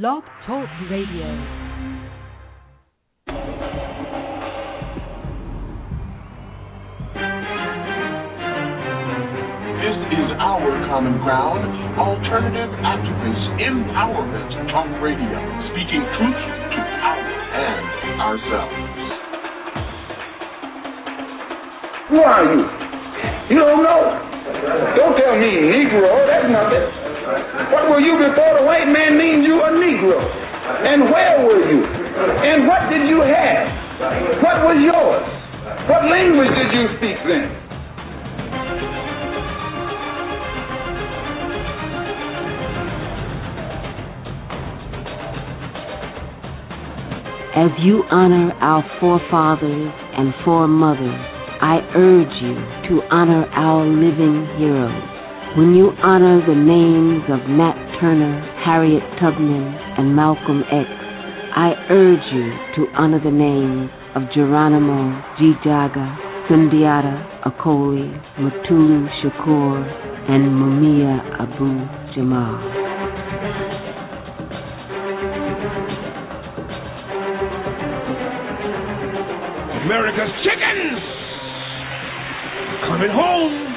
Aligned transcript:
Blog 0.00 0.24
Talk 0.46 0.64
Radio. 0.88 1.28
This 9.84 9.98
is 10.16 10.28
our 10.40 10.72
common 10.88 11.20
ground, 11.20 11.60
alternative 12.00 12.72
activist 12.80 13.44
empowerment 13.60 14.72
talk 14.72 14.88
radio, 15.04 15.36
speaking 15.76 16.00
truth 16.16 16.40
to 16.40 16.80
power 17.04 17.28
and 17.52 17.84
ourselves. 18.16 18.80
Who 22.08 22.16
are 22.16 22.44
you? 22.48 22.64
You 23.52 23.60
don't 23.60 23.84
know. 23.84 24.02
Don't 24.96 25.20
tell 25.20 25.36
me 25.36 25.52
Negro. 25.52 26.08
That's 26.24 26.48
nothing. 26.48 27.01
What 27.72 27.88
were 27.88 28.04
you 28.04 28.20
before 28.20 28.60
the 28.60 28.64
white 28.68 28.84
man 28.84 29.16
means 29.16 29.48
you 29.48 29.56
a 29.56 29.72
Negro? 29.72 30.20
And 30.20 31.08
where 31.08 31.40
were 31.40 31.64
you? 31.72 31.80
And 31.80 32.68
what 32.68 32.84
did 32.92 33.08
you 33.08 33.24
have? 33.24 33.64
What 34.44 34.60
was 34.68 34.76
yours? 34.84 35.24
What 35.88 36.04
language 36.04 36.52
did 36.52 36.70
you 36.76 36.84
speak 37.00 37.16
then? 37.24 37.48
As 47.54 47.70
you 47.80 48.02
honor 48.10 48.52
our 48.60 48.84
forefathers 49.00 49.92
and 50.18 50.34
foremothers, 50.44 51.20
I 51.60 51.80
urge 51.96 52.34
you 52.42 52.54
to 52.88 53.02
honor 53.10 53.46
our 53.52 53.86
living 53.86 54.48
heroes. 54.58 55.11
When 55.54 55.74
you 55.74 55.92
honor 56.02 56.40
the 56.48 56.56
names 56.56 57.28
of 57.28 57.44
Nat 57.44 57.76
Turner, 58.00 58.40
Harriet 58.64 59.04
Tubman, 59.20 59.68
and 60.00 60.16
Malcolm 60.16 60.64
X, 60.72 60.88
I 60.88 61.76
urge 61.92 62.24
you 62.32 62.48
to 62.76 62.90
honor 62.96 63.20
the 63.22 63.30
names 63.30 63.90
of 64.16 64.22
Geronimo 64.32 65.12
ji-Jaga, 65.36 66.48
Sundiata 66.48 67.44
Acoli, 67.44 68.08
Mutulu 68.40 69.04
Shakur, 69.20 69.76
and 70.32 70.56
Mumia 70.56 71.20
Abu 71.36 71.84
Jamal. 72.16 72.56
America's 79.84 80.32
chickens 80.48 81.02
coming 82.88 83.12
home 83.12 83.71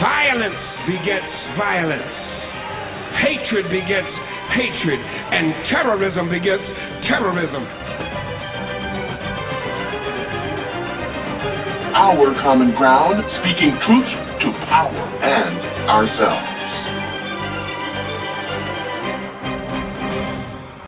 Violence 0.00 0.56
begets 0.88 1.28
violence. 1.60 2.12
Hatred 3.20 3.68
begets 3.68 4.08
hatred. 4.56 4.96
And 4.96 5.52
terrorism 5.68 6.32
begets 6.32 6.64
terrorism. 7.04 7.68
Our 11.92 12.32
common 12.40 12.72
ground, 12.80 13.20
speaking 13.44 13.76
truth 13.84 14.10
to 14.40 14.48
power 14.72 15.04
and 15.20 15.60
ourselves. 15.84 16.60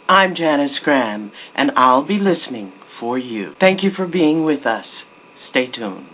I'm 0.08 0.34
Janice 0.36 0.78
Graham, 0.84 1.32
and 1.54 1.72
I'll 1.76 2.06
be 2.06 2.18
listening 2.18 2.72
for 3.00 3.18
you. 3.18 3.52
Thank 3.60 3.82
you 3.82 3.90
for 3.96 4.06
being 4.06 4.44
with 4.44 4.64
us. 4.66 4.84
Stay 5.50 5.66
tuned. 5.74 6.11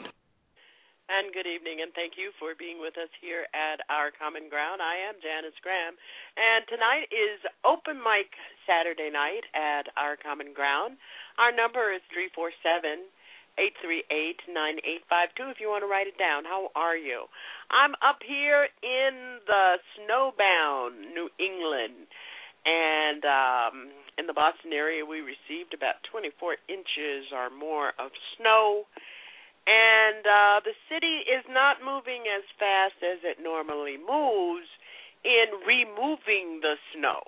And 1.28 1.36
good 1.36 1.52
evening, 1.60 1.84
and 1.84 1.92
thank 1.92 2.16
you 2.16 2.32
for 2.40 2.56
being 2.56 2.80
with 2.80 2.96
us 2.96 3.12
here 3.20 3.44
at 3.52 3.84
Our 3.92 4.08
Common 4.08 4.48
Ground. 4.48 4.80
I 4.80 4.96
am 5.12 5.20
Janice 5.20 5.60
Graham, 5.60 5.92
and 6.40 6.64
tonight 6.72 7.04
is 7.12 7.36
Open 7.68 8.00
Mic 8.00 8.32
Saturday 8.64 9.12
night 9.12 9.44
at 9.52 9.92
Our 10.00 10.16
Common 10.16 10.56
Ground. 10.56 10.96
Our 11.36 11.52
number 11.52 11.92
is 11.92 12.00
347 12.16 13.12
838 13.60 14.40
9852 14.48 15.52
if 15.52 15.60
you 15.60 15.68
want 15.68 15.84
to 15.84 15.90
write 15.92 16.08
it 16.08 16.16
down. 16.16 16.48
How 16.48 16.72
are 16.72 16.96
you? 16.96 17.28
I'm 17.68 17.92
up 18.00 18.24
here 18.24 18.72
in 18.80 19.44
the 19.44 19.84
snowbound 20.00 21.12
New 21.12 21.28
England 21.36 22.08
and 22.64 23.22
um, 23.24 23.76
in 24.16 24.26
the 24.26 24.36
Boston 24.36 24.72
area, 24.72 25.04
we 25.04 25.20
received 25.20 25.72
about 25.72 26.04
24 26.10 26.56
inches 26.68 27.32
or 27.32 27.48
more 27.48 27.96
of 27.96 28.10
snow. 28.36 28.84
And 29.66 30.24
uh, 30.24 30.58
the 30.64 30.76
city 30.88 31.26
is 31.28 31.44
not 31.50 31.84
moving 31.84 32.24
as 32.28 32.44
fast 32.58 32.96
as 33.04 33.20
it 33.24 33.42
normally 33.42 33.98
moves 33.98 34.68
in 35.24 35.52
removing 35.66 36.60
the 36.62 36.76
snow. 36.94 37.20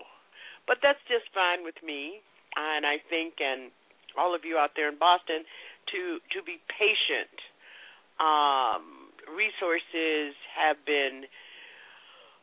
But 0.67 0.79
that's 0.83 1.03
just 1.09 1.29
fine 1.35 1.65
with 1.65 1.77
me. 1.85 2.23
And 2.57 2.87
I 2.87 3.03
think, 3.11 3.41
and 3.41 3.71
all 4.17 4.35
of 4.35 4.45
you 4.45 4.57
out 4.57 4.73
there 4.75 4.89
in 4.89 4.99
Boston, 4.99 5.45
to 5.93 6.19
to 6.33 6.39
be 6.43 6.59
patient. 6.69 7.35
Um, 8.21 9.11
resources 9.31 10.37
have 10.53 10.77
been 10.85 11.25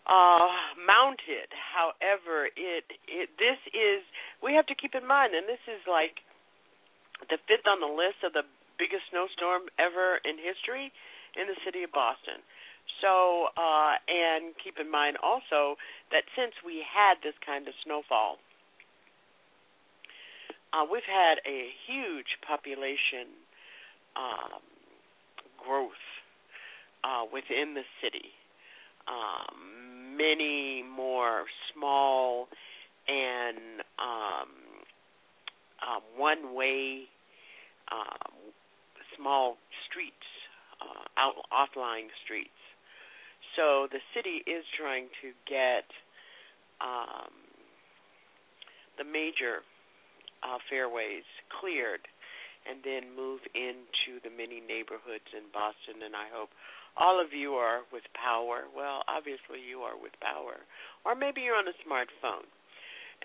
uh, 0.08 0.48
mounted. 0.80 1.52
However, 1.52 2.48
it 2.56 2.88
it 3.08 3.30
this 3.36 3.60
is 3.76 4.02
we 4.42 4.56
have 4.56 4.66
to 4.72 4.76
keep 4.76 4.96
in 4.96 5.06
mind, 5.06 5.36
and 5.36 5.46
this 5.48 5.62
is 5.68 5.84
like 5.86 6.24
the 7.30 7.38
fifth 7.48 7.68
on 7.68 7.84
the 7.84 7.92
list 7.92 8.24
of 8.24 8.32
the 8.34 8.48
biggest 8.78 9.10
snowstorm 9.10 9.70
ever 9.78 10.22
in 10.24 10.38
history 10.38 10.94
in 11.36 11.48
the 11.48 11.58
city 11.66 11.84
of 11.84 11.92
Boston. 11.92 12.42
So, 13.02 13.52
uh, 13.54 14.00
and 14.08 14.56
keep 14.64 14.80
in 14.80 14.90
mind 14.90 15.18
also 15.22 15.78
that 16.10 16.24
since 16.34 16.54
we 16.66 16.82
had 16.82 17.22
this 17.22 17.36
kind 17.46 17.68
of 17.68 17.74
snowfall, 17.84 18.38
uh, 20.74 20.86
we've 20.90 21.06
had 21.06 21.38
a 21.46 21.70
huge 21.86 22.40
population 22.46 23.28
um, 24.16 24.62
growth 25.62 26.04
uh, 27.04 27.24
within 27.32 27.74
the 27.74 27.86
city. 28.02 28.34
Um, 29.08 30.18
many 30.18 30.84
more 30.84 31.46
small 31.74 32.48
and 33.08 33.86
um, 34.00 34.50
uh, 35.80 36.00
one-way 36.18 37.08
um, 37.92 38.34
small 39.18 39.58
streets, 39.90 40.30
uh, 40.80 41.06
out 41.18 41.36
offlying 41.52 42.08
streets. 42.24 42.50
So 43.58 43.88
the 43.90 44.00
city 44.14 44.46
is 44.46 44.64
trying 44.78 45.10
to 45.26 45.34
get 45.50 45.90
um, 46.80 47.34
the 48.98 49.04
major 49.04 49.66
uh, 50.46 50.62
fairways 50.70 51.26
cleared 51.60 52.06
and 52.70 52.84
then 52.84 53.16
move 53.16 53.40
into 53.56 54.20
the 54.22 54.30
many 54.30 54.62
neighborhoods 54.62 55.26
in 55.34 55.50
Boston. 55.50 56.04
And 56.04 56.14
I 56.14 56.28
hope 56.30 56.52
all 57.00 57.18
of 57.18 57.32
you 57.32 57.56
are 57.56 57.88
with 57.90 58.04
power. 58.14 58.68
Well, 58.76 59.02
obviously 59.08 59.64
you 59.64 59.82
are 59.88 59.96
with 59.96 60.14
power. 60.20 60.62
Or 61.06 61.16
maybe 61.16 61.42
you're 61.42 61.58
on 61.58 61.70
a 61.70 61.78
smartphone. 61.82 62.46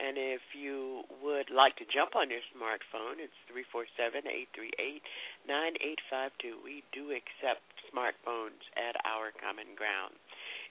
And 0.00 0.16
if 0.16 0.41
you 0.56 1.04
would 1.20 1.53
like 1.53 1.76
to 1.76 1.86
jump 1.86 2.16
on 2.16 2.32
your 2.32 2.42
smartphone, 2.56 3.20
it's 3.20 3.36
three 3.44 3.64
four 3.69 3.84
seven 3.94 4.25
eight 4.25 4.48
three 4.56 4.72
eight 4.80 5.04
nine 5.44 5.76
eight 5.84 6.00
five 6.08 6.32
two. 6.41 6.56
We 6.64 6.80
do 6.97 7.12
accept 7.12 7.60
smartphones 7.92 8.60
at 8.75 8.97
our 9.04 9.36
common 9.36 9.76
ground. 9.76 10.16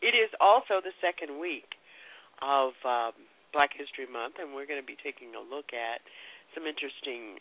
It 0.02 0.18
is 0.18 0.34
also 0.42 0.82
the 0.82 0.96
second 0.98 1.38
week 1.38 1.78
of 2.42 2.74
um, 2.82 3.14
Black 3.54 3.78
History 3.78 4.10
Month, 4.10 4.42
and 4.42 4.58
we're 4.58 4.66
going 4.66 4.82
to 4.82 4.86
be 4.86 4.98
taking 4.98 5.38
a 5.38 5.44
look 5.44 5.70
at 5.70 6.02
some 6.58 6.66
interesting, 6.66 7.38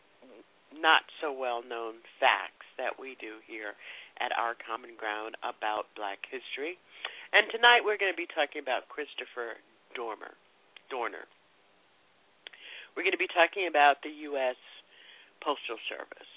not 0.76 1.08
so 1.24 1.32
well 1.32 1.64
known 1.64 2.04
facts 2.20 2.68
that 2.76 3.00
we 3.00 3.16
do 3.16 3.40
here 3.48 3.72
at 4.20 4.36
our 4.36 4.52
common 4.52 5.00
ground 5.00 5.34
about 5.40 5.88
Black 5.96 6.20
history. 6.28 6.76
And 7.32 7.48
tonight 7.48 7.88
we're 7.88 7.96
going 7.96 8.12
to 8.12 8.20
be 8.20 8.28
talking 8.28 8.60
about 8.60 8.92
Christopher 8.92 9.56
Dormer. 9.96 10.36
Dorner. 10.92 11.24
We're 13.00 13.08
going 13.08 13.16
to 13.16 13.24
be 13.32 13.32
talking 13.32 13.64
about 13.64 14.04
the 14.04 14.12
U.S. 14.28 14.60
Postal 15.40 15.80
Service. 15.88 16.32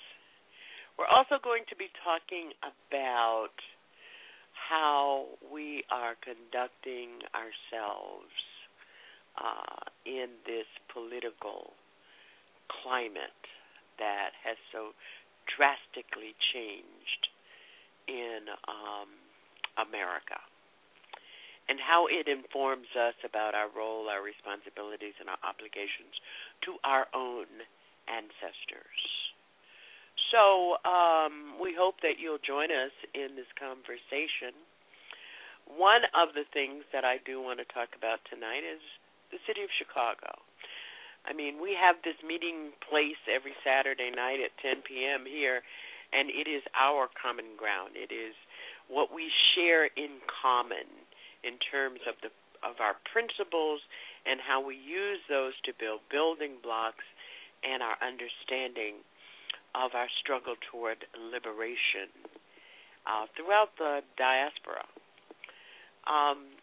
We're 0.96 1.12
also 1.12 1.36
going 1.44 1.68
to 1.68 1.76
be 1.76 1.92
talking 2.08 2.56
about 2.64 3.52
how 4.56 5.28
we 5.52 5.84
are 5.92 6.16
conducting 6.24 7.20
ourselves 7.36 8.32
uh, 9.36 9.92
in 10.08 10.40
this 10.48 10.64
political 10.96 11.76
climate 12.80 13.44
that 14.00 14.32
has 14.48 14.56
so 14.72 14.96
drastically 15.60 16.32
changed 16.56 17.24
in 18.08 18.48
um, 18.72 19.12
America 19.84 20.40
and 21.70 21.80
how 21.80 22.08
it 22.08 22.28
informs 22.28 22.92
us 22.96 23.16
about 23.24 23.56
our 23.56 23.72
role, 23.72 24.10
our 24.10 24.22
responsibilities, 24.22 25.16
and 25.20 25.30
our 25.30 25.40
obligations 25.48 26.14
to 26.68 26.76
our 26.84 27.08
own 27.16 27.48
ancestors. 28.08 29.00
So 30.32 30.78
um, 30.84 31.56
we 31.62 31.74
hope 31.78 32.02
that 32.02 32.20
you'll 32.20 32.42
join 32.42 32.70
us 32.74 32.94
in 33.14 33.36
this 33.38 33.50
conversation. 33.58 34.54
one 35.68 36.04
of 36.14 36.36
the 36.36 36.44
things 36.52 36.84
that 36.92 37.06
I 37.06 37.18
do 37.24 37.40
want 37.42 37.60
to 37.60 37.68
talk 37.72 37.96
about 37.96 38.20
tonight 38.30 38.68
is 38.68 38.84
the 39.32 39.40
city 39.48 39.64
of 39.64 39.72
Chicago. 39.80 40.44
I 41.26 41.32
mean, 41.32 41.62
we 41.64 41.72
have 41.80 42.04
this 42.04 42.20
meeting 42.20 42.76
place 42.84 43.20
every 43.32 43.56
Saturday 43.64 44.12
night 44.12 44.44
at 44.44 44.52
10 44.60 44.84
p.m. 44.84 45.24
here, 45.24 45.64
and 46.12 46.28
it 46.30 46.52
is 46.52 46.62
our 46.76 47.08
common 47.16 47.56
ground. 47.56 47.96
It 47.96 48.12
is 48.12 48.36
what 48.92 49.16
we 49.16 49.32
share 49.56 49.88
in 49.96 50.20
common 50.28 51.03
in 51.44 51.60
terms 51.60 52.00
of 52.08 52.16
the 52.24 52.30
of 52.64 52.80
our 52.80 52.96
principles 53.12 53.84
and 54.26 54.40
how 54.40 54.64
we 54.64 54.76
use 54.80 55.20
those 55.28 55.52
to 55.68 55.76
build 55.76 56.00
building 56.08 56.56
blocks 56.64 57.04
and 57.64 57.84
our 57.84 58.00
understanding 58.00 59.04
of 59.76 59.92
our 59.94 60.08
struggle 60.22 60.56
toward 60.72 61.04
liberation 61.20 62.08
uh, 63.04 63.28
throughout 63.36 63.76
the 63.78 64.00
diaspora. 64.16 64.88
Um, 66.08 66.56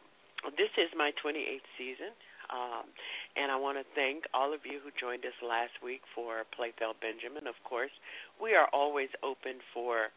this 0.57 0.73
is 0.81 0.89
my 0.97 1.13
28th 1.21 1.69
season, 1.77 2.17
um, 2.49 2.89
and 3.37 3.53
I 3.53 3.57
want 3.57 3.77
to 3.77 3.85
thank 3.95 4.25
all 4.33 4.55
of 4.55 4.65
you 4.65 4.81
who 4.81 4.89
joined 4.97 5.25
us 5.25 5.37
last 5.45 5.77
week 5.85 6.01
for 6.15 6.45
Playthel 6.57 6.97
Benjamin. 7.01 7.47
Of 7.47 7.61
course, 7.65 7.93
we 8.41 8.55
are 8.55 8.69
always 8.73 9.09
open 9.23 9.61
for 9.73 10.13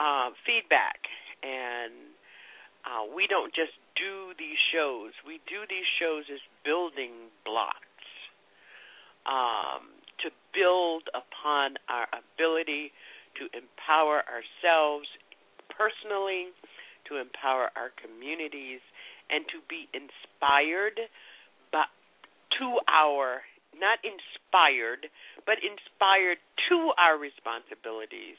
uh, 0.00 0.32
feedback, 0.46 1.04
and 1.42 1.92
uh, 2.84 3.04
we 3.04 3.26
don't 3.26 3.52
just 3.52 3.76
do 4.00 4.32
these 4.40 4.56
shows. 4.72 5.12
We 5.28 5.44
do 5.44 5.68
these 5.68 5.86
shows 6.00 6.24
as 6.32 6.40
building 6.64 7.28
blocks 7.44 8.08
um, 9.28 9.92
to 10.24 10.32
build 10.56 11.04
upon 11.12 11.76
our 11.92 12.08
ability 12.08 12.96
to 13.36 13.44
empower 13.52 14.24
ourselves 14.24 15.06
personally, 15.68 16.50
to 17.12 17.20
empower 17.20 17.68
our 17.76 17.92
communities, 18.00 18.80
and 19.28 19.44
to 19.52 19.60
be 19.68 19.86
inspired 19.92 20.98
but 21.70 21.86
to 22.58 22.82
our 22.90 23.46
not 23.78 24.02
inspired, 24.02 25.06
but 25.46 25.62
inspired 25.62 26.42
to 26.68 26.90
our 26.98 27.14
responsibilities 27.16 28.36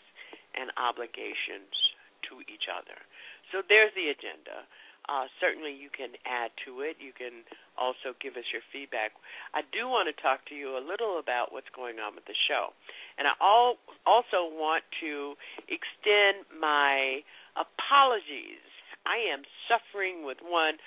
and 0.53 0.67
obligations 0.75 1.71
to 2.27 2.43
each 2.51 2.67
other. 2.67 2.99
So 3.49 3.63
there's 3.63 3.95
the 3.95 4.11
agenda. 4.11 4.67
Uh, 5.11 5.27
certainly, 5.43 5.75
you 5.75 5.91
can 5.91 6.15
add 6.23 6.55
to 6.63 6.79
it. 6.87 6.95
You 7.03 7.11
can 7.11 7.43
also 7.75 8.15
give 8.23 8.39
us 8.39 8.47
your 8.55 8.63
feedback. 8.71 9.11
I 9.51 9.59
do 9.67 9.91
want 9.91 10.07
to 10.07 10.15
talk 10.15 10.47
to 10.47 10.55
you 10.55 10.79
a 10.79 10.83
little 10.83 11.19
about 11.19 11.51
what's 11.51 11.67
going 11.75 11.99
on 11.99 12.15
with 12.15 12.23
the 12.31 12.37
show, 12.47 12.71
and 13.19 13.27
I 13.27 13.35
all, 13.43 13.75
also 14.07 14.47
want 14.47 14.87
to 15.03 15.35
extend 15.67 16.47
my 16.55 17.27
apologies. 17.59 18.63
I 19.03 19.19
am 19.35 19.43
suffering 19.67 20.23
with 20.23 20.39
one 20.39 20.79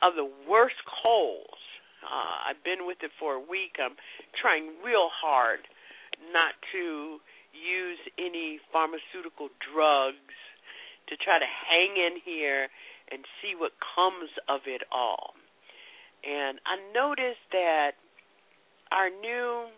of 0.00 0.16
the 0.16 0.24
worst 0.48 0.80
colds. 0.88 1.60
Uh, 2.00 2.48
I've 2.48 2.64
been 2.64 2.88
with 2.88 3.04
it 3.04 3.12
for 3.20 3.36
a 3.36 3.42
week. 3.42 3.76
I'm 3.76 4.00
trying 4.40 4.80
real 4.80 5.12
hard 5.12 5.60
not 6.32 6.56
to 6.72 7.20
use 7.52 8.00
any 8.16 8.64
pharmaceutical 8.72 9.52
drugs 9.60 10.32
to 11.12 11.20
try 11.20 11.36
to 11.36 11.50
hang 11.68 12.00
in 12.00 12.16
here 12.24 12.72
and 13.10 13.24
see 13.40 13.54
what 13.56 13.72
comes 13.80 14.30
of 14.48 14.62
it 14.66 14.82
all. 14.92 15.34
And 16.24 16.58
I 16.66 16.76
noticed 16.92 17.46
that 17.52 17.92
our 18.90 19.10
new 19.10 19.68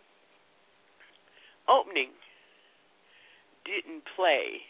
opening 1.69 2.11
didn't 3.65 4.03
play. 4.17 4.65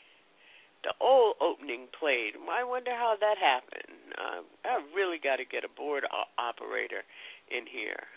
The 0.83 0.97
old 1.01 1.37
opening 1.41 1.93
played. 1.93 2.41
I 2.41 2.65
wonder 2.65 2.93
how 2.97 3.17
that 3.21 3.37
happened. 3.37 4.17
Uh, 4.17 4.41
I 4.65 4.81
really 4.97 5.21
got 5.21 5.37
to 5.37 5.45
get 5.45 5.65
a 5.65 5.73
board 5.73 6.09
operator 6.41 7.05
in 7.53 7.69
here. 7.69 8.09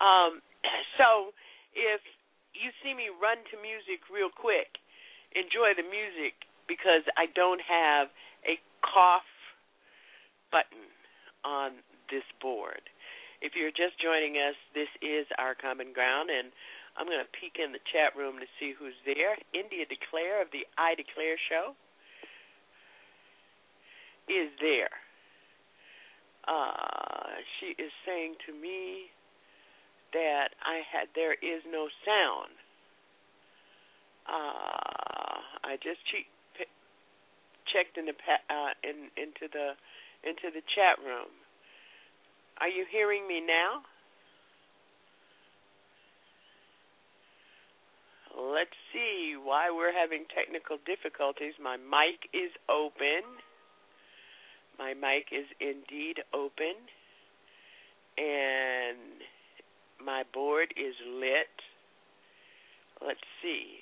Um, 0.00 0.40
so 0.98 1.36
if 1.76 2.00
you 2.56 2.72
see 2.82 2.96
me 2.96 3.12
run 3.12 3.44
to 3.52 3.56
music 3.60 4.08
real 4.08 4.32
quick, 4.32 4.80
enjoy 5.36 5.76
the 5.76 5.86
music 5.86 6.34
because 6.66 7.04
I 7.20 7.28
don't 7.36 7.60
have 7.60 8.08
a 8.48 8.56
cough 8.80 9.28
button 10.50 10.86
on 11.44 11.80
this 12.10 12.26
board. 12.42 12.82
If 13.40 13.56
you're 13.56 13.72
just 13.72 13.96
joining 13.96 14.36
us, 14.36 14.58
this 14.76 14.90
is 15.00 15.24
our 15.40 15.56
common 15.56 15.96
ground, 15.96 16.28
and 16.28 16.52
I'm 16.98 17.06
going 17.06 17.24
to 17.24 17.32
peek 17.40 17.56
in 17.56 17.72
the 17.72 17.80
chat 17.88 18.12
room 18.12 18.36
to 18.36 18.48
see 18.60 18.76
who's 18.76 18.98
there. 19.08 19.38
India 19.56 19.88
Declare 19.88 20.42
of 20.42 20.52
the 20.52 20.68
I 20.76 20.92
Declare 20.94 21.40
show 21.48 21.72
is 24.28 24.52
there. 24.60 24.92
Uh, 26.44 27.40
she 27.58 27.72
is 27.80 27.92
saying 28.04 28.34
to 28.46 28.52
me 28.52 29.08
that 30.12 30.52
I 30.60 30.82
had 30.84 31.08
there 31.14 31.34
is 31.34 31.62
no 31.70 31.88
sound. 32.04 32.52
Uh, 34.26 35.40
I 35.64 35.76
just 35.82 36.02
che- 36.10 36.28
checked 37.72 37.96
in 37.98 38.06
the 38.06 38.16
uh, 38.50 38.74
in 38.82 39.10
into 39.16 39.46
the 39.52 39.78
into 40.24 40.52
the 40.52 40.62
chat 40.74 40.98
room. 41.04 41.32
Are 42.60 42.68
you 42.68 42.84
hearing 42.90 43.26
me 43.26 43.40
now? 43.40 43.82
Let's 48.36 48.76
see 48.92 49.34
why 49.36 49.70
we're 49.70 49.92
having 49.92 50.24
technical 50.34 50.78
difficulties. 50.86 51.54
My 51.62 51.76
mic 51.76 52.28
is 52.32 52.52
open. 52.68 53.24
My 54.78 54.94
mic 54.94 55.28
is 55.32 55.46
indeed 55.60 56.22
open. 56.32 56.76
And 58.16 59.24
my 60.04 60.22
board 60.32 60.72
is 60.76 60.94
lit. 61.06 61.52
Let's 63.04 63.24
see. 63.42 63.80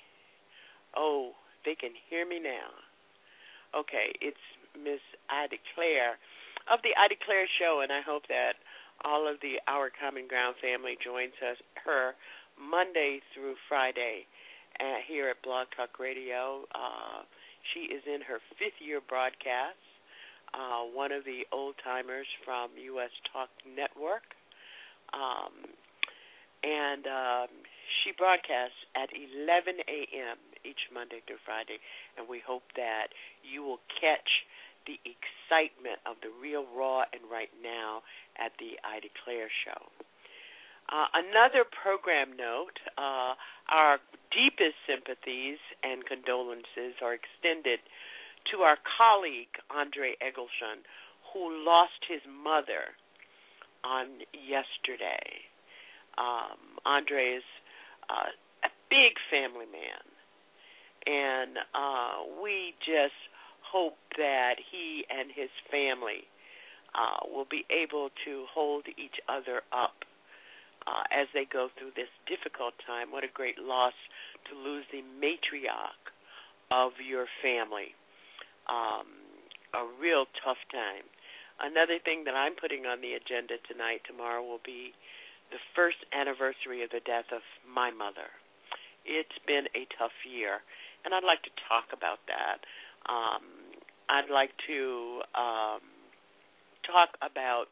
Oh, 0.95 1.31
they 1.65 1.75
can 1.75 1.91
hear 2.09 2.25
me 2.25 2.39
now. 2.39 2.71
Okay, 3.79 4.13
it's 4.21 4.37
Miss 4.83 5.03
I 5.29 5.47
Declare 5.47 6.17
of 6.69 6.79
the 6.85 6.93
I 6.93 7.09
Declare 7.09 7.49
show, 7.57 7.81
and 7.81 7.91
I 7.91 8.01
hope 8.05 8.27
that 8.29 8.61
all 9.03 9.27
of 9.27 9.41
the 9.41 9.57
Our 9.67 9.89
Common 9.89 10.27
Ground 10.27 10.55
family 10.61 10.97
joins 11.01 11.33
us 11.41 11.57
her 11.85 12.13
Monday 12.59 13.21
through 13.33 13.55
Friday 13.67 14.27
uh, 14.79 15.01
here 15.07 15.29
at 15.29 15.41
Blog 15.41 15.67
Talk 15.75 15.97
Radio. 15.99 16.67
Uh, 16.75 17.25
she 17.73 17.91
is 17.91 18.03
in 18.05 18.21
her 18.21 18.39
fifth 18.59 18.77
year 18.79 19.01
broadcast, 19.01 19.79
uh, 20.53 20.85
one 20.91 21.11
of 21.11 21.23
the 21.23 21.47
old 21.51 21.75
timers 21.83 22.27
from 22.45 22.71
U.S. 22.95 23.11
Talk 23.31 23.49
Network. 23.65 24.35
Um, 25.13 25.73
and 26.61 27.07
um, 27.07 27.49
she 28.03 28.11
broadcasts 28.13 28.77
at 28.93 29.09
11 29.15 29.79
a.m. 29.87 30.37
each 30.67 30.91
Monday 30.93 31.23
through 31.25 31.39
Friday, 31.47 31.79
and 32.19 32.27
we 32.27 32.43
hope 32.43 32.67
that 32.75 33.15
you 33.41 33.63
will 33.63 33.81
catch 33.99 34.27
the 34.85 34.99
excitement 35.03 35.99
of 36.05 36.15
the 36.21 36.31
real 36.41 36.65
raw 36.75 37.03
and 37.11 37.23
right 37.31 37.51
now 37.63 38.01
at 38.37 38.51
the 38.59 38.79
I 38.83 38.99
Declare 38.99 39.49
show. 39.65 39.81
Uh, 40.89 41.05
another 41.13 41.63
program 41.69 42.33
note 42.33 42.81
uh, 42.97 43.37
our 43.69 43.99
deepest 44.33 44.73
sympathies 44.89 45.61
and 45.83 46.05
condolences 46.05 46.97
are 47.01 47.13
extended 47.13 47.77
to 48.49 48.65
our 48.65 48.77
colleague, 48.97 49.53
Andre 49.69 50.17
Egleshon, 50.17 50.81
who 51.33 51.63
lost 51.63 52.01
his 52.09 52.21
mother 52.25 52.97
on 53.85 54.25
yesterday. 54.33 55.45
Um, 56.17 56.81
Andre 56.85 57.37
is 57.37 57.47
uh, 58.09 58.33
a 58.65 58.71
big 58.89 59.13
family 59.29 59.69
man, 59.69 60.03
and 61.05 61.57
uh, 61.77 62.41
we 62.41 62.73
just 62.81 63.15
hope 63.71 63.97
that 64.17 64.55
he 64.71 65.05
and 65.09 65.29
his 65.33 65.49
family 65.69 66.25
uh, 66.93 67.25
will 67.29 67.47
be 67.49 67.65
able 67.69 68.09
to 68.25 68.45
hold 68.49 68.85
each 68.97 69.21
other 69.29 69.61
up 69.71 70.05
uh, 70.87 71.05
as 71.13 71.27
they 71.33 71.45
go 71.45 71.69
through 71.77 71.93
this 71.95 72.09
difficult 72.25 72.73
time. 72.85 73.11
What 73.11 73.23
a 73.23 73.31
great 73.31 73.59
loss 73.59 73.93
to 74.49 74.57
lose 74.57 74.85
the 74.91 75.05
matriarch 75.21 76.03
of 76.71 76.93
your 76.97 77.25
family. 77.41 77.93
Um, 78.69 79.05
a 79.73 79.85
real 80.01 80.25
tough 80.41 80.61
time. 80.73 81.05
Another 81.61 81.99
thing 81.99 82.23
that 82.23 82.33
I'm 82.33 82.55
putting 82.55 82.87
on 82.87 83.01
the 83.01 83.13
agenda 83.19 83.59
tonight, 83.67 84.01
tomorrow, 84.07 84.41
will 84.41 84.63
be 84.63 84.95
the 85.51 85.61
first 85.75 85.99
anniversary 86.13 86.81
of 86.85 86.89
the 86.89 87.03
death 87.03 87.29
of 87.33 87.41
my 87.67 87.91
mother. 87.91 88.31
It's 89.03 89.37
been 89.45 89.67
a 89.75 89.89
tough 89.97 90.15
year, 90.23 90.61
and 91.03 91.13
I'd 91.13 91.25
like 91.25 91.43
to 91.43 91.53
talk 91.67 91.89
about 91.91 92.21
that. 92.29 92.63
Um, 93.07 93.43
I'd 94.09 94.31
like 94.31 94.51
to 94.67 95.21
um, 95.35 95.81
talk 96.85 97.09
about 97.21 97.65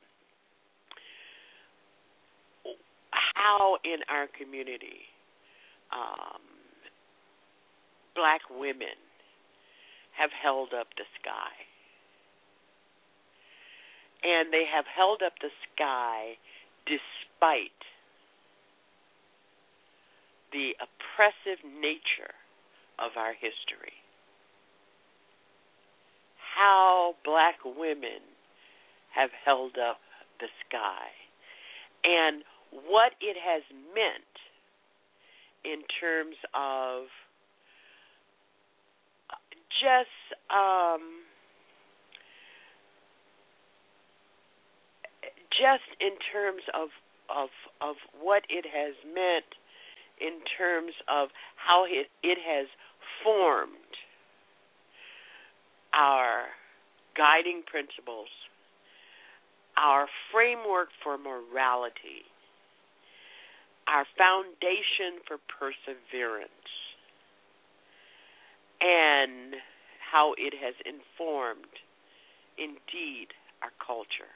how 3.12 3.78
in 3.84 4.00
our 4.10 4.28
community 4.38 5.10
um, 5.92 6.42
black 8.16 8.42
women 8.50 8.98
have 10.18 10.32
held 10.32 10.74
up 10.74 10.88
the 10.98 11.06
sky. 11.22 11.68
and 14.24 14.52
they 14.52 14.66
have 14.66 14.86
held 14.90 15.22
up 15.22 15.34
the 15.42 15.54
sky 15.74 16.38
despite 16.86 17.82
the 20.52 20.74
oppressive 20.82 21.62
nature 21.64 22.34
of 22.98 23.12
our 23.18 23.34
history. 23.34 24.02
How 26.58 27.14
black 27.24 27.58
women 27.64 28.26
have 29.14 29.30
held 29.46 29.78
up 29.78 30.00
the 30.40 30.48
sky 30.68 31.14
and 32.04 32.42
what 32.72 33.14
it 33.22 33.38
has 33.38 33.62
meant 33.94 34.34
in 35.64 35.84
terms 36.02 36.36
of 36.56 37.06
just 39.70 40.10
um, 40.50 41.22
just 45.54 45.86
in 46.02 46.18
terms 46.34 46.64
of 46.74 46.90
of 47.30 47.50
of 47.82 47.96
what 48.20 48.44
it 48.50 48.66
has 48.66 48.96
meant 49.06 49.54
in 50.20 50.42
terms 50.58 50.94
of 51.08 51.30
how 51.56 51.86
it 51.86 52.08
it 52.24 52.38
has 52.42 52.68
formed 53.24 53.94
our 55.98 56.46
guiding 57.18 57.64
principles, 57.66 58.30
our 59.76 60.06
framework 60.32 60.90
for 61.04 61.18
morality, 61.18 62.22
our 63.90 64.06
foundation 64.14 65.26
for 65.26 65.42
perseverance, 65.50 66.70
and 68.78 69.58
how 69.98 70.38
it 70.38 70.54
has 70.54 70.78
informed, 70.86 71.74
indeed, 72.62 73.34
our 73.66 73.74
culture. 73.82 74.30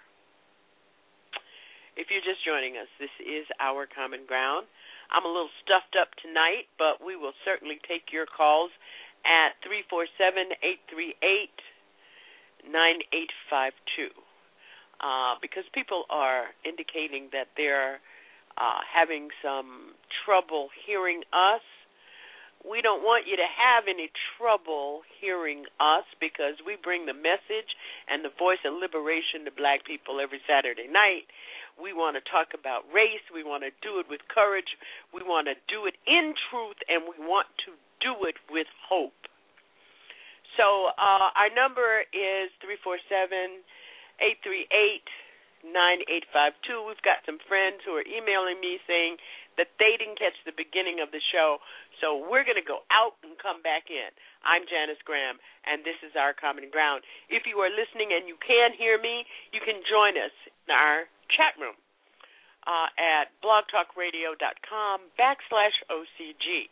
If 1.94 2.08
you're 2.10 2.26
just 2.26 2.42
joining 2.42 2.80
us, 2.82 2.90
this 2.98 3.14
is 3.22 3.46
Our 3.60 3.86
Common 3.86 4.26
Ground. 4.26 4.66
I'm 5.12 5.28
a 5.28 5.30
little 5.30 5.52
stuffed 5.62 6.00
up 6.00 6.10
tonight, 6.24 6.72
but 6.80 7.04
we 7.04 7.20
will 7.20 7.36
certainly 7.44 7.78
take 7.84 8.10
your 8.16 8.26
calls 8.26 8.72
at 9.26 9.58
347 9.64 10.58
838 10.92 11.50
9852. 12.70 14.14
Uh, 15.02 15.34
because 15.42 15.66
people 15.74 16.06
are 16.14 16.54
indicating 16.62 17.34
that 17.34 17.50
they're 17.58 17.98
uh, 18.54 18.82
having 18.86 19.34
some 19.42 19.98
trouble 20.26 20.70
hearing 20.86 21.26
us 21.34 21.66
we 22.62 22.82
don't 22.82 23.02
want 23.02 23.26
you 23.26 23.34
to 23.38 23.50
have 23.50 23.90
any 23.90 24.14
trouble 24.38 25.02
hearing 25.18 25.66
us 25.82 26.06
because 26.22 26.62
we 26.62 26.78
bring 26.78 27.10
the 27.10 27.18
message 27.18 27.74
and 28.06 28.22
the 28.22 28.34
voice 28.38 28.62
of 28.66 28.78
liberation 28.78 29.46
to 29.50 29.52
black 29.52 29.82
people 29.86 30.22
every 30.22 30.42
Saturday 30.46 30.86
night. 30.86 31.26
We 31.82 31.90
want 31.90 32.22
to 32.22 32.24
talk 32.30 32.54
about 32.54 32.86
race. 32.94 33.26
We 33.34 33.42
want 33.42 33.66
to 33.66 33.74
do 33.82 33.98
it 33.98 34.06
with 34.06 34.22
courage. 34.30 34.78
We 35.10 35.26
want 35.26 35.50
to 35.50 35.58
do 35.66 35.90
it 35.90 35.98
in 36.06 36.38
truth, 36.54 36.78
and 36.86 37.10
we 37.10 37.18
want 37.18 37.50
to 37.66 37.74
do 38.02 38.26
it 38.26 38.36
with 38.50 38.68
hope. 38.82 39.16
So 40.60 40.92
uh, 41.00 41.32
our 41.32 41.52
number 41.54 42.04
is 42.12 42.52
three 42.60 42.78
four 42.84 43.00
seven 43.08 43.64
eight 44.20 44.44
three 44.44 44.68
eight 44.74 45.08
nine 45.64 46.04
eight 46.12 46.28
five 46.34 46.54
two. 46.68 46.84
We've 46.84 47.02
got 47.06 47.24
some 47.24 47.40
friends 47.48 47.86
who 47.86 47.96
are 47.96 48.06
emailing 48.06 48.60
me 48.60 48.82
saying 48.84 49.22
that 49.56 49.72
they 49.80 49.96
didn't 50.00 50.20
catch 50.20 50.36
the 50.44 50.56
beginning 50.56 51.00
of 51.04 51.12
the 51.12 51.24
show. 51.32 51.60
So 52.00 52.18
we're 52.18 52.48
going 52.48 52.60
to 52.60 52.66
go 52.66 52.84
out 52.92 53.20
and 53.24 53.36
come 53.38 53.62
back 53.62 53.92
in. 53.92 54.10
I'm 54.42 54.66
Janice 54.66 55.02
Graham, 55.06 55.38
and 55.68 55.84
this 55.86 56.00
is 56.02 56.16
our 56.18 56.34
common 56.34 56.72
ground. 56.72 57.04
If 57.30 57.46
you 57.46 57.60
are 57.62 57.70
listening 57.70 58.16
and 58.16 58.26
you 58.26 58.40
can 58.42 58.74
hear 58.74 58.98
me, 58.98 59.28
you 59.54 59.62
can 59.62 59.84
join 59.86 60.18
us 60.18 60.34
in 60.66 60.72
our 60.74 61.06
chat 61.30 61.54
room 61.60 61.78
uh, 62.66 62.90
at 62.98 63.34
blogtalkradio.com 63.44 64.98
backslash 65.18 65.78
OCG, 65.90 66.72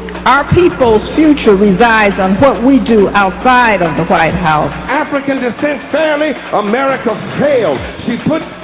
our 0.25 0.45
people's 0.53 1.01
future 1.17 1.57
resides 1.57 2.13
on 2.21 2.37
what 2.37 2.61
we 2.61 2.77
do 2.85 3.09
outside 3.17 3.81
of 3.81 3.97
the 3.97 4.05
White 4.05 4.37
House. 4.37 4.69
African 4.85 5.41
descent 5.41 5.81
fairly, 5.89 6.29
America 6.53 7.09
failed. 7.41 7.81
She 8.05 8.21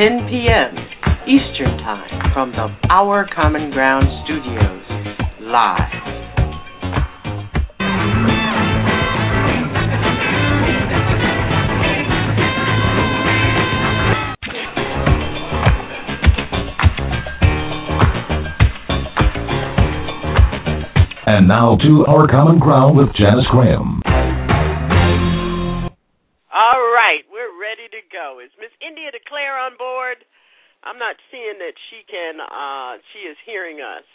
10 0.00 0.28
p.m. 0.30 0.78
Eastern 1.28 1.76
Time 1.76 2.32
from 2.32 2.52
the 2.52 2.74
Our 2.88 3.28
Common 3.34 3.70
Ground 3.70 4.06
Studios, 4.24 4.82
live. 5.42 5.76
And 21.26 21.46
now 21.46 21.76
to 21.76 22.06
Our 22.06 22.26
Common 22.26 22.58
Ground 22.58 22.96
with 22.96 23.14
Janice 23.14 23.44
Graham. 23.50 24.00
Right, 27.10 27.26
we're 27.26 27.50
ready 27.58 27.90
to 27.90 28.06
go. 28.06 28.38
Is 28.38 28.54
Miss 28.62 28.70
India 28.78 29.10
Declare 29.10 29.58
on 29.58 29.74
board? 29.74 30.22
I'm 30.86 30.94
not 30.94 31.18
seeing 31.26 31.58
that 31.58 31.74
she 31.90 32.06
can. 32.06 32.38
Uh, 32.38 33.02
she 33.10 33.26
is 33.26 33.34
hearing 33.42 33.82
us. 33.82 34.06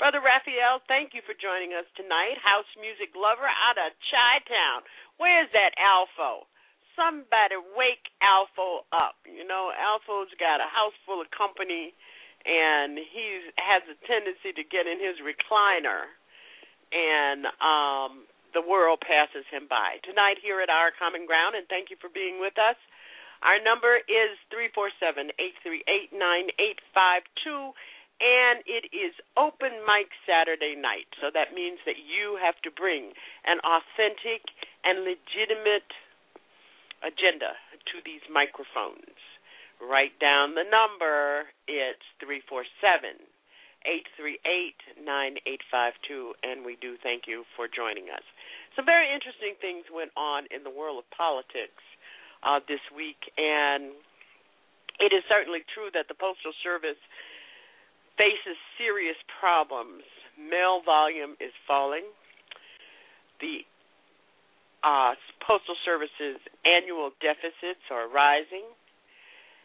Brother 0.00 0.24
Raphael, 0.24 0.80
thank 0.88 1.12
you 1.12 1.20
for 1.28 1.36
joining 1.36 1.76
us 1.76 1.84
tonight. 1.92 2.40
House 2.40 2.70
music 2.80 3.12
lover 3.12 3.44
out 3.44 3.76
of 3.76 3.92
Chi 4.00 4.32
Town. 4.48 4.80
Where's 5.20 5.52
that 5.52 5.76
Alpha? 5.76 6.48
Somebody 6.96 7.60
wake 7.76 8.08
Alpha 8.24 8.80
up. 8.96 9.20
You 9.28 9.44
know, 9.44 9.68
Alpha's 9.76 10.32
got 10.40 10.64
a 10.64 10.72
house 10.72 10.96
full 11.04 11.20
of 11.20 11.28
company, 11.28 11.92
and 12.48 12.96
he 12.96 13.52
has 13.60 13.84
a 13.92 13.96
tendency 14.08 14.56
to 14.56 14.64
get 14.64 14.88
in 14.88 14.96
his 14.96 15.20
recliner 15.20 16.08
and 16.88 17.44
um 17.60 18.24
the 18.54 18.64
world 18.64 19.00
passes 19.04 19.44
him 19.50 19.66
by. 19.68 20.00
Tonight 20.04 20.40
here 20.40 20.60
at 20.60 20.70
Our 20.72 20.92
Common 20.94 21.26
Ground, 21.26 21.54
and 21.56 21.68
thank 21.68 21.90
you 21.90 21.96
for 22.00 22.08
being 22.08 22.40
with 22.40 22.56
us. 22.56 22.76
Our 23.42 23.62
number 23.62 24.02
is 24.08 24.34
three 24.50 24.68
four 24.74 24.90
seven 24.98 25.30
eight 25.38 25.54
three 25.62 25.84
eight 25.86 26.10
nine 26.10 26.50
eight 26.58 26.82
five 26.90 27.22
two, 27.44 27.70
and 28.18 28.66
it 28.66 28.90
is 28.90 29.14
open 29.38 29.86
mic 29.86 30.10
Saturday 30.26 30.74
night. 30.74 31.06
So 31.22 31.30
that 31.30 31.54
means 31.54 31.78
that 31.86 32.02
you 32.02 32.34
have 32.42 32.58
to 32.66 32.70
bring 32.74 33.14
an 33.46 33.62
authentic 33.62 34.42
and 34.82 35.06
legitimate 35.06 35.90
agenda 37.06 37.54
to 37.94 38.02
these 38.02 38.26
microphones. 38.26 39.22
Write 39.78 40.18
down 40.18 40.58
the 40.58 40.66
number. 40.66 41.46
It's 41.70 42.02
three 42.18 42.42
four 42.50 42.66
seven 42.82 43.22
eight 43.86 44.10
three 44.18 44.42
eight 44.42 44.82
nine 44.98 45.38
eight 45.46 45.62
five 45.70 45.94
two, 46.02 46.34
and 46.42 46.66
we 46.66 46.74
do 46.82 46.98
thank 46.98 47.30
you 47.30 47.46
for 47.54 47.70
joining 47.70 48.10
us. 48.10 48.26
Some 48.78 48.86
very 48.86 49.10
interesting 49.10 49.58
things 49.58 49.90
went 49.90 50.14
on 50.14 50.46
in 50.54 50.62
the 50.62 50.70
world 50.70 51.02
of 51.02 51.06
politics 51.10 51.82
uh, 52.46 52.62
this 52.70 52.78
week, 52.94 53.18
and 53.34 53.90
it 55.02 55.10
is 55.10 55.26
certainly 55.26 55.66
true 55.74 55.90
that 55.98 56.06
the 56.06 56.14
Postal 56.14 56.54
Service 56.62 57.02
faces 58.14 58.54
serious 58.78 59.18
problems. 59.42 60.06
Mail 60.38 60.78
volume 60.86 61.34
is 61.42 61.50
falling. 61.66 62.06
The 63.42 63.66
uh, 64.86 65.18
Postal 65.42 65.74
Service's 65.82 66.38
annual 66.62 67.10
deficits 67.18 67.82
are 67.90 68.06
rising. 68.06 68.62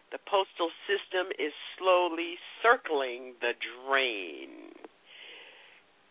The 0.10 0.18
postal 0.26 0.74
system 0.90 1.30
is 1.38 1.54
slowly 1.78 2.42
circling 2.66 3.38
the 3.46 3.54
drain. 3.62 4.74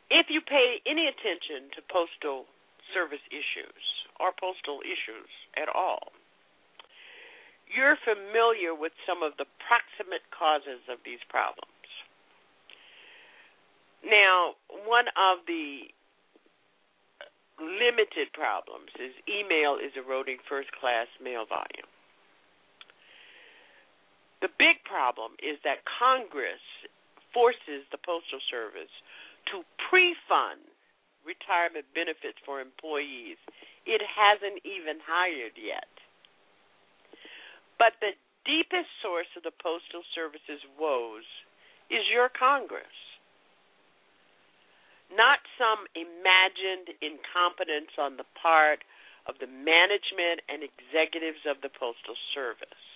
If 0.06 0.30
you 0.30 0.38
pay 0.38 0.78
any 0.86 1.10
attention 1.10 1.66
to 1.74 1.82
postal 1.90 2.46
service 2.94 3.24
issues 3.32 3.84
or 4.20 4.32
postal 4.36 4.80
issues 4.84 5.30
at 5.56 5.68
all, 5.68 6.12
you're 7.68 7.96
familiar 8.04 8.76
with 8.76 8.92
some 9.08 9.24
of 9.24 9.32
the 9.40 9.48
proximate 9.64 10.24
causes 10.28 10.84
of 10.92 11.00
these 11.04 11.24
problems. 11.28 11.72
Now, 14.04 14.60
one 14.84 15.08
of 15.16 15.46
the 15.46 15.88
limited 17.62 18.34
problems 18.34 18.90
is 18.98 19.14
email 19.30 19.78
is 19.78 19.94
eroding 19.94 20.42
first 20.48 20.68
class 20.76 21.06
mail 21.22 21.46
volume. 21.46 21.88
The 24.42 24.50
big 24.58 24.82
problem 24.82 25.38
is 25.38 25.62
that 25.62 25.86
Congress 25.86 26.60
forces 27.30 27.86
the 27.94 28.02
Postal 28.02 28.42
Service 28.50 28.90
to 29.54 29.62
pre 29.88 30.18
fund 30.26 30.60
retirement 31.24 31.86
benefits 31.94 32.38
for 32.44 32.60
employees 32.60 33.38
it 33.86 34.02
hasn't 34.02 34.62
even 34.62 35.02
hired 35.02 35.58
yet. 35.58 35.90
But 37.78 37.98
the 37.98 38.14
deepest 38.46 38.90
source 39.02 39.30
of 39.34 39.42
the 39.42 39.54
Postal 39.58 40.06
Service's 40.14 40.62
woes 40.78 41.26
is 41.90 42.06
your 42.10 42.30
Congress. 42.30 42.94
Not 45.10 45.42
some 45.58 45.84
imagined 45.98 46.94
incompetence 47.02 47.92
on 47.98 48.16
the 48.16 48.28
part 48.38 48.80
of 49.26 49.36
the 49.38 49.50
management 49.50 50.46
and 50.48 50.62
executives 50.62 51.42
of 51.46 51.60
the 51.60 51.70
Postal 51.70 52.16
Service. 52.34 52.86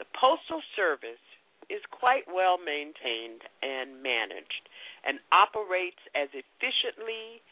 The 0.00 0.08
Postal 0.16 0.64
Service 0.74 1.22
is 1.70 1.80
quite 1.92 2.26
well 2.26 2.58
maintained 2.58 3.44
and 3.62 4.02
managed 4.02 4.66
and 5.04 5.18
operates 5.30 6.00
as 6.14 6.28
efficiently 6.32 7.42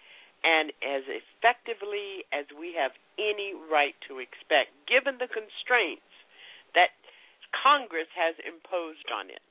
and 0.41 0.73
as 0.81 1.05
effectively 1.05 2.25
as 2.33 2.49
we 2.57 2.73
have 2.73 2.97
any 3.21 3.53
right 3.69 3.95
to 4.09 4.19
expect, 4.23 4.73
given 4.89 5.21
the 5.21 5.29
constraints 5.29 6.07
that 6.73 6.97
Congress 7.53 8.09
has 8.17 8.39
imposed 8.41 9.11
on 9.13 9.29
it. 9.29 9.45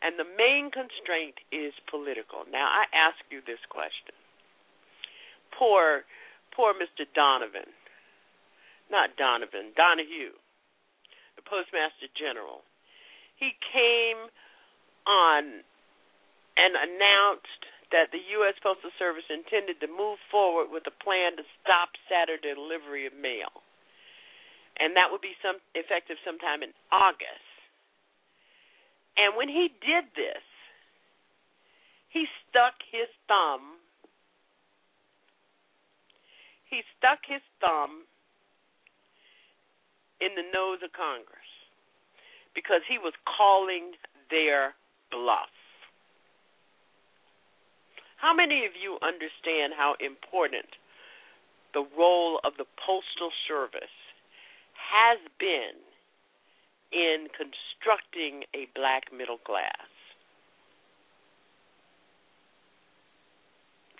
And 0.00 0.16
the 0.16 0.24
main 0.24 0.72
constraint 0.72 1.36
is 1.52 1.76
political. 1.90 2.48
Now, 2.48 2.64
I 2.64 2.88
ask 2.96 3.20
you 3.28 3.44
this 3.44 3.60
question. 3.68 4.16
Poor, 5.52 6.08
poor 6.56 6.72
Mr. 6.72 7.04
Donovan, 7.12 7.68
not 8.88 9.12
Donovan, 9.20 9.76
Donahoe, 9.76 10.32
the 11.36 11.44
Postmaster 11.44 12.08
General. 12.16 12.64
He 13.36 13.52
came 13.60 14.32
on 15.04 15.60
and 16.56 16.72
announced 16.74 17.62
that 17.90 18.14
the 18.14 18.22
U.S. 18.40 18.54
Postal 18.62 18.94
Service 18.98 19.26
intended 19.26 19.82
to 19.82 19.90
move 19.90 20.18
forward 20.30 20.70
with 20.70 20.86
a 20.86 20.94
plan 21.02 21.34
to 21.38 21.44
stop 21.62 21.90
Saturday 22.06 22.54
delivery 22.54 23.06
of 23.06 23.14
mail, 23.14 23.50
and 24.78 24.94
that 24.94 25.10
would 25.10 25.22
be 25.22 25.34
some 25.42 25.58
effective 25.74 26.16
sometime 26.22 26.62
in 26.62 26.70
August. 26.94 27.50
And 29.18 29.34
when 29.36 29.50
he 29.50 29.74
did 29.82 30.06
this, 30.14 30.44
he 32.08 32.26
stuck 32.46 32.78
his 32.90 33.10
thumb. 33.26 33.82
He 36.70 36.82
stuck 36.98 37.18
his 37.26 37.42
thumb 37.60 38.06
in 40.20 40.34
the 40.38 40.46
nose 40.54 40.78
of 40.84 40.94
Congress 40.94 41.50
because 42.54 42.82
he 42.86 42.98
was 42.98 43.14
calling 43.26 43.94
their 44.30 44.74
bluff. 45.10 45.50
How 48.20 48.36
many 48.36 48.68
of 48.68 48.76
you 48.76 49.00
understand 49.00 49.72
how 49.72 49.96
important 49.96 50.68
the 51.72 51.88
role 51.96 52.38
of 52.44 52.52
the 52.60 52.68
Postal 52.76 53.32
Service 53.48 53.96
has 54.76 55.16
been 55.40 55.80
in 56.92 57.32
constructing 57.32 58.44
a 58.52 58.68
black 58.76 59.08
middle 59.08 59.40
class? 59.40 59.88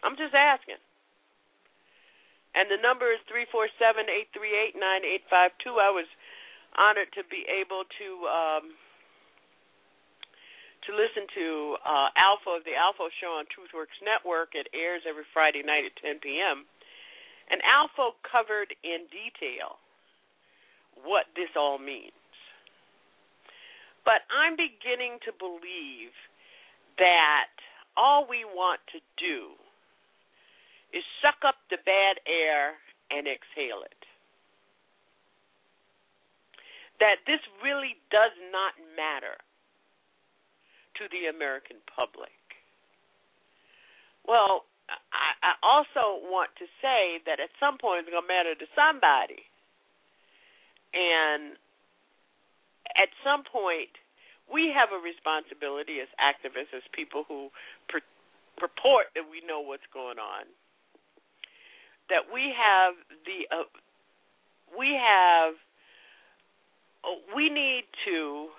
I'm 0.04 0.16
just 0.20 0.36
asking. 0.36 0.80
And 2.52 2.68
the 2.68 2.76
number 2.76 3.08
is 3.08 3.24
three 3.24 3.46
four 3.48 3.72
seven 3.80 4.04
eight 4.10 4.28
three 4.36 4.52
eight 4.52 4.76
nine 4.76 5.00
eight 5.00 5.24
five 5.30 5.56
two. 5.64 5.80
I 5.80 5.88
was 5.88 6.08
honored 6.76 7.08
to 7.16 7.22
be 7.24 7.46
able 7.48 7.88
to 7.88 8.08
um, 8.28 8.64
to 10.86 10.90
listen 10.96 11.28
to 11.36 11.76
uh, 11.84 12.08
Alpha, 12.16 12.56
of 12.56 12.64
the 12.64 12.72
Alpha 12.72 13.12
show 13.20 13.36
on 13.36 13.44
TruthWorks 13.52 14.00
Network. 14.00 14.56
It 14.56 14.68
airs 14.72 15.04
every 15.04 15.28
Friday 15.32 15.60
night 15.60 15.84
at 15.84 15.94
10 16.00 16.24
p.m. 16.24 16.64
And 17.52 17.60
Alpha 17.66 18.16
covered 18.24 18.72
in 18.80 19.04
detail 19.12 19.76
what 21.04 21.28
this 21.36 21.52
all 21.56 21.76
means. 21.76 22.16
But 24.04 24.24
I'm 24.32 24.56
beginning 24.56 25.20
to 25.28 25.32
believe 25.36 26.16
that 26.96 27.52
all 27.96 28.24
we 28.24 28.48
want 28.48 28.80
to 28.96 29.00
do 29.20 29.52
is 30.96 31.04
suck 31.20 31.44
up 31.44 31.60
the 31.68 31.80
bad 31.84 32.16
air 32.24 32.80
and 33.12 33.28
exhale 33.28 33.84
it. 33.84 34.00
That 37.00 37.20
this 37.28 37.40
really 37.64 37.96
does 38.12 38.32
not 38.52 38.76
matter 38.96 39.40
to 41.00 41.08
the 41.08 41.32
American 41.32 41.80
public. 41.88 42.36
Well, 44.28 44.68
I, 44.92 45.32
I 45.40 45.52
also 45.64 46.20
want 46.28 46.52
to 46.60 46.66
say 46.84 47.24
that 47.24 47.40
at 47.40 47.48
some 47.56 47.80
point 47.80 48.04
it's 48.04 48.12
going 48.12 48.22
to 48.22 48.28
matter 48.28 48.52
to 48.52 48.68
somebody. 48.76 49.48
And 50.92 51.56
at 52.98 53.08
some 53.24 53.46
point, 53.46 53.94
we 54.50 54.74
have 54.74 54.90
a 54.90 55.00
responsibility 55.00 56.02
as 56.02 56.10
activists, 56.18 56.74
as 56.74 56.82
people 56.90 57.24
who 57.24 57.48
pur- 57.88 58.04
purport 58.58 59.14
that 59.14 59.24
we 59.24 59.40
know 59.46 59.62
what's 59.62 59.86
going 59.94 60.18
on, 60.18 60.44
that 62.10 62.26
we 62.28 62.50
have 62.50 62.98
the 63.22 63.46
uh, 63.54 63.70
we 64.74 64.98
have 64.98 65.54
uh, 67.06 67.14
we 67.34 67.48
need 67.48 67.86
to 68.04 68.50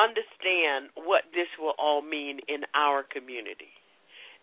understand 0.00 0.88
what 0.96 1.28
this 1.36 1.48
will 1.60 1.76
all 1.76 2.00
mean 2.00 2.40
in 2.48 2.64
our 2.72 3.04
community. 3.04 3.68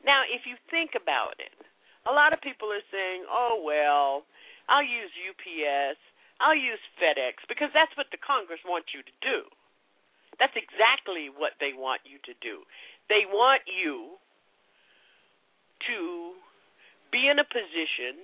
Now, 0.06 0.22
if 0.30 0.46
you 0.46 0.56
think 0.70 0.94
about 0.94 1.42
it, 1.42 1.58
a 2.06 2.14
lot 2.14 2.32
of 2.32 2.40
people 2.46 2.70
are 2.72 2.86
saying, 2.94 3.26
"Oh 3.28 3.60
well, 3.66 4.24
I'll 4.70 4.86
use 4.86 5.12
UPS, 5.18 5.98
I'll 6.40 6.56
use 6.56 6.80
FedEx 7.02 7.42
because 7.50 7.74
that's 7.74 7.96
what 7.98 8.12
the 8.12 8.22
Congress 8.22 8.62
wants 8.64 8.94
you 8.94 9.02
to 9.02 9.16
do." 9.22 9.50
That's 10.40 10.56
exactly 10.56 11.30
what 11.34 11.58
they 11.60 11.74
want 11.74 12.06
you 12.06 12.22
to 12.30 12.34
do. 12.46 12.62
They 13.10 13.26
want 13.26 13.66
you 13.66 14.20
to 15.90 16.34
be 17.12 17.28
in 17.28 17.40
a 17.40 17.48
position 17.48 18.22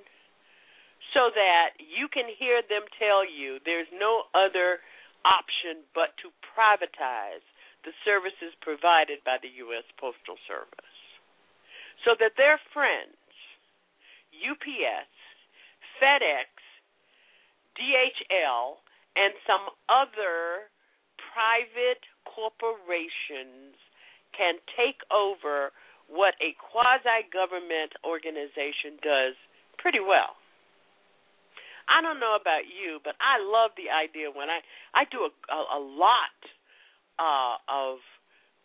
so 1.13 1.29
that 1.33 1.77
you 1.79 2.07
can 2.07 2.29
hear 2.29 2.61
them 2.61 2.85
tell 2.97 3.25
you 3.25 3.59
there's 3.65 3.89
no 3.93 4.29
other 4.33 4.79
option 5.25 5.83
but 5.95 6.15
to 6.23 6.31
privatize 6.43 7.43
the 7.83 7.95
services 8.07 8.55
provided 8.63 9.19
by 9.27 9.39
the 9.43 9.51
U.S. 9.67 9.83
Postal 9.99 10.39
Service. 10.47 10.97
So 12.07 12.15
that 12.19 12.35
their 12.39 12.59
friends, 12.71 13.19
UPS, 14.31 15.11
FedEx, 15.99 16.51
DHL, 17.75 18.79
and 19.15 19.33
some 19.47 19.71
other 19.91 20.71
private 21.33 22.03
corporations 22.27 23.77
can 24.33 24.57
take 24.73 24.99
over 25.13 25.71
what 26.09 26.33
a 26.41 26.55
quasi 26.57 27.29
government 27.31 27.93
organization 28.03 28.99
does 29.01 29.37
pretty 29.77 30.01
well. 30.01 30.35
I 31.87 32.01
don't 32.01 32.19
know 32.19 32.35
about 32.39 32.65
you, 32.69 32.99
but 33.03 33.15
I 33.19 33.41
love 33.43 33.71
the 33.75 33.91
idea 33.91 34.31
when 34.31 34.49
I 34.49 34.59
I 34.93 35.03
do 35.09 35.27
a 35.27 35.31
a, 35.51 35.59
a 35.77 35.81
lot 35.81 36.39
uh, 37.19 37.55
of 37.67 37.99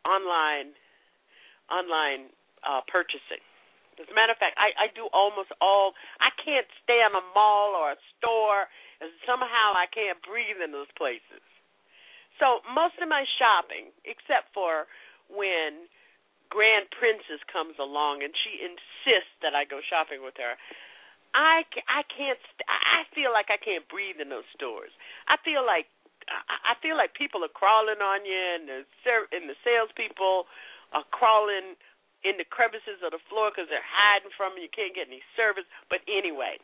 online 0.06 0.74
online 1.68 2.32
uh, 2.64 2.80
purchasing. 2.88 3.42
As 3.98 4.06
a 4.06 4.14
matter 4.14 4.30
of 4.30 4.38
fact, 4.38 4.54
I, 4.54 4.70
I 4.78 4.86
do 4.94 5.10
almost 5.10 5.50
all. 5.58 5.98
I 6.22 6.30
can't 6.38 6.66
stay 6.86 7.02
in 7.02 7.10
a 7.10 7.24
mall 7.34 7.74
or 7.74 7.98
a 7.98 8.00
store, 8.14 8.70
and 9.02 9.10
somehow 9.26 9.74
I 9.74 9.90
can't 9.90 10.22
breathe 10.22 10.62
in 10.62 10.70
those 10.70 10.90
places. 10.94 11.42
So 12.38 12.62
most 12.70 12.94
of 13.02 13.10
my 13.10 13.26
shopping, 13.42 13.90
except 14.06 14.54
for 14.54 14.86
when 15.26 15.90
Grand 16.48 16.86
Princess 16.94 17.42
comes 17.50 17.74
along 17.82 18.22
and 18.22 18.30
she 18.32 18.62
insists 18.62 19.34
that 19.42 19.58
I 19.58 19.66
go 19.66 19.82
shopping 19.82 20.22
with 20.22 20.38
her, 20.38 20.54
I 21.38 21.62
I 21.86 22.02
can't. 22.10 22.42
I 22.66 23.06
feel 23.14 23.30
like 23.30 23.46
I 23.46 23.62
can't 23.62 23.86
breathe 23.86 24.18
in 24.18 24.26
those 24.26 24.48
stores. 24.58 24.90
I 25.30 25.38
feel 25.46 25.62
like 25.62 25.86
I 26.26 26.74
feel 26.82 26.98
like 26.98 27.14
people 27.14 27.46
are 27.46 27.54
crawling 27.54 28.02
on 28.02 28.26
you, 28.26 28.42
and 28.58 28.66
the 28.66 28.82
and 29.30 29.46
the 29.46 29.54
salespeople 29.62 30.50
are 30.90 31.06
crawling 31.14 31.78
in 32.26 32.34
the 32.42 32.48
crevices 32.48 32.98
of 33.06 33.14
the 33.14 33.22
floor 33.30 33.54
because 33.54 33.70
they're 33.70 33.86
hiding 33.86 34.34
from 34.34 34.58
you. 34.58 34.66
You 34.66 34.74
can't 34.74 34.98
get 34.98 35.06
any 35.06 35.22
service. 35.38 35.64
But 35.86 36.02
anyway, 36.10 36.58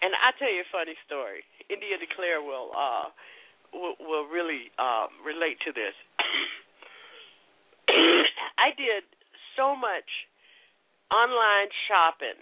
and 0.00 0.16
I 0.16 0.32
tell 0.40 0.48
you 0.48 0.64
a 0.64 0.70
funny 0.72 0.96
story. 1.04 1.44
India 1.68 2.00
Declare 2.00 2.40
will 2.40 2.72
uh 2.72 3.12
will, 3.76 4.00
will 4.00 4.26
really 4.32 4.72
um, 4.80 5.12
relate 5.22 5.60
to 5.68 5.76
this. 5.76 5.94
I 8.64 8.72
did 8.74 9.04
so 9.60 9.76
much 9.76 10.08
online 11.12 11.68
shopping. 11.84 12.38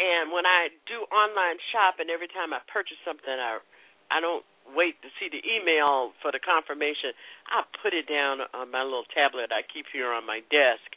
And 0.00 0.32
when 0.32 0.48
I 0.48 0.72
do 0.88 1.04
online 1.12 1.60
shopping, 1.76 2.08
every 2.08 2.32
time 2.32 2.56
I 2.56 2.64
purchase 2.72 2.96
something, 3.04 3.28
I 3.28 3.60
I 4.08 4.18
don't 4.18 4.42
wait 4.72 4.96
to 5.04 5.12
see 5.20 5.28
the 5.28 5.44
email 5.44 6.16
for 6.24 6.32
the 6.32 6.40
confirmation. 6.40 7.12
I 7.52 7.62
put 7.84 7.92
it 7.92 8.08
down 8.08 8.40
on 8.56 8.72
my 8.72 8.82
little 8.82 9.06
tablet 9.12 9.52
I 9.52 9.62
keep 9.62 9.86
here 9.92 10.10
on 10.10 10.26
my 10.26 10.40
desk. 10.50 10.88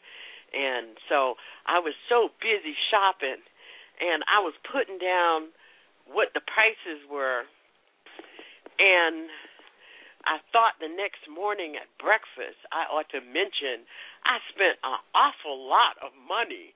And 0.54 0.98
so 1.10 1.36
I 1.68 1.84
was 1.84 1.94
so 2.08 2.30
busy 2.40 2.78
shopping 2.90 3.42
and 4.00 4.24
I 4.30 4.42
was 4.42 4.54
putting 4.66 4.98
down 4.98 5.50
what 6.06 6.34
the 6.34 6.42
prices 6.42 7.02
were 7.10 7.46
and 8.78 9.30
I 10.26 10.40
thought 10.52 10.80
the 10.80 10.90
next 10.92 11.26
morning 11.28 11.76
at 11.76 11.90
breakfast 11.98 12.60
I 12.70 12.86
ought 12.90 13.10
to 13.12 13.22
mention 13.22 13.86
I 14.26 14.40
spent 14.54 14.78
an 14.86 15.00
awful 15.14 15.58
lot 15.58 15.98
of 16.02 16.14
money 16.16 16.74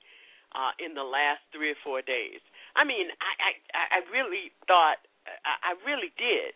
uh, 0.55 0.71
in 0.79 0.93
the 0.93 1.03
last 1.03 1.43
three 1.51 1.71
or 1.71 1.79
four 1.83 2.01
days. 2.01 2.39
I 2.75 2.83
mean, 2.83 3.09
I 3.19 3.57
I, 3.73 3.83
I 3.97 3.99
really 4.13 4.51
thought 4.67 5.01
I, 5.25 5.73
I 5.73 5.81
really 5.83 6.13
did 6.15 6.55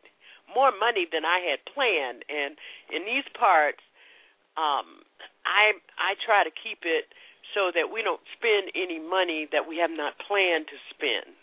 more 0.51 0.71
money 0.75 1.08
than 1.08 1.23
I 1.23 1.39
had 1.43 1.63
planned, 1.67 2.23
and 2.27 2.60
in 2.91 3.08
these 3.08 3.27
parts, 3.36 3.82
um, 4.60 5.04
I 5.47 5.80
I 5.97 6.15
try 6.21 6.43
to 6.43 6.51
keep 6.51 6.84
it 6.84 7.12
so 7.56 7.71
that 7.73 7.91
we 7.91 8.04
don't 8.04 8.23
spend 8.36 8.71
any 8.75 8.99
money 8.99 9.47
that 9.51 9.67
we 9.67 9.77
have 9.80 9.91
not 9.91 10.19
planned 10.23 10.67
to 10.71 10.77
spend. 10.91 11.36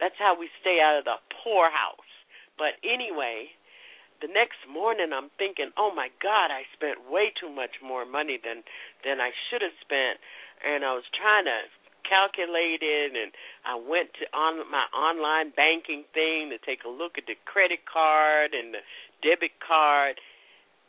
That's 0.00 0.16
how 0.16 0.38
we 0.38 0.48
stay 0.60 0.78
out 0.80 0.98
of 1.00 1.04
the 1.04 1.18
poorhouse. 1.42 2.12
But 2.56 2.78
anyway, 2.86 3.52
the 4.20 4.30
next 4.30 4.58
morning 4.66 5.12
I'm 5.12 5.30
thinking, 5.38 5.70
"Oh 5.76 5.92
my 5.94 6.10
god, 6.22 6.50
I 6.50 6.66
spent 6.74 7.10
way 7.10 7.30
too 7.30 7.50
much 7.50 7.80
more 7.82 8.04
money 8.04 8.38
than 8.38 8.64
than 9.04 9.20
I 9.20 9.32
should 9.48 9.62
have 9.62 9.76
spent." 9.80 10.20
And 10.64 10.84
I 10.84 10.92
was 10.94 11.06
trying 11.14 11.46
to 11.46 11.58
calculate 12.06 12.80
it 12.80 13.12
and 13.12 13.30
I 13.68 13.76
went 13.76 14.16
to 14.16 14.24
on 14.32 14.64
my 14.72 14.88
online 14.96 15.52
banking 15.52 16.08
thing 16.16 16.48
to 16.48 16.58
take 16.64 16.88
a 16.88 16.92
look 16.92 17.20
at 17.20 17.28
the 17.28 17.36
credit 17.44 17.84
card 17.84 18.56
and 18.56 18.72
the 18.72 18.80
debit 19.20 19.60
card 19.60 20.16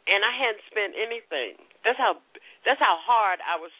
and 0.07 0.23
I 0.23 0.31
hadn't 0.31 0.63
spent 0.71 0.95
anything. 0.95 1.59
That's 1.83 1.99
how 1.99 2.23
that's 2.63 2.79
how 2.79 2.95
hard 3.03 3.43
I 3.43 3.59
was 3.59 3.75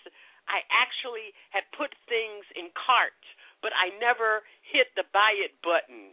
I 0.52 0.68
actually 0.68 1.32
had 1.56 1.64
put 1.72 1.96
things 2.12 2.44
in 2.60 2.76
carts, 2.76 3.24
but 3.64 3.72
I 3.72 3.96
never 4.04 4.44
hit 4.68 4.92
the 5.00 5.08
buy 5.16 5.32
it 5.40 5.56
button 5.64 6.12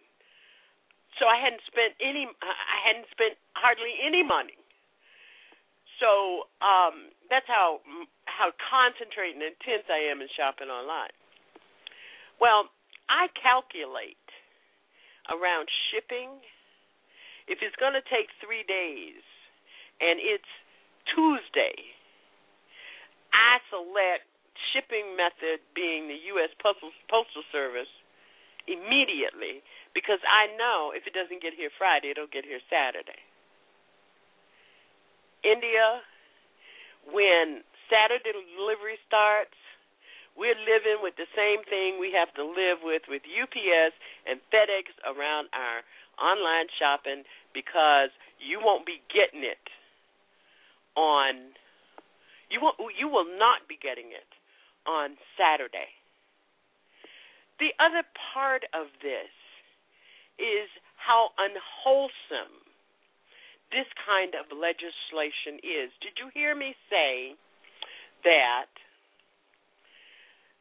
so 1.19 1.25
I 1.25 1.41
hadn't 1.41 1.65
spent 1.65 1.97
any. 2.01 2.29
I 2.29 2.79
hadn't 2.85 3.09
spent 3.11 3.41
hardly 3.57 3.97
any 4.05 4.23
money. 4.23 4.57
So 6.00 6.50
um, 6.61 7.14
that's 7.30 7.48
how 7.48 7.80
how 8.28 8.52
concentrated 8.61 9.40
and 9.40 9.48
intense 9.56 9.88
I 9.88 10.12
am 10.12 10.20
in 10.20 10.28
shopping 10.37 10.68
online. 10.68 11.14
Well, 12.37 12.68
I 13.09 13.32
calculate 13.32 14.20
around 15.32 15.68
shipping. 15.90 16.37
If 17.48 17.62
it's 17.62 17.76
going 17.78 17.94
to 17.94 18.02
take 18.11 18.26
three 18.42 18.66
days, 18.66 19.22
and 20.02 20.18
it's 20.18 20.50
Tuesday, 21.14 21.78
I 23.30 23.62
select 23.70 24.26
shipping 24.74 25.14
method 25.14 25.62
being 25.72 26.11
the 26.11 26.18
U.S. 26.37 26.50
Postal 26.59 26.90
Postal 27.09 27.46
Service 27.54 27.88
immediately 28.66 29.62
because 29.94 30.18
I 30.26 30.50
know 30.59 30.90
if 30.92 31.06
it 31.06 31.14
doesn't 31.14 31.40
get 31.40 31.54
here 31.54 31.70
Friday, 31.78 32.12
it'll 32.12 32.28
get 32.28 32.44
here 32.44 32.61
Saturday. 32.66 33.22
India, 35.46 36.02
when 37.06 37.62
Saturday 37.87 38.35
delivery 38.35 38.98
starts, 39.06 39.54
we're 40.35 40.59
living 40.59 41.00
with 41.00 41.14
the 41.14 41.30
same 41.38 41.62
thing 41.70 42.02
we 42.02 42.11
have 42.12 42.35
to 42.35 42.44
live 42.44 42.82
with 42.82 43.06
with 43.09 43.22
UPS 43.24 43.94
and 44.26 44.42
FedEx 44.50 44.90
around 45.06 45.48
our 45.54 45.87
online 46.18 46.66
shopping 46.76 47.22
because 47.54 48.11
you 48.42 48.59
won't 48.61 48.85
be 48.85 49.00
getting 49.09 49.46
it 49.46 49.62
on 50.98 51.54
you 52.50 52.61
won't 52.61 52.76
you 52.98 53.09
will 53.09 53.28
not 53.38 53.64
be 53.68 53.78
getting 53.80 54.11
it 54.11 54.28
on 54.85 55.16
Saturday. 55.38 55.94
The 57.59 57.72
other 57.80 58.04
part 58.35 58.68
of 58.74 58.92
this 59.00 59.32
is 60.37 60.68
how 61.00 61.30
unwholesome 61.40 62.65
this 63.70 63.88
kind 64.07 64.35
of 64.38 64.46
legislation 64.55 65.59
is. 65.62 65.90
Did 66.00 66.18
you 66.18 66.31
hear 66.33 66.55
me 66.55 66.74
say 66.90 67.35
that 68.24 68.70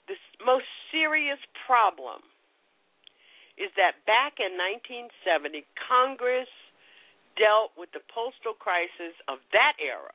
the 0.07 0.17
most 0.45 0.69
serious 0.91 1.41
problem 1.65 2.21
is 3.57 3.71
that 3.79 4.03
back 4.05 4.37
in 4.37 4.53
1970, 4.57 5.63
Congress 5.79 6.51
dealt 7.39 7.71
with 7.75 7.91
the 7.91 8.03
postal 8.11 8.55
crisis 8.55 9.15
of 9.27 9.39
that 9.51 9.75
era 9.79 10.13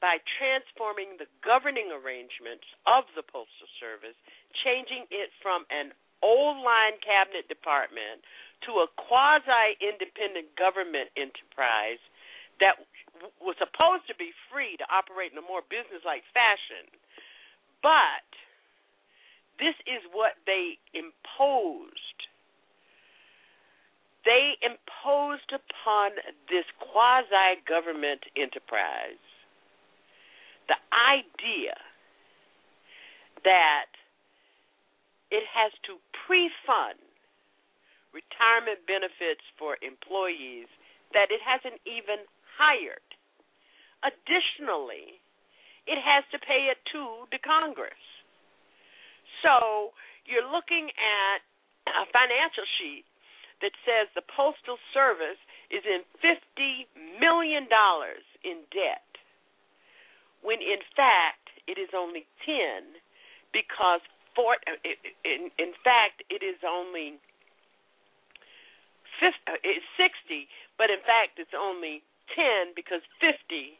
by 0.00 0.20
transforming 0.36 1.16
the 1.16 1.28
governing 1.40 1.88
arrangements 1.88 2.68
of 2.84 3.08
the 3.16 3.24
Postal 3.24 3.68
Service, 3.80 4.16
changing 4.60 5.08
it 5.08 5.32
from 5.40 5.64
an 5.72 5.96
old 6.20 6.60
line 6.60 7.00
cabinet 7.00 7.48
department 7.48 8.20
to 8.66 8.84
a 8.84 8.88
quasi 8.96 9.76
independent 9.82 10.54
government 10.54 11.10
enterprise 11.18 12.00
that 12.60 12.78
was 13.42 13.56
supposed 13.58 14.06
to 14.06 14.14
be 14.14 14.30
free 14.50 14.76
to 14.78 14.86
operate 14.90 15.32
in 15.32 15.38
a 15.38 15.46
more 15.46 15.62
business 15.66 16.02
like 16.06 16.22
fashion. 16.32 16.86
But 17.82 18.26
this 19.58 19.74
is 19.86 20.02
what 20.10 20.38
they 20.46 20.78
imposed. 20.94 22.18
They 24.24 24.56
imposed 24.64 25.52
upon 25.52 26.16
this 26.48 26.64
quasi 26.80 27.60
government 27.68 28.24
enterprise 28.34 29.20
the 30.68 30.80
idea 30.96 31.76
that 33.44 33.92
it 35.30 35.44
has 35.52 35.72
to 35.84 36.00
pre 36.26 36.48
fund 36.64 36.98
retirement 38.14 38.86
benefits 38.86 39.42
for 39.58 39.76
employees 39.82 40.70
that 41.12 41.34
it 41.34 41.42
hasn't 41.42 41.82
even 41.84 42.22
hired. 42.56 43.02
Additionally, 44.06 45.18
it 45.90 45.98
has 46.00 46.24
to 46.30 46.38
pay 46.38 46.70
it 46.70 46.78
to 46.94 47.26
the 47.34 47.42
Congress. 47.42 47.98
So 49.42 49.92
you're 50.24 50.46
looking 50.46 50.88
at 50.96 51.44
a 51.90 52.06
financial 52.08 52.64
sheet 52.80 53.04
that 53.60 53.76
says 53.84 54.08
the 54.14 54.24
Postal 54.24 54.80
Service 54.92 55.40
is 55.68 55.84
in 55.84 56.00
$50 56.20 56.88
million 57.20 57.68
in 58.44 58.58
debt, 58.72 59.08
when 60.40 60.60
in 60.60 60.80
fact 60.96 61.52
it 61.66 61.80
is 61.80 61.92
only 61.96 62.28
10 62.44 63.00
because 63.52 64.00
for, 64.34 64.58
in, 65.24 65.48
in 65.56 65.72
fact 65.84 66.24
it 66.28 66.42
is 66.42 66.58
only 66.66 67.16
50, 69.20 69.36
uh, 69.46 69.60
it's 69.62 69.86
60, 69.96 70.48
but 70.78 70.90
in 70.90 71.00
fact 71.06 71.38
it's 71.38 71.54
only 71.54 72.02
10 72.34 72.72
because 72.74 73.02
50 73.20 73.78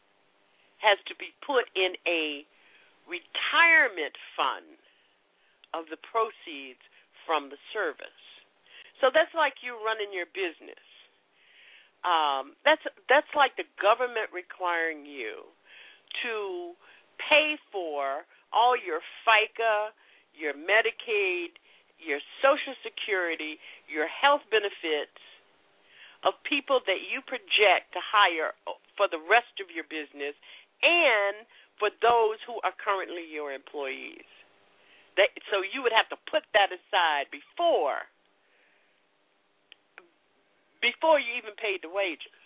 has 0.83 1.01
to 1.09 1.15
be 1.17 1.33
put 1.41 1.69
in 1.75 1.97
a 2.05 2.45
retirement 3.09 4.17
fund 4.37 4.77
of 5.73 5.89
the 5.89 6.01
proceeds 6.01 6.81
from 7.25 7.49
the 7.49 7.61
service. 7.73 8.25
So 9.01 9.11
that's 9.13 9.33
like 9.35 9.65
you 9.65 9.77
running 9.81 10.13
your 10.13 10.29
business. 10.31 10.81
Um, 12.05 12.53
that's 12.69 12.85
that's 13.09 13.33
like 13.33 13.57
the 13.57 13.65
government 13.81 14.29
requiring 14.29 15.09
you 15.09 15.49
to 16.23 16.77
pay 17.17 17.57
for 17.73 18.29
all 18.53 18.77
your 18.77 19.01
FICA, 19.25 19.91
your 20.37 20.53
Medicaid, 20.53 21.57
your 21.99 22.21
Social 22.43 22.75
Security, 22.85 23.59
your 23.89 24.07
health 24.09 24.43
benefits 24.51 25.19
of 26.25 26.35
people 26.49 26.81
that 26.89 27.05
you 27.05 27.21
project 27.25 27.93
to 27.93 28.01
hire 28.01 28.57
for 28.97 29.07
the 29.09 29.21
rest 29.21 29.53
of 29.61 29.69
your 29.69 29.85
business 29.87 30.35
and 30.81 31.45
for 31.79 31.91
those 32.01 32.39
who 32.47 32.61
are 32.63 32.75
currently 32.77 33.27
your 33.27 33.53
employees. 33.53 34.27
That, 35.17 35.31
so 35.51 35.63
you 35.63 35.83
would 35.85 35.95
have 35.95 36.11
to 36.11 36.19
put 36.27 36.43
that 36.55 36.75
aside 36.75 37.31
before 37.31 38.03
before 40.85 41.17
you 41.17 41.33
even 41.41 41.57
paid 41.57 41.81
the 41.81 41.89
wages, 41.89 42.45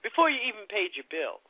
before 0.00 0.32
you 0.32 0.40
even 0.48 0.64
paid 0.72 0.96
your 0.96 1.04
bills. 1.12 1.44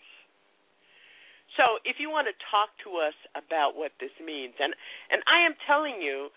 So 1.57 1.81
if 1.89 1.97
you 1.97 2.13
want 2.13 2.29
to 2.29 2.37
talk 2.53 2.69
to 2.85 3.01
us 3.01 3.17
about 3.33 3.77
what 3.77 3.97
this 3.99 4.13
means, 4.21 4.55
and 4.61 4.77
and 5.09 5.25
I 5.25 5.45
am 5.49 5.57
telling 5.65 6.05
you, 6.05 6.29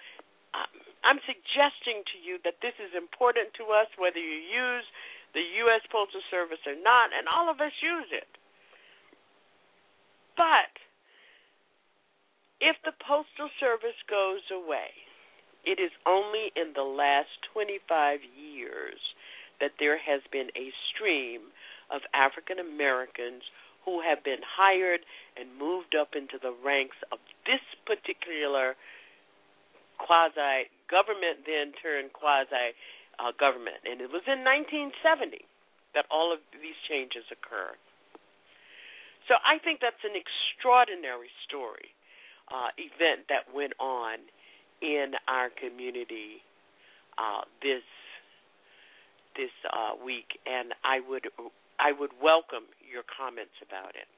um, 0.56 0.72
I'm 1.04 1.20
suggesting 1.28 2.04
to 2.16 2.18
you 2.20 2.40
that 2.48 2.64
this 2.64 2.76
is 2.80 2.96
important 2.96 3.52
to 3.60 3.72
us, 3.76 3.92
whether 4.00 4.20
you 4.20 4.40
use 4.48 4.88
the 5.36 5.44
U.S. 5.68 5.84
Postal 5.92 6.24
Service 6.32 6.64
or 6.66 6.80
not, 6.80 7.12
and 7.14 7.28
all 7.28 7.52
of 7.52 7.62
us 7.62 7.76
use 7.84 8.10
it. 8.10 8.32
But 10.40 10.72
if 12.64 12.80
the 12.88 12.96
Postal 13.04 13.52
Service 13.60 14.00
goes 14.10 14.44
away, 14.52 14.96
it 15.68 15.80
is 15.80 15.92
only 16.08 16.52
in 16.56 16.72
the 16.74 16.88
last 16.88 17.32
25 17.54 18.24
years 18.24 19.00
that 19.60 19.76
there 19.80 20.00
has 20.00 20.24
been 20.32 20.48
a 20.56 20.72
stream 20.92 21.52
of 21.92 22.02
African 22.16 22.60
Americans 22.60 23.44
who 23.86 24.02
have 24.02 24.24
been 24.24 24.44
hired 24.44 25.02
and 25.40 25.48
moved 25.58 25.96
up 25.96 26.16
into 26.16 26.38
the 26.42 26.54
ranks 26.64 26.98
of 27.12 27.20
this 27.46 27.64
particular 27.86 28.76
quasi 29.98 30.70
government, 30.90 31.46
then 31.46 31.76
turned 31.82 32.14
quasi 32.14 32.76
uh, 33.20 33.32
government. 33.36 33.84
And 33.84 34.02
it 34.02 34.10
was 34.12 34.24
in 34.28 34.44
1970 34.44 35.44
that 35.94 36.06
all 36.12 36.32
of 36.32 36.40
these 36.54 36.78
changes 36.88 37.26
occurred. 37.32 37.80
So 39.28 39.38
I 39.46 39.62
think 39.62 39.80
that's 39.82 40.02
an 40.04 40.18
extraordinary 40.18 41.30
story 41.46 41.94
uh, 42.50 42.74
event 42.78 43.30
that 43.30 43.46
went 43.54 43.74
on 43.78 44.18
in 44.82 45.14
our 45.28 45.50
community 45.54 46.42
uh, 47.18 47.46
this 47.62 47.86
this 49.38 49.54
uh, 49.72 49.96
week, 50.04 50.40
and 50.50 50.74
I 50.84 51.00
would 51.08 51.28
I 51.78 51.94
would 51.94 52.12
welcome 52.18 52.66
your 52.90 53.06
comments 53.06 53.56
about 53.62 53.94
it. 53.96 54.10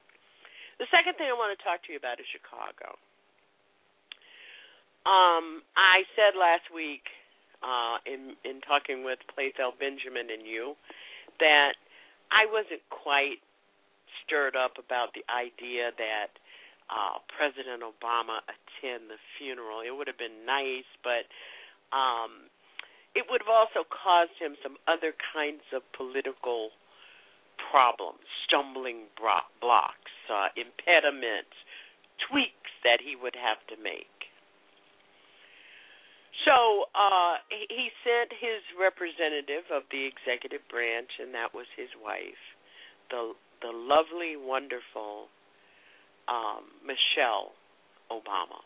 The 0.80 0.88
second 0.90 1.20
thing 1.20 1.28
I 1.28 1.36
want 1.36 1.52
to 1.54 1.60
talk 1.60 1.84
to 1.86 1.92
you 1.92 2.00
about 2.00 2.18
is 2.18 2.26
Chicago. 2.32 2.96
Um, 5.04 5.62
I 5.76 6.06
said 6.16 6.38
last 6.38 6.70
week 6.72 7.06
uh, 7.62 8.02
in 8.06 8.34
in 8.42 8.62
talking 8.62 9.02
with 9.02 9.18
Playthel 9.30 9.74
Benjamin 9.78 10.30
and 10.30 10.46
you 10.46 10.74
that 11.38 11.74
I 12.30 12.46
wasn't 12.46 12.82
quite 12.90 13.42
stirred 14.22 14.54
up 14.54 14.78
about 14.78 15.14
the 15.14 15.26
idea 15.26 15.90
that 15.98 16.30
uh, 16.90 17.18
President 17.30 17.82
Obama 17.82 18.42
attend 18.46 19.10
the 19.10 19.18
funeral. 19.38 19.82
It 19.82 19.90
would 19.90 20.06
have 20.06 20.18
been 20.18 20.46
nice, 20.46 20.88
but 21.02 21.26
um, 21.90 22.48
it 23.14 23.26
would 23.28 23.42
have 23.42 23.52
also 23.52 23.84
caused 23.88 24.36
him 24.38 24.56
some 24.62 24.78
other 24.88 25.12
kinds 25.34 25.64
of 25.74 25.82
political 25.92 26.70
problems, 27.72 28.20
stumbling 28.44 29.08
blocks, 29.16 30.12
uh, 30.28 30.52
impediments, 30.60 31.56
tweaks 32.28 32.72
that 32.84 33.00
he 33.00 33.16
would 33.16 33.32
have 33.32 33.64
to 33.72 33.80
make. 33.80 34.12
So 36.44 36.90
uh, 36.92 37.40
he 37.48 37.88
sent 38.04 38.34
his 38.36 38.60
representative 38.76 39.64
of 39.72 39.88
the 39.88 40.04
executive 40.04 40.60
branch, 40.68 41.16
and 41.16 41.32
that 41.32 41.56
was 41.56 41.70
his 41.72 41.88
wife, 41.96 42.44
the 43.08 43.32
the 43.62 43.70
lovely, 43.70 44.34
wonderful 44.34 45.30
um, 46.26 46.66
Michelle 46.82 47.54
Obama, 48.10 48.58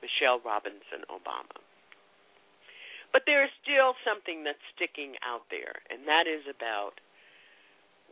Michelle 0.00 0.40
Robinson 0.40 1.04
Obama. 1.12 1.60
But 3.12 3.28
there 3.28 3.44
is 3.44 3.52
still 3.60 3.92
something 4.00 4.40
that's 4.40 4.64
sticking 4.72 5.20
out 5.20 5.44
there, 5.52 5.84
and 5.92 6.08
that 6.08 6.24
is 6.24 6.48
about 6.48 6.96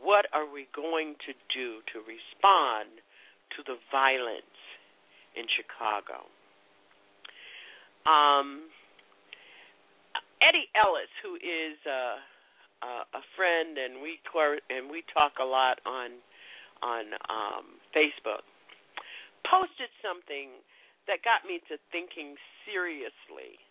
what 0.01 0.25
are 0.33 0.49
we 0.49 0.67
going 0.75 1.15
to 1.25 1.33
do 1.53 1.85
to 1.93 1.99
respond 2.01 3.01
to 3.55 3.63
the 3.67 3.77
violence 3.91 4.57
in 5.35 5.45
Chicago. 5.47 6.27
Um, 8.07 8.67
Eddie 10.41 10.67
Ellis, 10.73 11.11
who 11.21 11.37
is 11.37 11.77
uh, 11.85 12.17
uh, 12.81 13.05
a 13.13 13.23
friend, 13.37 13.77
and 13.77 14.01
we 14.01 14.17
and 14.73 14.89
we 14.89 15.05
talk 15.13 15.37
a 15.37 15.45
lot 15.45 15.77
on 15.85 16.17
on 16.81 17.13
um, 17.29 17.77
Facebook, 17.93 18.41
posted 19.45 19.91
something 20.01 20.49
that 21.05 21.21
got 21.21 21.45
me 21.45 21.61
to 21.69 21.77
thinking 21.93 22.33
seriously. 22.65 23.61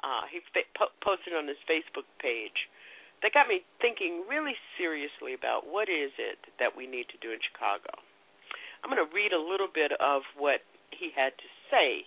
Uh, 0.00 0.24
he 0.32 0.40
fa- 0.56 0.68
po- 0.72 0.96
posted 1.04 1.36
on 1.36 1.44
his 1.44 1.60
Facebook 1.68 2.08
page 2.16 2.72
that 3.24 3.32
got 3.32 3.48
me 3.48 3.64
thinking 3.80 4.28
really 4.28 4.54
seriously 4.76 5.32
about 5.32 5.64
what 5.64 5.88
is 5.88 6.12
it 6.20 6.36
that 6.60 6.76
we 6.76 6.84
need 6.84 7.08
to 7.08 7.18
do 7.24 7.32
in 7.32 7.40
Chicago. 7.40 7.90
I'm 8.84 8.92
going 8.92 9.00
to 9.00 9.08
read 9.16 9.32
a 9.32 9.40
little 9.40 9.72
bit 9.72 9.96
of 9.96 10.28
what 10.36 10.60
he 10.92 11.08
had 11.16 11.32
to 11.40 11.48
say 11.72 12.04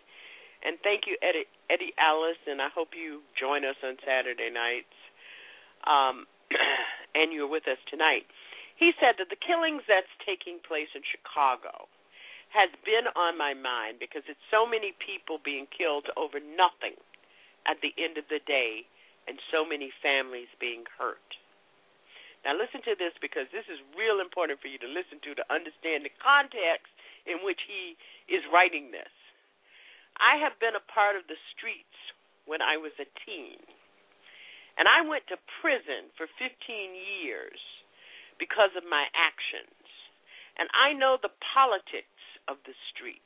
and 0.64 0.78
thank 0.82 1.06
you, 1.06 1.18
Eddie, 1.22 1.46
Eddie 1.70 1.94
Ellis, 2.02 2.40
and 2.50 2.62
I 2.62 2.70
hope 2.74 2.98
you 2.98 3.22
join 3.38 3.66
us 3.66 3.78
on 3.86 3.98
Saturday 4.02 4.50
nights. 4.50 4.94
Um, 5.86 6.26
and 7.18 7.30
you're 7.30 7.50
with 7.50 7.68
us 7.70 7.78
tonight. 7.90 8.26
He 8.78 8.94
said 8.98 9.18
that 9.22 9.30
the 9.30 9.42
killings 9.42 9.86
that's 9.86 10.10
taking 10.26 10.62
place 10.62 10.90
in 10.94 11.02
Chicago 11.06 11.90
has 12.54 12.70
been 12.86 13.10
on 13.14 13.38
my 13.38 13.54
mind 13.54 14.00
because 14.00 14.24
it's 14.26 14.42
so 14.50 14.66
many 14.66 14.96
people 14.98 15.38
being 15.42 15.68
killed 15.70 16.08
over 16.16 16.40
nothing 16.40 16.96
at 17.68 17.82
the 17.84 17.92
end 18.00 18.18
of 18.18 18.26
the 18.32 18.40
day 18.48 18.88
and 19.28 19.38
so 19.52 19.68
many 19.68 19.92
families 20.02 20.50
being 20.58 20.88
hurt. 20.98 21.38
Now, 22.48 22.56
listen 22.56 22.80
to 22.88 22.96
this 22.96 23.12
because 23.20 23.52
this 23.52 23.68
is 23.68 23.80
real 24.00 24.24
important 24.24 24.64
for 24.64 24.72
you 24.72 24.80
to 24.80 24.88
listen 24.88 25.20
to 25.28 25.36
to 25.36 25.46
understand 25.52 26.08
the 26.08 26.16
context 26.24 26.88
in 27.28 27.44
which 27.44 27.60
he 27.68 28.00
is 28.32 28.46
writing 28.48 28.96
this. 28.96 29.12
I 30.16 30.40
have 30.40 30.56
been 30.58 30.74
a 30.74 30.90
part 30.90 31.20
of 31.20 31.28
the 31.28 31.38
streets 31.54 31.98
when 32.48 32.64
I 32.64 32.80
was 32.80 32.96
a 32.98 33.10
teen. 33.28 33.60
And 34.80 34.88
I 34.88 35.04
went 35.04 35.26
to 35.28 35.38
prison 35.60 36.14
for 36.16 36.30
15 36.40 36.48
years 37.26 37.60
because 38.38 38.72
of 38.78 38.86
my 38.86 39.10
actions. 39.18 39.76
And 40.58 40.70
I 40.74 40.94
know 40.94 41.18
the 41.18 41.34
politics 41.54 42.22
of 42.48 42.62
the 42.66 42.78
street. 42.94 43.26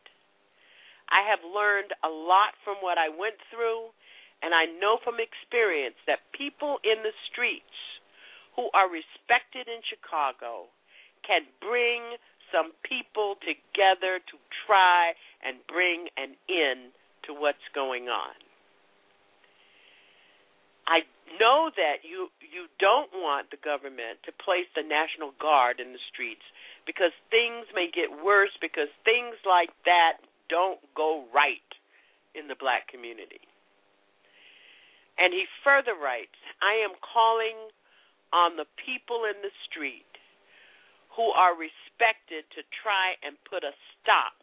I 1.11 1.27
have 1.27 1.43
learned 1.43 1.91
a 2.03 2.11
lot 2.11 2.55
from 2.63 2.79
what 2.79 2.95
I 2.95 3.11
went 3.11 3.35
through, 3.51 3.91
and 4.41 4.53
I 4.53 4.65
know 4.81 4.97
from 5.03 5.21
experience 5.21 5.97
that 6.09 6.25
people 6.33 6.81
in 6.83 7.05
the 7.05 7.13
streets 7.29 7.77
who 8.55 8.69
are 8.73 8.89
respected 8.89 9.69
in 9.69 9.79
Chicago 9.85 10.67
can 11.23 11.45
bring 11.61 12.17
some 12.51 12.75
people 12.83 13.39
together 13.39 14.19
to 14.19 14.35
try 14.67 15.13
and 15.45 15.61
bring 15.69 16.11
an 16.17 16.35
end 16.49 16.91
to 17.25 17.33
what's 17.33 17.63
going 17.73 18.09
on. 18.09 18.35
I 20.89 21.07
know 21.39 21.71
that 21.71 22.03
you 22.03 22.27
you 22.43 22.67
don't 22.81 23.13
want 23.15 23.47
the 23.53 23.61
government 23.61 24.19
to 24.27 24.35
place 24.43 24.67
the 24.75 24.83
national 24.83 25.31
guard 25.39 25.79
in 25.79 25.93
the 25.93 26.03
streets 26.11 26.43
because 26.83 27.15
things 27.29 27.69
may 27.71 27.87
get 27.87 28.11
worse 28.11 28.51
because 28.59 28.91
things 29.05 29.39
like 29.47 29.71
that 29.85 30.19
don't 30.49 30.81
go 30.91 31.23
right 31.31 31.63
in 32.35 32.51
the 32.51 32.59
black 32.59 32.91
community. 32.91 33.39
And 35.17 35.33
he 35.33 35.45
further 35.63 35.93
writes, 35.95 36.37
I 36.61 36.79
am 36.83 36.95
calling 37.01 37.57
on 38.31 38.55
the 38.55 38.69
people 38.79 39.27
in 39.27 39.41
the 39.43 39.53
street 39.67 40.07
who 41.15 41.35
are 41.35 41.51
respected 41.51 42.47
to 42.55 42.63
try 42.71 43.19
and 43.19 43.35
put 43.43 43.67
a 43.67 43.75
stop 43.99 44.39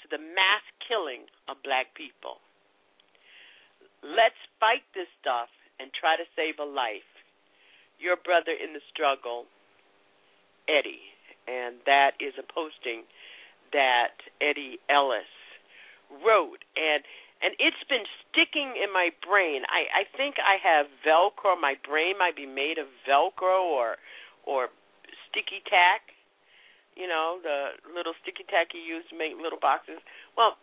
to 0.00 0.06
the 0.08 0.20
mass 0.20 0.64
killing 0.80 1.28
of 1.48 1.60
black 1.60 1.92
people. 1.92 2.40
Let's 4.00 4.38
fight 4.56 4.86
this 4.94 5.10
stuff 5.20 5.52
and 5.76 5.92
try 5.92 6.16
to 6.16 6.24
save 6.32 6.56
a 6.58 6.64
life. 6.64 7.06
Your 7.98 8.16
brother 8.16 8.54
in 8.54 8.72
the 8.72 8.84
struggle, 8.88 9.44
Eddie. 10.70 11.12
And 11.44 11.82
that 11.84 12.16
is 12.20 12.34
a 12.38 12.46
posting 12.46 13.04
that 13.72 14.16
Eddie 14.40 14.78
Ellis 14.88 15.28
wrote. 16.24 16.64
And 16.76 17.04
and 17.42 17.54
it's 17.58 17.82
been 17.86 18.04
sticking 18.26 18.74
in 18.74 18.90
my 18.92 19.10
brain. 19.22 19.62
I 19.70 20.02
I 20.02 20.04
think 20.16 20.36
I 20.42 20.58
have 20.58 20.86
Velcro. 21.06 21.54
My 21.54 21.78
brain 21.86 22.18
might 22.18 22.34
be 22.34 22.46
made 22.46 22.78
of 22.78 22.86
Velcro 23.06 23.62
or 23.70 23.96
or 24.44 24.68
sticky 25.28 25.62
tack. 25.66 26.14
You 26.98 27.06
know, 27.06 27.38
the 27.42 27.78
little 27.94 28.14
sticky 28.22 28.42
tack 28.50 28.74
you 28.74 28.82
use 28.82 29.06
to 29.10 29.16
make 29.16 29.38
little 29.38 29.60
boxes. 29.60 30.02
Well, 30.34 30.58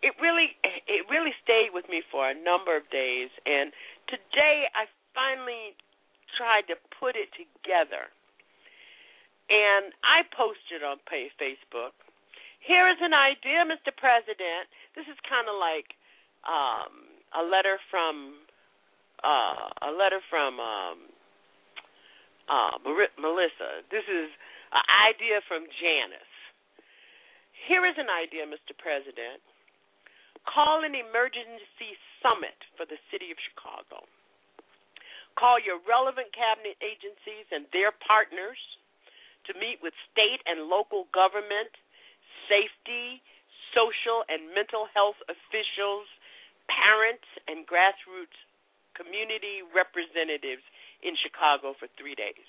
it 0.00 0.16
really 0.20 0.56
it 0.64 1.04
really 1.12 1.36
stayed 1.44 1.76
with 1.76 1.84
me 1.88 2.00
for 2.08 2.28
a 2.28 2.34
number 2.34 2.76
of 2.76 2.88
days 2.88 3.28
and 3.44 3.72
today 4.08 4.72
I 4.72 4.88
finally 5.12 5.76
tried 6.36 6.64
to 6.72 6.76
put 6.96 7.16
it 7.16 7.28
together. 7.36 8.08
And 9.50 9.92
I 10.06 10.22
posted 10.30 10.86
on 10.86 11.02
Facebook 11.10 11.92
here 12.60 12.86
is 12.88 13.00
an 13.00 13.16
idea, 13.16 13.64
Mr. 13.64 13.90
President. 13.92 14.68
This 14.94 15.08
is 15.08 15.16
kind 15.24 15.48
of 15.48 15.56
like 15.56 15.96
um, 16.44 17.08
a 17.32 17.42
letter 17.44 17.80
from 17.88 18.44
uh, 19.20 19.88
a 19.88 19.92
letter 19.92 20.20
from 20.32 20.56
um, 20.60 20.98
uh, 22.48 22.76
Melissa. 23.20 23.84
This 23.92 24.04
is 24.08 24.32
an 24.72 24.86
idea 25.12 25.44
from 25.44 25.68
Janice. 25.76 26.34
Here 27.68 27.84
is 27.84 27.96
an 28.00 28.08
idea, 28.08 28.48
Mr. 28.48 28.72
President. 28.72 29.44
Call 30.48 30.80
an 30.80 30.96
emergency 30.96 31.92
summit 32.24 32.56
for 32.80 32.88
the 32.88 32.96
city 33.12 33.28
of 33.28 33.36
Chicago. 33.44 34.08
Call 35.36 35.60
your 35.60 35.78
relevant 35.84 36.32
cabinet 36.32 36.80
agencies 36.80 37.44
and 37.52 37.68
their 37.76 37.92
partners 37.92 38.58
to 39.48 39.52
meet 39.60 39.80
with 39.84 39.92
state 40.12 40.40
and 40.48 40.68
local 40.68 41.08
government 41.12 41.72
safety, 42.50 43.22
social, 43.70 44.26
and 44.26 44.50
mental 44.50 44.90
health 44.90 45.16
officials, 45.30 46.10
parents, 46.66 47.26
and 47.46 47.62
grassroots 47.64 48.34
community 48.98 49.62
representatives 49.70 50.66
in 51.00 51.14
Chicago 51.22 51.72
for 51.78 51.86
three 51.96 52.18
days. 52.18 52.44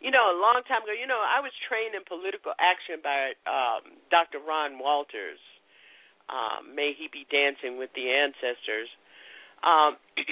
You 0.00 0.14
know, 0.14 0.30
a 0.30 0.36
long 0.38 0.62
time 0.66 0.86
ago, 0.86 0.94
you 0.94 1.06
know, 1.06 1.18
I 1.18 1.42
was 1.42 1.50
trained 1.66 1.94
in 1.94 2.06
political 2.06 2.54
action 2.58 3.02
by 3.02 3.34
um, 3.50 3.98
Dr. 4.10 4.38
Ron 4.38 4.78
Walters. 4.78 5.42
Um, 6.30 6.74
may 6.74 6.94
he 6.94 7.10
be 7.10 7.26
dancing 7.30 7.78
with 7.78 7.90
the 7.98 8.06
ancestors. 8.06 8.86
Um, 9.66 9.98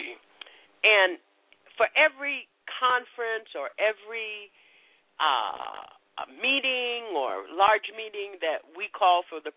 and 0.86 1.18
for 1.74 1.90
every 1.98 2.46
conference 2.78 3.50
or 3.58 3.74
every 3.74 4.54
uh, 5.18 5.95
a 6.16 6.26
meeting 6.40 7.12
or 7.12 7.44
large 7.52 7.92
meeting 7.92 8.40
that 8.40 8.64
we 8.76 8.88
call 8.92 9.22
for 9.28 9.40
the 9.40 9.52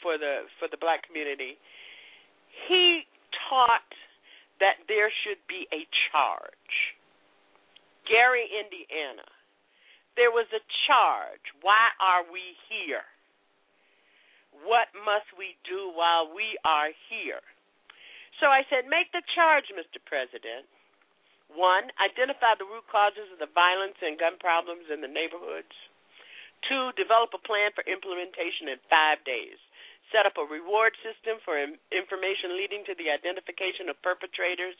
for 0.00 0.16
the 0.16 0.48
for 0.58 0.68
the 0.70 0.80
black 0.80 1.04
community, 1.04 1.58
he 2.68 3.04
taught 3.48 3.92
that 4.60 4.82
there 4.88 5.12
should 5.24 5.40
be 5.46 5.68
a 5.70 5.86
charge. 6.10 6.96
Gary, 8.08 8.48
Indiana. 8.48 9.28
There 10.16 10.34
was 10.34 10.50
a 10.50 10.64
charge. 10.88 11.44
Why 11.62 11.94
are 12.02 12.26
we 12.26 12.56
here? 12.66 13.06
What 14.66 14.90
must 15.06 15.30
we 15.38 15.54
do 15.62 15.94
while 15.94 16.26
we 16.26 16.58
are 16.66 16.90
here? 17.06 17.44
So 18.42 18.50
I 18.50 18.66
said, 18.66 18.90
make 18.90 19.14
the 19.14 19.22
charge, 19.34 19.70
Mr. 19.70 20.02
President. 20.02 20.66
One, 21.54 21.90
identify 22.02 22.58
the 22.58 22.66
root 22.66 22.86
causes 22.90 23.30
of 23.30 23.38
the 23.38 23.50
violence 23.54 23.96
and 24.02 24.18
gun 24.18 24.36
problems 24.42 24.90
in 24.90 25.00
the 25.00 25.10
neighborhoods. 25.10 25.72
Two, 26.66 26.90
develop 26.98 27.30
a 27.36 27.42
plan 27.42 27.70
for 27.76 27.86
implementation 27.86 28.72
in 28.72 28.78
five 28.90 29.22
days. 29.22 29.58
Set 30.10 30.24
up 30.24 30.40
a 30.40 30.46
reward 30.48 30.96
system 31.04 31.36
for 31.44 31.60
information 31.92 32.56
leading 32.56 32.80
to 32.88 32.96
the 32.96 33.12
identification 33.12 33.92
of 33.92 34.00
perpetrators. 34.00 34.74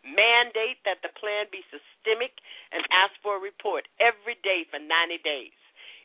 Mandate 0.00 0.80
that 0.88 1.04
the 1.04 1.12
plan 1.20 1.44
be 1.52 1.60
systemic 1.68 2.32
and 2.72 2.80
ask 2.88 3.12
for 3.20 3.36
a 3.36 3.42
report 3.42 3.84
every 4.00 4.40
day 4.40 4.64
for 4.72 4.80
90 4.80 5.20
days. 5.20 5.52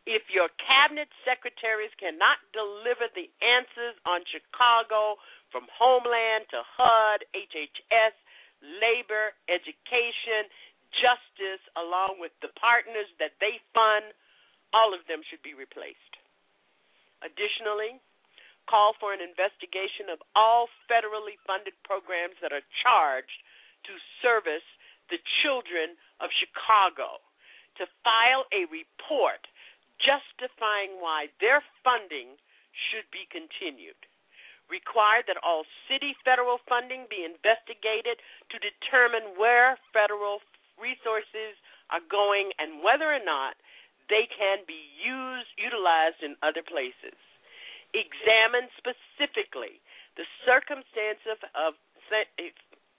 If 0.06 0.28
your 0.30 0.52
cabinet 0.62 1.10
secretaries 1.26 1.96
cannot 1.98 2.38
deliver 2.54 3.10
the 3.16 3.32
answers 3.42 3.98
on 4.06 4.22
Chicago 4.30 5.18
from 5.50 5.66
Homeland 5.72 6.46
to 6.54 6.62
HUD, 6.62 7.26
HHS, 7.34 8.14
labor, 8.84 9.34
education, 9.50 10.46
justice, 11.02 11.64
along 11.74 12.22
with 12.22 12.36
the 12.46 12.54
partners 12.60 13.10
that 13.18 13.34
they 13.42 13.58
fund, 13.74 14.14
all 14.76 14.92
of 14.92 15.08
them 15.08 15.24
should 15.24 15.40
be 15.40 15.56
replaced. 15.56 16.20
Additionally, 17.24 18.04
call 18.68 18.92
for 19.00 19.16
an 19.16 19.24
investigation 19.24 20.12
of 20.12 20.20
all 20.36 20.68
federally 20.92 21.40
funded 21.48 21.80
programs 21.88 22.36
that 22.44 22.52
are 22.52 22.66
charged 22.84 23.40
to 23.88 23.96
service 24.20 24.68
the 25.08 25.22
children 25.46 25.96
of 26.20 26.34
Chicago, 26.36 27.22
to 27.78 27.86
file 28.04 28.50
a 28.52 28.66
report 28.74 29.46
justifying 30.02 30.98
why 31.00 31.30
their 31.40 31.62
funding 31.86 32.36
should 32.74 33.08
be 33.14 33.30
continued. 33.30 33.98
Require 34.66 35.22
that 35.30 35.38
all 35.46 35.64
city 35.86 36.18
federal 36.26 36.58
funding 36.66 37.06
be 37.06 37.22
investigated 37.22 38.18
to 38.50 38.58
determine 38.58 39.38
where 39.38 39.78
federal 39.94 40.42
resources 40.82 41.54
are 41.94 42.02
going 42.10 42.50
and 42.58 42.82
whether 42.82 43.06
or 43.06 43.22
not 43.22 43.54
they 44.10 44.30
can 44.30 44.64
be 44.68 44.80
used 45.00 45.50
utilized 45.58 46.22
in 46.22 46.36
other 46.46 46.62
places. 46.62 47.18
Examine 47.96 48.68
specifically 48.76 49.80
the 50.20 50.28
circumstances 50.44 51.40
of, 51.56 51.76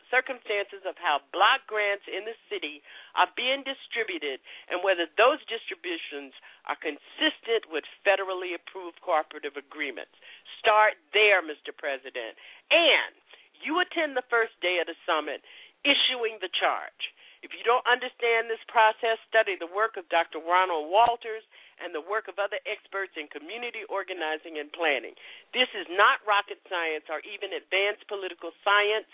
circumstances 0.09 0.87
of 0.87 0.95
how 0.97 1.19
block 1.35 1.67
grants 1.67 2.07
in 2.07 2.25
the 2.25 2.37
city 2.47 2.81
are 3.19 3.29
being 3.35 3.67
distributed 3.67 4.39
and 4.71 4.81
whether 4.87 5.11
those 5.19 5.43
distributions 5.51 6.33
are 6.71 6.79
consistent 6.79 7.67
with 7.69 7.83
federally 8.07 8.55
approved 8.55 9.03
cooperative 9.03 9.59
agreements. 9.59 10.15
Start 10.63 10.97
there, 11.11 11.43
Mr. 11.43 11.75
President. 11.75 12.39
And 12.71 13.13
you 13.61 13.83
attend 13.83 14.15
the 14.15 14.27
first 14.31 14.55
day 14.63 14.79
of 14.79 14.87
the 14.87 14.99
summit 15.05 15.43
issuing 15.83 16.39
the 16.39 16.53
charge. 16.53 17.15
If 17.45 17.53
you 17.53 17.61
don't 17.65 17.85
understand 17.85 18.49
this 18.49 18.63
process, 18.71 19.21
study 19.29 19.57
the 19.61 19.69
work 19.69 20.01
of 20.01 20.09
Dr. 20.09 20.41
Ronald 20.41 20.89
Walters 20.89 21.45
and 21.83 21.93
the 21.93 22.01
work 22.01 22.29
of 22.33 22.41
other 22.41 22.57
experts 22.65 23.13
in 23.21 23.29
community 23.29 23.85
organizing 23.93 24.57
and 24.57 24.73
planning. 24.73 25.13
This 25.53 25.69
is 25.77 25.85
not 25.93 26.25
rocket 26.25 26.61
science 26.69 27.05
or 27.13 27.21
even 27.29 27.53
advanced 27.53 28.09
political 28.09 28.53
science. 28.65 29.09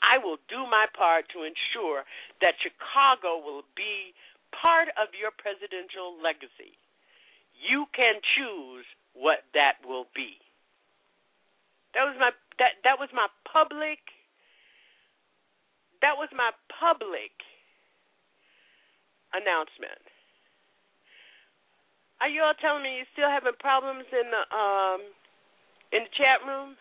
I 0.00 0.16
will 0.16 0.40
do 0.48 0.64
my 0.64 0.88
part 0.96 1.28
to 1.36 1.44
ensure 1.44 2.08
that 2.40 2.56
Chicago 2.62 3.42
will 3.42 3.66
be 3.76 4.16
part 4.54 4.88
of 4.96 5.12
your 5.12 5.34
presidential 5.36 6.16
legacy. 6.16 6.72
You 7.58 7.90
can 7.92 8.22
choose 8.38 8.86
what 9.12 9.44
that 9.52 9.82
will 9.82 10.06
be. 10.14 10.38
That 11.92 12.06
was 12.06 12.16
my 12.16 12.30
that 12.62 12.78
that 12.84 12.96
was 13.02 13.10
my 13.10 13.26
public 13.42 13.98
that 16.00 16.14
was 16.14 16.30
my 16.30 16.54
public 16.70 17.34
announcement. 19.34 20.00
Are 22.20 22.30
you 22.30 22.42
all 22.42 22.56
telling 22.58 22.82
me 22.82 22.98
you're 23.02 23.12
still 23.14 23.30
having 23.30 23.54
problems 23.60 24.06
in 24.10 24.26
the 24.30 24.42
um 24.54 25.00
in 25.92 26.06
the 26.06 26.12
chat 26.18 26.42
room? 26.46 26.74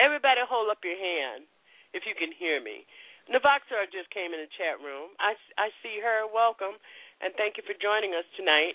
Everybody 0.00 0.40
hold 0.48 0.72
up 0.72 0.80
your 0.84 0.96
hand 0.96 1.44
if 1.92 2.08
you 2.08 2.16
can 2.16 2.32
hear 2.32 2.60
me. 2.64 2.88
Navaxar 3.28 3.86
just 3.92 4.10
came 4.10 4.32
in 4.32 4.40
the 4.42 4.50
chat 4.58 4.80
room. 4.80 5.12
I, 5.20 5.36
I 5.60 5.70
see 5.84 6.00
her. 6.02 6.26
Welcome, 6.26 6.80
and 7.20 7.30
thank 7.36 7.60
you 7.60 7.64
for 7.68 7.76
joining 7.78 8.16
us 8.16 8.26
tonight. 8.34 8.74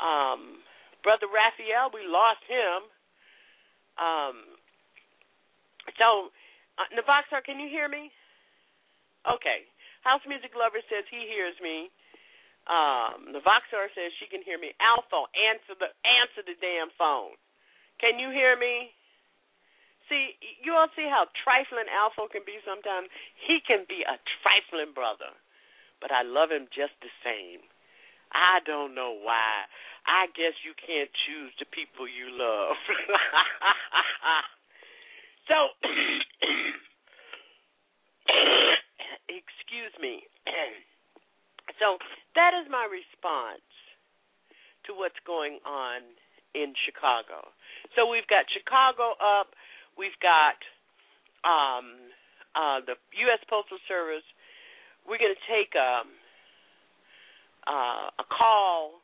Um, 0.00 0.62
Brother 1.04 1.28
Raphael, 1.28 1.92
we 1.92 2.06
lost 2.08 2.40
him. 2.48 2.88
Um, 4.00 4.36
so, 6.00 6.30
uh, 6.80 6.88
Navaxar, 6.96 7.44
can 7.44 7.60
you 7.60 7.68
hear 7.68 7.88
me? 7.90 8.10
Okay. 9.28 9.68
House 10.04 10.20
Music 10.28 10.52
Lover 10.52 10.84
says 10.92 11.08
he 11.08 11.24
hears 11.24 11.56
me. 11.64 11.88
Um, 12.68 13.32
Navaxar 13.32 13.88
says 13.92 14.12
she 14.20 14.28
can 14.28 14.44
hear 14.44 14.60
me. 14.60 14.76
Alpha, 14.80 15.28
answer 15.32 15.76
the 15.76 15.88
answer 16.04 16.44
the 16.44 16.56
damn 16.60 16.92
phone. 16.96 17.36
Can 18.00 18.20
you 18.20 18.32
hear 18.32 18.56
me? 18.56 18.92
See, 20.08 20.36
you 20.60 20.76
all 20.76 20.88
see 20.92 21.08
how 21.08 21.28
trifling 21.44 21.88
Alpha 21.88 22.28
can 22.28 22.44
be 22.44 22.60
sometimes? 22.64 23.08
He 23.48 23.60
can 23.64 23.88
be 23.88 24.04
a 24.04 24.20
trifling 24.40 24.92
brother, 24.92 25.32
but 26.00 26.12
I 26.12 26.20
love 26.20 26.52
him 26.52 26.68
just 26.68 26.92
the 27.00 27.08
same. 27.24 27.64
I 28.32 28.60
don't 28.68 28.94
know 28.94 29.16
why. 29.16 29.64
I 30.04 30.28
guess 30.36 30.52
you 30.60 30.76
can't 30.76 31.08
choose 31.24 31.56
the 31.56 31.64
people 31.72 32.04
you 32.04 32.28
love. 32.28 32.76
so, 35.48 35.56
excuse 39.28 39.94
me. 40.00 40.24
so, 41.80 41.98
that 42.34 42.52
is 42.54 42.70
my 42.70 42.86
response 42.86 43.64
to 44.86 44.92
what's 44.92 45.18
going 45.26 45.58
on 45.64 46.02
in 46.54 46.74
Chicago. 46.84 47.48
So, 47.96 48.06
we've 48.06 48.28
got 48.28 48.44
Chicago 48.52 49.16
up 49.22 49.54
We've 49.96 50.18
got 50.18 50.58
um, 51.46 52.10
uh, 52.54 52.82
the 52.82 52.98
U.S. 53.26 53.42
Postal 53.46 53.78
Service. 53.86 54.26
We're 55.06 55.22
going 55.22 55.34
to 55.34 55.46
take 55.46 55.74
a, 55.78 56.02
um, 56.02 56.08
uh, 57.66 58.06
a 58.18 58.26
call, 58.26 59.00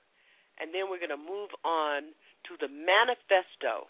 and 0.58 0.74
then 0.74 0.90
we're 0.90 0.98
going 0.98 1.14
to 1.14 1.20
move 1.20 1.54
on 1.62 2.10
to 2.50 2.52
the 2.58 2.66
manifesto 2.66 3.86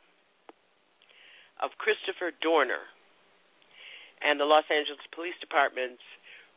of 1.65 1.73
Christopher 1.81 2.37
Dorner 2.45 2.85
and 4.21 4.37
the 4.37 4.45
Los 4.45 4.69
Angeles 4.69 5.01
Police 5.17 5.37
Department's 5.41 6.05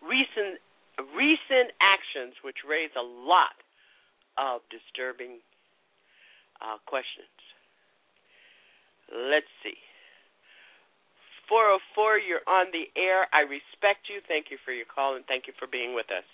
recent 0.06 0.60
recent 1.18 1.74
actions, 1.82 2.38
which 2.46 2.62
raise 2.68 2.94
a 2.94 3.02
lot 3.02 3.58
of 4.38 4.62
disturbing 4.70 5.42
uh, 6.62 6.78
questions. 6.86 7.34
Let's 9.10 9.50
see. 9.66 9.78
404, 11.50 12.24
you're 12.24 12.46
on 12.48 12.72
the 12.72 12.88
air. 12.96 13.28
I 13.36 13.44
respect 13.44 14.08
you. 14.08 14.24
Thank 14.32 14.48
you 14.48 14.58
for 14.64 14.72
your 14.72 14.88
call 14.88 15.20
and 15.20 15.26
thank 15.28 15.46
you 15.46 15.54
for 15.60 15.68
being 15.68 15.94
with 15.94 16.08
us. 16.08 16.26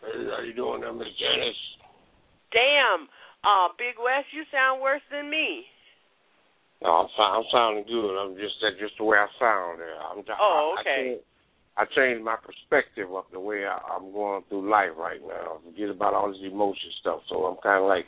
Hey, 0.00 0.26
how 0.32 0.40
you 0.40 0.56
doing, 0.56 0.80
Miss 0.80 1.12
Janice? 1.20 1.62
Damn, 2.50 3.10
uh, 3.42 3.68
Big 3.76 3.98
West, 3.98 4.30
you 4.32 4.46
sound 4.48 4.80
worse 4.80 5.04
than 5.10 5.28
me. 5.28 5.66
No, 6.82 7.04
I'm, 7.04 7.08
I'm 7.18 7.46
sounding 7.52 7.84
good. 7.86 8.14
I'm 8.16 8.34
just 8.36 8.60
that's 8.60 8.76
just 8.78 8.94
the 8.98 9.04
way 9.04 9.16
I 9.16 9.28
sound. 9.40 9.80
I'm. 9.80 10.24
Oh, 10.40 10.76
okay. 10.80 11.16
I, 11.16 11.20
I 11.20 11.33
changed 11.96 12.24
my 12.24 12.36
perspective 12.36 13.10
of 13.12 13.24
the 13.32 13.40
way 13.40 13.64
I, 13.66 13.78
I'm 13.94 14.12
going 14.12 14.42
through 14.48 14.70
life 14.70 14.94
right 14.96 15.20
now. 15.26 15.58
Forget 15.64 15.90
about 15.90 16.14
all 16.14 16.30
this 16.30 16.40
emotion 16.44 16.90
stuff. 17.00 17.20
So 17.28 17.44
I'm 17.44 17.56
kind 17.62 17.82
of 17.82 17.88
like 17.88 18.06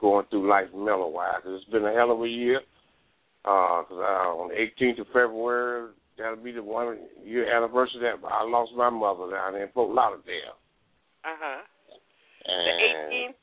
going 0.00 0.26
through 0.30 0.48
life 0.48 0.68
mellow 0.74 1.08
wise. 1.08 1.44
It's 1.44 1.68
been 1.70 1.84
a 1.84 1.92
hell 1.92 2.10
of 2.10 2.22
a 2.22 2.28
year. 2.28 2.60
Uh, 3.44 3.82
cause 3.84 3.98
uh, 3.98 4.38
on 4.38 4.48
the 4.48 4.54
18th 4.54 5.00
of 5.00 5.06
February, 5.08 5.90
that'll 6.16 6.36
be 6.36 6.52
the 6.52 6.62
one 6.62 6.98
year 7.24 7.50
anniversary 7.50 8.00
that 8.00 8.22
I 8.24 8.44
lost 8.44 8.72
my 8.76 8.88
mother 8.88 9.30
down 9.30 9.56
in 9.56 9.68
Fort 9.74 9.94
Lauderdale. 9.94 10.56
Uh 11.24 11.36
huh. 11.36 11.62
The 12.46 12.52
18th 13.12 13.34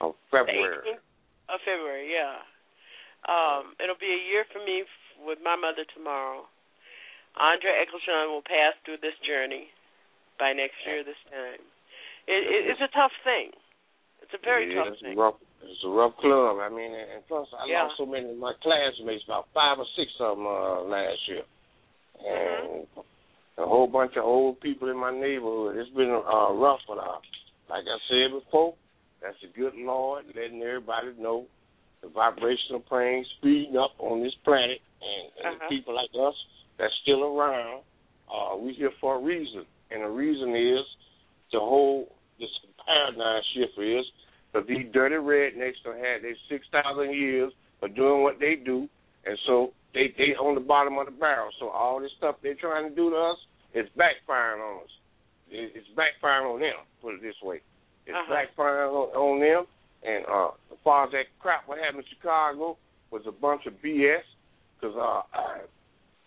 of 0.00 0.14
February. 0.30 0.76
The 0.84 0.90
18th 0.90 1.54
of 1.54 1.60
February, 1.66 2.08
yeah. 2.14 2.40
Um, 3.28 3.74
it'll 3.82 4.00
be 4.00 4.10
a 4.10 4.22
year 4.30 4.44
for 4.50 4.64
me 4.64 4.82
with 5.26 5.38
my 5.42 5.54
mother 5.54 5.84
tomorrow. 5.94 6.46
Andre 7.38 7.72
Eccleshon 7.84 8.28
will 8.28 8.44
pass 8.44 8.76
through 8.84 9.00
this 9.00 9.16
journey 9.24 9.72
by 10.38 10.52
next 10.52 10.76
year 10.84 11.04
this 11.04 11.18
time. 11.32 11.62
It, 12.28 12.40
it, 12.44 12.60
it's 12.72 12.84
a 12.84 12.92
tough 12.92 13.14
thing. 13.24 13.52
It's 14.22 14.34
a 14.36 14.42
very 14.44 14.68
yeah, 14.70 14.84
tough 14.84 15.00
thing. 15.00 15.16
Rough 15.16 15.40
it's 15.62 15.84
a 15.84 15.88
rough 15.88 16.16
club. 16.18 16.58
I 16.58 16.68
mean, 16.68 16.90
and 16.90 17.22
plus 17.28 17.46
I 17.54 17.70
yeah. 17.70 17.86
lost 17.86 17.94
so 17.98 18.06
many 18.06 18.30
of 18.30 18.38
my 18.38 18.52
classmates, 18.62 19.24
about 19.24 19.46
five 19.54 19.78
or 19.78 19.86
six 19.96 20.10
of 20.18 20.36
them 20.36 20.46
uh, 20.46 20.82
last 20.82 21.22
year, 21.28 21.46
and 22.18 22.86
mm-hmm. 22.86 23.62
a 23.62 23.66
whole 23.66 23.86
bunch 23.86 24.12
of 24.16 24.24
old 24.24 24.60
people 24.60 24.90
in 24.90 24.98
my 24.98 25.12
neighborhood. 25.12 25.76
It's 25.76 25.94
been 25.94 26.10
uh, 26.10 26.52
rough, 26.52 26.82
but 26.86 26.98
uh, 26.98 27.22
like 27.70 27.86
I 27.86 27.98
said 28.10 28.34
before, 28.34 28.74
that's 29.22 29.38
a 29.46 29.58
good 29.58 29.74
Lord 29.76 30.26
letting 30.34 30.62
everybody 30.62 31.14
know 31.18 31.46
the 32.02 32.08
vibrational 32.08 32.80
plane 32.80 33.24
speeding 33.38 33.76
up 33.76 33.94
on 33.98 34.22
this 34.22 34.34
planet, 34.44 34.82
and, 34.98 35.46
and 35.46 35.56
uh-huh. 35.56 35.68
people 35.68 35.94
like 35.94 36.10
us 36.18 36.34
that's 36.82 36.92
still 37.02 37.22
around. 37.22 37.82
Uh, 38.26 38.56
we 38.58 38.74
here 38.74 38.90
for 39.00 39.16
a 39.16 39.22
reason, 39.22 39.64
and 39.92 40.02
the 40.02 40.08
reason 40.08 40.50
is 40.50 40.82
the 41.52 41.60
whole 41.60 42.10
this 42.40 42.50
paradigm 42.84 43.40
shift 43.54 43.78
is 43.78 44.04
but 44.52 44.66
these 44.66 44.84
dirty 44.92 45.16
rednecks 45.16 45.80
have 45.84 45.96
had 45.96 46.22
their 46.22 46.36
six 46.50 46.66
thousand 46.70 47.14
years 47.14 47.52
of 47.82 47.96
doing 47.96 48.22
what 48.22 48.38
they 48.38 48.54
do, 48.54 48.88
and 49.24 49.38
so 49.46 49.72
they 49.94 50.12
they 50.18 50.36
on 50.36 50.54
the 50.54 50.60
bottom 50.60 50.98
of 50.98 51.06
the 51.06 51.12
barrel. 51.12 51.50
So 51.58 51.68
all 51.68 52.00
this 52.00 52.10
stuff 52.18 52.36
they're 52.42 52.54
trying 52.54 52.88
to 52.90 52.94
do 52.94 53.10
to 53.10 53.16
us, 53.16 53.38
it's 53.72 53.88
backfiring 53.96 54.60
on 54.60 54.82
us. 54.82 54.90
It's 55.50 55.88
backfiring 55.96 56.54
on 56.54 56.60
them. 56.60 56.84
Put 57.00 57.14
it 57.14 57.22
this 57.22 57.34
way, 57.42 57.60
it's 58.06 58.14
uh-huh. 58.14 58.34
backfiring 58.34 58.92
on, 58.92 59.08
on 59.16 59.40
them. 59.40 59.66
And 60.04 60.24
uh, 60.26 60.48
as 60.72 60.78
far 60.84 61.06
as 61.06 61.12
that 61.12 61.32
crap 61.38 61.66
what 61.66 61.78
happened 61.78 62.04
in 62.04 62.16
Chicago 62.16 62.76
was 63.10 63.22
a 63.26 63.32
bunch 63.32 63.62
of 63.66 63.74
BS. 63.84 64.26
Because 64.78 64.96
uh, 64.96 65.22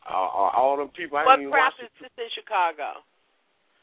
uh, 0.05 0.53
all 0.53 0.77
them 0.77 0.93
people, 0.93 1.17
I 1.17 1.25
what 1.25 1.41
crap 1.49 1.73
is 1.81 1.89
this 1.97 2.13
in 2.17 2.29
Chicago? 2.37 3.01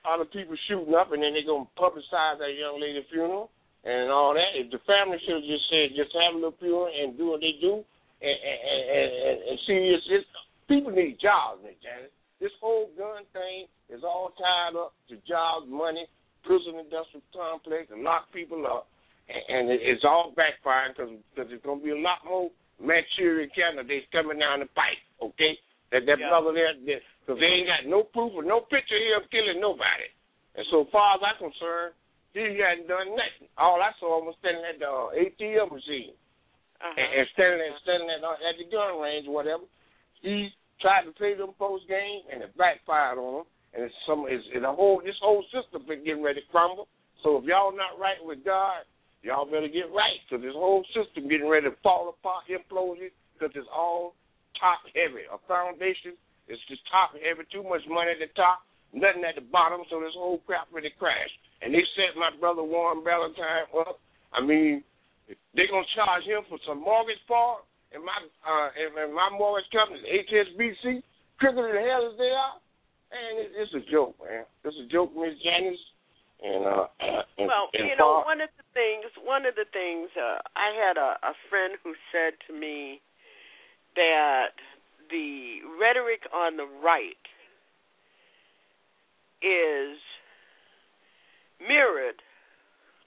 All 0.06 0.18
the 0.18 0.30
people 0.30 0.54
shooting 0.66 0.94
up, 0.94 1.10
and 1.10 1.22
then 1.22 1.34
they're 1.34 1.46
gonna 1.46 1.70
publicize 1.78 2.38
that 2.38 2.54
young 2.54 2.78
lady's 2.78 3.06
funeral 3.10 3.50
and 3.82 4.10
all 4.10 4.34
that. 4.34 4.54
If 4.54 4.70
the 4.70 4.78
family 4.86 5.18
should 5.22 5.42
have 5.42 5.50
just 5.50 5.66
said, 5.66 5.94
just 5.98 6.14
have 6.14 6.34
a 6.34 6.38
little 6.38 6.58
funeral 6.58 6.90
and 6.90 7.18
do 7.18 7.34
what 7.34 7.42
they 7.42 7.58
do, 7.58 7.82
and 8.22 8.38
and 8.38 8.58
and, 8.62 9.10
and 9.10 9.36
and 9.50 9.56
see, 9.66 9.78
it's, 9.90 10.06
it's 10.10 10.28
people 10.70 10.94
need 10.94 11.18
jobs, 11.18 11.62
Miss 11.66 11.78
Janet. 11.82 12.14
This 12.38 12.54
whole 12.58 12.90
gun 12.98 13.26
thing 13.34 13.66
is 13.90 14.02
all 14.02 14.34
tied 14.34 14.78
up 14.78 14.94
to 15.10 15.18
jobs, 15.26 15.66
money, 15.66 16.06
prison 16.46 16.78
industrial 16.78 17.22
complex, 17.34 17.90
and 17.90 18.02
lock 18.02 18.30
people 18.30 18.62
up, 18.66 18.86
and, 19.26 19.42
and 19.42 19.64
it's 19.74 20.06
all 20.06 20.34
backfiring 20.34 20.94
because 20.94 21.10
because 21.34 21.50
there's 21.50 21.66
gonna 21.66 21.82
be 21.82 21.94
a 21.94 21.98
lot 21.98 22.22
more 22.22 22.50
Manchurian 22.78 23.50
candidates 23.54 24.06
coming 24.14 24.38
down 24.38 24.62
the 24.62 24.70
pipe. 24.74 25.02
Okay, 25.22 25.58
that 25.92 26.06
that 26.08 26.18
Yeah. 26.18 26.28
brother 26.32 26.52
there, 26.56 26.74
because 26.74 27.38
they 27.38 27.46
ain't 27.46 27.68
got 27.68 27.84
no 27.86 28.02
proof 28.02 28.32
or 28.34 28.42
no 28.42 28.60
picture 28.66 28.98
here 28.98 29.18
of 29.20 29.28
killing 29.30 29.60
nobody. 29.60 30.08
And 30.56 30.66
so 30.72 30.84
far 30.90 31.16
as 31.16 31.22
I'm 31.22 31.36
concerned, 31.38 31.94
he 32.32 32.58
hadn't 32.58 32.88
done 32.88 33.12
nothing. 33.12 33.48
All 33.56 33.80
I 33.80 33.92
saw 34.00 34.18
him 34.18 34.26
was 34.26 34.36
standing 34.40 34.64
at 34.64 34.80
the 34.80 34.88
uh, 34.88 35.12
ATM 35.12 35.68
machine 35.70 36.16
Uh-huh. 36.80 36.96
and, 36.96 37.08
and 37.20 37.28
standing 37.36 37.60
at 37.60 37.76
standing 37.84 38.08
at, 38.10 38.24
uh, 38.24 38.40
at 38.40 38.56
the 38.58 38.64
gun 38.72 38.98
range, 38.98 39.28
or 39.28 39.34
whatever. 39.36 39.64
He 40.24 40.48
tried 40.80 41.04
to 41.04 41.12
play 41.12 41.34
them 41.34 41.52
post 41.58 41.86
game, 41.88 42.22
and 42.32 42.42
it 42.42 42.56
backfired 42.56 43.18
on 43.18 43.44
him. 43.44 43.46
And 43.74 43.84
it's 43.84 43.94
some, 44.04 44.26
it's, 44.28 44.44
it's 44.52 44.64
a 44.64 44.72
whole 44.72 45.00
this 45.04 45.16
whole 45.20 45.44
system 45.52 45.84
been 45.86 46.04
getting 46.04 46.22
ready 46.24 46.40
to 46.40 46.46
crumble. 46.48 46.88
So 47.22 47.36
if 47.38 47.44
y'all 47.44 47.72
not 47.72 47.96
right 48.00 48.18
with 48.20 48.44
God, 48.44 48.84
y'all 49.22 49.46
better 49.46 49.68
get 49.68 49.88
right, 49.94 50.18
because 50.28 50.42
this 50.42 50.52
whole 50.56 50.84
system 50.92 51.28
getting 51.28 51.48
ready 51.48 51.70
to 51.70 51.76
fall 51.82 52.08
apart, 52.12 52.44
implode, 52.50 52.98
because 53.32 53.54
it's 53.54 53.68
all 53.72 54.14
top 54.58 54.84
heavy. 54.92 55.24
A 55.28 55.38
foundation 55.46 56.16
is 56.48 56.58
just 56.68 56.82
top 56.90 57.14
heavy. 57.16 57.46
Too 57.52 57.62
much 57.62 57.84
money 57.88 58.16
at 58.16 58.20
the 58.20 58.30
top, 58.34 58.64
nothing 58.92 59.24
at 59.24 59.36
the 59.36 59.46
bottom. 59.46 59.82
So 59.88 60.00
this 60.00 60.16
whole 60.16 60.42
crap 60.44 60.68
ready 60.72 60.90
to 60.90 60.96
crash. 60.96 61.30
And 61.62 61.72
they 61.72 61.84
set 61.94 62.18
my 62.18 62.34
brother 62.40 62.62
Warren 62.62 63.04
Valentine 63.06 63.70
up. 63.78 64.02
I 64.32 64.40
mean, 64.40 64.82
they're 65.54 65.70
gonna 65.70 65.86
charge 65.94 66.24
him 66.24 66.42
for 66.48 66.58
some 66.66 66.82
mortgage 66.82 67.20
fraud, 67.26 67.62
and 67.94 68.02
my 68.04 68.16
uh, 68.42 68.68
and, 68.74 68.90
and 68.98 69.14
my 69.14 69.30
mortgage 69.30 69.68
company, 69.70 70.00
HSBC, 70.02 71.02
crooked 71.38 71.62
as 71.62 71.78
hell 71.78 72.10
as 72.10 72.16
they 72.18 72.32
are. 72.32 72.56
Man, 73.12 73.32
it, 73.44 73.50
it's 73.54 73.74
a 73.76 73.84
joke, 73.92 74.16
man. 74.18 74.44
It's 74.64 74.76
a 74.76 74.88
joke, 74.88 75.12
Miss 75.14 75.36
Janice. 75.44 75.78
And 76.42 76.66
uh, 76.66 76.90
and, 77.38 77.46
well, 77.46 77.70
and 77.70 77.86
you 77.86 77.94
know, 77.94 78.24
far- 78.24 78.34
one 78.34 78.40
of 78.42 78.50
the 78.58 78.66
things, 78.74 79.06
one 79.22 79.46
of 79.46 79.54
the 79.54 79.68
things, 79.70 80.10
uh, 80.18 80.42
I 80.58 80.74
had 80.74 80.98
a, 80.98 81.14
a 81.22 81.34
friend 81.46 81.78
who 81.84 81.94
said 82.10 82.34
to 82.48 82.52
me 82.52 82.98
that 83.96 84.56
the 85.10 85.60
rhetoric 85.78 86.24
on 86.32 86.56
the 86.56 86.68
right 86.82 87.20
is 89.42 89.98
mirrored 91.60 92.22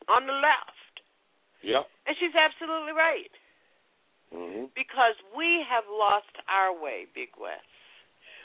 on 0.08 0.28
the 0.28 0.34
left. 0.34 0.94
Yep. 1.64 1.88
And 2.06 2.14
she's 2.20 2.36
absolutely 2.38 2.94
right. 2.94 3.34
Mm-hmm. 4.34 4.70
Because 4.76 5.18
we 5.34 5.66
have 5.66 5.86
lost 5.90 6.34
our 6.46 6.76
way, 6.76 7.10
Big 7.14 7.34
West. 7.40 7.66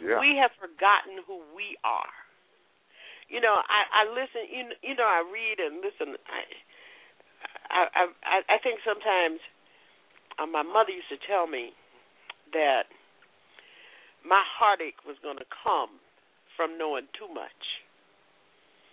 Yeah. 0.00 0.16
We 0.20 0.40
have 0.40 0.54
forgotten 0.56 1.20
who 1.28 1.44
we 1.52 1.76
are. 1.84 2.14
You 3.28 3.38
know, 3.38 3.60
I, 3.60 3.80
I 3.92 4.02
listen. 4.08 4.48
You, 4.48 4.62
you 4.82 4.94
know, 4.96 5.06
I 5.06 5.22
read 5.22 5.60
and 5.60 5.84
listen. 5.84 6.16
I, 6.26 6.40
I 7.70 8.02
I 8.24 8.36
I 8.48 8.58
think 8.58 8.80
sometimes 8.82 9.38
uh, 10.40 10.48
my 10.48 10.64
mother 10.64 10.90
used 10.90 11.12
to 11.12 11.20
tell 11.28 11.46
me 11.46 11.76
that 12.52 12.90
my 14.26 14.42
heartache 14.44 15.00
was 15.06 15.16
going 15.22 15.38
to 15.38 15.48
come 15.64 15.96
from 16.56 16.76
knowing 16.76 17.08
too 17.16 17.28
much. 17.32 17.62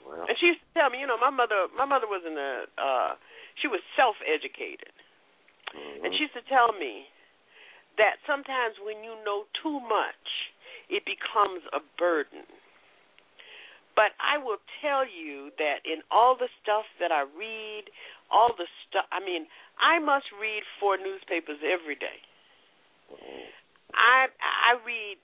Well, 0.07 0.23
And 0.27 0.37
she 0.39 0.55
used 0.55 0.63
to 0.63 0.71
tell 0.79 0.89
me, 0.89 0.99
you 1.03 1.07
know, 1.07 1.19
my 1.19 1.29
mother 1.33 1.67
my 1.75 1.83
mother 1.85 2.07
was 2.07 2.23
in 2.23 2.37
a 2.37 2.63
uh 2.79 3.11
she 3.61 3.67
was 3.67 3.81
self 3.99 4.15
educated. 4.23 4.93
mhm. 5.75 6.05
And 6.05 6.13
she 6.15 6.29
used 6.29 6.37
to 6.39 6.45
tell 6.47 6.71
me 6.71 7.07
that 7.97 8.21
sometimes 8.25 8.77
when 8.79 9.03
you 9.03 9.17
know 9.25 9.45
too 9.61 9.79
much, 9.83 10.25
it 10.87 11.03
becomes 11.03 11.65
a 11.73 11.81
burden. 11.97 12.45
But 13.97 14.13
I 14.21 14.37
will 14.37 14.61
tell 14.79 15.01
you 15.09 15.49
that 15.57 15.81
in 15.83 16.05
all 16.13 16.37
the 16.37 16.47
stuff 16.61 16.85
that 17.01 17.09
I 17.11 17.25
read, 17.25 17.89
all 18.29 18.53
the 18.53 18.69
stuff, 18.85 19.09
I 19.11 19.17
mean, 19.19 19.47
I 19.81 19.97
must 19.97 20.29
read 20.39 20.61
four 20.79 20.97
newspapers 21.01 21.57
every 21.65 21.95
day. 21.97 22.21
I 23.93 24.27
I 24.41 24.77
read 24.85 25.17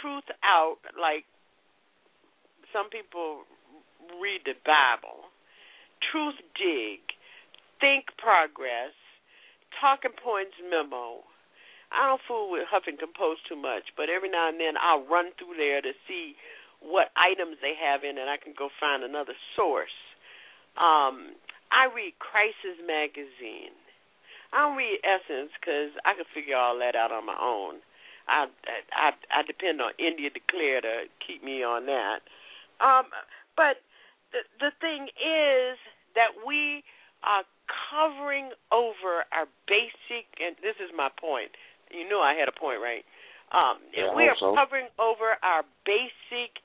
truth 0.00 0.28
out 0.44 0.78
like 0.98 1.24
some 2.72 2.90
people 2.90 3.44
read 4.20 4.42
the 4.44 4.56
Bible. 4.64 5.32
Truth 6.12 6.38
dig, 6.54 7.00
ThinkProgress, 7.80 8.94
talking 9.80 10.14
points 10.16 10.56
memo. 10.60 11.24
I 11.92 12.10
don't 12.10 12.20
fool 12.26 12.50
with 12.50 12.66
Huffington 12.66 13.14
Post 13.14 13.46
too 13.48 13.56
much, 13.56 13.94
but 13.96 14.10
every 14.10 14.28
now 14.28 14.50
and 14.50 14.58
then 14.58 14.74
I'll 14.76 15.06
run 15.06 15.30
through 15.38 15.56
there 15.56 15.80
to 15.80 15.92
see 16.08 16.34
what 16.82 17.14
items 17.16 17.56
they 17.62 17.72
have 17.78 18.04
in, 18.04 18.18
and 18.18 18.28
I 18.28 18.36
can 18.36 18.52
go 18.58 18.68
find 18.80 19.02
another 19.02 19.34
source. 19.54 19.94
Um, 20.76 21.38
I 21.72 21.88
read 21.88 22.18
Crisis 22.18 22.76
magazine. 22.84 23.74
I 24.52 24.66
don't 24.66 24.76
read 24.76 24.98
Essence 25.02 25.50
because 25.58 25.90
I 26.04 26.14
can 26.14 26.26
figure 26.34 26.56
all 26.56 26.78
that 26.78 26.94
out 26.94 27.10
on 27.12 27.26
my 27.26 27.38
own. 27.38 27.82
I 28.28 28.46
I 28.94 29.14
I 29.30 29.42
depend 29.46 29.80
on 29.80 29.92
India 29.98 30.30
Declare 30.30 30.82
to 30.82 30.94
keep 31.22 31.42
me 31.42 31.62
on 31.62 31.86
that. 31.86 32.26
Um, 32.82 33.06
but 33.56 33.82
the 34.32 34.42
the 34.58 34.70
thing 34.82 35.08
is 35.14 35.78
that 36.14 36.34
we 36.46 36.82
are 37.22 37.46
covering 37.90 38.50
over 38.70 39.26
our 39.30 39.46
basic, 39.66 40.26
and 40.38 40.54
this 40.62 40.78
is 40.82 40.90
my 40.94 41.08
point. 41.18 41.54
You 41.90 42.06
knew 42.06 42.18
I 42.18 42.34
had 42.34 42.50
a 42.50 42.54
point, 42.54 42.82
right? 42.82 43.06
Um, 43.54 43.78
Yeah, 43.94 44.10
we 44.14 44.26
are 44.26 44.36
so. 44.38 44.54
covering 44.58 44.90
over 44.98 45.38
our 45.42 45.62
basic 45.86 46.58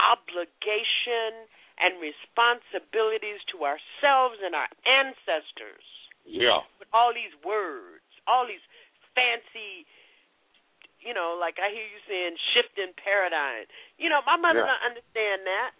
obligation 0.00 1.44
and 1.76 2.00
responsibilities 2.00 3.40
to 3.52 3.68
ourselves 3.68 4.40
and 4.40 4.56
our 4.56 4.68
ancestors 4.88 5.84
yeah. 6.26 6.62
All 6.92 7.12
these 7.12 7.32
words, 7.44 8.04
all 8.28 8.46
these 8.46 8.62
fancy, 9.16 9.84
you 11.00 11.12
know, 11.12 11.36
like 11.40 11.58
I 11.58 11.72
hear 11.72 11.84
you 11.84 12.00
saying 12.06 12.36
shifting 12.54 12.92
paradigm. 13.00 13.66
You 13.98 14.08
know, 14.08 14.22
my 14.24 14.36
mother 14.36 14.60
Yeah. 14.60 14.70
don't 14.72 14.86
understand 14.94 15.46
that, 15.46 15.74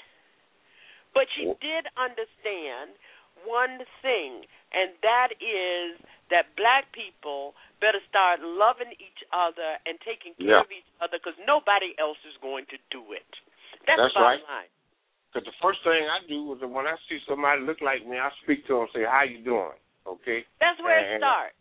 but 1.14 1.30
she 1.36 1.52
did 1.60 1.86
understand 1.96 2.96
one 3.44 3.84
thing, 4.02 4.46
and 4.72 4.92
that 5.02 5.32
is 5.40 5.98
that 6.30 6.54
black 6.56 6.90
people 6.92 7.54
better 7.80 8.00
start 8.08 8.40
loving 8.40 8.92
each 8.92 9.22
other 9.32 9.78
and 9.86 10.00
taking 10.00 10.34
care 10.34 10.46
Yeah. 10.48 10.60
of 10.60 10.72
each 10.72 10.86
other 11.00 11.18
because 11.18 11.36
nobody 11.38 11.94
else 11.98 12.18
is 12.24 12.36
going 12.38 12.66
to 12.66 12.78
do 12.90 13.12
it. 13.12 13.26
That's, 13.86 14.00
That's 14.00 14.14
the 14.14 14.20
bottom 14.20 14.46
right. 14.48 14.70
Because 15.32 15.46
the 15.46 15.52
first 15.62 15.82
thing 15.82 16.08
I 16.08 16.20
do 16.28 16.52
is 16.52 16.60
when 16.60 16.86
I 16.86 16.96
see 17.08 17.18
somebody 17.26 17.62
look 17.62 17.80
like 17.80 18.04
me, 18.06 18.18
I 18.18 18.30
speak 18.42 18.66
to 18.66 18.74
them 18.74 18.82
and 18.82 18.90
say, 18.92 19.04
"How 19.04 19.22
you 19.22 19.38
doing?" 19.38 19.72
That's 20.62 20.78
where 20.80 21.02
it 21.02 21.18
starts. 21.18 21.56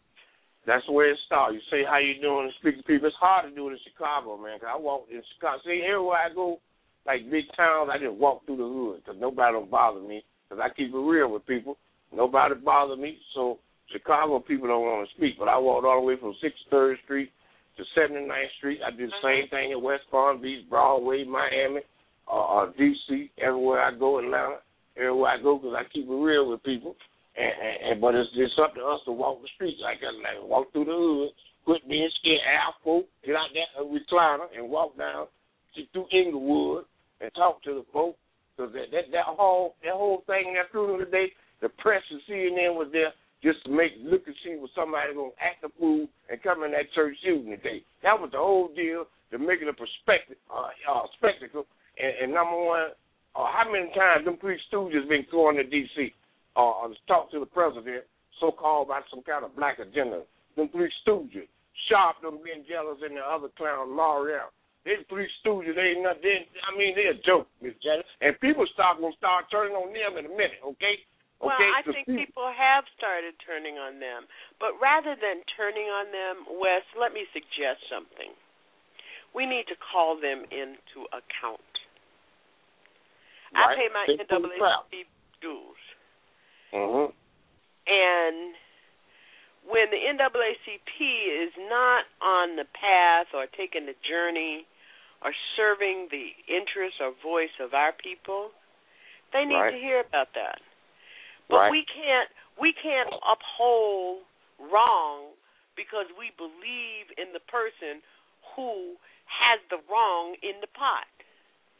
That's 0.69 0.87
where 0.93 1.09
it 1.09 1.17
starts. 1.25 1.57
You 1.57 1.61
say 1.73 1.81
how 1.83 1.97
you 1.97 2.21
doing 2.21 2.45
and 2.45 2.53
speak 2.61 2.77
to 2.77 2.85
people. 2.85 3.09
It's 3.09 3.17
hard 3.17 3.49
to 3.49 3.51
do 3.55 3.69
it 3.69 3.73
in 3.73 3.79
Chicago, 3.81 4.37
man. 4.37 4.59
'cause 4.61 4.69
I 4.69 4.77
walk 4.77 5.09
in 5.09 5.23
Chicago. 5.33 5.57
See, 5.65 5.81
everywhere 5.81 6.21
I 6.21 6.29
go, 6.29 6.61
like 7.05 7.25
big 7.29 7.51
towns, 7.57 7.89
I 7.89 7.97
just 7.97 8.13
walk 8.13 8.45
through 8.45 8.57
the 8.61 8.69
hood 8.69 9.01
because 9.01 9.19
nobody 9.19 9.53
don't 9.53 9.71
bother 9.71 9.99
me 9.99 10.23
because 10.45 10.61
I 10.61 10.69
keep 10.69 10.93
it 10.93 10.97
real 10.97 11.29
with 11.33 11.45
people. 11.47 11.77
Nobody 12.11 12.53
bothers 12.55 12.99
me. 12.99 13.17
So 13.33 13.57
Chicago 13.89 14.39
people 14.39 14.67
don't 14.67 14.85
want 14.85 15.09
to 15.09 15.15
speak. 15.15 15.39
But 15.39 15.49
I 15.49 15.57
walked 15.57 15.85
all 15.85 15.99
the 15.99 16.05
way 16.05 16.15
from 16.17 16.35
63rd 16.35 17.01
Street 17.03 17.31
to 17.77 17.83
79th 17.95 18.51
Street. 18.57 18.81
I 18.85 18.91
do 18.91 19.07
the 19.07 19.13
same 19.23 19.47
thing 19.49 19.71
in 19.71 19.81
West 19.81 20.03
Palm 20.11 20.41
Beach, 20.41 20.69
Broadway, 20.69 21.23
Miami, 21.23 21.81
uh, 22.27 22.61
uh, 22.61 22.71
D.C., 22.77 23.31
everywhere 23.39 23.81
I 23.81 23.91
go, 23.91 24.19
Atlanta, 24.19 24.59
everywhere 24.95 25.31
I 25.31 25.41
go 25.41 25.57
because 25.57 25.75
I 25.75 25.83
keep 25.91 26.07
it 26.07 26.13
real 26.13 26.49
with 26.49 26.61
people. 26.63 26.95
And, 27.91 27.99
but 27.99 28.15
it's 28.15 28.31
it's 28.39 28.55
up 28.55 28.73
to 28.75 28.81
us 28.87 29.03
to 29.03 29.11
walk 29.11 29.43
the 29.43 29.51
streets 29.55 29.83
like 29.83 29.99
that, 29.99 30.15
like 30.23 30.39
walk 30.47 30.71
through 30.71 30.87
the 30.87 30.95
hood, 30.95 31.35
quit 31.67 31.83
being 31.91 32.07
scared, 32.23 32.39
ask 32.47 32.79
get 33.27 33.35
out 33.35 33.51
that 33.51 33.83
recliner 33.83 34.47
and 34.55 34.71
walk 34.71 34.95
down 34.97 35.27
to, 35.75 35.83
through 35.91 36.07
Englewood 36.15 36.85
and 37.19 37.27
talk 37.35 37.61
to 37.63 37.75
the 37.75 37.85
folk. 37.91 38.15
Because 38.55 38.71
that, 38.79 38.95
that 38.95 39.11
that 39.11 39.27
whole 39.27 39.75
that 39.83 39.91
whole 39.91 40.23
thing 40.23 40.55
that 40.55 40.71
through 40.71 40.95
them 40.95 41.03
today, 41.03 41.35
the 41.59 41.67
press 41.83 41.99
and 42.07 42.23
CNN 42.31 42.79
was 42.79 42.87
there 42.95 43.11
just 43.43 43.59
to 43.67 43.71
make 43.75 43.91
look 43.99 44.23
and 44.23 44.39
see 44.39 44.55
was 44.55 44.71
somebody 44.71 45.11
gonna 45.11 45.35
act 45.43 45.59
a 45.67 45.69
fool 45.75 46.07
and 46.31 46.41
come 46.43 46.63
in 46.63 46.71
that 46.71 46.87
church 46.95 47.19
shooting 47.19 47.51
today. 47.51 47.83
That 48.07 48.15
was 48.15 48.31
the 48.31 48.39
whole 48.39 48.71
deal 48.71 49.03
to 49.31 49.37
make 49.37 49.59
it 49.59 49.67
a 49.67 49.75
perspective, 49.75 50.39
uh, 50.47 50.71
uh, 50.87 51.11
spectacle. 51.19 51.67
And, 51.99 52.23
and 52.23 52.29
number 52.31 52.55
one, 52.55 52.95
uh, 53.35 53.51
how 53.51 53.67
many 53.67 53.91
times 53.91 54.23
them 54.23 54.39
three 54.39 54.59
stooges 54.71 55.07
been 55.11 55.27
going 55.27 55.59
to 55.59 55.67
D.C. 55.67 56.15
Uh, 56.55 56.87
to 56.87 56.95
talk 57.07 57.31
to 57.31 57.39
the 57.39 57.45
president, 57.45 58.03
so 58.39 58.51
called 58.51 58.89
by 58.89 58.99
some 59.09 59.23
kind 59.23 59.45
of 59.45 59.55
black 59.55 59.79
agenda? 59.79 60.23
Them 60.57 60.67
three 60.75 60.91
stooges, 61.07 61.47
Sharp, 61.87 62.19
them 62.21 62.43
being 62.43 62.67
jealous, 62.67 62.99
and 62.99 63.15
the 63.15 63.23
other 63.23 63.47
clown, 63.55 63.87
Morial. 63.87 64.51
They 64.83 64.99
three 65.07 65.29
stooges, 65.39 65.77
they 65.77 65.95
ain't 65.95 66.03
not. 66.03 66.19
They, 66.19 66.43
I 66.65 66.75
mean, 66.75 66.97
they're 66.97 67.13
a 67.13 67.21
joke, 67.21 67.47
Miss 67.61 67.77
Janet. 67.79 68.03
And 68.19 68.33
people 68.41 68.65
start 68.73 68.99
gonna 68.99 69.15
start 69.15 69.45
turning 69.53 69.77
on 69.77 69.93
them 69.93 70.17
in 70.17 70.25
a 70.25 70.33
minute, 70.33 70.59
okay? 70.75 70.99
Well, 71.39 71.53
okay, 71.55 71.71
I 71.71 71.81
think 71.85 72.05
people- 72.05 72.51
have 72.51 72.85
started 72.97 73.33
turning 73.45 73.77
on 73.77 73.99
them. 73.99 74.27
But 74.59 74.77
rather 74.81 75.15
than 75.15 75.43
turning 75.55 75.89
on 75.89 76.11
them, 76.11 76.59
Wes, 76.59 76.83
let 76.97 77.13
me 77.13 77.25
suggest 77.33 77.87
something. 77.89 78.33
We 79.33 79.45
need 79.45 79.67
to 79.67 79.75
call 79.75 80.17
them 80.17 80.45
into 80.51 81.07
account. 81.13 81.61
I 83.55 83.75
pay 83.75 83.89
my 83.89 84.05
They 84.07 84.17
pull 84.25 84.41
the 84.41 84.49
crap. 84.57 84.91
NAACP 84.91 85.05
dues. 85.41 85.81
Mhm. 86.73 87.13
And 87.87 88.55
when 89.63 89.89
the 89.91 89.97
NAACP 89.97 90.99
is 91.27 91.51
not 91.69 92.05
on 92.21 92.55
the 92.55 92.65
path 92.65 93.27
or 93.33 93.47
taking 93.47 93.85
the 93.85 93.95
journey 94.07 94.65
or 95.23 95.33
serving 95.55 96.07
the 96.09 96.33
interest 96.47 96.99
or 96.99 97.11
voice 97.11 97.53
of 97.59 97.73
our 97.73 97.91
people, 97.91 98.51
they 99.31 99.45
need 99.45 99.55
Right. 99.55 99.71
to 99.71 99.77
hear 99.77 99.99
about 99.99 100.33
that. 100.33 100.61
But 101.47 101.57
Right. 101.57 101.71
we 101.71 101.85
can't 101.85 102.29
we 102.57 102.73
can't 102.73 103.09
uphold 103.23 104.23
wrong 104.59 105.33
because 105.75 106.05
we 106.19 106.29
believe 106.31 107.11
in 107.17 107.31
the 107.33 107.39
person 107.39 108.03
who 108.53 108.97
has 109.25 109.59
the 109.69 109.77
wrong 109.87 110.35
in 110.41 110.59
the 110.59 110.67
pot. 110.67 111.07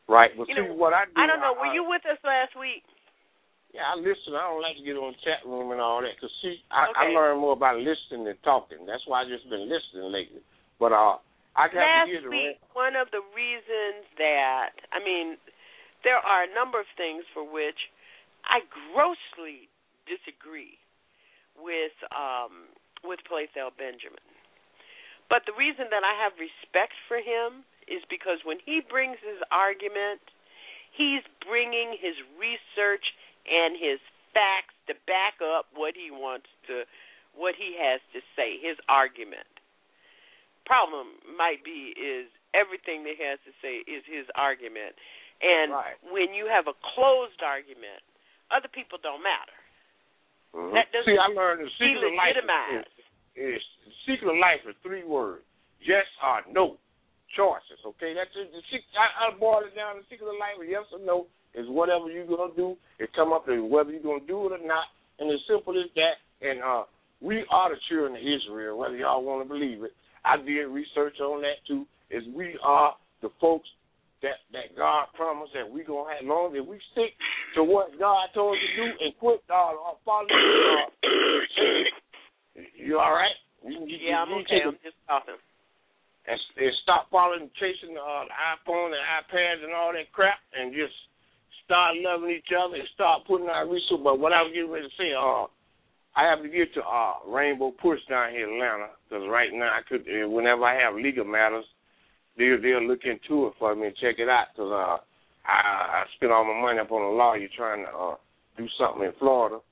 Right. 0.07 0.35
But 0.35 0.47
You 0.47 0.55
see 0.55 0.61
know, 0.61 0.73
what 0.73 0.93
I 0.93 1.05
do. 1.05 1.11
I 1.17 1.27
don't 1.27 1.39
know. 1.41 1.53
I- 1.53 1.59
Were 1.59 1.73
you 1.73 1.83
with 1.83 2.05
us 2.05 2.17
last 2.23 2.55
week? 2.55 2.83
Yeah, 3.71 3.87
I 3.87 3.95
listen. 3.95 4.35
I 4.35 4.51
don't 4.51 4.59
like 4.59 4.75
to 4.75 4.83
get 4.83 4.99
on 4.99 5.15
chat 5.23 5.47
room 5.47 5.71
and 5.71 5.79
all 5.79 6.03
that 6.03 6.19
because 6.19 6.31
see, 6.43 6.59
I, 6.67 6.91
I 6.91 7.15
learn 7.15 7.39
more 7.39 7.55
about 7.55 7.79
listening 7.79 8.27
than 8.27 8.35
talking. 8.43 8.83
That's 8.83 9.03
why 9.07 9.23
I 9.23 9.31
just 9.31 9.47
been 9.47 9.71
listening 9.71 10.11
lately. 10.11 10.43
But 10.75 10.91
uh, 10.91 11.23
I 11.55 11.71
got 11.71 11.79
Last 11.79 12.07
to 12.07 12.11
hear 12.11 12.23
the 12.23 12.35
week, 12.35 12.59
one 12.75 12.99
of 12.99 13.07
the 13.15 13.23
reasons 13.31 14.03
that 14.19 14.75
I 14.91 14.99
mean, 14.99 15.39
there 16.03 16.19
are 16.19 16.43
a 16.43 16.51
number 16.51 16.83
of 16.83 16.89
things 16.99 17.23
for 17.31 17.47
which 17.47 17.79
I 18.43 18.67
grossly 18.91 19.71
disagree 20.03 20.75
with 21.55 21.95
um, 22.11 22.75
with 23.07 23.23
Playthel 23.23 23.71
Benjamin. 23.79 24.23
But 25.31 25.47
the 25.47 25.55
reason 25.55 25.87
that 25.95 26.03
I 26.03 26.11
have 26.19 26.35
respect 26.35 26.91
for 27.07 27.23
him 27.23 27.63
is 27.87 28.03
because 28.11 28.43
when 28.43 28.59
he 28.67 28.83
brings 28.83 29.15
his 29.23 29.39
argument, 29.47 30.19
he's 30.91 31.23
bringing 31.47 31.95
his 31.95 32.19
research 32.35 33.03
and 33.49 33.75
his 33.77 33.99
facts 34.33 34.73
to 34.87 34.93
back 35.07 35.41
up 35.41 35.67
what 35.73 35.95
he 35.95 36.11
wants 36.11 36.47
to 36.67 36.83
what 37.33 37.55
he 37.55 37.75
has 37.79 38.01
to 38.11 38.19
say, 38.35 38.59
his 38.59 38.75
argument 38.89 39.47
problem 40.65 41.07
might 41.37 41.63
be 41.65 41.91
is 41.97 42.29
everything 42.53 43.03
that 43.03 43.15
he 43.17 43.23
has 43.23 43.39
to 43.47 43.53
say 43.63 43.81
is 43.89 44.03
his 44.05 44.27
argument. 44.35 44.95
And 45.41 45.71
Right. 45.73 45.97
when 46.03 46.33
you 46.33 46.45
have 46.45 46.67
a 46.67 46.73
closed 46.93 47.41
argument, 47.41 48.03
other 48.51 48.67
people 48.67 48.99
don't 49.01 49.23
matter. 49.23 49.57
Mhm. 50.53 50.73
That 50.73 50.91
doesn't 50.91 51.11
see, 51.11 51.17
I 51.17 51.27
learned 51.27 51.65
the 51.65 51.69
secret 51.71 52.03
of 52.03 52.13
life 52.13 52.35
delegitimize. 52.35 52.85
is, 53.35 53.57
is 53.57 53.67
the 53.85 53.91
secret 54.05 54.29
of 54.29 54.37
life 54.37 54.65
is 54.67 54.75
three 54.83 55.03
words: 55.03 55.43
yes 55.79 56.05
or 56.21 56.43
no. 56.47 56.77
Choices. 57.29 57.79
Okay, 57.85 58.13
that's 58.13 58.35
it. 58.35 58.51
The 58.51 58.61
secret, 58.63 58.85
I, 58.97 59.27
I 59.27 59.31
boiled 59.31 59.63
it 59.65 59.73
down. 59.75 59.97
The 59.97 60.03
secret 60.09 60.27
of 60.27 60.35
life 60.37 60.59
is 60.59 60.69
yes 60.69 60.85
or 60.91 60.99
no. 60.99 61.27
Is 61.53 61.67
whatever 61.67 62.09
you're 62.09 62.27
gonna 62.27 62.53
do. 62.55 62.77
It 62.99 63.09
come 63.15 63.33
up 63.33 63.45
to 63.45 63.61
whether 63.65 63.91
you're 63.91 64.01
gonna 64.03 64.25
do 64.27 64.45
it 64.47 64.53
or 64.59 64.65
not. 64.65 64.85
And 65.19 65.29
as 65.31 65.39
simple 65.49 65.73
as 65.79 65.89
that. 65.95 66.15
And 66.41 66.61
uh, 66.63 66.83
we 67.21 67.43
are 67.51 67.69
the 67.69 67.77
children 67.89 68.15
of 68.15 68.21
Israel, 68.21 68.77
whether 68.77 68.95
y'all 68.95 69.23
want 69.23 69.45
to 69.45 69.49
believe 69.49 69.83
it. 69.83 69.91
I 70.25 70.37
did 70.37 70.65
research 70.71 71.19
on 71.19 71.41
that 71.41 71.59
too. 71.67 71.85
Is 72.09 72.23
we 72.35 72.57
are 72.63 72.95
the 73.21 73.29
folks 73.39 73.67
that 74.21 74.41
that 74.53 74.75
God 74.77 75.07
promised 75.15 75.53
that 75.53 75.69
we 75.69 75.83
gonna 75.83 76.13
have. 76.15 76.25
Long 76.25 76.55
as 76.55 76.65
we 76.65 76.79
stick 76.93 77.11
to 77.55 77.63
what 77.63 77.97
God 77.99 78.29
told 78.33 78.55
us 78.55 78.61
to 78.61 78.83
do 78.83 78.87
and 79.05 79.13
quit 79.19 79.41
uh 79.49 79.71
following. 80.05 80.29
Uh, 80.31 81.11
you 82.75 82.99
all 82.99 83.13
right? 83.13 83.35
You, 83.63 83.85
you, 83.85 83.97
yeah, 84.01 84.23
I'm 84.23 84.29
you 84.29 84.41
okay. 84.41 84.61
take 84.61 84.65
a- 84.65 84.67
I'm 84.73 84.81
just 84.83 84.97
talking. 85.07 85.37
and, 86.27 86.39
and 86.57 86.73
stop 86.83 87.07
following, 87.09 87.49
chasing 87.61 87.93
uh, 87.97 88.25
the 88.25 88.35
iPhone 88.57 88.93
and 88.93 89.03
iPads 89.21 89.63
and 89.63 89.73
all 89.73 89.93
that 89.93 90.09
crap, 90.13 90.37
and 90.57 90.73
just 90.73 90.93
start 91.71 91.95
loving 92.03 92.35
each 92.35 92.51
other 92.51 92.75
and 92.75 92.87
start 92.93 93.23
putting 93.23 93.47
our 93.47 93.63
resources. 93.63 94.03
But 94.03 94.19
what 94.19 94.35
I 94.35 94.43
was 94.43 94.51
getting 94.51 94.69
ready 94.69 94.91
to 94.91 94.95
say, 94.99 95.15
uh, 95.15 95.47
I 96.19 96.27
have 96.27 96.43
to 96.43 96.51
get 96.51 96.75
to 96.75 96.83
uh, 96.83 97.23
Rainbow 97.31 97.71
Push 97.71 98.03
down 98.11 98.35
here 98.35 98.43
in 98.43 98.59
Atlanta 98.59 98.91
because 99.07 99.23
right 99.31 99.47
now 99.55 99.71
I 99.71 99.79
could, 99.87 100.03
whenever 100.27 100.67
I 100.67 100.75
have 100.83 100.99
legal 100.99 101.23
matters, 101.23 101.63
they'll 102.35 102.59
they'll 102.59 102.83
look 102.83 103.07
into 103.07 103.47
it 103.47 103.53
for 103.55 103.71
me 103.71 103.87
and 103.87 103.95
check 103.95 104.19
it 104.19 104.27
out 104.27 104.51
because 104.51 104.67
uh, 104.67 104.99
I 105.47 106.03
I 106.03 106.03
spent 106.19 106.35
all 106.35 106.43
my 106.43 106.59
money 106.59 106.79
up 106.79 106.91
on 106.91 106.99
a 106.99 107.15
lawyer 107.15 107.47
trying 107.55 107.87
to 107.87 107.91
uh, 107.91 108.15
do 108.59 108.67
something 108.75 109.07
in 109.07 109.15
Florida, 109.15 109.63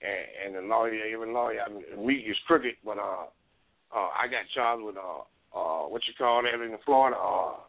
and, 0.00 0.56
and 0.56 0.64
the 0.64 0.64
lawyer, 0.64 0.96
every 1.12 1.28
lawyer, 1.28 1.60
I 1.60 1.68
mean, 1.68 1.84
we 1.98 2.24
is 2.24 2.36
crooked, 2.46 2.80
but 2.82 2.96
uh, 2.96 3.28
uh, 3.92 4.08
I 4.16 4.24
got 4.32 4.48
charged 4.56 4.84
with 4.88 4.96
uh, 4.96 5.28
uh, 5.52 5.84
what 5.92 6.00
you 6.08 6.14
call 6.16 6.40
that 6.40 6.64
in 6.64 6.72
Florida, 6.86 7.20
uh, 7.20 7.60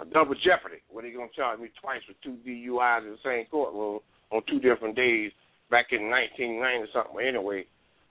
a 0.00 0.04
double 0.04 0.34
jeopardy. 0.34 0.82
Where 0.90 1.02
they 1.02 1.10
gonna 1.10 1.32
charge 1.34 1.60
me 1.60 1.70
twice 1.80 2.02
for 2.06 2.14
two 2.22 2.38
DUIs 2.46 3.06
in 3.06 3.12
the 3.14 3.24
same 3.24 3.46
courtroom 3.50 4.00
on 4.30 4.42
two 4.48 4.58
different 4.58 4.96
days 4.96 5.32
back 5.70 5.92
in 5.92 6.10
1990 6.10 6.92
something. 6.92 7.18
Anyway, 7.20 7.66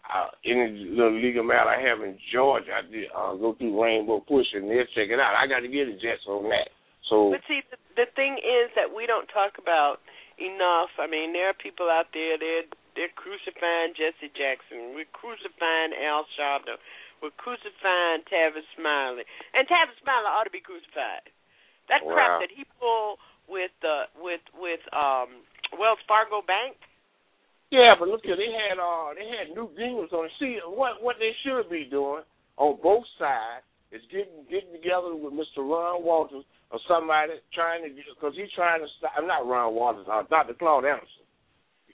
uh, 0.07 0.31
any 0.43 0.91
little 0.91 1.15
legal 1.15 1.43
matter 1.43 1.71
I 1.71 1.79
have 1.79 2.03
in 2.03 2.19
Georgia, 2.31 2.75
I 2.75 2.84
did 2.88 3.07
uh, 3.15 3.36
go 3.36 3.55
through 3.55 3.75
Rainbow 3.75 4.19
Push 4.19 4.47
and 4.53 4.67
they'll 4.67 4.89
check 4.95 5.07
it 5.11 5.19
out. 5.19 5.36
I 5.36 5.47
got 5.47 5.63
to 5.63 5.71
get 5.71 5.88
a 5.88 5.95
Jets 5.95 6.27
on 6.27 6.43
that. 6.51 6.71
So 7.09 7.31
But 7.31 7.43
see, 7.47 7.63
the, 7.71 7.79
the 7.95 8.07
thing 8.15 8.39
is 8.39 8.71
that 8.75 8.91
we 8.91 9.07
don't 9.07 9.27
talk 9.31 9.59
about 9.59 9.99
enough. 10.39 10.91
I 10.99 11.07
mean, 11.07 11.31
there 11.36 11.51
are 11.51 11.57
people 11.57 11.88
out 11.91 12.11
there 12.15 12.39
they're 12.39 12.67
they're 12.95 13.15
crucifying 13.17 13.97
Jesse 13.97 14.29
Jackson. 14.38 14.93
We're 14.93 15.09
crucifying 15.09 15.97
Al 15.97 16.29
Sharpton. 16.38 16.77
We're 17.23 17.34
crucifying 17.39 18.27
Tavis 18.27 18.67
Smiley, 18.75 19.23
and 19.55 19.63
Tavis 19.65 19.97
Smiley 20.03 20.27
ought 20.27 20.43
to 20.43 20.53
be 20.53 20.61
crucified. 20.61 21.31
That 21.89 22.03
Wow. 22.05 22.13
crap 22.13 22.31
that 22.41 22.51
he 22.55 22.63
pulled 22.79 23.19
with 23.47 23.71
uh, 23.84 24.07
with 24.21 24.41
with 24.55 24.79
um 24.93 25.43
Wells 25.79 25.99
Fargo 26.07 26.41
Bank. 26.45 26.77
Yeah, 27.71 27.95
but 27.97 28.07
look 28.07 28.21
here, 28.23 28.38
they 28.38 28.51
had 28.53 28.77
uh 28.79 29.13
they 29.17 29.25
had 29.27 29.55
new 29.55 29.69
demons 29.75 30.13
on 30.13 30.25
it. 30.25 30.31
See 30.39 30.59
what 30.65 31.01
what 31.01 31.17
they 31.19 31.31
should 31.43 31.69
be 31.69 31.86
doing 31.89 32.23
on 32.57 32.77
both 32.81 33.03
sides 33.19 33.65
is 33.91 34.01
getting 34.11 34.45
getting 34.49 34.71
together 34.71 35.15
with 35.15 35.34
Mr. 35.34 35.59
Ron 35.65 36.03
Walters 36.03 36.45
or 36.71 36.79
somebody 36.88 37.34
trying 37.53 37.84
to 37.84 37.89
because 37.89 38.34
he's 38.36 38.51
trying 38.55 38.81
to 38.81 38.88
stop. 38.97 39.11
I'm 39.17 39.27
not 39.27 39.45
Ron 39.45 39.73
Walters, 39.75 40.07
uh, 40.09 40.23
Dr. 40.29 40.53
Claude 40.53 40.86
Anderson. 40.86 41.25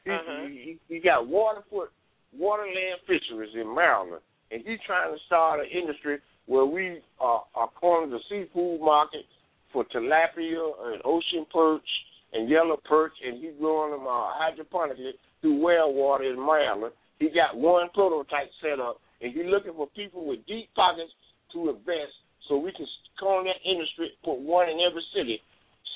He, 0.06 0.12
Uh-huh. 0.12 0.48
he, 0.48 0.78
he 0.88 1.00
got 1.00 1.28
Waterford 1.28 1.90
Waterland 2.38 3.00
Fisheries 3.08 3.56
in 3.56 3.68
Maryland, 3.74 4.22
and 4.52 4.62
he's 4.66 4.80
trying 4.86 5.12
to 5.14 5.20
start 5.26 5.60
an 5.60 5.68
industry 5.68 6.20
where 6.46 6.66
we 6.66 7.00
uh, 7.20 7.40
are 7.56 7.70
calling 7.80 8.10
the 8.10 8.20
seafood 8.30 8.80
market 8.82 9.26
for 9.72 9.86
tilapia 9.86 10.72
and 10.94 11.02
ocean 11.06 11.46
perch 11.52 11.88
and 12.34 12.50
yellow 12.50 12.78
perch, 12.88 13.14
and 13.26 13.44
he's 13.44 13.54
growing 13.60 13.92
them 13.92 14.08
uh, 14.08 14.32
hydroponically 14.38 15.12
through 15.42 15.62
well 15.62 15.94
water 15.94 16.26
in 16.26 16.38
Maryland. 16.38 16.94
He 17.20 17.30
got 17.30 17.58
one 17.58 17.90
prototype 17.94 18.50
set 18.62 18.80
up, 18.80 18.98
and 19.22 19.34
he's 19.34 19.46
looking 19.46 19.74
for 19.74 19.88
people 19.96 20.26
with 20.26 20.46
deep 20.48 20.70
pockets 20.76 21.12
to 21.54 21.70
invest 21.70 22.14
so 22.48 22.58
we 22.58 22.72
can 22.72 22.86
call 23.20 23.44
that 23.44 23.70
industry, 23.70 24.12
put 24.24 24.40
one 24.40 24.70
in 24.70 24.80
every 24.80 25.04
city, 25.16 25.40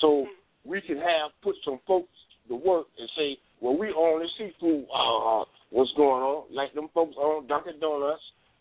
so 0.00 0.26
we 0.64 0.80
can 0.80 0.96
have 0.96 1.30
put 1.42 1.56
some 1.64 1.80
folks 1.86 2.08
to 2.48 2.54
work 2.54 2.86
and 2.98 3.08
say, 3.16 3.36
well, 3.60 3.76
we 3.76 3.88
own 3.96 4.20
the 4.20 4.28
seafood. 4.38 4.84
Uh, 4.94 5.44
what's 5.70 5.90
going 5.96 6.22
on? 6.22 6.54
Like 6.54 6.74
them 6.74 6.88
folks 6.94 7.16
own 7.18 7.46
Dunkin' 7.46 7.80
Donuts, 7.80 8.20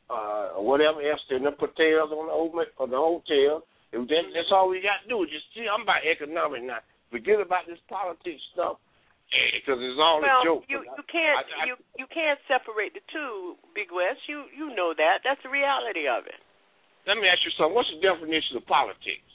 uh, 0.09 0.57
or 0.57 0.65
whatever 0.65 1.01
else. 1.01 1.19
And 1.29 1.45
them 1.45 1.53
potatoes 1.59 2.11
on 2.11 2.27
the 2.27 2.33
open 2.33 2.65
or 2.77 2.87
the 2.87 2.95
hotel. 2.95 3.63
And 3.93 4.09
then 4.09 4.33
that's 4.33 4.49
all 4.49 4.73
we 4.73 4.81
got 4.81 5.05
to 5.05 5.07
do. 5.07 5.21
Just 5.29 5.45
see, 5.53 5.69
I'm 5.69 5.85
about 5.85 6.01
economic 6.01 6.65
now. 6.65 6.81
Forget 7.13 7.37
about 7.37 7.69
this 7.69 7.77
politics 7.85 8.41
stuff 8.57 8.81
eh, 9.29 9.61
because 9.61 9.77
it's 9.77 10.01
all 10.01 10.17
well, 10.17 10.41
a 10.41 10.45
joke. 10.45 10.65
you 10.65 10.81
you 10.81 11.05
can't 11.05 11.37
I- 11.37 11.61
I- 11.61 11.65
you 11.69 11.77
you 12.01 12.07
can't 12.09 12.41
separate 12.49 12.97
the 12.97 13.05
two, 13.13 13.53
Big 13.77 13.93
West. 13.93 14.25
You 14.25 14.49
you 14.49 14.73
know 14.73 14.97
that. 14.97 15.21
That's 15.21 15.41
the 15.45 15.53
reality 15.53 16.09
of 16.09 16.25
it. 16.25 16.41
Let 17.05 17.21
me 17.21 17.29
ask 17.29 17.45
you 17.45 17.53
something. 17.53 17.77
What's 17.77 17.91
the 17.93 18.01
definition 18.01 18.57
of 18.57 18.65
politics? 18.65 19.29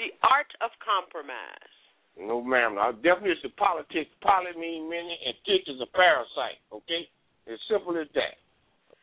The 0.00 0.14
art 0.24 0.48
of 0.64 0.70
compromise. 0.80 1.74
No, 2.16 2.40
ma'am. 2.42 2.78
Our 2.78 2.94
definition 2.94 3.50
of 3.50 3.56
politics, 3.58 4.10
poly 4.22 4.54
mean 4.58 4.88
many, 4.88 5.18
and 5.26 5.34
tick 5.46 5.66
is 5.66 5.78
a 5.82 5.90
parasite, 5.90 6.58
okay? 6.70 7.06
As 7.50 7.58
simple 7.70 7.98
as 7.98 8.06
that. 8.14 8.38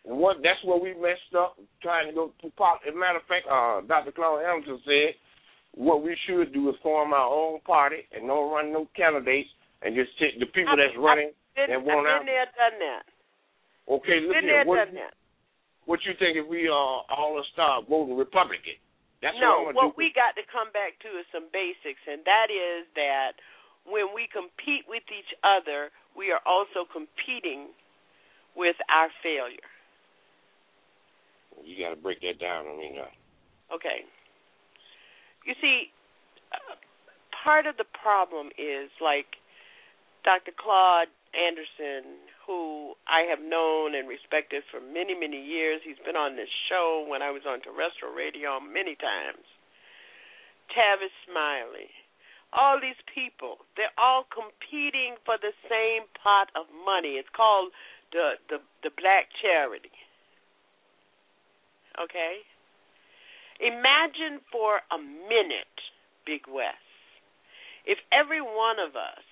And 0.07 0.17
what 0.21 0.37
that's 0.45 0.61
where 0.63 0.77
we 0.79 0.93
messed 0.93 1.33
up, 1.37 1.57
trying 1.81 2.07
to 2.09 2.13
go 2.13 2.31
through 2.41 2.53
politics. 2.57 2.89
As 2.89 2.95
a 2.95 2.99
matter 2.99 3.17
of 3.19 3.27
fact, 3.27 3.45
uh, 3.49 3.81
Dr. 3.89 4.11
Claude 4.13 4.45
Hamilton 4.45 4.79
said 4.85 5.17
what 5.73 6.03
we 6.05 6.15
should 6.25 6.53
do 6.53 6.69
is 6.69 6.75
form 6.81 7.11
our 7.11 7.27
own 7.27 7.59
party 7.67 8.07
and 8.15 8.27
don't 8.29 8.51
run 8.53 8.71
no 8.71 8.87
candidates 8.95 9.49
and 9.83 9.91
just 9.97 10.13
take 10.21 10.39
the 10.39 10.47
people 10.55 10.77
that's 10.77 10.95
running 10.95 11.35
Been, 11.57 11.67
that 11.67 11.81
I've 11.81 11.83
want 11.83 12.05
been 12.07 12.15
out. 12.15 12.25
there, 12.25 12.47
done 12.55 12.77
that. 12.79 13.03
Okay, 13.85 14.17
look 14.23 14.39
Been 14.39 14.45
here. 14.47 14.63
there, 14.63 14.65
What, 14.65 14.79
done 14.87 14.95
that. 14.97 15.13
what 15.85 15.99
you 16.07 16.13
think 16.17 16.37
if 16.39 16.47
we 16.47 16.69
uh, 16.69 17.05
all 17.11 17.37
start 17.53 17.85
voting 17.89 18.15
Republican? 18.17 18.79
That's 19.21 19.35
no, 19.41 19.67
what 19.67 19.75
what 19.75 19.89
do. 19.93 19.99
we 19.99 20.13
got 20.15 20.37
to 20.37 20.45
come 20.53 20.69
back 20.71 20.95
to 21.01 21.09
is 21.17 21.25
some 21.33 21.49
basics, 21.51 22.01
and 22.07 22.21
that 22.29 22.53
is 22.53 22.85
that 22.95 23.33
when 23.85 24.13
we 24.13 24.29
compete 24.31 24.85
with 24.87 25.03
each 25.11 25.31
other, 25.41 25.89
we 26.17 26.29
are 26.31 26.41
also 26.45 26.85
competing 26.89 27.73
with 28.55 28.75
our 28.89 29.09
failure. 29.25 29.65
You 31.63 31.83
got 31.83 31.95
to 31.95 32.01
break 32.01 32.21
that 32.21 32.39
down. 32.39 32.65
I 32.67 32.77
mean, 32.77 32.97
uh, 32.99 33.07
Okay. 33.73 34.05
You 35.45 35.53
see, 35.61 35.89
uh, 36.53 36.75
part 37.43 37.65
of 37.65 37.77
the 37.77 37.85
problem 37.85 38.49
is 38.57 38.89
like 39.01 39.37
Dr. 40.23 40.51
Claude 40.57 41.09
Anderson, 41.33 42.17
who 42.45 42.93
I 43.05 43.29
have 43.29 43.41
known 43.41 43.93
and 43.93 44.07
respected 44.07 44.63
for 44.69 44.79
many, 44.79 45.13
many 45.13 45.41
years. 45.41 45.81
He's 45.83 46.01
been 46.05 46.15
on 46.15 46.35
this 46.35 46.49
show 46.69 47.05
when 47.05 47.21
I 47.21 47.29
was 47.29 47.43
on 47.45 47.61
terrestrial 47.61 48.13
radio 48.13 48.59
many 48.59 48.95
times. 48.95 49.45
Tavis 50.73 51.13
Smiley. 51.29 51.93
All 52.53 52.79
these 52.79 52.97
people, 53.11 53.67
they're 53.75 53.93
all 53.99 54.23
competing 54.31 55.19
for 55.27 55.35
the 55.35 55.51
same 55.67 56.07
pot 56.15 56.49
of 56.55 56.71
money. 56.71 57.19
It's 57.19 57.29
called 57.35 57.73
the 58.13 58.39
the, 58.47 58.63
the 58.81 58.93
black 58.95 59.27
charity. 59.41 59.91
Okay? 62.01 62.43
Imagine 63.59 64.43
for 64.51 64.83
a 64.91 64.99
minute, 64.99 65.77
Big 66.25 66.43
West, 66.51 66.83
if 67.85 67.97
every 68.11 68.41
one 68.41 68.79
of 68.81 68.95
us 68.95 69.23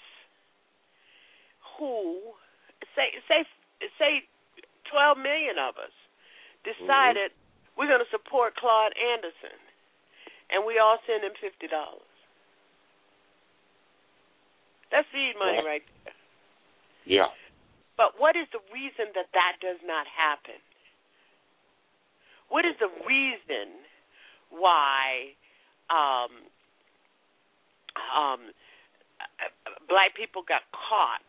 who 1.78 2.20
say 2.95 3.11
say 3.28 3.43
say 3.99 4.24
12 4.91 5.18
million 5.18 5.57
of 5.59 5.76
us 5.76 5.91
decided 6.64 7.34
mm-hmm. 7.34 7.74
we're 7.76 7.89
going 7.89 8.03
to 8.03 8.14
support 8.14 8.55
Claude 8.55 8.93
Anderson 8.95 9.57
and 10.53 10.64
we 10.64 10.78
all 10.78 11.01
send 11.09 11.26
him 11.26 11.34
$50. 11.41 11.68
That's 14.93 15.07
seed 15.09 15.36
money 15.36 15.57
Yeah. 15.57 15.66
right 15.66 15.86
there. 16.05 16.14
yeah. 17.05 17.32
But 17.97 18.20
what 18.20 18.36
is 18.36 18.47
the 18.53 18.61
reason 18.74 19.11
that 19.14 19.30
that 19.34 19.57
does 19.61 19.82
not 19.84 20.05
happen? 20.07 20.61
What 22.54 22.70
is 22.70 22.78
the 22.78 22.93
reason 23.10 23.82
why 24.54 25.34
um, 25.89 26.30
um, 28.14 28.54
black 29.89 30.14
people 30.14 30.45
got 30.45 30.62
caught 30.70 31.26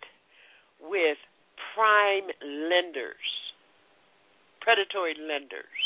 with 0.85 1.17
prime 1.73 2.29
lenders, 2.45 3.25
predatory 4.61 5.17
lenders, 5.17 5.81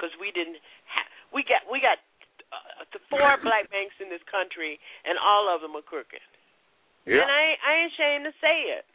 because 0.00 0.16
we 0.16 0.32
didn't 0.32 0.56
have 0.88 1.04
we 1.28 1.44
got 1.44 1.60
we 1.68 1.84
got 1.84 2.00
uh, 2.48 2.88
the 2.96 3.04
four 3.12 3.36
black 3.44 3.68
banks 3.68 4.00
in 4.00 4.08
this 4.08 4.24
country, 4.32 4.80
and 5.04 5.20
all 5.20 5.52
of 5.52 5.60
them 5.60 5.76
are 5.76 5.84
crooked. 5.84 6.24
Yeah. 7.04 7.20
And 7.20 7.28
I 7.28 7.44
I 7.60 7.70
ain't 7.84 7.92
ashamed 7.92 8.24
to 8.32 8.34
say 8.40 8.80
it. 8.80 8.88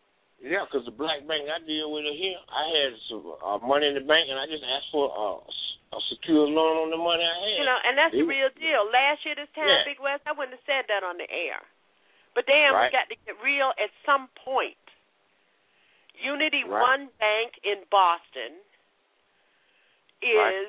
Yeah, 0.43 0.67
because 0.67 0.85
the 0.85 0.93
black 0.93 1.23
bank 1.25 1.47
I 1.49 1.63
deal 1.65 1.89
with 1.89 2.05
it 2.05 2.15
here, 2.19 2.37
I 2.51 2.63
had 2.69 2.91
some 3.09 3.23
uh, 3.39 3.59
money 3.65 3.87
in 3.89 3.95
the 3.95 4.05
bank, 4.05 4.29
and 4.29 4.37
I 4.37 4.45
just 4.45 4.61
asked 4.61 4.91
for 4.91 5.09
uh, 5.09 5.39
a 5.95 5.99
secured 6.11 6.51
loan 6.51 6.85
on 6.85 6.89
the 6.91 6.99
money 6.99 7.23
I 7.23 7.37
had. 7.39 7.55
You 7.57 7.65
know, 7.65 7.79
and 7.81 7.93
that's 7.97 8.13
the 8.13 8.21
They- 8.21 8.29
real 8.29 8.51
deal. 8.59 8.83
Last 8.91 9.23
year 9.25 9.33
this 9.35 9.49
time, 9.55 9.65
Yeah. 9.65 9.87
Big 9.87 9.99
West, 10.03 10.21
I 10.27 10.33
wouldn't 10.35 10.53
have 10.59 10.65
said 10.67 10.85
that 10.91 11.01
on 11.01 11.17
the 11.17 11.25
air. 11.31 11.63
But 12.35 12.45
damn, 12.45 12.75
we 12.75 12.91
got 12.91 13.07
to 13.07 13.15
get 13.25 13.39
real 13.41 13.71
at 13.79 13.89
some 14.05 14.27
point. 14.43 14.75
Unity 16.19 16.63
Right. 16.67 16.81
One 16.83 17.07
Bank 17.19 17.55
in 17.63 17.83
Boston 17.89 18.59
is 20.21 20.67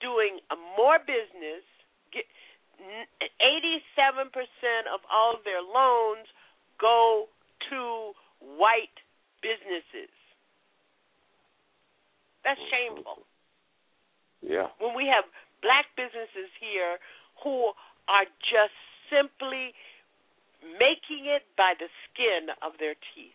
doing 0.00 0.40
a 0.50 0.56
more 0.76 0.98
business. 0.98 1.62
87% 3.40 4.86
of 4.92 5.00
all 5.10 5.34
of 5.34 5.44
their 5.44 5.60
loans 5.62 6.26
go 6.78 7.28
to 7.70 8.12
white 8.54 8.94
businesses. 9.42 10.12
That's 12.46 12.60
mm-hmm. 12.62 12.94
shameful. 13.02 13.26
Yeah. 14.42 14.70
When 14.78 14.94
we 14.94 15.10
have 15.10 15.26
black 15.62 15.90
businesses 15.98 16.46
here 16.62 17.02
who 17.42 17.74
are 18.06 18.28
just 18.46 18.76
simply 19.10 19.74
making 20.78 21.26
it 21.26 21.42
by 21.58 21.74
the 21.78 21.90
skin 22.06 22.54
of 22.62 22.78
their 22.78 22.94
teeth. 23.14 23.34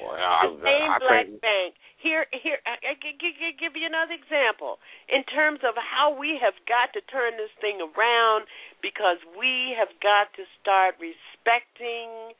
Well, 0.00 0.16
I, 0.16 0.48
the 0.48 0.64
same 0.64 0.88
I 0.88 0.98
black 1.00 1.26
think, 1.28 1.44
bank. 1.44 1.70
Here, 2.00 2.24
here. 2.32 2.56
I, 2.64 2.80
I, 2.80 2.92
gi- 2.96 3.20
give 3.60 3.76
you 3.76 3.84
another 3.84 4.16
example 4.16 4.80
in 5.12 5.20
terms 5.28 5.60
of 5.60 5.76
how 5.76 6.16
we 6.16 6.40
have 6.40 6.56
got 6.64 6.96
to 6.96 7.04
turn 7.04 7.36
this 7.36 7.52
thing 7.60 7.84
around 7.84 8.48
because 8.80 9.20
we 9.36 9.76
have 9.76 9.92
got 10.00 10.32
to 10.40 10.48
start 10.56 10.96
respecting 10.96 12.32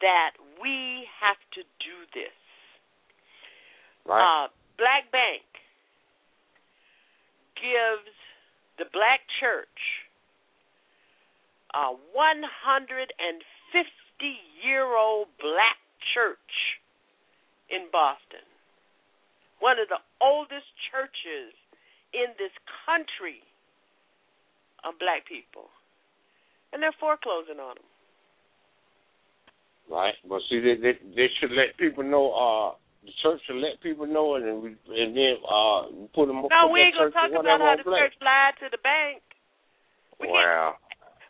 that 0.00 0.32
we 0.60 1.06
have 1.20 1.40
to 1.54 1.62
do 1.80 1.96
this. 2.14 2.36
right? 4.04 4.20
Uh, 4.20 4.48
black 4.78 5.10
Bank 5.12 5.42
gives 7.56 8.12
the 8.78 8.84
black 8.92 9.20
church 9.40 10.04
a 11.74 11.92
150 12.12 13.08
year 14.64 14.96
old 14.96 15.28
black 15.40 15.80
church 16.14 16.80
in 17.68 17.88
Boston. 17.92 18.44
One 19.60 19.78
of 19.80 19.88
the 19.88 20.00
oldest 20.20 20.68
churches 20.92 21.56
in 22.12 22.32
this 22.38 22.52
country 22.84 23.40
of 24.84 24.98
black 25.00 25.26
people. 25.26 25.72
And 26.72 26.82
they're 26.82 26.96
foreclosing 27.00 27.58
on 27.58 27.76
them. 27.76 27.90
Right. 29.90 30.14
But 30.28 30.40
see, 30.48 30.60
they, 30.60 30.74
they 30.74 30.98
they 31.14 31.28
should 31.40 31.52
let 31.52 31.76
people 31.78 32.02
know. 32.02 32.32
Uh, 32.32 32.76
the 33.04 33.12
church 33.22 33.40
should 33.46 33.62
let 33.62 33.80
people 33.80 34.06
know, 34.06 34.34
and 34.34 34.44
then 34.44 34.62
we, 34.62 34.74
and 34.90 35.16
then 35.16 35.38
uh, 35.46 35.86
put 36.14 36.26
them. 36.26 36.42
No, 36.42 36.66
put 36.66 36.72
we 36.72 36.80
ain't 36.80 36.94
gonna 36.94 37.10
talk 37.10 37.30
about 37.30 37.60
how 37.60 37.76
the 37.76 37.84
black. 37.84 38.10
church 38.10 38.16
lied 38.20 38.54
to 38.60 38.66
the 38.70 38.82
bank. 38.82 39.22
We 40.20 40.28
Wow. 40.28 40.76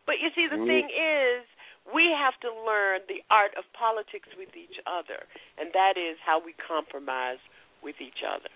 But 0.06 0.22
you 0.22 0.30
see, 0.34 0.46
the 0.46 0.56
Mm. 0.56 0.66
thing 0.66 0.86
is, 0.90 1.44
we 1.92 2.10
have 2.12 2.38
to 2.40 2.50
learn 2.64 3.02
the 3.08 3.22
art 3.30 3.54
of 3.58 3.64
politics 3.74 4.28
with 4.38 4.54
each 4.56 4.78
other, 4.86 5.26
and 5.58 5.72
that 5.72 5.98
is 5.98 6.16
how 6.24 6.38
we 6.38 6.54
compromise 6.54 7.38
with 7.82 8.00
each 8.00 8.22
other. 8.22 8.50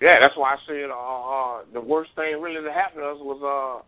Yeah, 0.00 0.18
that's 0.20 0.36
why 0.36 0.54
I 0.54 0.58
said 0.66 0.90
uh, 0.90 0.94
uh, 0.94 1.64
the 1.72 1.80
worst 1.80 2.10
thing 2.14 2.40
really 2.40 2.60
that 2.62 2.72
happened 2.72 3.02
to 3.02 3.10
us 3.10 3.20
was 3.20 3.40
uh, 3.42 3.82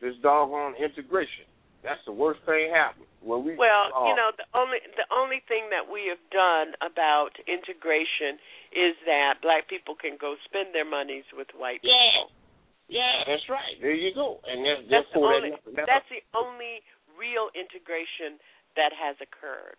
this 0.00 0.14
doggone 0.22 0.74
integration. 0.76 1.44
That's 1.82 2.02
the 2.06 2.12
worst 2.12 2.42
thing 2.42 2.70
happened. 2.74 3.06
When 3.22 3.44
we 3.46 3.54
Well, 3.54 3.90
uh, 3.94 4.10
you 4.10 4.14
know, 4.14 4.30
the 4.34 4.46
only 4.54 4.78
the 4.98 5.06
only 5.14 5.42
thing 5.46 5.70
that 5.70 5.86
we 5.86 6.06
have 6.10 6.22
done 6.30 6.74
about 6.82 7.38
integration 7.46 8.38
is 8.74 8.94
that 9.06 9.38
black 9.42 9.68
people 9.70 9.94
can 9.94 10.18
go 10.18 10.34
spend 10.44 10.74
their 10.74 10.86
monies 10.86 11.24
with 11.34 11.48
white 11.54 11.80
Yeah. 11.82 11.94
people. 11.94 12.30
Yeah, 12.88 13.24
that's 13.26 13.44
right. 13.48 13.76
There 13.80 13.92
you 13.92 14.14
go. 14.14 14.40
And 14.48 14.64
that's 14.64 14.82
That's 14.88 15.10
the 15.12 15.20
only 15.20 15.50
that, 15.50 15.60
that's, 15.76 15.86
that's 15.86 16.08
the 16.08 16.22
only 16.34 16.82
real 17.18 17.50
integration 17.54 18.40
that 18.76 18.92
has 18.96 19.16
occurred. 19.20 19.78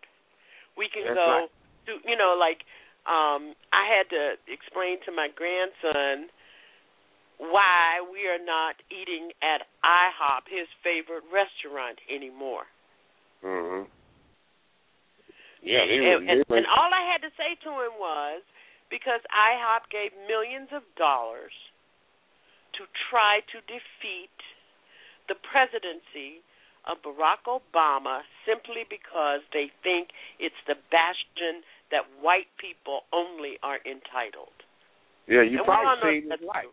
We 0.77 0.89
can 0.89 1.03
That's 1.03 1.17
go 1.17 1.27
right. 1.27 1.49
to 1.87 1.91
you 2.07 2.15
know 2.15 2.35
like 2.37 2.63
um 3.09 3.55
I 3.73 3.87
had 3.89 4.09
to 4.13 4.37
explain 4.47 5.01
to 5.05 5.11
my 5.11 5.27
grandson 5.33 6.29
why 7.39 8.03
we 8.03 8.27
are 8.27 8.43
not 8.43 8.75
eating 8.91 9.31
at 9.39 9.63
IHOP, 9.79 10.51
his 10.51 10.67
favorite 10.83 11.23
restaurant 11.31 11.97
anymore. 12.11 12.67
hmm 13.41 13.87
Yeah, 15.63 15.87
they 15.87 16.03
and, 16.03 16.03
were, 16.03 16.23
and, 16.27 16.39
and 16.51 16.65
all 16.67 16.91
I 16.91 17.07
had 17.07 17.23
to 17.23 17.31
say 17.39 17.55
to 17.63 17.71
him 17.79 17.95
was 17.95 18.43
because 18.91 19.23
IHOP 19.31 19.87
gave 19.87 20.11
millions 20.27 20.67
of 20.75 20.83
dollars 20.99 21.55
to 22.75 22.83
try 23.09 23.39
to 23.55 23.57
defeat 23.65 24.35
the 25.31 25.39
presidency 25.39 26.43
of 26.87 26.99
Barack 27.03 27.47
Obama 27.47 28.21
simply 28.43 28.83
because 28.89 29.43
they 29.53 29.71
think 29.83 30.09
it's 30.39 30.59
the 30.67 30.75
bastion 30.91 31.63
that 31.91 32.03
white 32.21 32.51
people 32.59 33.07
only 33.13 33.59
are 33.63 33.79
entitled. 33.85 34.55
yeah, 35.27 35.43
you 35.43 35.59
and 35.59 35.65
probably 35.65 36.21
say 36.21 36.27
that's 36.27 36.43
life. 36.43 36.71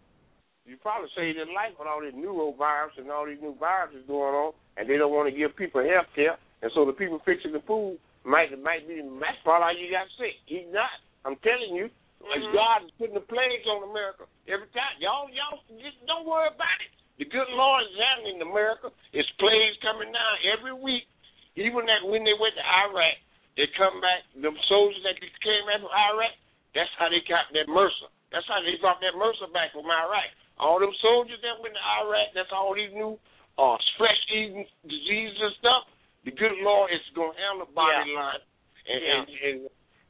You 0.66 0.74
probably 0.82 1.06
say 1.14 1.30
this 1.30 1.46
life 1.54 1.78
with 1.78 1.86
all 1.86 2.02
these 2.02 2.18
norovirus 2.18 2.98
and 2.98 3.06
all 3.06 3.22
these 3.24 3.38
new 3.38 3.54
viruses 3.54 4.02
going 4.10 4.34
on, 4.34 4.50
and 4.74 4.90
they 4.90 4.98
don't 4.98 5.14
want 5.14 5.30
to 5.30 5.34
give 5.34 5.54
people 5.54 5.78
health 5.78 6.10
care, 6.18 6.34
and 6.62 6.70
so 6.74 6.82
the 6.82 6.92
people 6.92 7.22
fixing 7.22 7.54
the 7.54 7.62
food 7.62 8.02
might 8.26 8.50
might 8.58 8.82
be 8.90 8.98
that's 9.22 9.38
probably 9.46 9.62
how 9.62 9.74
you 9.78 9.86
got 9.94 10.10
sick. 10.18 10.34
He's 10.50 10.66
not. 10.74 10.90
I'm 11.22 11.38
telling 11.46 11.70
you, 11.78 11.86
like 12.18 12.42
Mhm. 12.42 12.52
God 12.52 12.82
is 12.82 12.90
putting 12.98 13.14
the 13.14 13.22
plagues 13.22 13.66
on 13.70 13.86
America 13.86 14.26
every 14.50 14.66
time. 14.74 14.98
Y'all, 14.98 15.30
y'all 15.30 15.62
just 15.78 16.04
don't 16.06 16.26
worry 16.26 16.48
about 16.50 16.80
it. 16.82 16.90
The 17.18 17.24
good 17.24 17.48
Lord 17.50 17.86
is 17.86 17.96
happening 17.96 18.36
in 18.36 18.42
America. 18.42 18.90
It's 19.12 19.30
plagues 19.38 19.78
coming 19.78 20.10
down 20.10 20.38
every 20.50 20.72
week. 20.72 21.06
Even 21.54 21.86
that 21.86 22.04
when 22.04 22.24
they 22.24 22.34
went 22.34 22.54
to 22.56 22.66
Iraq, 22.66 23.16
they 23.56 23.66
come 23.68 24.00
back. 24.00 24.24
The 24.34 24.50
soldiers 24.68 25.02
that 25.04 25.16
came 25.40 25.66
back 25.66 25.80
from 25.80 25.94
Iraq, 25.94 26.34
that's 26.74 26.90
how 26.98 27.08
they 27.08 27.20
got 27.20 27.46
that 27.52 27.68
MRSA. 27.68 28.10
That's 28.32 28.46
how 28.48 28.60
they 28.60 28.74
brought 28.76 29.00
that 29.00 29.14
MRSA 29.14 29.46
back 29.52 29.72
from 29.72 29.86
Iraq. 29.86 30.28
All 30.58 30.80
them 30.80 30.92
soldiers 31.04 31.40
that 31.44 31.60
went 31.60 31.76
to 31.76 31.84
Iraq, 32.00 32.32
that's 32.32 32.52
all 32.52 32.72
these 32.72 32.92
new 32.92 33.20
uh, 33.60 33.76
flesh 34.00 34.20
eating 34.32 34.64
diseases 34.84 35.36
and 35.40 35.54
stuff. 35.60 35.82
The 36.24 36.32
good 36.32 36.56
Lord 36.64 36.90
is 36.92 37.04
gonna 37.14 37.36
handle 37.36 37.66
the 37.68 37.72
body 37.72 38.10
Yeah. 38.10 38.18
line, 38.18 38.42
and 38.88 39.00
Yeah. 39.00 39.16
and 39.20 39.26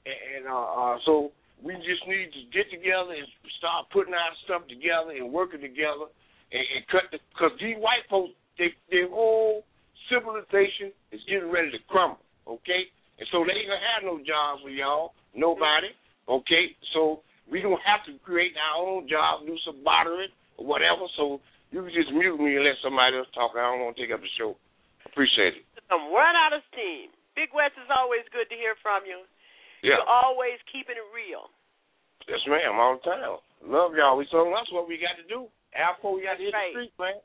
and, 0.07 0.19
and 0.37 0.43
uh, 0.47 0.67
uh, 0.71 0.97
so 1.05 1.33
we 1.63 1.75
just 1.83 2.07
need 2.07 2.31
to 2.33 2.43
get 2.53 2.71
together 2.71 3.13
and 3.15 3.27
start 3.59 3.91
putting 3.91 4.15
our 4.15 4.35
stuff 4.45 4.67
together 4.69 5.11
and 5.13 5.33
working 5.33 5.61
together 5.61 6.07
and, 6.53 6.65
and 6.75 6.87
cut 6.89 7.11
the 7.11 7.19
because 7.35 7.53
these 7.59 7.77
white 7.79 8.07
folks, 8.09 8.33
they 8.59 8.71
their 8.91 9.09
whole 9.11 9.65
civilization 10.09 10.93
is 11.11 11.21
getting 11.27 11.51
ready 11.51 11.71
to 11.71 11.79
crumble. 11.91 12.23
Okay, 12.47 12.87
and 13.19 13.27
so 13.33 13.43
they 13.43 13.53
ain't 13.53 13.67
gonna 13.69 13.83
have 13.99 14.05
no 14.07 14.19
jobs 14.23 14.63
for 14.63 14.71
y'all, 14.71 15.15
nobody. 15.35 15.91
Okay, 16.29 16.75
so 16.95 17.23
we 17.51 17.63
don't 17.63 17.81
have 17.87 18.03
to 18.11 18.19
create 18.27 18.53
our 18.59 18.83
own 18.83 19.09
job, 19.09 19.47
do 19.47 19.57
some 19.65 19.83
bartering 19.85 20.31
or 20.59 20.67
whatever. 20.67 21.07
So 21.17 21.41
you 21.71 21.83
can 21.83 21.95
just 21.95 22.11
mute 22.13 22.39
me 22.39 22.57
and 22.59 22.65
let 22.67 22.79
somebody 22.83 23.17
else 23.17 23.31
talk. 23.35 23.55
I 23.55 23.63
don't 23.71 23.83
want 23.87 23.97
to 23.97 24.03
take 24.03 24.11
up 24.15 24.21
the 24.21 24.33
show. 24.39 24.57
Appreciate 25.07 25.63
it. 25.63 25.65
I'm 25.91 26.11
run 26.11 26.35
out 26.35 26.53
of 26.53 26.63
steam. 26.75 27.15
Big 27.39 27.55
West 27.55 27.79
is 27.79 27.87
always 27.93 28.27
good 28.35 28.49
to 28.51 28.57
hear 28.59 28.75
from 28.83 29.07
you. 29.07 29.23
Yeah. 29.85 30.01
You're 30.03 30.09
always 30.11 30.59
keeping 30.73 30.99
it 30.99 31.07
real. 31.15 31.47
Yes, 32.27 32.43
ma'am, 32.51 32.75
all 32.81 32.99
the 32.99 33.05
time. 33.07 33.39
Love 33.63 33.95
y'all. 33.95 34.19
We 34.19 34.27
so 34.35 34.43
that's 34.51 34.73
what 34.75 34.89
we 34.91 34.99
got 34.99 35.15
to 35.21 35.27
do. 35.31 35.47
After 35.77 36.11
we 36.11 36.27
got 36.27 36.41
to 36.41 36.43
hit 36.43 36.51
Right. 36.57 36.75
the 36.75 36.91
street, 36.91 36.95
man. 36.99 37.19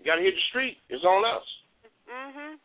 You 0.00 0.02
got 0.08 0.16
to 0.16 0.24
hit 0.24 0.34
the 0.34 0.46
street. 0.50 0.80
It's 0.88 1.04
on 1.04 1.22
us. 1.22 1.46
Mhm. 2.10 2.58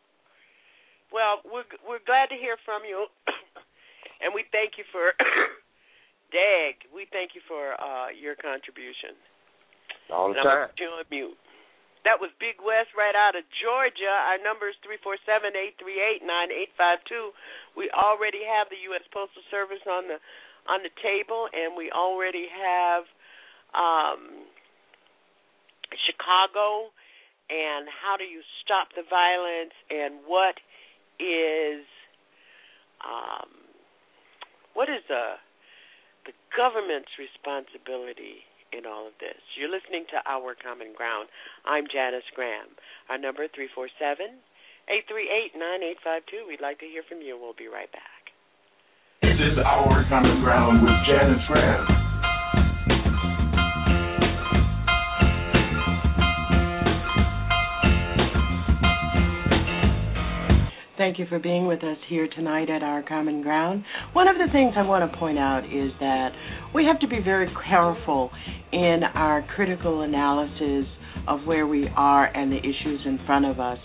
Well, 1.12 1.40
we're 1.46 1.68
we're 1.86 2.02
glad 2.02 2.28
to 2.34 2.36
hear 2.36 2.56
from 2.64 2.82
you, 2.84 3.06
and 4.24 4.34
we 4.34 4.42
thank 4.50 4.74
you 4.78 4.84
for 4.90 5.14
Dag. 6.32 6.74
We 6.90 7.06
thank 7.12 7.34
you 7.34 7.42
for 7.46 7.74
uh, 7.78 8.10
your 8.10 8.34
contribution. 8.36 9.14
All 10.10 10.30
the 10.30 10.38
And 10.38 10.40
I'm 10.40 10.46
time. 10.46 10.58
gonna 10.66 10.72
put 10.74 10.80
you 10.80 10.90
on 10.90 11.04
mute. 11.10 11.38
That 12.06 12.22
was 12.22 12.30
Big 12.38 12.62
West 12.62 12.94
right 12.94 13.14
out 13.18 13.34
of 13.34 13.42
Georgia. 13.58 14.06
Our 14.30 14.38
number 14.38 14.70
is 14.70 14.78
three 14.86 14.98
four 15.02 15.18
seven 15.26 15.58
eight 15.58 15.74
three 15.82 15.98
eight 15.98 16.22
nine 16.22 16.54
eight 16.54 16.70
five 16.78 17.02
two. 17.10 17.34
We 17.74 17.90
already 17.90 18.46
have 18.46 18.70
the 18.70 18.78
U.S. 18.94 19.02
Postal 19.10 19.42
Service 19.50 19.82
on 19.90 20.06
the 20.06 20.22
on 20.70 20.86
the 20.86 20.94
table, 21.02 21.50
and 21.50 21.74
we 21.74 21.90
already 21.90 22.46
have 22.46 23.02
um, 23.74 24.46
Chicago 26.06 26.94
and 27.50 27.86
how 27.86 28.16
do 28.18 28.24
you 28.24 28.42
stop 28.64 28.90
the 28.94 29.06
violence 29.06 29.74
and 29.90 30.18
what 30.26 30.58
is 31.22 31.86
um, 33.02 33.50
what 34.74 34.88
is 34.88 35.02
the 35.08 35.38
the 36.26 36.34
government's 36.52 37.14
responsibility 37.16 38.42
in 38.74 38.84
all 38.84 39.06
of 39.06 39.14
this. 39.22 39.38
You're 39.54 39.70
listening 39.70 40.10
to 40.10 40.18
Our 40.26 40.58
Common 40.58 40.92
Ground. 40.92 41.30
I'm 41.62 41.86
Janice 41.86 42.26
Graham. 42.34 42.74
Our 43.08 43.16
number 43.16 43.46
three 43.46 43.70
four 43.72 43.88
seven 43.96 44.42
eight 44.90 45.06
three 45.06 45.30
eight 45.30 45.54
nine 45.54 45.86
eight 45.86 46.02
five 46.02 46.26
two. 46.26 46.44
We'd 46.44 46.60
like 46.60 46.82
to 46.82 46.88
hear 46.90 47.06
from 47.06 47.22
you. 47.22 47.38
We'll 47.38 47.56
be 47.56 47.70
right 47.70 47.90
back. 47.94 48.34
This 49.22 49.38
is 49.38 49.56
Our 49.62 50.04
Common 50.10 50.42
Ground 50.42 50.82
with 50.82 50.98
Janice 51.06 51.46
Graham. 51.46 51.95
Thank 60.96 61.18
you 61.18 61.26
for 61.28 61.38
being 61.38 61.66
with 61.66 61.84
us 61.84 61.98
here 62.08 62.26
tonight 62.26 62.70
at 62.70 62.82
Our 62.82 63.02
Common 63.02 63.42
Ground. 63.42 63.84
One 64.14 64.28
of 64.28 64.36
the 64.36 64.50
things 64.50 64.72
I 64.78 64.82
want 64.82 65.10
to 65.10 65.18
point 65.18 65.38
out 65.38 65.66
is 65.66 65.92
that 66.00 66.30
we 66.74 66.86
have 66.86 66.98
to 67.00 67.06
be 67.06 67.20
very 67.22 67.50
careful 67.68 68.30
in 68.72 69.00
our 69.14 69.46
critical 69.54 70.00
analysis 70.00 70.86
of 71.28 71.40
where 71.44 71.66
we 71.66 71.86
are 71.94 72.24
and 72.24 72.50
the 72.50 72.56
issues 72.58 73.00
in 73.04 73.18
front 73.26 73.44
of 73.44 73.60
us, 73.60 73.76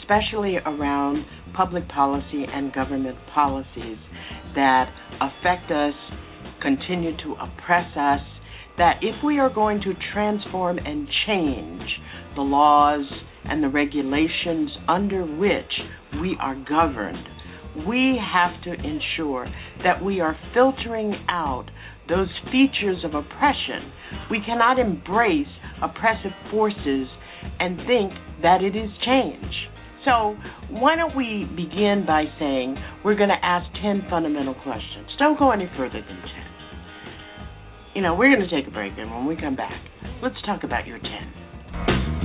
especially 0.00 0.56
around 0.66 1.24
public 1.54 1.86
policy 1.90 2.44
and 2.52 2.72
government 2.72 3.18
policies 3.32 3.98
that 4.56 4.90
affect 5.20 5.70
us, 5.70 5.94
continue 6.60 7.16
to 7.18 7.36
oppress 7.40 7.86
us, 7.96 8.20
that 8.78 8.96
if 9.00 9.14
we 9.24 9.38
are 9.38 9.52
going 9.52 9.80
to 9.82 9.92
transform 10.12 10.78
and 10.78 11.06
change 11.24 11.82
the 12.34 12.42
laws 12.42 13.04
and 13.48 13.62
the 13.62 13.68
regulations 13.68 14.70
under 14.88 15.24
which 15.24 15.72
we 16.20 16.36
are 16.40 16.54
governed, 16.54 17.26
we 17.86 18.18
have 18.20 18.62
to 18.64 18.72
ensure 18.72 19.46
that 19.84 20.02
we 20.02 20.20
are 20.20 20.36
filtering 20.54 21.14
out 21.28 21.66
those 22.08 22.28
features 22.46 23.04
of 23.04 23.14
oppression. 23.14 23.92
We 24.30 24.40
cannot 24.44 24.78
embrace 24.78 25.46
oppressive 25.82 26.32
forces 26.50 27.06
and 27.60 27.76
think 27.86 28.12
that 28.42 28.62
it 28.62 28.74
is 28.74 28.90
change. 29.04 29.54
So, 30.04 30.36
why 30.70 30.96
don't 30.96 31.14
we 31.16 31.44
begin 31.54 32.04
by 32.06 32.24
saying 32.38 32.76
we're 33.04 33.16
going 33.16 33.28
to 33.28 33.44
ask 33.44 33.66
10 33.82 34.06
fundamental 34.08 34.54
questions? 34.54 35.08
Don't 35.18 35.38
go 35.38 35.50
any 35.50 35.68
further 35.76 36.00
than 36.00 36.16
10. 36.16 36.28
You 37.94 38.02
know, 38.02 38.14
we're 38.14 38.34
going 38.34 38.48
to 38.48 38.54
take 38.54 38.68
a 38.68 38.70
break, 38.72 38.92
and 38.96 39.10
when 39.10 39.26
we 39.26 39.36
come 39.36 39.56
back, 39.56 39.82
let's 40.22 40.36
talk 40.46 40.62
about 40.64 40.86
your 40.86 40.98
10. 40.98 42.17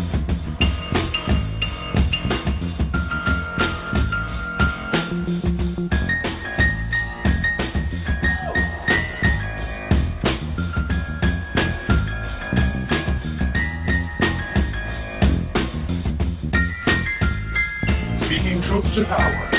To 18.95 19.05
power. 19.05 19.49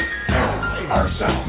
Ourselves. 0.91 1.44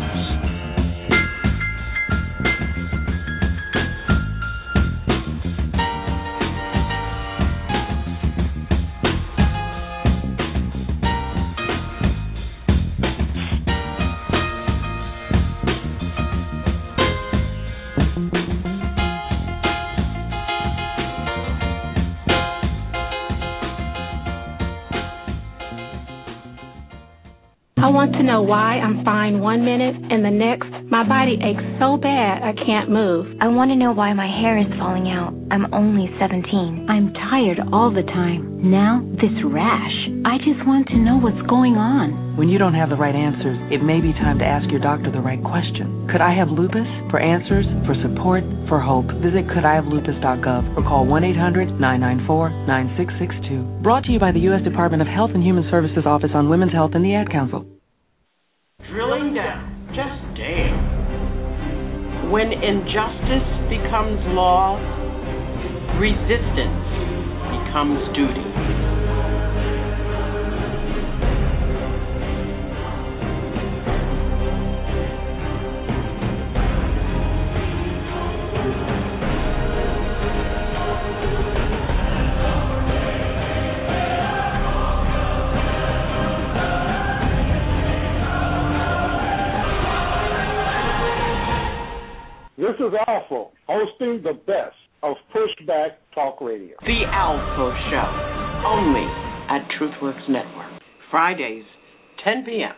Want 27.96 28.12
to 28.20 28.28
know 28.28 28.44
why 28.44 28.76
I'm 28.76 29.08
fine 29.08 29.40
one 29.40 29.64
minute 29.64 29.96
and 30.12 30.20
the 30.20 30.30
next 30.30 30.68
my 30.92 31.08
body 31.08 31.40
aches 31.40 31.64
so 31.80 31.96
bad 31.96 32.44
I 32.44 32.52
can't 32.52 32.92
move. 32.92 33.24
I 33.40 33.48
want 33.48 33.72
to 33.72 33.80
know 33.80 33.96
why 33.96 34.12
my 34.12 34.28
hair 34.28 34.60
is 34.60 34.68
falling 34.76 35.08
out. 35.08 35.32
I'm 35.48 35.72
only 35.72 36.12
17. 36.20 36.44
I'm 36.92 37.16
tired 37.16 37.64
all 37.72 37.96
the 37.96 38.04
time. 38.04 38.68
Now, 38.68 39.00
this 39.16 39.32
rash. 39.48 39.98
I 40.28 40.44
just 40.44 40.60
want 40.68 40.92
to 40.92 41.00
know 41.00 41.24
what's 41.24 41.40
going 41.48 41.80
on. 41.80 42.36
When 42.36 42.52
you 42.52 42.60
don't 42.60 42.76
have 42.76 42.92
the 42.92 43.00
right 43.00 43.16
answers, 43.16 43.56
it 43.72 43.80
may 43.80 44.04
be 44.04 44.12
time 44.12 44.44
to 44.44 44.46
ask 44.46 44.68
your 44.68 44.84
doctor 44.84 45.08
the 45.08 45.24
right 45.24 45.40
question. 45.40 46.12
Could 46.12 46.20
I 46.20 46.36
have 46.36 46.52
lupus? 46.52 46.86
For 47.08 47.24
answers, 47.24 47.64
for 47.88 47.96
support, 48.04 48.44
for 48.68 48.84
hope, 48.84 49.08
visit 49.24 49.48
couldihavelupus.gov 49.56 50.76
or 50.76 50.84
call 50.84 51.08
1 51.08 51.24
800 51.32 51.80
994 51.80 52.68
9662. 52.68 53.80
Brought 53.80 54.04
to 54.04 54.12
you 54.12 54.20
by 54.20 54.36
the 54.36 54.44
U.S. 54.52 54.68
Department 54.68 55.00
of 55.00 55.08
Health 55.08 55.32
and 55.32 55.42
Human 55.42 55.64
Services 55.72 56.04
Office 56.04 56.36
on 56.36 56.52
Women's 56.52 56.76
Health 56.76 56.92
and 56.92 57.06
the 57.06 57.16
Ad 57.16 57.32
Council. 57.32 57.75
Drilling 58.96 59.34
down, 59.34 59.92
just 59.92 60.24
damn. 60.40 62.32
When 62.32 62.48
injustice 62.52 63.50
becomes 63.68 64.20
law, 64.32 64.80
resistance 66.00 66.88
becomes 67.52 68.00
duty. 68.16 68.85
Is 92.88 92.94
Alpha, 93.08 93.46
hosting 93.68 94.22
the 94.22 94.34
best 94.46 94.76
of 95.02 95.16
Pushback 95.34 95.92
Talk 96.14 96.40
Radio. 96.42 96.76
The 96.82 97.04
Alpha 97.12 97.78
Show, 97.90 98.68
only 98.68 99.06
at 99.50 99.68
Truthworks 99.78 100.22
Network. 100.30 100.82
Fridays, 101.10 101.64
10 102.24 102.46
p.m. 102.46 102.74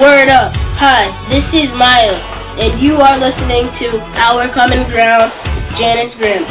Word 0.00 0.28
up. 0.28 0.52
Hi, 0.82 1.06
this 1.30 1.60
is 1.60 1.68
Maya, 1.78 2.31
and 2.60 2.82
you 2.84 2.96
are 3.00 3.16
listening 3.16 3.64
to 3.80 3.88
Our 4.20 4.52
Common 4.52 4.84
Ground, 4.92 5.32
Janice 5.80 6.12
Graham, 6.20 6.44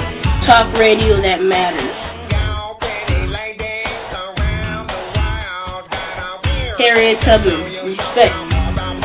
talk 0.49 0.73
radio 0.73 1.21
that 1.21 1.45
matters. 1.45 1.93
Harriet 6.81 7.21
Tubman, 7.21 7.61
respect. 7.85 8.33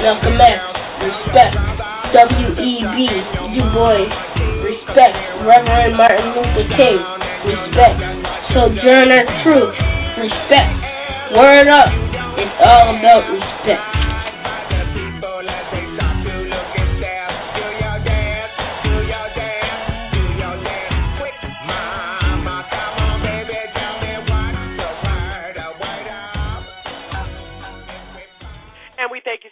Malcolm 0.00 0.40
X, 0.40 0.56
respect. 1.04 1.52
W.E.B. 2.16 2.96
Du 3.52 3.62
Bois, 3.76 4.08
respect. 4.64 5.16
Reverend 5.44 5.96
Martin 6.00 6.32
Luther 6.32 6.68
King, 6.80 6.98
respect. 7.44 8.00
Sojourner 8.56 9.22
Truth, 9.44 9.76
respect. 10.16 10.72
Word 11.36 11.68
up. 11.68 11.92
It's 12.40 12.56
all 12.64 12.96
about 12.96 13.28
respect. 13.28 13.95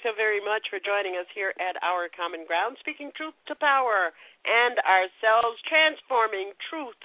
So 0.05 0.13
very 0.13 0.45
much 0.45 0.69
for 0.69 0.77
joining 0.77 1.17
us 1.17 1.25
here 1.33 1.57
at 1.57 1.81
Our 1.81 2.13
Common 2.13 2.45
Ground, 2.45 2.77
speaking 2.85 3.09
truth 3.17 3.33
to 3.49 3.57
power 3.57 4.13
and 4.45 4.77
ourselves, 4.85 5.57
transforming 5.65 6.53
truth 6.69 7.01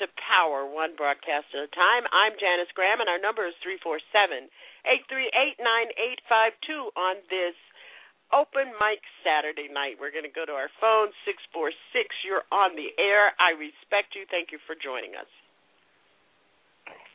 to 0.00 0.08
power, 0.16 0.64
one 0.64 0.96
broadcast 0.96 1.52
at 1.52 1.68
a 1.68 1.70
time. 1.76 2.08
I'm 2.08 2.32
Janice 2.40 2.72
Graham, 2.72 3.04
and 3.04 3.12
our 3.12 3.20
number 3.20 3.44
is 3.44 3.52
347 3.60 4.48
838 4.88 5.60
9852 6.64 6.96
on 6.96 7.20
this 7.28 7.52
open 8.32 8.72
mic 8.80 9.04
Saturday 9.20 9.68
night. 9.68 10.00
We're 10.00 10.10
going 10.10 10.24
to 10.24 10.32
go 10.32 10.48
to 10.48 10.56
our 10.56 10.72
phone, 10.80 11.12
646. 11.28 11.76
You're 12.24 12.48
on 12.48 12.72
the 12.72 12.88
air. 12.96 13.36
I 13.36 13.52
respect 13.52 14.16
you. 14.16 14.24
Thank 14.32 14.48
you 14.48 14.58
for 14.64 14.72
joining 14.72 15.12
us. 15.12 15.28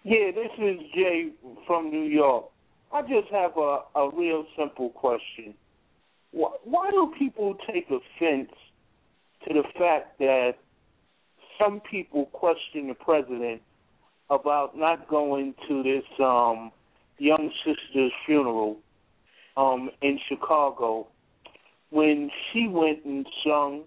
Yeah, 0.05 0.29
this 0.37 0.53
is 0.61 0.77
Jay 0.93 1.33
from 1.65 1.89
New 1.89 2.05
York. 2.05 2.53
I 2.91 3.01
just 3.03 3.27
have 3.31 3.51
a, 3.57 3.79
a 3.95 4.09
real 4.13 4.45
simple 4.57 4.89
question. 4.89 5.53
Why, 6.31 6.49
why 6.63 6.89
do 6.91 7.13
people 7.17 7.55
take 7.71 7.85
offense 7.85 8.51
to 9.47 9.53
the 9.53 9.63
fact 9.77 10.17
that 10.19 10.53
some 11.59 11.81
people 11.81 12.25
question 12.27 12.87
the 12.87 12.95
president 12.95 13.61
about 14.29 14.77
not 14.77 15.07
going 15.07 15.53
to 15.67 15.83
this 15.83 16.03
um, 16.19 16.71
young 17.17 17.51
sister's 17.65 18.11
funeral 18.25 18.77
um, 19.57 19.89
in 20.01 20.19
Chicago 20.27 21.07
when 21.91 22.29
she 22.51 22.67
went 22.67 23.03
and 23.05 23.25
sung, 23.43 23.83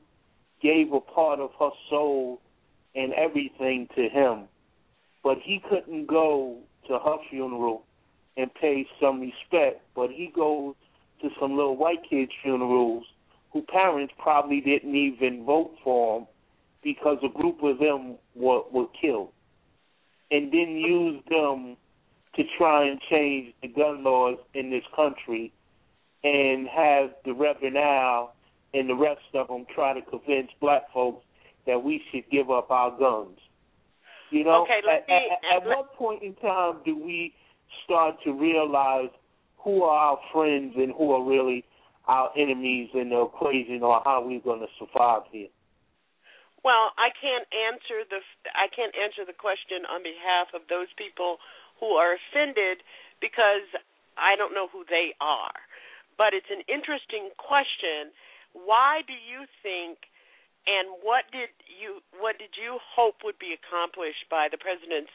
gave 0.61 0.93
a 0.93 1.01
part 1.01 1.41
of 1.41 1.51
her 1.59 1.71
soul 1.89 2.41
and 2.95 3.13
everything 3.15 3.89
to 3.97 4.09
him, 4.09 4.49
but 5.23 5.39
he 5.43 5.63
couldn't 5.69 6.07
go 6.07 6.59
to 6.89 6.99
her 6.99 7.17
funeral 7.31 7.85
and 8.37 8.53
pay 8.55 8.87
some 9.01 9.21
respect. 9.21 9.83
But 9.95 10.11
he 10.11 10.33
goes 10.35 10.75
to 11.23 11.29
some 11.41 11.57
little 11.57 11.77
white 11.77 12.03
kids' 12.09 12.33
funerals 12.43 13.05
who 13.53 13.63
parents 13.63 14.13
probably 14.19 14.61
didn't 14.61 14.95
even 14.95 15.45
vote 15.45 15.73
for 15.85 16.21
him 16.21 16.27
because 16.83 17.19
a 17.23 17.29
group 17.29 17.63
of 17.63 17.79
them 17.79 18.17
were, 18.35 18.63
were 18.73 18.87
killed, 19.01 19.31
and 20.31 20.51
then 20.53 20.77
use 20.77 21.23
them 21.29 21.77
to 22.35 22.43
try 22.59 22.89
and 22.89 22.99
change 23.11 23.55
the 23.63 23.69
gun 23.69 24.03
laws 24.03 24.39
in 24.55 24.71
this 24.71 24.83
country, 24.97 25.53
and 26.25 26.67
have 26.69 27.11
the 27.25 27.33
Reverend 27.33 27.77
Al 27.77 28.35
and 28.75 28.89
the 28.89 28.95
rest 28.95 29.21
of 29.35 29.49
them 29.49 29.67
try 29.75 29.93
to 29.93 30.01
convince 30.03 30.49
black 30.61 30.91
folks 30.95 31.23
that 31.67 31.83
we 31.85 32.03
should 32.11 32.25
give 32.31 32.51
up 32.51 32.71
our 32.71 32.91
guns. 32.99 33.39
You 34.31 34.45
know, 34.45 34.63
Okay, 34.63 34.79
at, 34.79 34.85
let 34.87 35.09
me- 35.09 35.31
at, 35.53 35.63
at 35.63 35.67
what 35.69 35.93
point 35.95 36.23
in 36.23 36.35
time 36.37 36.77
do 36.85 36.97
we 36.97 37.35
start 37.85 38.17
to 38.25 38.33
realize 38.33 39.11
who 39.59 39.83
are 39.83 39.97
our 39.97 40.19
friends 40.33 40.75
and 40.77 40.93
who 40.97 41.13
are 41.13 41.25
really 41.25 41.65
our 42.09 42.31
enemies 42.37 42.91
in 42.95 43.11
the 43.11 43.23
equation, 43.23 43.83
or 43.83 44.03
how 44.05 44.25
we're 44.27 44.43
going 44.43 44.61
to 44.61 44.71
survive 44.79 45.23
here? 45.31 45.47
Well, 46.65 46.91
I 46.99 47.11
can't 47.15 47.47
answer 47.51 48.07
the 48.07 48.23
I 48.55 48.67
can't 48.71 48.95
answer 48.95 49.27
the 49.27 49.35
question 49.35 49.87
on 49.91 50.03
behalf 50.03 50.51
of 50.55 50.63
those 50.71 50.91
people 50.99 51.39
who 51.79 51.99
are 51.99 52.15
offended 52.19 52.83
because 53.19 53.67
I 54.19 54.35
don't 54.35 54.55
know 54.55 54.67
who 54.71 54.87
they 54.87 55.15
are. 55.19 55.55
But 56.19 56.35
it's 56.35 56.51
an 56.51 56.63
interesting 56.71 57.35
question. 57.39 58.15
Why 58.55 59.03
do 59.07 59.15
you 59.15 59.47
think 59.63 60.07
and 60.67 61.03
what 61.03 61.27
did 61.35 61.51
you 61.67 61.99
what 62.23 62.39
did 62.39 62.55
you 62.55 62.79
hope 62.79 63.27
would 63.27 63.39
be 63.43 63.55
accomplished 63.55 64.31
by 64.31 64.47
the 64.47 64.59
president's 64.59 65.11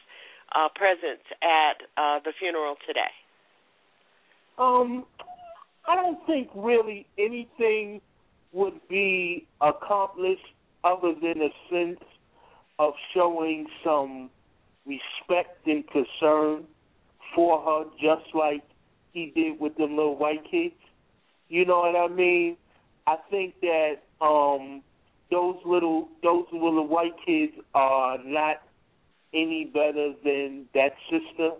uh, 0.54 0.68
presence 0.74 1.24
at 1.42 1.82
uh, 1.96 2.20
the 2.24 2.32
funeral 2.38 2.76
today? 2.86 3.12
Um, 4.58 5.04
I 5.86 5.94
don't 5.94 6.18
think 6.26 6.48
really 6.54 7.06
anything 7.18 8.00
would 8.52 8.80
be 8.88 9.46
accomplished 9.60 10.42
other 10.84 11.14
than 11.14 11.42
a 11.42 11.50
sense 11.70 12.00
of 12.78 12.94
showing 13.14 13.66
some 13.84 14.30
respect 14.86 15.66
and 15.66 15.84
concern 15.88 16.64
for 17.34 17.60
her, 17.60 17.84
just 18.00 18.34
like 18.34 18.62
he 19.12 19.32
did 19.34 19.60
with 19.60 19.76
the 19.76 19.84
little 19.84 20.16
white 20.16 20.42
kids. 20.50 20.74
You 21.48 21.64
know 21.64 21.78
what 21.78 21.96
I 21.96 22.14
mean? 22.14 22.56
I 23.06 23.16
think 23.30 23.54
that 23.62 23.96
um 24.20 24.82
those 25.30 25.56
little 25.64 26.08
those 26.22 26.46
little 26.52 26.86
white 26.86 27.14
kids 27.24 27.52
are 27.74 28.18
not 28.24 28.62
any 29.34 29.64
better 29.66 30.12
than 30.24 30.66
that 30.74 30.94
sister 31.10 31.50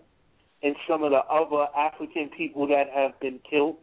and 0.63 0.75
some 0.89 1.03
of 1.03 1.11
the 1.11 1.19
other 1.19 1.67
African 1.77 2.31
people 2.37 2.67
that 2.69 2.89
have 2.95 3.19
been 3.21 3.39
killed. 3.49 3.77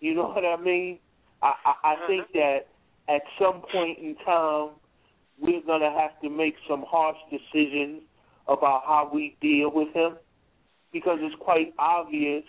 You 0.00 0.14
know 0.14 0.28
what 0.28 0.44
I 0.44 0.56
mean? 0.56 0.98
I, 1.42 1.54
I, 1.64 1.74
I 1.82 1.92
uh-huh. 1.92 2.06
think 2.06 2.32
that 2.34 2.66
at 3.08 3.22
some 3.38 3.62
point 3.72 3.98
in 3.98 4.16
time 4.24 4.70
we're 5.38 5.62
gonna 5.66 5.90
have 5.90 6.20
to 6.22 6.28
make 6.28 6.56
some 6.68 6.84
harsh 6.86 7.16
decisions 7.30 8.02
about 8.48 8.82
how 8.86 9.10
we 9.12 9.36
deal 9.40 9.70
with 9.72 9.92
him 9.94 10.16
because 10.92 11.18
it's 11.20 11.34
quite 11.40 11.74
obvious 11.78 12.44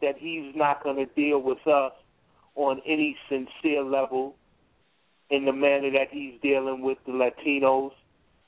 that 0.00 0.16
he's 0.18 0.54
not 0.54 0.82
gonna 0.82 1.06
deal 1.16 1.40
with 1.40 1.64
us 1.66 1.92
on 2.54 2.80
any 2.86 3.16
sincere 3.28 3.82
level 3.82 4.34
in 5.30 5.44
the 5.44 5.52
manner 5.52 5.90
that 5.90 6.08
he's 6.10 6.34
dealing 6.40 6.82
with 6.82 6.98
the 7.06 7.12
Latinos 7.12 7.92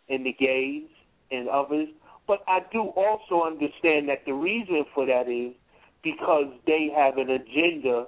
and 0.09 0.25
the 0.25 0.33
gays 0.33 0.89
and 1.31 1.49
others. 1.49 1.89
But 2.27 2.43
I 2.47 2.61
do 2.73 2.81
also 2.81 3.47
understand 3.47 4.09
that 4.09 4.25
the 4.27 4.35
reason 4.35 4.85
for 4.95 5.07
that 5.07 5.29
is 5.29 5.55
because 6.03 6.47
they 6.67 6.91
have 6.95 7.17
an 7.19 7.31
agenda 7.31 8.07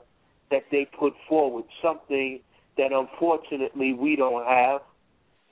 that 0.51 0.65
they 0.71 0.87
put 0.99 1.15
forward, 1.29 1.65
something 1.83 2.41
that 2.77 2.93
unfortunately 2.93 3.93
we 3.93 4.17
don't 4.17 4.47
have. 4.47 4.83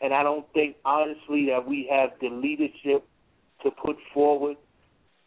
And 0.01 0.15
I 0.15 0.23
don't 0.23 0.47
think, 0.53 0.77
honestly, 0.85 1.47
that 1.47 1.67
we 1.67 1.89
have 1.91 2.11
the 2.21 2.29
leadership 2.29 3.05
to 3.63 3.71
put 3.71 3.97
forward 4.15 4.57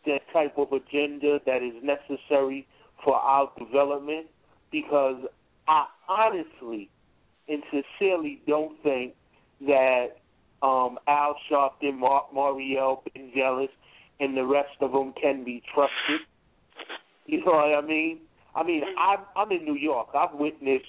that 0.06 0.22
type 0.34 0.58
of 0.58 0.72
agenda 0.72 1.40
that 1.46 1.62
is 1.62 1.74
necessary 1.84 2.66
for 3.04 3.16
our 3.16 3.52
development 3.58 4.28
because 4.72 5.18
I 5.68 5.86
honestly 6.08 6.90
and 7.48 7.62
sincerely 7.72 8.42
don't 8.48 8.82
think 8.84 9.14
that 9.62 10.18
um, 10.62 10.98
Al 11.08 11.36
Sharpton, 11.50 11.98
Mar- 11.98 12.28
Morial, 12.36 13.02
Ben 13.14 13.32
Jealous, 13.36 13.70
and 14.20 14.36
the 14.38 14.46
rest 14.46 14.70
of 14.82 14.92
them 14.92 15.14
can 15.20 15.44
be 15.44 15.62
trusted. 15.74 16.22
You 17.26 17.40
know 17.40 17.54
what 17.54 17.84
I 17.84 17.86
mean? 17.86 18.20
I 18.56 18.64
mean, 18.64 18.84
I'm, 18.98 19.20
I'm 19.36 19.52
in 19.52 19.66
New 19.66 19.76
York. 19.76 20.10
I've 20.18 20.34
witnessed 20.38 20.86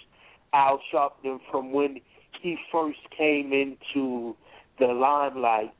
Al 0.53 0.81
Sharpton 0.93 1.39
from 1.51 1.73
when 1.73 2.01
he 2.41 2.57
first 2.71 2.99
came 3.17 3.53
into 3.53 4.35
the 4.79 4.87
limelight 4.87 5.73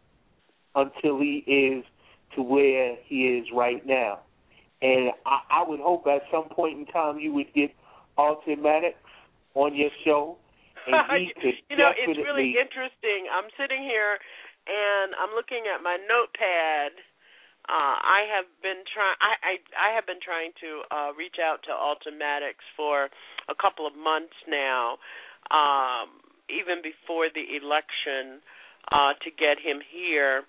until 0.75 1.19
he 1.19 1.45
is 1.47 1.85
to 2.37 2.43
where 2.43 2.97
he 3.05 3.27
is 3.27 3.47
right 3.55 3.85
now. 3.85 4.21
And 4.81 5.11
I, 5.27 5.41
I 5.51 5.69
would 5.69 5.81
hope 5.81 6.07
at 6.07 6.23
some 6.31 6.49
point 6.49 6.79
in 6.79 6.87
time 6.87 7.19
you 7.19 7.33
would 7.35 7.53
get 7.55 7.71
Automatics 8.19 8.99
on 9.55 9.75
your 9.75 9.91
show, 10.05 10.37
you 11.71 11.77
know, 11.77 11.93
it's 11.95 12.19
really 12.19 12.59
interesting. 12.59 13.31
I'm 13.31 13.49
sitting 13.59 13.83
here 13.83 14.19
and 14.67 15.15
I'm 15.19 15.35
looking 15.35 15.67
at 15.67 15.83
my 15.83 15.99
notepad. 16.07 16.95
Uh, 17.69 17.99
I 18.03 18.27
have 18.27 18.51
been 18.63 18.83
trying. 18.91 19.15
I, 19.23 19.33
I 19.39 19.55
I 19.79 19.89
have 19.95 20.07
been 20.07 20.19
trying 20.19 20.51
to 20.59 20.71
uh, 20.91 21.11
reach 21.15 21.39
out 21.39 21.63
to 21.67 21.71
Ultimatics 21.71 22.67
for 22.75 23.07
a 23.47 23.55
couple 23.55 23.87
of 23.87 23.95
months 23.95 24.35
now, 24.51 24.99
um, 25.55 26.11
even 26.51 26.83
before 26.83 27.31
the 27.31 27.47
election, 27.55 28.43
uh, 28.91 29.15
to 29.23 29.31
get 29.31 29.63
him 29.63 29.79
here. 29.79 30.43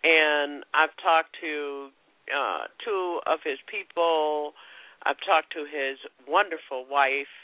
And 0.00 0.64
I've 0.72 0.96
talked 0.96 1.36
to 1.44 1.92
uh, 2.32 2.72
two 2.80 3.20
of 3.26 3.40
his 3.44 3.60
people. 3.68 4.56
I've 5.04 5.20
talked 5.28 5.52
to 5.52 5.68
his 5.68 6.00
wonderful 6.26 6.88
wife, 6.88 7.36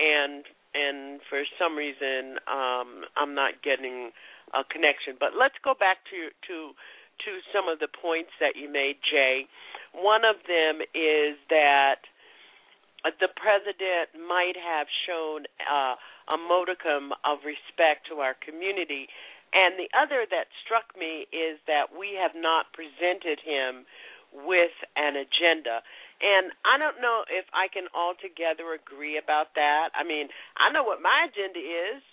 and 0.00 0.48
and 0.74 1.20
for 1.28 1.42
some 1.58 1.76
reason 1.76 2.38
um, 2.46 3.04
I'm 3.16 3.34
not 3.34 3.62
getting 3.62 4.10
a 4.54 4.64
connection. 4.64 5.14
But 5.18 5.38
let's 5.38 5.56
go 5.62 5.74
back 5.78 6.02
to 6.10 6.30
to 6.48 6.74
to 7.26 7.30
some 7.52 7.68
of 7.68 7.78
the 7.78 7.88
points 7.88 8.32
that 8.40 8.56
you 8.56 8.70
made, 8.70 8.96
Jay. 9.04 9.44
One 9.92 10.24
of 10.24 10.40
them 10.48 10.80
is 10.94 11.36
that 11.50 12.00
the 13.04 13.32
president 13.32 14.12
might 14.28 14.56
have 14.56 14.86
shown 15.08 15.44
uh, 15.64 15.96
a 16.28 16.36
modicum 16.36 17.12
of 17.24 17.44
respect 17.44 18.06
to 18.08 18.20
our 18.20 18.36
community. 18.38 19.08
And 19.52 19.74
the 19.74 19.90
other 19.96 20.28
that 20.30 20.46
struck 20.62 20.94
me 20.94 21.26
is 21.34 21.58
that 21.66 21.90
we 21.90 22.14
have 22.14 22.36
not 22.36 22.70
presented 22.72 23.40
him 23.42 23.84
with 24.30 24.74
an 24.94 25.16
agenda. 25.18 25.82
And 26.20 26.52
I 26.68 26.76
don't 26.76 27.00
know 27.00 27.24
if 27.32 27.48
I 27.56 27.72
can 27.72 27.88
altogether 27.96 28.76
agree 28.76 29.16
about 29.16 29.56
that. 29.56 29.88
I 29.96 30.04
mean, 30.04 30.28
I 30.60 30.68
know 30.68 30.84
what 30.84 31.00
my 31.00 31.28
agenda 31.28 31.60
is. 31.60 32.04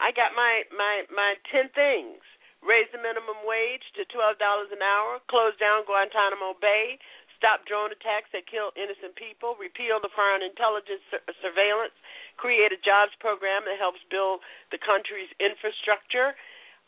I 0.00 0.16
got 0.16 0.32
my 0.32 0.64
my 0.72 1.04
my 1.12 1.36
10 1.52 1.68
things. 1.76 2.24
Raise 2.64 2.88
the 2.92 3.00
minimum 3.00 3.40
wage 3.48 3.84
to 3.96 4.04
$12 4.12 4.36
an 4.36 4.84
hour, 4.84 5.16
close 5.32 5.56
down 5.56 5.88
Guantanamo 5.88 6.52
Bay, 6.60 7.00
stop 7.40 7.64
drone 7.64 7.88
attacks 7.88 8.28
that 8.36 8.44
kill 8.44 8.68
innocent 8.76 9.16
people, 9.16 9.56
repeal 9.56 9.96
the 9.96 10.12
foreign 10.12 10.44
intelligence 10.44 11.00
sur- 11.08 11.24
surveillance, 11.40 11.96
create 12.36 12.68
a 12.68 12.76
jobs 12.84 13.16
program 13.16 13.64
that 13.64 13.80
helps 13.80 14.04
build 14.12 14.44
the 14.68 14.76
country's 14.76 15.32
infrastructure, 15.40 16.36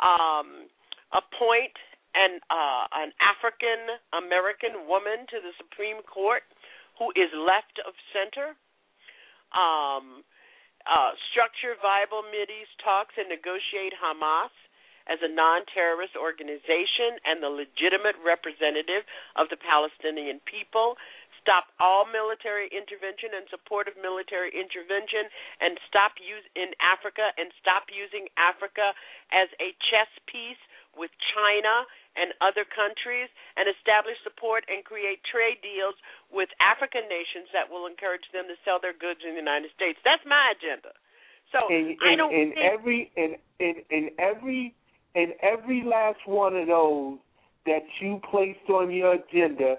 um, 0.04 0.68
appoint 1.16 1.72
an 2.12 2.44
uh, 2.52 2.84
an 2.92 3.16
African 3.24 3.96
American 4.12 4.84
woman 4.84 5.24
to 5.32 5.40
the 5.40 5.56
Supreme 5.56 6.04
Court 6.04 6.44
who 7.02 7.10
is 7.18 7.34
left 7.34 7.82
of 7.82 7.98
center. 8.14 8.54
Um, 9.50 10.22
uh, 10.86 11.18
structure 11.34 11.74
viable 11.82 12.22
Mideast 12.30 12.70
talks 12.78 13.18
and 13.18 13.26
negotiate 13.26 13.94
Hamas 13.98 14.54
as 15.10 15.18
a 15.18 15.26
non-terrorist 15.26 16.14
organization 16.14 17.18
and 17.26 17.42
the 17.42 17.50
legitimate 17.50 18.14
representative 18.22 19.02
of 19.34 19.50
the 19.50 19.58
Palestinian 19.58 20.38
people. 20.46 20.94
Stop 21.42 21.74
all 21.82 22.06
military 22.06 22.70
intervention 22.70 23.34
and 23.34 23.44
support 23.50 23.90
of 23.90 23.98
military 23.98 24.54
intervention, 24.54 25.26
and 25.58 25.74
stop 25.90 26.14
use 26.22 26.46
in 26.54 26.70
Africa 26.78 27.34
and 27.34 27.50
stop 27.58 27.90
using 27.90 28.30
Africa 28.38 28.94
as 29.34 29.50
a 29.58 29.74
chess 29.90 30.10
piece 30.30 30.62
with 30.94 31.10
China 31.34 31.82
and 32.14 32.36
other 32.44 32.68
countries, 32.68 33.32
and 33.56 33.64
establish 33.66 34.20
support 34.20 34.62
and 34.68 34.84
create 34.84 35.18
trade 35.24 35.56
deals 35.64 35.96
with 36.28 36.52
African 36.60 37.08
nations 37.08 37.48
that 37.56 37.64
will 37.64 37.88
encourage 37.88 38.28
them 38.36 38.44
to 38.52 38.56
sell 38.68 38.76
their 38.76 38.92
goods 38.92 39.24
in 39.24 39.32
the 39.32 39.40
United 39.40 39.72
States. 39.72 39.96
That's 40.04 40.22
my 40.28 40.52
agenda. 40.52 40.92
So 41.52 41.68
in, 41.72 41.96
in, 41.96 41.96
I 42.04 42.12
don't 42.16 42.32
in 42.32 42.52
think 42.52 42.60
every 42.60 43.00
in, 43.16 43.30
in 43.60 43.74
in 43.90 44.04
every 44.18 44.74
in 45.14 45.32
every 45.40 45.82
last 45.84 46.20
one 46.26 46.56
of 46.56 46.66
those 46.68 47.18
that 47.66 47.84
you 48.00 48.20
placed 48.30 48.68
on 48.68 48.90
your 48.90 49.14
agenda, 49.14 49.76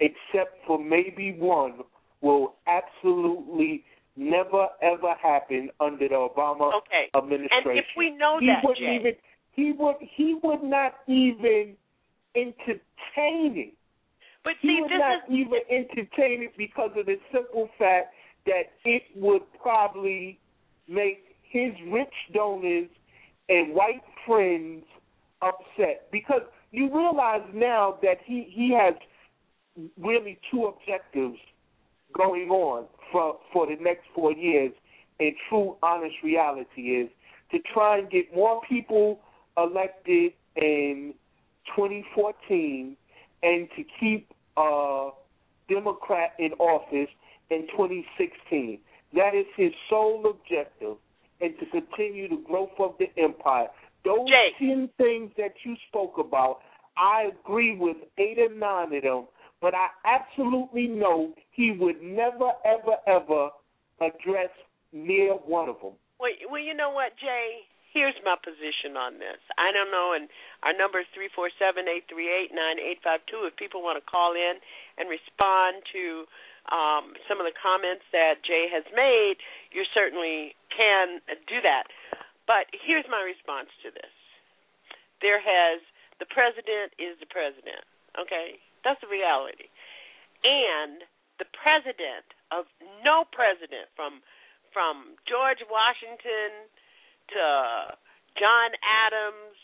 except 0.00 0.58
for 0.66 0.78
maybe 0.82 1.36
one, 1.38 1.80
will 2.20 2.54
absolutely 2.66 3.84
never 4.16 4.68
ever 4.82 5.14
happen 5.22 5.70
under 5.80 6.08
the 6.08 6.14
Obama 6.14 6.72
okay. 6.78 7.10
administration. 7.14 7.70
And 7.70 7.78
if 7.78 7.84
we 7.96 8.10
know 8.10 8.38
he 8.40 8.46
that, 8.46 8.62
wouldn't 8.64 8.78
Jay, 8.78 8.96
even 9.00 9.12
he 9.52 9.72
would 9.78 9.96
he 10.00 10.36
would 10.42 10.62
not 10.62 10.94
even 11.06 11.74
entertain 12.34 13.56
it. 13.56 13.74
but 14.44 14.54
He 14.60 14.80
would 14.80 14.90
this 14.90 14.98
not 14.98 15.28
is 15.28 15.34
even 15.34 15.60
entertain 15.70 16.42
it 16.42 16.56
because 16.56 16.90
of 16.96 17.06
the 17.06 17.16
simple 17.32 17.68
fact 17.78 18.14
that 18.46 18.72
it 18.84 19.02
would 19.14 19.42
probably 19.60 20.38
make 20.88 21.24
his 21.42 21.72
rich 21.90 22.12
donors 22.32 22.88
and 23.48 23.74
white 23.74 24.02
friends 24.26 24.84
upset. 25.42 26.08
Because 26.12 26.42
you 26.70 26.94
realize 26.94 27.42
now 27.54 27.98
that 28.02 28.18
he, 28.24 28.46
he 28.50 28.76
has 28.78 28.94
really 29.98 30.38
two 30.50 30.66
objectives 30.66 31.38
going 32.16 32.48
on 32.50 32.86
for 33.12 33.38
for 33.52 33.66
the 33.66 33.76
next 33.80 34.04
four 34.14 34.32
years 34.32 34.72
and 35.20 35.32
true 35.48 35.76
honest 35.82 36.14
reality 36.22 36.82
is 36.82 37.08
to 37.50 37.58
try 37.72 37.98
and 37.98 38.10
get 38.10 38.34
more 38.34 38.60
people 38.68 39.20
elected 39.56 40.32
in 40.56 41.14
2014 41.74 42.96
and 43.42 43.68
to 43.76 43.84
keep 44.00 44.28
a 44.56 45.10
Democrat 45.68 46.32
in 46.38 46.52
office 46.54 47.10
in 47.50 47.66
2016. 47.72 48.78
That 49.14 49.34
is 49.34 49.46
his 49.56 49.72
sole 49.88 50.24
objective, 50.28 50.96
and 51.40 51.54
to 51.58 51.66
continue 51.66 52.28
the 52.28 52.42
growth 52.46 52.70
of 52.78 52.94
the 52.98 53.06
empire. 53.20 53.68
Those 54.04 54.28
Jay. 54.28 54.50
ten 54.58 54.90
things 54.98 55.30
that 55.36 55.54
you 55.64 55.76
spoke 55.88 56.14
about, 56.18 56.60
I 56.96 57.30
agree 57.40 57.76
with 57.76 57.96
eight 58.18 58.38
or 58.38 58.54
nine 58.54 58.94
of 58.94 59.02
them, 59.02 59.24
but 59.60 59.74
I 59.74 59.88
absolutely 60.04 60.86
know 60.86 61.32
he 61.52 61.72
would 61.72 62.02
never, 62.02 62.52
ever, 62.64 62.96
ever 63.06 63.50
address 64.00 64.50
near 64.92 65.32
one 65.32 65.68
of 65.68 65.76
them. 65.80 65.96
Well, 66.20 66.32
well, 66.50 66.60
you 66.60 66.74
know 66.74 66.90
what, 66.90 67.12
Jay? 67.20 67.64
Here's 67.92 68.16
my 68.24 68.36
position 68.36 68.92
on 68.92 69.16
this. 69.16 69.40
I 69.56 69.72
don't 69.72 69.88
know, 69.88 70.12
and 70.12 70.28
our 70.60 70.76
number 70.76 71.00
is 71.00 71.08
three 71.16 71.32
four 71.32 71.48
seven 71.56 71.88
eight 71.88 72.04
three 72.12 72.28
eight 72.28 72.52
nine 72.52 72.76
eight 72.76 73.00
five 73.00 73.24
two. 73.24 73.48
If 73.48 73.56
people 73.56 73.80
want 73.80 73.96
to 73.96 74.04
call 74.04 74.36
in 74.36 74.60
and 75.00 75.08
respond 75.08 75.80
to 75.96 76.28
um, 76.68 77.16
some 77.24 77.40
of 77.40 77.48
the 77.48 77.56
comments 77.56 78.04
that 78.12 78.44
Jay 78.44 78.68
has 78.68 78.84
made, 78.92 79.40
you 79.72 79.88
certainly 79.96 80.52
can 80.68 81.24
do 81.48 81.64
that. 81.64 81.88
But 82.44 82.68
here's 82.84 83.08
my 83.08 83.24
response 83.24 83.72
to 83.80 83.88
this: 83.88 84.12
There 85.24 85.40
has 85.40 85.80
the 86.20 86.28
president 86.28 86.92
is 87.00 87.16
the 87.16 87.28
president. 87.32 87.80
Okay, 88.20 88.60
that's 88.86 89.02
the 89.02 89.10
reality, 89.10 89.66
and 90.46 91.02
the 91.42 91.50
president 91.50 92.30
of 92.54 92.70
no 93.02 93.26
president 93.34 93.90
from 93.98 94.22
from 94.70 95.18
George 95.26 95.64
Washington 95.66 96.70
to 97.34 97.46
John 98.38 98.70
Adams 98.86 99.58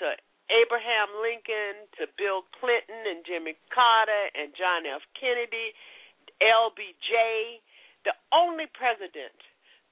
to 0.00 0.16
Abraham 0.48 1.12
Lincoln 1.20 1.84
to 2.00 2.08
Bill 2.16 2.48
Clinton 2.56 3.04
and 3.04 3.20
Jimmy 3.28 3.60
Carter 3.68 4.32
and 4.32 4.56
John 4.56 4.88
F. 4.88 5.04
Kennedy, 5.18 5.76
LBJ, 6.40 7.60
the 8.08 8.16
only 8.32 8.70
president 8.72 9.36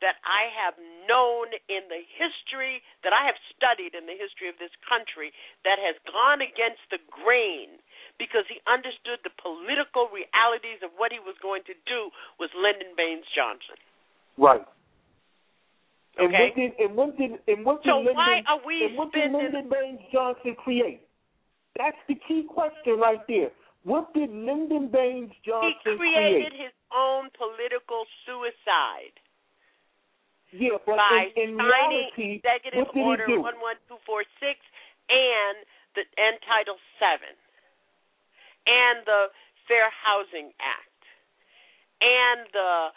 that 0.00 0.16
I 0.24 0.48
have 0.56 0.76
known 1.04 1.52
in 1.68 1.84
the 1.92 2.00
history, 2.16 2.80
that 3.04 3.12
I 3.12 3.24
have 3.28 3.36
studied 3.52 3.92
in 3.92 4.08
the 4.08 4.16
history 4.16 4.48
of 4.48 4.56
this 4.56 4.72
country, 4.88 5.32
that 5.64 5.76
has 5.76 5.96
gone 6.08 6.40
against 6.40 6.80
the 6.88 6.98
grain 7.12 7.80
because 8.16 8.44
he 8.48 8.60
understood 8.68 9.20
the 9.24 9.32
political 9.40 10.08
realities 10.08 10.80
of 10.80 10.92
what 10.96 11.12
he 11.12 11.20
was 11.20 11.36
going 11.44 11.64
to 11.68 11.76
do 11.84 12.08
was 12.40 12.48
Lyndon 12.56 12.96
Baines 12.96 13.28
Johnson. 13.36 13.76
Right. 14.40 14.64
And 16.16 16.28
Okay. 16.32 16.48
what 16.48 16.54
did 16.56 16.72
and 16.80 16.92
what 16.96 17.10
did 17.16 17.32
and 17.46 17.60
what 17.64 17.82
did 17.84 17.90
So 17.92 17.96
Lyndon, 18.00 18.16
why 18.16 18.42
are 18.48 18.60
we 18.64 18.84
and 18.84 18.96
what 18.96 19.12
did 19.12 19.30
spending- 19.30 19.40
Lyndon 19.52 19.68
Baines 19.68 20.00
Johnson 20.12 20.56
create? 20.56 21.00
That's 21.76 21.96
the 22.08 22.16
key 22.26 22.44
question 22.44 22.98
right 22.98 23.20
there. 23.28 23.52
What 23.84 24.12
did 24.12 24.28
Lyndon 24.30 24.88
Baines 24.88 25.32
Johnson 25.44 25.76
create? 25.84 25.92
He 25.92 25.96
created 25.96 26.52
create? 26.52 26.60
his 26.66 26.72
own 26.92 27.30
political 27.30 28.04
suicide 28.26 29.19
Yeah, 30.52 30.82
but 30.82 30.98
by 30.98 31.30
in, 31.36 31.54
in 31.54 31.58
signing 31.58 32.10
reality, 32.16 32.42
Executive 32.42 32.90
Order 32.94 33.26
11246 33.30 34.58
and 35.10 35.56
the 35.94 36.02
and 36.18 36.38
Title 36.42 36.78
7 36.98 37.22
and 38.66 39.06
the 39.06 39.30
Fair 39.70 39.90
Housing 39.94 40.50
Act 40.58 41.02
and 42.02 42.48
the 42.50 42.90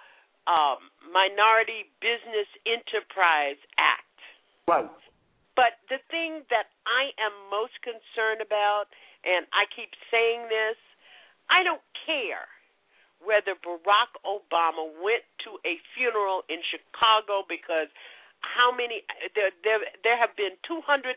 um, 0.50 0.82
Minority 1.14 1.90
Business 2.02 2.50
Enterprise 2.66 3.60
Act. 3.78 4.18
Right. 4.68 4.90
But 5.54 5.78
the 5.88 6.02
thing 6.10 6.42
that 6.50 6.74
I 6.90 7.14
am 7.22 7.34
most 7.54 7.78
concerned 7.86 8.42
about, 8.42 8.90
and 9.22 9.46
I 9.54 9.70
keep 9.70 9.94
saying 10.10 10.50
this, 10.50 10.80
I 11.54 11.62
don't 11.62 11.84
care 12.10 12.50
whether 13.26 13.56
Barack 13.56 14.12
Obama 14.28 14.88
went 15.02 15.24
to 15.48 15.58
a 15.66 15.80
funeral 15.96 16.44
in 16.50 16.60
Chicago 16.70 17.44
because 17.48 17.88
how 18.44 18.72
many 18.76 19.04
there 19.36 19.52
there 19.64 19.80
there 20.04 20.18
have 20.20 20.36
been 20.36 20.56
221 20.68 21.16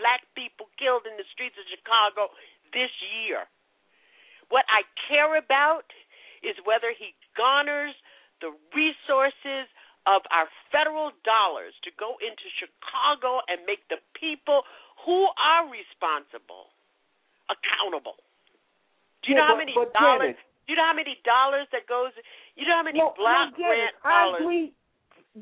black 0.00 0.24
people 0.34 0.66
killed 0.80 1.04
in 1.04 1.16
the 1.20 1.28
streets 1.32 1.56
of 1.60 1.66
Chicago 1.68 2.32
this 2.72 2.90
year. 3.20 3.44
What 4.48 4.64
I 4.72 4.82
care 5.08 5.36
about 5.36 5.84
is 6.42 6.56
whether 6.64 6.90
he 6.96 7.12
garners 7.36 7.94
the 8.40 8.50
resources 8.74 9.68
of 10.08 10.24
our 10.32 10.48
federal 10.72 11.12
dollars 11.28 11.76
to 11.84 11.90
go 12.00 12.16
into 12.24 12.48
Chicago 12.56 13.44
and 13.52 13.60
make 13.68 13.84
the 13.92 14.00
people 14.16 14.64
who 15.04 15.28
are 15.36 15.68
responsible 15.68 16.72
accountable. 17.52 18.16
Do 19.22 19.32
you 19.32 19.36
Yeah, 19.36 19.42
know 19.44 19.46
how 19.46 19.54
but- 19.54 19.58
many 19.58 19.74
but 19.76 19.92
dollars? 19.92 20.20
Janet- 20.40 20.49
you 20.70 20.76
know 20.76 20.86
how 20.86 20.94
many 20.94 21.18
dollars 21.26 21.66
that 21.72 21.86
goes? 21.90 22.12
You 22.54 22.66
know 22.66 22.76
how 22.78 22.82
many 22.86 22.98
No, 22.98 23.12
block 23.18 23.54
grant 23.54 23.58
Dennis, 23.58 23.94
I 24.04 24.24
dollars? 24.24 24.40
agree. 24.40 24.72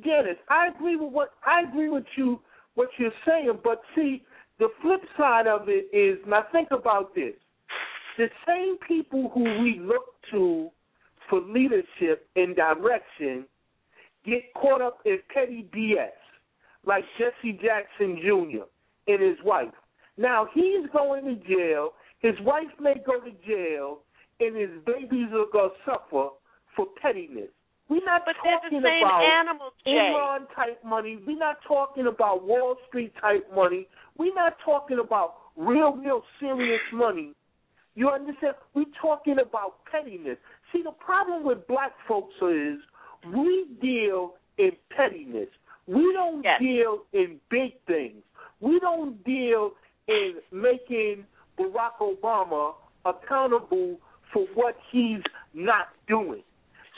Dennis, 0.03 0.37
I 0.49 0.69
agree 0.69 0.97
with 0.97 1.13
what 1.13 1.33
I 1.47 1.63
agree 1.63 1.89
with 1.89 2.05
you 2.17 2.41
what 2.75 2.89
you're 2.97 3.11
saying, 3.27 3.59
but 3.65 3.83
see, 3.97 4.23
the 4.61 4.69
flip 4.83 5.01
side 5.19 5.47
of 5.49 5.69
it 5.69 5.89
is 5.93 6.19
now 6.27 6.45
think 6.53 6.69
about 6.71 7.13
this. 7.15 7.35
The 8.17 8.29
same 8.47 8.77
people 8.87 9.31
who 9.35 9.43
we 9.63 9.81
look 9.83 10.15
to 10.31 10.71
for 11.29 11.41
leadership 11.41 12.29
and 12.37 12.55
direction 12.55 13.47
get 14.25 14.43
caught 14.55 14.81
up 14.81 14.99
in 15.05 15.19
petty 15.33 15.67
BS, 15.75 16.11
like 16.87 17.05
Jesse 17.19 17.59
Jackson 17.61 18.19
Jr. 18.23 18.65
and 19.07 19.21
his 19.23 19.39
wife. 19.45 19.75
Now 20.17 20.49
he's 20.55 20.87
going 20.93 21.25
to 21.25 21.35
jail. 21.49 21.91
His 22.21 22.35
wife 22.43 22.67
may 22.81 22.95
go 23.07 23.21
to 23.21 23.31
jail, 23.47 24.01
and 24.41 24.57
his 24.57 24.71
babies 24.87 25.29
are 25.33 25.51
going 25.53 25.71
to 25.71 25.77
suffer 25.85 26.29
for 26.77 26.87
pettiness. 27.01 27.51
We're 27.89 28.05
not 28.05 28.23
But 28.27 28.35
talking 28.37 28.83
the 28.83 28.87
same 28.87 29.03
about 29.03 29.23
animals, 29.23 29.73
Jay. 29.85 29.91
Enron 29.93 30.47
type 30.55 30.85
money. 30.85 31.19
We're 31.27 31.39
not 31.39 31.57
talking 31.67 32.07
about 32.07 32.45
Wall 32.45 32.77
Street 32.87 33.13
type 33.21 33.49
money. 33.55 33.89
We're 34.19 34.35
not 34.35 34.57
talking 34.65 34.99
about 34.99 35.35
real, 35.57 35.97
real 35.97 36.23
serious 36.39 36.83
money. 36.93 37.33
You 37.95 38.11
understand? 38.11 38.55
We're 38.75 38.85
talking 39.01 39.39
about 39.41 39.85
pettiness. 39.91 40.37
See, 40.73 40.83
the 40.83 40.93
problem 40.93 41.45
with 41.45 41.67
black 41.67 41.93
folks 42.07 42.35
is 42.43 42.79
we 43.35 43.67
deal 43.81 44.35
in 44.59 44.73
pettiness. 44.95 45.49
We 45.87 46.13
don't 46.13 46.45
deal 46.61 46.99
in 47.15 47.41
big 47.51 47.73
things. 47.87 48.23
We 48.61 48.79
don't 48.81 49.25
deal 49.25 49.73
in 50.09 50.35
making 50.53 51.25
Barack 51.59 51.99
Obama 52.03 52.75
accountable 53.07 53.99
for 54.33 54.47
what 54.55 54.77
he's 54.91 55.23
not 55.55 55.89
doing. 56.07 56.43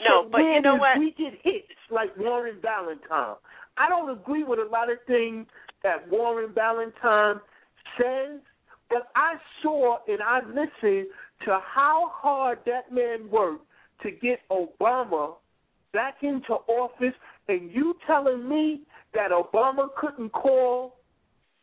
No, 0.01 0.23
so 0.23 0.29
but 0.31 0.39
you 0.39 0.61
know 0.61 0.75
what? 0.75 0.99
We 0.99 1.13
get 1.17 1.33
hits 1.43 1.67
like 1.89 2.15
Warren 2.17 2.57
Ballentine. 2.63 3.35
I 3.77 3.89
don't 3.89 4.09
agree 4.09 4.43
with 4.43 4.59
a 4.59 4.69
lot 4.69 4.91
of 4.91 4.97
things 5.07 5.47
that 5.83 6.09
Warren 6.09 6.53
Ballentine 6.53 7.39
says, 7.97 8.39
but 8.89 9.07
I 9.15 9.35
saw 9.61 9.97
and 10.07 10.21
I 10.21 10.39
listened 10.47 11.07
to 11.45 11.59
how 11.63 12.11
hard 12.13 12.59
that 12.65 12.91
man 12.91 13.29
worked 13.29 13.65
to 14.03 14.11
get 14.11 14.39
Obama 14.51 15.35
back 15.93 16.17
into 16.21 16.53
office, 16.67 17.13
and 17.47 17.71
you 17.71 17.95
telling 18.07 18.47
me 18.47 18.81
that 19.13 19.31
Obama 19.31 19.87
couldn't 19.99 20.31
call 20.31 20.95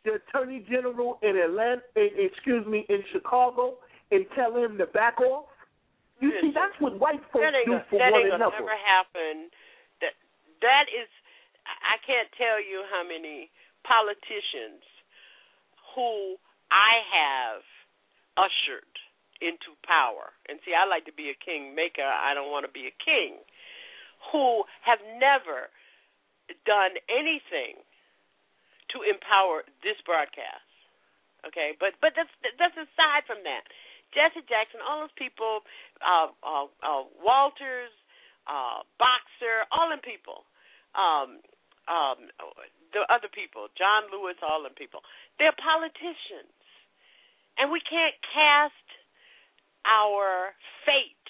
the 0.05 0.13
Attorney 0.13 0.65
General 0.69 1.19
in 1.21 1.35
Atlanta, 1.35 1.81
in, 1.95 2.09
excuse 2.17 2.65
me, 2.65 2.85
in 2.89 3.03
Chicago, 3.11 3.77
and 4.11 4.25
tell 4.35 4.55
him 4.55 4.77
to 4.77 4.85
back 4.87 5.19
off? 5.19 5.45
You 6.19 6.31
see, 6.43 6.51
that's 6.51 6.75
what 6.83 6.99
white 6.99 7.23
folks 7.31 7.47
that 7.47 7.55
do 7.63 7.79
for 7.87 7.99
that 7.99 8.11
one 8.11 8.27
ain't 8.27 8.35
another. 8.35 8.59
never 8.59 8.75
happen. 8.75 9.47
That 10.03 10.13
that 10.61 10.85
is, 10.91 11.07
I 11.63 11.95
I 11.95 11.97
can't 12.03 12.27
tell 12.35 12.59
you 12.59 12.83
how 12.91 13.07
many 13.07 13.47
politicians 13.87 14.83
who 15.95 16.35
I 16.69 17.01
have 17.07 17.63
ushered 18.35 18.93
into 19.39 19.75
power. 19.87 20.35
And 20.51 20.59
see, 20.67 20.75
I 20.75 20.83
like 20.83 21.07
to 21.07 21.15
be 21.15 21.31
a 21.31 21.37
kingmaker. 21.39 22.03
I 22.03 22.35
don't 22.35 22.51
want 22.51 22.67
to 22.67 22.71
be 22.71 22.91
a 22.91 22.95
king. 22.99 23.39
Who 24.35 24.67
have 24.83 24.99
never 25.15 25.71
done 26.67 26.99
anything 27.07 27.79
to 28.91 29.05
empower 29.05 29.63
this 29.85 29.97
broadcast. 30.03 30.65
Okay, 31.47 31.71
but 31.79 31.95
but 32.03 32.11
that's 32.19 32.31
that's 32.59 32.75
aside 32.75 33.23
from 33.23 33.39
that. 33.47 33.63
Jesse 34.13 34.41
Jackson, 34.49 34.81
all 34.81 35.05
those 35.05 35.17
people, 35.17 35.61
uh, 36.01 36.33
uh, 36.41 36.67
uh, 36.81 37.03
Walters, 37.21 37.93
uh, 38.49 38.81
Boxer, 38.97 39.69
all 39.69 39.89
them 39.89 40.01
people, 40.01 40.45
um, 40.97 41.39
um, 41.85 42.29
the 42.93 43.05
other 43.09 43.29
people, 43.29 43.69
John 43.77 44.09
Lewis, 44.09 44.37
all 44.41 44.65
them 44.65 44.73
people. 44.73 45.01
They're 45.37 45.55
politicians, 45.57 46.53
and 47.57 47.69
we 47.69 47.81
can't 47.85 48.17
cast 48.33 48.87
our 49.85 50.57
fate 50.85 51.27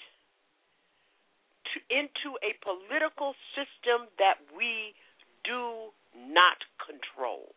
to, 1.72 1.76
into 1.92 2.36
a 2.40 2.56
political 2.64 3.36
system 3.54 4.08
that 4.18 4.40
we 4.56 4.96
do 5.44 5.92
not 6.16 6.58
control. 6.80 7.52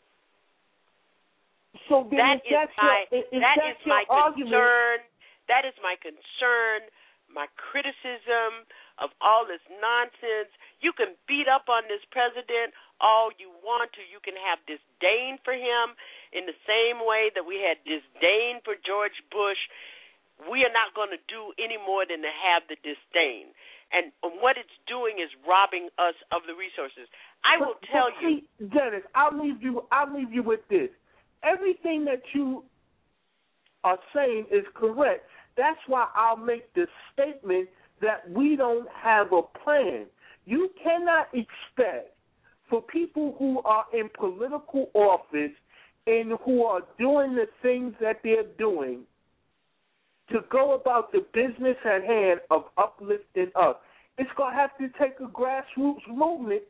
So 1.89 2.07
that 2.11 2.39
is 2.45 2.69
my 2.77 3.03
your, 3.11 3.25
is 3.33 3.41
that 3.41 3.57
that 3.57 3.75
is 3.75 3.87
my 3.87 4.03
argument? 4.09 4.53
concern. 4.53 4.99
That 5.47 5.65
is 5.65 5.73
my 5.81 5.95
concern. 5.99 6.87
My 7.31 7.47
criticism 7.57 8.67
of 9.01 9.09
all 9.23 9.43
this 9.47 9.63
nonsense. 9.81 10.53
You 10.85 10.93
can 10.93 11.17
beat 11.25 11.49
up 11.49 11.65
on 11.65 11.87
this 11.89 12.03
president 12.13 12.77
all 13.01 13.33
you 13.41 13.49
want 13.65 13.89
to. 13.97 14.01
You 14.05 14.21
can 14.21 14.37
have 14.37 14.61
disdain 14.69 15.41
for 15.41 15.55
him 15.55 15.97
in 16.29 16.45
the 16.45 16.53
same 16.69 17.01
way 17.01 17.33
that 17.33 17.43
we 17.47 17.57
had 17.63 17.81
disdain 17.87 18.61
for 18.61 18.77
George 18.77 19.17
Bush. 19.33 19.57
We 20.45 20.61
are 20.61 20.73
not 20.73 20.93
going 20.93 21.09
to 21.09 21.21
do 21.25 21.53
any 21.57 21.77
more 21.81 22.05
than 22.05 22.21
to 22.21 22.29
have 22.29 22.69
the 22.69 22.77
disdain. 22.85 23.49
And 23.93 24.13
what 24.41 24.57
it's 24.57 24.73
doing 24.85 25.17
is 25.21 25.29
robbing 25.45 25.89
us 25.97 26.17
of 26.33 26.45
the 26.45 26.53
resources. 26.53 27.09
I 27.45 27.57
will 27.57 27.77
But- 27.81 27.89
tell 27.89 28.09
but 28.13 28.21
you. 28.21 28.45
see, 28.59 28.65
Dennis, 28.69 29.05
I'll 29.15 29.33
leave 29.33 29.61
you. 29.61 29.87
I'll 29.91 30.09
leave 30.13 30.33
you 30.33 30.43
with 30.43 30.61
this. 30.69 30.89
Everything 31.41 32.05
that 32.05 32.21
you 32.33 32.65
are 33.83 33.99
saying 34.13 34.47
is 34.49 34.65
correct. 34.73 35.29
That's 35.57 35.79
why 35.87 36.07
I'll 36.15 36.37
make 36.37 36.73
the 36.73 36.87
statement 37.13 37.69
that 38.01 38.29
we 38.29 38.55
don't 38.55 38.87
have 38.89 39.27
a 39.31 39.41
plan. 39.63 40.05
You 40.45 40.69
cannot 40.83 41.27
expect 41.33 42.15
for 42.69 42.81
people 42.81 43.35
who 43.37 43.61
are 43.61 43.85
in 43.93 44.09
political 44.17 44.89
office 44.93 45.51
and 46.07 46.33
who 46.43 46.63
are 46.63 46.81
doing 46.99 47.35
the 47.35 47.47
things 47.61 47.93
that 48.01 48.17
they're 48.23 48.51
doing 48.57 49.01
to 50.31 50.39
go 50.49 50.73
about 50.73 51.11
the 51.11 51.25
business 51.33 51.77
at 51.85 52.03
hand 52.03 52.39
of 52.49 52.63
uplifting 52.77 53.51
us. 53.55 53.75
It's 54.17 54.29
going 54.37 54.53
to 54.53 54.59
have 54.59 54.77
to 54.77 54.87
take 54.99 55.19
a 55.19 55.29
grassroots 55.29 56.07
movement 56.07 56.63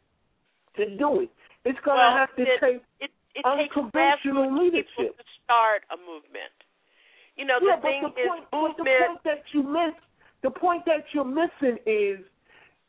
to 0.78 0.98
do 0.98 1.22
it. 1.22 1.30
It's 1.66 1.80
going 1.86 2.00
to 2.00 2.18
have 2.18 2.36
to 2.36 2.42
it, 2.42 2.60
take 2.60 2.82
it, 3.00 3.12
it 3.36 3.46
unconventional 3.46 4.52
leadership. 4.58 5.18
to 5.18 5.24
start 5.44 5.84
a 5.92 5.98
movement. 5.98 6.52
You 7.36 7.46
know, 7.46 7.58
yeah, 7.62 7.78
the 7.78 7.82
thing 7.82 8.02
the 8.04 8.22
is 8.22 8.28
point, 8.28 8.46
movement. 8.54 8.78
the 8.78 9.06
point 9.08 9.24
that 9.24 9.44
you 9.54 9.64
miss, 9.64 9.94
the 10.44 10.52
point 10.52 10.86
that 10.86 11.06
you're 11.14 11.26
missing 11.26 11.78
is 11.86 12.20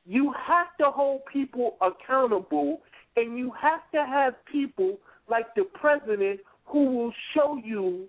you 0.07 0.33
have 0.47 0.77
to 0.81 0.91
hold 0.91 1.23
people 1.33 1.77
accountable, 1.81 2.83
and 3.17 3.39
you 3.39 3.53
have 3.61 3.81
to 3.93 4.05
have 4.05 4.35
people 4.51 4.99
like 5.31 5.55
the 5.55 5.65
president 5.75 6.41
who 6.67 6.91
will 6.91 7.13
show 7.35 7.59
you 7.63 8.07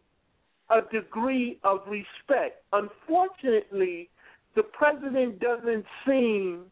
a 0.69 0.81
degree 0.91 1.59
of 1.63 1.81
respect. 1.87 2.63
Unfortunately, 2.73 4.09
the 4.55 4.63
president 4.63 5.39
doesn't 5.39 5.85
seem 6.05 6.63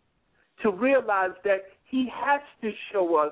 to 0.61 0.71
realize 0.71 1.31
that 1.43 1.65
he 1.85 2.09
has 2.13 2.41
to 2.61 2.71
show 2.91 3.15
us 3.15 3.31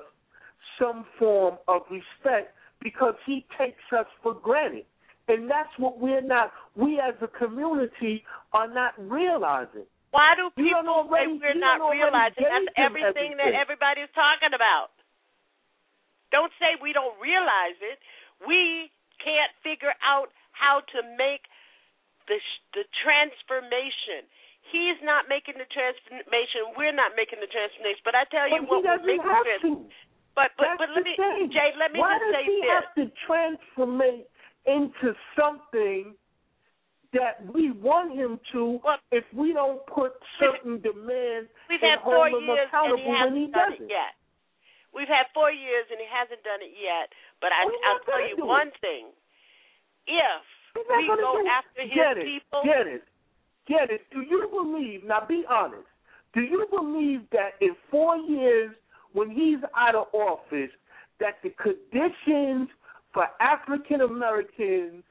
some 0.78 1.04
form 1.18 1.58
of 1.68 1.82
respect 1.90 2.54
because 2.80 3.14
he 3.26 3.44
takes 3.58 3.82
us 3.96 4.06
for 4.22 4.34
granted. 4.34 4.84
And 5.32 5.48
that's 5.48 5.72
what 5.80 5.96
we're 5.98 6.20
not, 6.20 6.52
we 6.76 7.00
as 7.00 7.14
a 7.24 7.28
community 7.28 8.22
are 8.52 8.68
not 8.68 8.92
realizing. 9.00 9.88
Why 10.12 10.36
do 10.36 10.52
people 10.52 10.84
say 11.08 11.24
we're 11.40 11.56
not 11.56 11.80
already 11.80 12.04
realizing 12.04 12.44
that's 12.44 12.68
them 12.76 12.84
everything 12.84 13.40
that 13.40 13.56
everything. 13.56 13.64
everybody's 13.64 14.12
talking 14.12 14.52
about? 14.52 14.92
Don't 16.28 16.52
say 16.60 16.76
we 16.84 16.92
don't 16.92 17.16
realize 17.16 17.80
it. 17.80 17.96
We 18.44 18.92
can't 19.24 19.52
figure 19.64 19.96
out 20.04 20.28
how 20.52 20.84
to 20.92 20.98
make 21.16 21.48
the 22.28 22.36
the 22.76 22.84
transformation. 23.00 24.28
He's 24.68 25.00
not 25.00 25.28
making 25.32 25.56
the 25.56 25.68
transformation. 25.72 26.76
We're 26.76 26.92
not 26.96 27.16
making 27.16 27.40
the 27.40 27.48
transformation. 27.48 28.00
But 28.04 28.12
I 28.16 28.24
tell 28.28 28.48
you 28.48 28.64
But 28.68 28.84
what, 28.84 28.84
we're 28.84 29.16
making 29.16 29.28
have 29.28 29.44
trans- 29.48 29.64
to. 29.64 29.88
But 30.32 30.56
but 30.56 30.76
That's 30.76 30.80
but 30.80 30.88
let 30.96 31.04
me 31.04 31.12
thing. 31.16 31.52
Jay, 31.52 31.76
let 31.76 31.92
me 31.92 32.00
Why 32.00 32.16
just 32.16 32.24
does 32.24 32.32
say 32.36 32.44
he 32.48 32.56
this. 32.64 32.72
have 32.72 32.88
to 32.96 33.04
transformate 33.28 34.28
into 34.66 35.14
something 35.36 36.14
that 37.12 37.44
we 37.52 37.70
want 37.72 38.16
him 38.16 38.40
to 38.52 38.80
if 39.10 39.24
we 39.36 39.52
don't 39.52 39.84
put 39.86 40.12
certain 40.40 40.80
demands 40.80 41.50
We've 41.68 41.82
and 41.82 41.98
had 41.98 42.00
four 42.02 42.28
hold 42.30 42.42
him 42.42 42.48
years 42.48 42.68
and 42.72 42.98
he 42.98 43.04
hasn't 43.12 43.36
he 43.36 43.46
done 43.52 43.70
doesn't? 43.70 43.84
it 43.84 43.92
yet. 43.92 44.12
We've 44.94 45.08
had 45.08 45.28
four 45.34 45.52
years 45.52 45.84
and 45.90 46.00
he 46.00 46.08
hasn't 46.08 46.40
done 46.44 46.60
it 46.64 46.72
yet. 46.72 47.12
But 47.40 47.52
I, 47.52 47.64
well, 47.68 47.76
I'll 47.84 48.04
tell 48.04 48.24
you 48.24 48.36
one 48.46 48.68
it. 48.68 48.80
thing: 48.80 49.12
if 50.74 50.86
we 50.88 51.06
go 51.08 51.44
after 51.48 51.82
his 51.82 51.92
get 51.94 52.16
it, 52.18 52.24
people, 52.24 52.62
Get 52.64 52.86
it. 52.86 53.04
Get 53.68 53.90
it. 53.90 54.02
Do 54.10 54.22
you 54.22 54.48
believe, 54.50 55.04
now 55.04 55.24
be 55.26 55.44
honest, 55.48 55.86
do 56.34 56.40
you 56.40 56.66
believe 56.70 57.20
that 57.32 57.60
in 57.60 57.76
four 57.90 58.16
years 58.16 58.74
when 59.12 59.30
he's 59.30 59.58
out 59.76 59.94
of 59.94 60.06
office, 60.12 60.70
that 61.20 61.36
the 61.42 61.50
conditions 61.60 62.68
for 63.12 63.26
African 63.40 64.00
Americans 64.00 65.02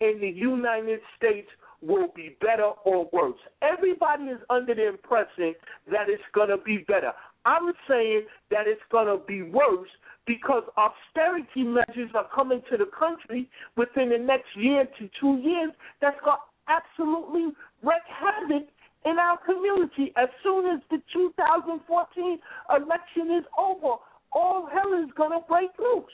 in 0.00 0.18
the 0.20 0.28
United 0.28 1.00
States 1.16 1.48
will 1.82 2.08
be 2.14 2.36
better 2.40 2.70
or 2.84 3.08
worse? 3.12 3.38
Everybody 3.62 4.24
is 4.24 4.40
under 4.50 4.74
the 4.74 4.88
impression 4.88 5.54
that 5.90 6.08
it's 6.08 6.22
going 6.34 6.48
to 6.48 6.58
be 6.58 6.78
better. 6.88 7.12
I'm 7.44 7.72
saying 7.88 8.24
that 8.50 8.66
it's 8.66 8.82
going 8.90 9.06
to 9.06 9.24
be 9.24 9.42
worse 9.42 9.88
because 10.26 10.62
austerity 10.76 11.64
measures 11.64 12.10
are 12.14 12.28
coming 12.34 12.60
to 12.70 12.76
the 12.76 12.86
country 12.96 13.48
within 13.76 14.10
the 14.10 14.18
next 14.18 14.48
year 14.56 14.86
to 14.98 15.08
two 15.20 15.38
years 15.38 15.70
that's 16.00 16.18
going 16.24 16.36
to 16.36 16.72
absolutely 16.72 17.52
wreak 17.82 18.04
havoc 18.06 18.68
in 19.06 19.18
our 19.18 19.38
community. 19.38 20.12
As 20.16 20.28
soon 20.42 20.66
as 20.66 20.80
the 20.90 21.00
2014 21.12 22.38
election 22.70 23.36
is 23.38 23.44
over, 23.58 23.96
all 24.32 24.68
hell 24.70 24.92
is 25.02 25.10
going 25.16 25.30
to 25.30 25.46
break 25.48 25.70
loose. 25.78 26.04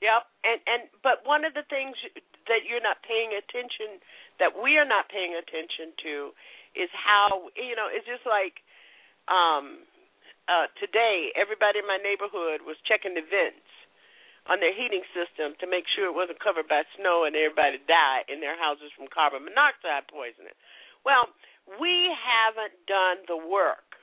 Yep. 0.00 0.22
And 0.44 0.58
and 0.64 0.82
but 1.04 1.24
one 1.28 1.44
of 1.44 1.52
the 1.52 1.64
things 1.68 1.96
that 2.48 2.64
you're 2.64 2.82
not 2.84 3.04
paying 3.04 3.36
attention 3.36 4.00
that 4.40 4.56
we 4.56 4.80
are 4.80 4.88
not 4.88 5.12
paying 5.12 5.36
attention 5.36 5.92
to 6.04 6.32
is 6.74 6.88
how 6.96 7.52
you 7.56 7.76
know 7.76 7.88
it's 7.92 8.08
just 8.08 8.24
like 8.24 8.64
um 9.28 9.84
uh 10.48 10.66
today 10.80 11.30
everybody 11.36 11.84
in 11.84 11.88
my 11.88 12.00
neighborhood 12.00 12.64
was 12.64 12.80
checking 12.88 13.12
the 13.12 13.24
vents 13.24 13.68
on 14.48 14.58
their 14.64 14.72
heating 14.72 15.04
system 15.12 15.52
to 15.60 15.68
make 15.68 15.84
sure 15.92 16.08
it 16.08 16.16
wasn't 16.16 16.40
covered 16.40 16.64
by 16.64 16.82
snow 16.96 17.28
and 17.28 17.36
everybody 17.36 17.76
died 17.84 18.24
in 18.32 18.40
their 18.40 18.56
houses 18.56 18.88
from 18.96 19.04
carbon 19.12 19.44
monoxide 19.44 20.08
poisoning. 20.08 20.56
Well, 21.04 21.28
we 21.76 22.08
haven't 22.16 22.74
done 22.88 23.20
the 23.28 23.36
work. 23.36 24.00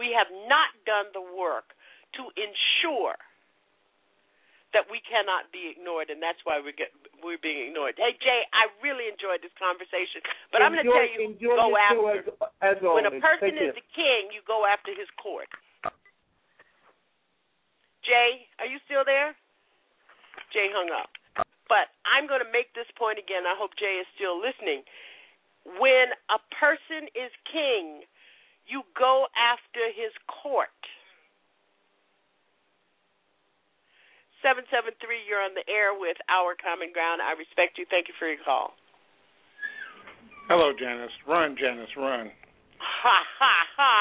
We 0.00 0.16
have 0.16 0.32
not 0.48 0.72
done 0.88 1.12
the 1.12 1.20
work 1.22 1.76
to 2.16 2.32
ensure 2.40 3.20
that 4.72 4.86
we 4.86 5.02
cannot 5.02 5.50
be 5.50 5.74
ignored, 5.74 6.10
and 6.10 6.22
that's 6.22 6.38
why 6.46 6.62
we 6.62 6.70
get 6.70 6.94
we're 7.20 7.40
being 7.42 7.70
ignored. 7.70 7.98
Hey 7.98 8.14
Jay, 8.22 8.46
I 8.54 8.70
really 8.80 9.10
enjoyed 9.10 9.42
this 9.42 9.54
conversation, 9.58 10.22
but 10.54 10.62
I'm 10.62 10.72
going 10.72 10.86
to 10.86 10.90
tell 10.90 11.10
you 11.10 11.20
enjoy 11.34 11.58
go 11.58 11.74
after. 11.74 12.30
as, 12.62 12.76
as 12.76 12.76
when 12.80 13.06
a 13.06 13.14
person 13.18 13.54
is 13.58 13.74
the 13.74 13.86
king, 13.92 14.30
you 14.30 14.40
go 14.46 14.64
after 14.64 14.94
his 14.94 15.10
court. 15.18 15.50
Jay, 18.06 18.48
are 18.58 18.66
you 18.66 18.80
still 18.88 19.04
there? 19.04 19.36
Jay 20.54 20.72
hung 20.72 20.88
up. 20.90 21.12
But 21.68 21.94
I'm 22.02 22.26
going 22.26 22.42
to 22.42 22.50
make 22.50 22.74
this 22.74 22.88
point 22.98 23.20
again. 23.20 23.46
I 23.46 23.54
hope 23.54 23.76
Jay 23.78 24.02
is 24.02 24.08
still 24.18 24.40
listening. 24.40 24.82
When 25.78 26.10
a 26.32 26.40
person 26.50 27.06
is 27.14 27.30
king, 27.46 28.02
you 28.66 28.82
go 28.98 29.30
after 29.38 29.86
his 29.94 30.10
court. 30.26 30.74
773, 34.42 34.96
you're 35.28 35.40
on 35.40 35.52
the 35.52 35.64
air 35.68 35.92
with 35.92 36.16
Our 36.28 36.56
Common 36.56 36.92
Ground. 36.92 37.20
I 37.20 37.36
respect 37.36 37.76
you. 37.76 37.84
Thank 37.88 38.08
you 38.08 38.16
for 38.18 38.28
your 38.28 38.40
call. 38.44 38.76
Hello, 40.48 40.72
Janice. 40.74 41.14
Run, 41.28 41.54
Janice, 41.54 41.92
run. 41.96 42.32
Ha, 42.80 43.18
ha, 43.38 43.54
ha. 43.76 43.94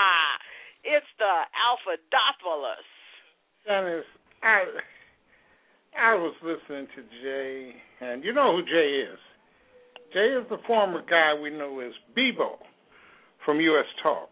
It's 0.84 1.12
the 1.20 1.36
Alphadopoulos. 1.54 2.88
Janice, 3.68 4.10
I 4.42 4.64
I 5.98 6.16
was 6.16 6.34
listening 6.42 6.88
to 6.96 7.02
Jay, 7.22 7.74
and 8.02 8.24
you 8.24 8.34
know 8.34 8.56
who 8.56 8.64
Jay 8.64 9.04
is. 9.04 9.20
Jay 10.14 10.34
is 10.40 10.48
the 10.50 10.58
former 10.66 11.02
guy 11.08 11.34
we 11.40 11.50
know 11.50 11.80
as 11.82 11.94
Bebo 12.18 12.58
from 13.46 13.60
U.S. 13.60 13.86
Talk. 14.02 14.30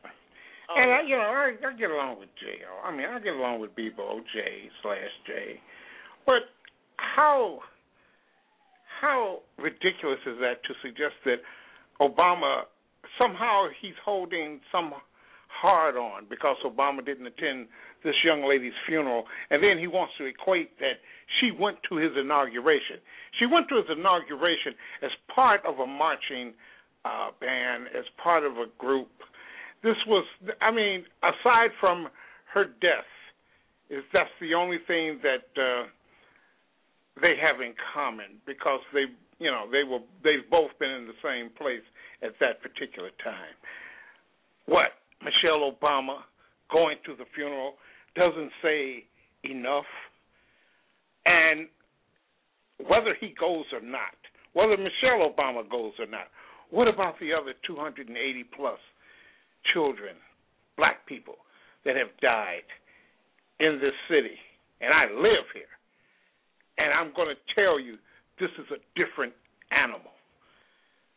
Oh. 0.69 0.75
And 0.75 0.91
I, 0.91 1.01
you 1.01 1.15
know, 1.15 1.29
I, 1.29 1.53
I 1.53 1.77
get 1.77 1.91
along 1.91 2.19
with 2.19 2.29
Jay. 2.39 2.63
I 2.83 2.91
mean, 2.91 3.05
I 3.05 3.19
get 3.19 3.33
along 3.33 3.61
with 3.61 3.75
Bebo 3.75 4.19
Jay 4.33 4.69
slash 4.81 5.11
J. 5.25 5.59
But 6.27 6.43
how 6.97 7.59
how 9.01 9.39
ridiculous 9.57 10.19
is 10.27 10.37
that 10.39 10.61
to 10.67 10.73
suggest 10.83 11.15
that 11.25 11.37
Obama 12.01 12.63
somehow 13.17 13.67
he's 13.81 13.97
holding 14.03 14.59
some 14.71 14.93
hard 15.47 15.95
on 15.95 16.25
because 16.29 16.57
Obama 16.65 17.03
didn't 17.03 17.25
attend 17.25 17.67
this 18.03 18.15
young 18.23 18.47
lady's 18.47 18.73
funeral, 18.85 19.23
and 19.49 19.63
then 19.63 19.79
he 19.79 19.87
wants 19.87 20.13
to 20.17 20.25
equate 20.25 20.77
that 20.79 20.99
she 21.39 21.51
went 21.51 21.77
to 21.89 21.95
his 21.95 22.11
inauguration. 22.19 22.97
She 23.39 23.45
went 23.45 23.67
to 23.69 23.77
his 23.77 23.85
inauguration 23.89 24.73
as 25.01 25.11
part 25.33 25.61
of 25.65 25.79
a 25.79 25.87
marching 25.87 26.53
uh, 27.05 27.29
band, 27.39 27.87
as 27.97 28.05
part 28.21 28.43
of 28.43 28.53
a 28.53 28.65
group. 28.77 29.09
This 29.83 29.95
was, 30.05 30.25
I 30.61 30.71
mean, 30.71 31.05
aside 31.23 31.71
from 31.79 32.07
her 32.53 32.65
death, 32.65 33.09
is 33.89 34.03
that's 34.13 34.29
the 34.41 34.53
only 34.53 34.77
thing 34.85 35.19
that 35.23 35.47
uh, 35.59 35.85
they 37.21 37.35
have 37.41 37.61
in 37.61 37.73
common 37.93 38.41
because 38.45 38.81
they, 38.93 39.05
you 39.39 39.51
know, 39.51 39.65
they 39.71 39.83
were 39.83 39.99
they've 40.23 40.49
both 40.49 40.71
been 40.79 40.91
in 40.91 41.07
the 41.07 41.17
same 41.23 41.49
place 41.57 41.85
at 42.23 42.33
that 42.39 42.61
particular 42.61 43.09
time. 43.23 43.55
What 44.65 44.97
Michelle 45.23 45.71
Obama 45.71 46.21
going 46.71 46.97
to 47.05 47.15
the 47.15 47.25
funeral 47.35 47.73
doesn't 48.15 48.51
say 48.61 49.05
enough. 49.43 49.85
And 51.25 51.67
whether 52.87 53.15
he 53.19 53.33
goes 53.39 53.65
or 53.73 53.81
not, 53.81 54.15
whether 54.53 54.77
Michelle 54.77 55.29
Obama 55.29 55.69
goes 55.69 55.93
or 55.99 56.07
not, 56.07 56.27
what 56.69 56.87
about 56.87 57.19
the 57.19 57.33
other 57.33 57.53
280 57.65 58.43
plus 58.55 58.79
children, 59.73 60.15
black 60.77 61.05
people, 61.07 61.35
that 61.85 61.95
have 61.95 62.09
died 62.21 62.67
in 63.59 63.79
this 63.81 63.93
city? 64.09 64.35
And 64.81 64.93
I 64.93 65.05
live 65.13 65.47
here. 65.53 65.76
And 66.77 66.93
I'm 66.93 67.13
going 67.15 67.33
to 67.33 67.39
tell 67.55 67.79
you, 67.79 67.97
this 68.39 68.49
is 68.59 68.65
a 68.71 68.79
different 68.99 69.33
animal. 69.71 70.11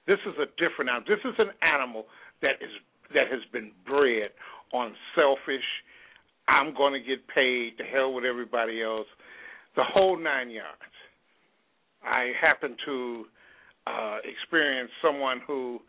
This 0.06 0.18
is 0.26 0.34
a 0.40 0.46
different 0.56 0.90
animal. 0.90 1.06
This 1.06 1.24
is 1.24 1.36
an 1.38 1.52
animal 1.62 2.06
that 2.42 2.56
is 2.60 2.70
that 3.14 3.26
has 3.30 3.40
been 3.52 3.72
bred 3.86 4.30
on 4.72 4.94
selfish. 5.14 5.66
I'm 6.48 6.74
going 6.74 6.94
to 6.94 7.06
get 7.06 7.26
paid. 7.28 7.76
To 7.78 7.84
hell 7.84 8.12
with 8.12 8.24
everybody 8.24 8.82
else. 8.82 9.06
The 9.76 9.84
whole 9.84 10.18
nine 10.18 10.50
yards. 10.50 10.94
I 12.02 12.32
happened 12.40 12.76
to 12.86 13.24
uh, 13.86 14.18
experience 14.24 14.90
someone 15.02 15.40
who 15.46 15.80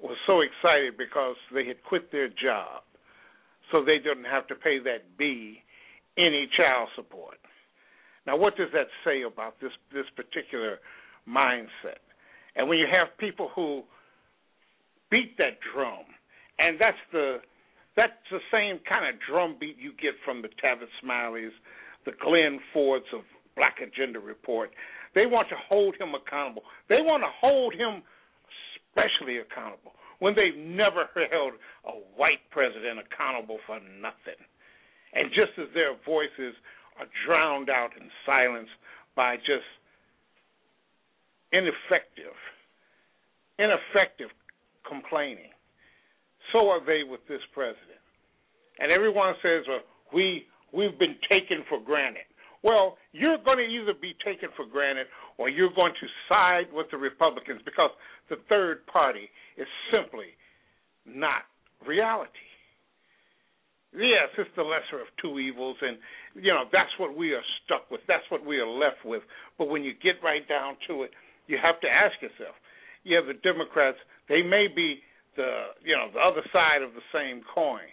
was 0.00 0.16
so 0.26 0.40
excited 0.40 0.96
because 0.96 1.36
they 1.52 1.66
had 1.66 1.82
quit 1.84 2.12
their 2.12 2.28
job, 2.28 2.82
so 3.72 3.84
they 3.84 3.98
didn't 3.98 4.24
have 4.24 4.46
to 4.48 4.54
pay 4.54 4.78
that 4.80 5.16
B 5.18 5.62
any 6.18 6.48
child 6.56 6.88
support. 6.94 7.38
Now, 8.26 8.36
what 8.36 8.56
does 8.56 8.68
that 8.72 8.88
say 9.04 9.22
about 9.22 9.60
this 9.60 9.72
this 9.92 10.06
particular 10.16 10.78
mindset? 11.28 12.02
And 12.56 12.68
when 12.68 12.78
you 12.78 12.86
have 12.90 13.08
people 13.18 13.50
who 13.54 13.82
beat 15.10 15.36
that 15.38 15.58
drum, 15.72 16.04
and 16.58 16.80
that's 16.80 16.98
the 17.12 17.38
that's 17.96 18.12
the 18.30 18.40
same 18.52 18.80
kind 18.88 19.06
of 19.08 19.20
drum 19.28 19.56
beat 19.58 19.76
you 19.78 19.92
get 19.92 20.12
from 20.24 20.42
the 20.42 20.48
Tavis 20.62 20.92
Smileys, 21.02 21.54
the 22.04 22.12
Glenn 22.22 22.58
Fords 22.72 23.06
of 23.14 23.20
Black 23.56 23.76
Agenda 23.80 24.20
Report. 24.20 24.70
They 25.14 25.24
want 25.24 25.48
to 25.48 25.56
hold 25.68 25.96
him 25.98 26.12
accountable. 26.14 26.62
They 26.88 27.00
want 27.00 27.22
to 27.22 27.32
hold 27.40 27.72
him 27.72 28.02
especially 28.92 29.38
accountable 29.38 29.92
when 30.18 30.34
they've 30.34 30.56
never 30.56 31.08
held 31.32 31.52
a 31.84 31.92
white 32.16 32.44
president 32.50 33.00
accountable 33.00 33.58
for 33.66 33.80
nothing. 34.00 34.40
And 35.12 35.32
just 35.32 35.56
as 35.56 35.72
their 35.72 35.96
voices 36.04 36.52
are 36.98 37.06
drowned 37.26 37.70
out 37.70 37.90
and 37.98 38.10
silenced 38.24 38.72
by 39.14 39.36
just 39.36 39.66
ineffective, 41.52 42.36
ineffective 43.58 44.30
complaining. 44.88 45.50
So 46.52 46.68
are 46.68 46.84
they 46.84 47.02
with 47.08 47.20
this 47.28 47.40
president. 47.52 48.00
And 48.78 48.92
everyone 48.92 49.34
says, 49.42 49.64
well, 49.68 49.80
we 50.12 50.44
we've 50.72 50.98
been 50.98 51.16
taken 51.28 51.64
for 51.68 51.80
granted. 51.80 52.28
Well, 52.62 52.98
you're 53.12 53.38
going 53.38 53.58
to 53.58 53.64
either 53.64 53.94
be 53.94 54.14
taken 54.24 54.48
for 54.56 54.66
granted 54.66 55.06
or 55.38 55.48
you're 55.48 55.72
going 55.74 55.92
to 56.00 56.06
side 56.28 56.66
with 56.72 56.86
the 56.90 56.96
Republicans 56.96 57.60
because 57.64 57.90
the 58.28 58.36
third 58.48 58.86
party 58.86 59.30
is 59.56 59.66
simply 59.92 60.34
not 61.06 61.42
reality. 61.86 62.30
Yes, 63.96 64.28
it's 64.36 64.50
the 64.56 64.62
lesser 64.62 65.00
of 65.00 65.08
two 65.22 65.40
evils, 65.40 65.76
and 65.80 65.96
you 66.36 66.52
know 66.52 66.68
that's 66.70 66.92
what 67.00 67.16
we 67.16 67.32
are 67.32 67.44
stuck 67.64 67.90
with. 67.90 68.02
That's 68.06 68.28
what 68.28 68.44
we 68.44 68.58
are 68.60 68.68
left 68.68 69.00
with. 69.04 69.22
But 69.56 69.72
when 69.72 69.82
you 69.82 69.94
get 69.96 70.20
right 70.22 70.46
down 70.46 70.76
to 70.88 71.02
it, 71.04 71.10
you 71.46 71.56
have 71.56 71.80
to 71.80 71.88
ask 71.88 72.12
yourself. 72.20 72.54
Yeah, 73.04 73.24
the 73.26 73.40
Democrats 73.40 73.96
they 74.28 74.42
may 74.42 74.68
be 74.68 75.00
the 75.36 75.72
you 75.82 75.96
know 75.96 76.12
the 76.12 76.20
other 76.20 76.44
side 76.52 76.84
of 76.84 76.92
the 76.92 77.00
same 77.08 77.40
coin, 77.48 77.88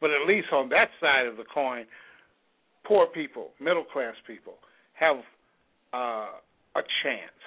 but 0.00 0.10
at 0.14 0.22
least 0.28 0.54
on 0.54 0.68
that 0.68 0.94
side 1.00 1.26
of 1.26 1.36
the 1.36 1.48
coin, 1.52 1.84
poor 2.86 3.06
people, 3.06 3.50
middle 3.58 3.84
class 3.84 4.14
people 4.28 4.54
have 4.94 5.16
uh, 5.92 6.38
a 6.78 6.82
chance. 7.02 7.40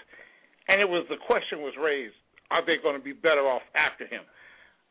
And 0.67 0.81
it 0.81 0.89
was 0.89 1.07
the 1.07 1.23
question 1.25 1.63
was 1.63 1.73
raised: 1.79 2.19
Are 2.51 2.65
they 2.65 2.83
going 2.83 2.99
to 2.99 3.03
be 3.03 3.13
better 3.13 3.47
off 3.47 3.63
after 3.79 4.03
him? 4.03 4.27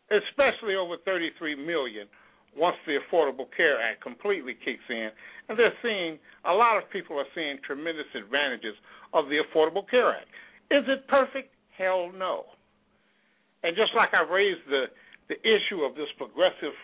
Especially 0.08 0.76
over 0.76 0.96
33 1.04 1.56
million 1.56 2.08
once 2.56 2.76
the 2.86 2.98
Affordable 2.98 3.46
Care 3.56 3.80
Act 3.80 4.02
completely 4.02 4.54
kicks 4.64 4.84
in, 4.88 5.10
and 5.48 5.58
they're 5.58 5.72
seeing 5.82 6.18
a 6.44 6.52
lot 6.52 6.76
of 6.76 6.88
people 6.90 7.18
are 7.18 7.28
seeing 7.34 7.58
tremendous 7.64 8.06
advantages 8.14 8.74
of 9.12 9.26
the 9.26 9.38
Affordable 9.44 9.88
Care 9.88 10.10
Act. 10.10 10.28
Is 10.70 10.84
it 10.88 11.06
perfect? 11.08 11.52
Hell 11.76 12.10
no. 12.16 12.44
And 13.62 13.76
just 13.76 13.92
like 13.94 14.10
I 14.14 14.22
raised 14.22 14.66
the 14.68 14.86
the 15.28 15.34
issue 15.40 15.82
of 15.82 15.96
this 15.96 16.06
progressive 16.16 16.74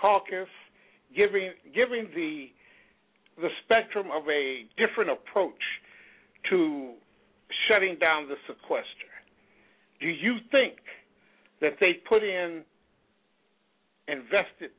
caucus, 0.00 0.48
giving 1.14 1.50
giving 1.74 2.08
the 2.14 2.46
the 3.40 3.48
spectrum 3.64 4.06
of 4.12 4.22
a 4.28 4.64
different 4.76 5.10
approach 5.10 5.62
to 6.50 6.94
shutting 7.68 7.96
down 7.98 8.28
the 8.28 8.36
sequester. 8.46 9.10
Do 10.00 10.08
you 10.08 10.36
think 10.50 10.76
that 11.60 11.74
they 11.80 11.94
put 12.08 12.22
in 12.22 12.62
invested 14.06 14.70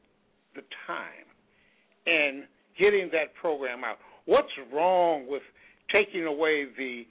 the 0.56 0.62
time 0.88 1.28
in 2.06 2.44
getting 2.78 3.10
that 3.12 3.34
program 3.40 3.84
out? 3.84 3.98
What's 4.26 4.52
wrong 4.74 5.26
with 5.28 5.44
taking 5.92 6.26
away 6.26 6.66
the 6.78 7.04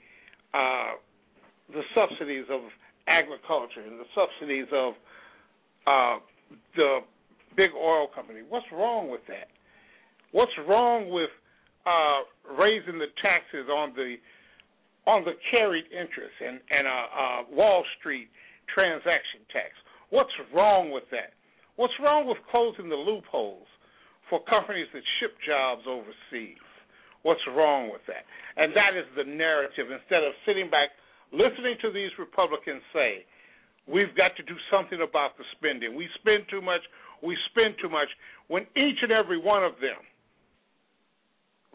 uh, 0.53 0.97
the 1.73 1.81
subsidies 1.93 2.45
of 2.49 2.61
agriculture 3.07 3.81
and 3.85 3.99
the 3.99 4.09
subsidies 4.15 4.67
of 4.73 4.93
uh, 5.85 6.19
the 6.75 6.99
big 7.55 7.71
oil 7.75 8.07
company? 8.13 8.41
What's 8.47 8.65
wrong 8.71 9.09
with 9.09 9.21
that? 9.27 9.49
What's 10.31 10.51
wrong 10.67 11.09
with 11.09 11.29
uh, 11.85 12.53
raising 12.57 12.99
the 12.99 13.11
taxes 13.21 13.67
on 13.69 13.93
the 13.95 14.15
on 15.07 15.23
the 15.25 15.33
carried 15.51 15.85
interest 15.91 16.33
and 16.45 16.59
and 16.69 16.87
uh, 16.87 16.91
uh, 16.91 17.41
Wall 17.51 17.83
Street 17.99 18.29
transaction 18.73 19.41
tax? 19.51 19.69
What's 20.09 20.33
wrong 20.53 20.91
with 20.91 21.03
that? 21.11 21.33
What's 21.79 21.95
wrong 22.03 22.27
with 22.27 22.43
closing 22.51 22.91
the 22.91 22.99
loopholes 22.99 23.63
for 24.27 24.43
companies 24.51 24.91
that 24.91 24.99
ship 25.23 25.31
jobs 25.47 25.87
overseas? 25.87 26.59
What's 27.23 27.39
wrong 27.55 27.87
with 27.87 28.03
that? 28.11 28.27
And 28.59 28.75
that 28.75 28.99
is 28.99 29.07
the 29.15 29.23
narrative. 29.23 29.87
Instead 29.87 30.27
of 30.27 30.35
sitting 30.43 30.67
back, 30.67 30.91
listening 31.31 31.79
to 31.79 31.87
these 31.95 32.11
Republicans 32.19 32.83
say, 32.91 33.23
we've 33.87 34.11
got 34.19 34.35
to 34.35 34.43
do 34.43 34.59
something 34.67 34.99
about 34.99 35.39
the 35.39 35.47
spending. 35.55 35.95
We 35.95 36.11
spend 36.19 36.51
too 36.51 36.59
much. 36.59 36.83
We 37.23 37.39
spend 37.47 37.79
too 37.79 37.87
much. 37.87 38.11
When 38.51 38.67
each 38.75 38.99
and 38.99 39.15
every 39.15 39.39
one 39.39 39.63
of 39.63 39.79
them 39.79 40.03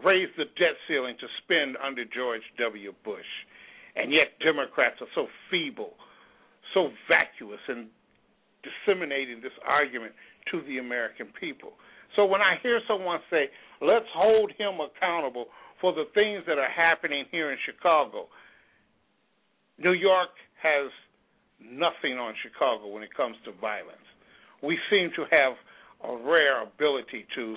raised 0.04 0.36
the 0.36 0.52
debt 0.60 0.76
ceiling 0.84 1.16
to 1.16 1.28
spend 1.48 1.80
under 1.80 2.04
George 2.04 2.44
W. 2.60 2.92
Bush, 3.08 3.32
and 3.96 4.12
yet 4.12 4.36
Democrats 4.44 5.00
are 5.00 5.12
so 5.16 5.32
feeble, 5.48 5.96
so 6.76 6.92
vacuous, 7.08 7.64
and 7.72 7.88
disseminating 8.64 9.40
this 9.40 9.52
argument 9.66 10.12
to 10.50 10.62
the 10.66 10.78
American 10.78 11.28
people. 11.38 11.72
So 12.16 12.24
when 12.24 12.40
I 12.40 12.56
hear 12.62 12.80
someone 12.88 13.20
say, 13.30 13.50
let's 13.80 14.06
hold 14.14 14.52
him 14.56 14.78
accountable 14.80 15.46
for 15.80 15.92
the 15.92 16.04
things 16.14 16.42
that 16.46 16.58
are 16.58 16.70
happening 16.70 17.24
here 17.30 17.52
in 17.52 17.58
Chicago, 17.66 18.26
New 19.78 19.92
York 19.92 20.30
has 20.62 20.90
nothing 21.60 22.18
on 22.18 22.34
Chicago 22.42 22.88
when 22.88 23.02
it 23.02 23.14
comes 23.14 23.36
to 23.44 23.52
violence. 23.60 24.06
We 24.62 24.78
seem 24.90 25.10
to 25.16 25.24
have 25.30 25.54
a 26.04 26.16
rare 26.16 26.62
ability 26.62 27.26
to 27.34 27.56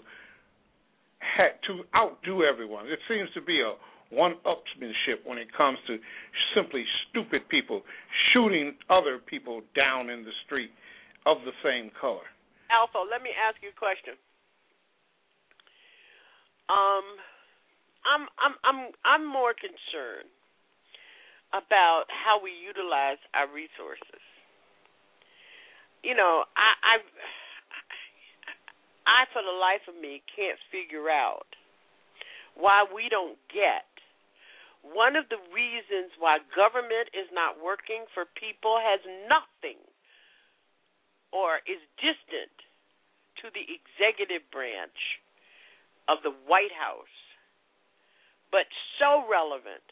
to 1.68 1.84
outdo 1.96 2.44
everyone. 2.44 2.88
It 2.88 3.00
seems 3.08 3.30
to 3.34 3.42
be 3.42 3.62
a 3.62 3.74
one-upsmanship 4.16 5.26
when 5.26 5.38
it 5.38 5.48
comes 5.56 5.78
to 5.88 5.98
simply 6.56 6.86
stupid 7.10 7.48
people 7.50 7.82
shooting 8.32 8.76
other 8.90 9.20
people 9.20 9.62
down 9.76 10.10
in 10.10 10.24
the 10.24 10.32
street 10.46 10.72
of 11.28 11.44
the 11.44 11.52
same 11.60 11.92
color. 12.00 12.24
Alpha, 12.72 13.04
let 13.04 13.20
me 13.20 13.36
ask 13.36 13.60
you 13.60 13.76
a 13.76 13.80
question. 13.80 14.16
Um, 16.72 17.06
I'm 18.08 18.24
I'm 18.40 18.56
I'm 18.64 18.80
I'm 19.04 19.24
more 19.28 19.52
concerned 19.52 20.32
about 21.52 22.08
how 22.08 22.40
we 22.40 22.52
utilize 22.56 23.20
our 23.36 23.48
resources. 23.52 24.24
You 26.04 26.16
know, 26.16 26.48
I 26.56 26.70
I 26.80 26.96
I 29.08 29.20
for 29.36 29.44
the 29.44 29.56
life 29.56 29.84
of 29.88 29.96
me 30.00 30.24
can't 30.32 30.60
figure 30.72 31.12
out 31.12 31.48
why 32.56 32.84
we 32.88 33.08
don't 33.12 33.40
get 33.52 33.88
one 34.84 35.16
of 35.20 35.28
the 35.28 35.40
reasons 35.52 36.16
why 36.20 36.40
government 36.56 37.12
is 37.12 37.28
not 37.36 37.60
working 37.60 38.08
for 38.16 38.24
people 38.40 38.80
has 38.80 39.04
nothing 39.28 39.80
or 41.32 41.60
is 41.68 41.82
distant 42.00 42.54
to 43.44 43.52
the 43.54 43.66
executive 43.68 44.44
branch 44.50 45.22
of 46.08 46.24
the 46.24 46.34
White 46.48 46.74
House, 46.74 47.16
but 48.52 48.66
so 48.98 49.28
relevant 49.28 49.84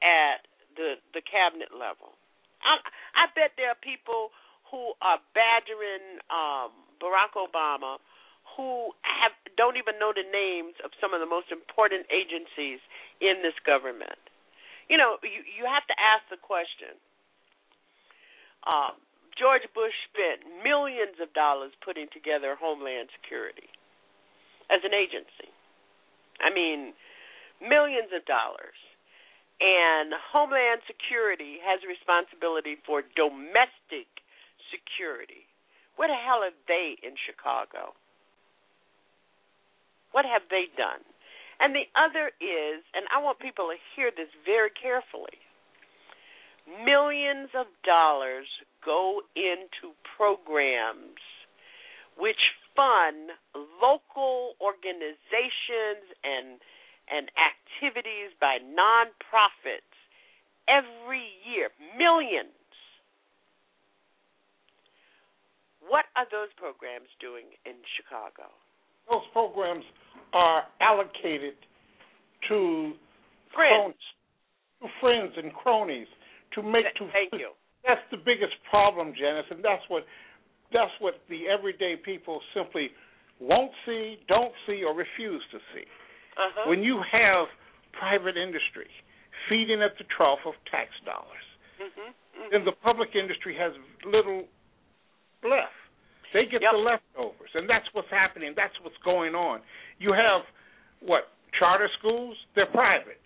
at 0.00 0.46
the 0.78 1.02
the 1.12 1.22
cabinet 1.26 1.74
level. 1.74 2.14
I, 2.62 2.78
I 3.14 3.24
bet 3.34 3.58
there 3.58 3.70
are 3.70 3.82
people 3.82 4.30
who 4.70 4.94
are 5.02 5.18
badgering 5.34 6.22
um, 6.30 6.70
Barack 7.02 7.34
Obama 7.34 7.98
who 8.56 8.94
have 9.02 9.34
don't 9.58 9.76
even 9.76 9.98
know 9.98 10.14
the 10.14 10.26
names 10.26 10.78
of 10.82 10.94
some 11.02 11.12
of 11.12 11.20
the 11.20 11.28
most 11.28 11.50
important 11.50 12.06
agencies 12.10 12.78
in 13.20 13.42
this 13.42 13.56
government. 13.66 14.18
You 14.86 14.96
know, 14.96 15.18
you 15.22 15.42
you 15.44 15.64
have 15.66 15.84
to 15.90 15.96
ask 15.98 16.24
the 16.30 16.40
question. 16.40 16.94
Um, 18.66 18.98
George 19.38 19.62
Bush 19.70 19.94
spent 20.10 20.42
millions 20.66 21.22
of 21.22 21.30
dollars 21.32 21.70
putting 21.86 22.10
together 22.10 22.58
Homeland 22.58 23.08
Security 23.22 23.70
as 24.66 24.82
an 24.82 24.92
agency. 24.92 25.48
I 26.42 26.50
mean, 26.50 26.92
millions 27.62 28.10
of 28.10 28.26
dollars. 28.26 28.76
And 29.62 30.14
Homeland 30.14 30.82
Security 30.86 31.62
has 31.62 31.82
responsibility 31.86 32.78
for 32.82 33.02
domestic 33.14 34.10
security. 34.70 35.46
What 35.94 36.10
the 36.10 36.18
hell 36.18 36.42
are 36.42 36.54
they 36.66 36.98
in 37.02 37.14
Chicago? 37.18 37.94
What 40.10 40.26
have 40.26 40.46
they 40.50 40.70
done? 40.78 41.02
And 41.58 41.74
the 41.74 41.90
other 41.98 42.30
is, 42.38 42.86
and 42.94 43.06
I 43.10 43.18
want 43.18 43.42
people 43.42 43.70
to 43.70 43.78
hear 43.98 44.14
this 44.14 44.30
very 44.46 44.70
carefully 44.70 45.42
millions 46.84 47.50
of 47.58 47.66
dollars 47.84 48.46
go 48.84 49.20
into 49.36 49.94
programs 50.16 51.20
which 52.18 52.40
fund 52.74 53.30
local 53.80 54.54
organizations 54.60 56.02
and 56.24 56.60
and 57.08 57.30
activities 57.40 58.36
by 58.38 58.58
nonprofits 58.60 59.96
every 60.68 61.24
year. 61.48 61.70
Millions. 61.96 62.52
What 65.80 66.04
are 66.16 66.26
those 66.30 66.52
programs 66.58 67.08
doing 67.18 67.48
in 67.64 67.80
chicago? 67.96 68.52
Those 69.08 69.24
programs 69.32 69.84
are 70.34 70.64
allocated 70.82 71.56
to 72.48 72.92
friends. 73.54 73.96
to 74.82 74.88
friends 75.00 75.32
and 75.36 75.52
cronies 75.54 76.08
to 76.54 76.62
make 76.62 76.84
to 76.96 77.08
thank 77.12 77.32
you 77.32 77.50
that's 77.88 78.04
the 78.10 78.18
biggest 78.18 78.52
problem, 78.68 79.12
Janice, 79.16 79.46
and 79.50 79.64
that's 79.64 79.82
what 79.88 80.04
that's 80.72 80.92
what 81.00 81.14
the 81.30 81.48
everyday 81.48 81.96
people 81.96 82.40
simply 82.52 82.90
won't 83.40 83.72
see, 83.86 84.18
don't 84.28 84.52
see, 84.66 84.84
or 84.84 84.92
refuse 84.92 85.42
to 85.52 85.58
see. 85.72 85.86
Uh-huh. 86.36 86.68
When 86.68 86.82
you 86.82 87.00
have 87.10 87.48
private 87.96 88.36
industry 88.36 88.92
feeding 89.48 89.80
at 89.80 89.96
the 89.96 90.04
trough 90.14 90.44
of 90.44 90.52
tax 90.70 90.90
dollars, 91.06 91.46
mm-hmm. 91.80 92.12
Mm-hmm. 92.12 92.48
then 92.52 92.64
the 92.66 92.76
public 92.84 93.16
industry 93.16 93.56
has 93.56 93.72
little 94.04 94.44
left. 95.42 95.72
They 96.34 96.44
get 96.44 96.60
yep. 96.60 96.76
the 96.76 96.84
leftovers, 96.84 97.48
and 97.54 97.64
that's 97.64 97.88
what's 97.96 98.10
happening. 98.10 98.52
That's 98.54 98.76
what's 98.82 99.00
going 99.02 99.34
on. 99.34 99.60
You 99.98 100.12
have 100.12 100.44
what 101.00 101.32
charter 101.58 101.88
schools? 101.98 102.36
They're 102.54 102.68
private. 102.68 103.16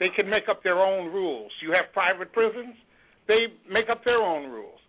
They 0.00 0.08
can 0.16 0.28
make 0.28 0.48
up 0.48 0.64
their 0.64 0.80
own 0.80 1.12
rules. 1.12 1.52
You 1.62 1.70
have 1.72 1.92
private 1.92 2.32
prisons 2.32 2.74
they 3.30 3.46
make 3.70 3.86
up 3.86 4.02
their 4.02 4.18
own 4.18 4.50
rules. 4.50 4.82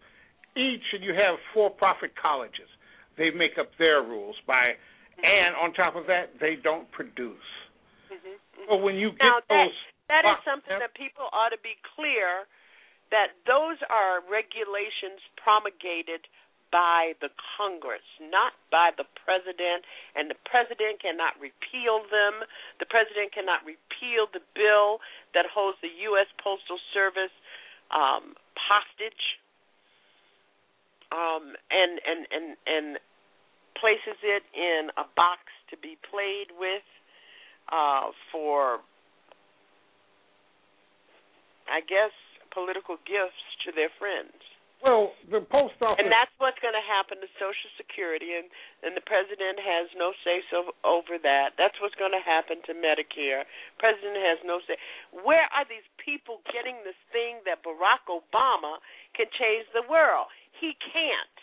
Each, 0.58 0.82
and 0.98 1.06
you 1.06 1.14
have 1.14 1.38
for-profit 1.54 2.18
colleges. 2.18 2.66
They 3.14 3.30
make 3.30 3.62
up 3.62 3.70
their 3.78 4.02
rules 4.02 4.34
by, 4.50 4.74
and 5.22 5.54
on 5.62 5.78
top 5.78 5.94
of 5.94 6.10
that, 6.10 6.34
they 6.42 6.58
don't 6.58 6.90
produce. 6.90 7.38
Mm-hmm. 8.10 8.66
So 8.66 8.82
when 8.82 8.98
you 8.98 9.14
get 9.14 9.30
now, 9.30 9.40
that, 9.46 9.70
those, 9.70 9.78
that 10.10 10.24
is 10.26 10.42
something 10.42 10.74
that 10.74 10.98
people 10.98 11.30
ought 11.30 11.54
to 11.54 11.62
be 11.62 11.78
clear 11.94 12.50
that 13.14 13.38
those 13.46 13.78
are 13.94 14.26
regulations 14.26 15.22
promulgated 15.38 16.26
by 16.72 17.14
the 17.20 17.30
Congress, 17.60 18.04
not 18.32 18.56
by 18.72 18.96
the 18.96 19.04
president, 19.28 19.84
and 20.16 20.32
the 20.32 20.40
president 20.48 21.04
cannot 21.04 21.36
repeal 21.38 22.02
them. 22.08 22.48
The 22.80 22.88
president 22.88 23.36
cannot 23.36 23.62
repeal 23.68 24.32
the 24.32 24.44
bill 24.56 25.04
that 25.36 25.46
holds 25.52 25.78
the 25.84 25.92
U.S. 26.16 26.32
Postal 26.40 26.80
Service 26.96 27.36
um, 27.92 28.40
hostage 28.56 29.40
um, 31.12 31.60
and 31.70 32.00
and 32.08 32.22
and 32.32 32.46
and 32.66 32.88
places 33.76 34.18
it 34.24 34.44
in 34.56 34.90
a 34.96 35.04
box 35.16 35.52
to 35.70 35.76
be 35.78 35.98
played 36.08 36.56
with 36.56 36.86
uh, 37.72 38.12
for, 38.32 38.80
I 41.68 41.80
guess, 41.82 42.12
political 42.54 42.98
gifts 43.08 43.44
to 43.66 43.72
their 43.72 43.90
friends. 43.98 44.36
Well, 44.82 45.14
the 45.30 45.46
post 45.46 45.78
office. 45.78 46.02
And 46.02 46.10
that's 46.10 46.34
what's 46.42 46.58
going 46.58 46.74
to 46.74 46.82
happen 46.82 47.22
to 47.22 47.30
Social 47.38 47.70
Security, 47.78 48.34
and 48.34 48.50
and 48.82 48.98
the 48.98 49.06
president 49.06 49.62
has 49.62 49.94
no 49.94 50.10
say 50.26 50.42
so 50.50 50.74
over 50.82 51.22
that. 51.22 51.54
That's 51.54 51.78
what's 51.78 51.94
going 52.02 52.18
to 52.18 52.24
happen 52.26 52.66
to 52.66 52.74
Medicare. 52.74 53.46
President 53.78 54.18
has 54.18 54.42
no 54.42 54.58
say. 54.66 54.82
Where 55.14 55.46
are 55.54 55.70
these 55.70 55.86
people 56.02 56.42
getting 56.50 56.82
this 56.82 56.98
thing 57.14 57.46
that 57.46 57.62
Barack 57.62 58.10
Obama 58.10 58.82
can 59.14 59.30
change 59.38 59.70
the 59.70 59.86
world? 59.86 60.34
He 60.58 60.74
can't. 60.82 61.38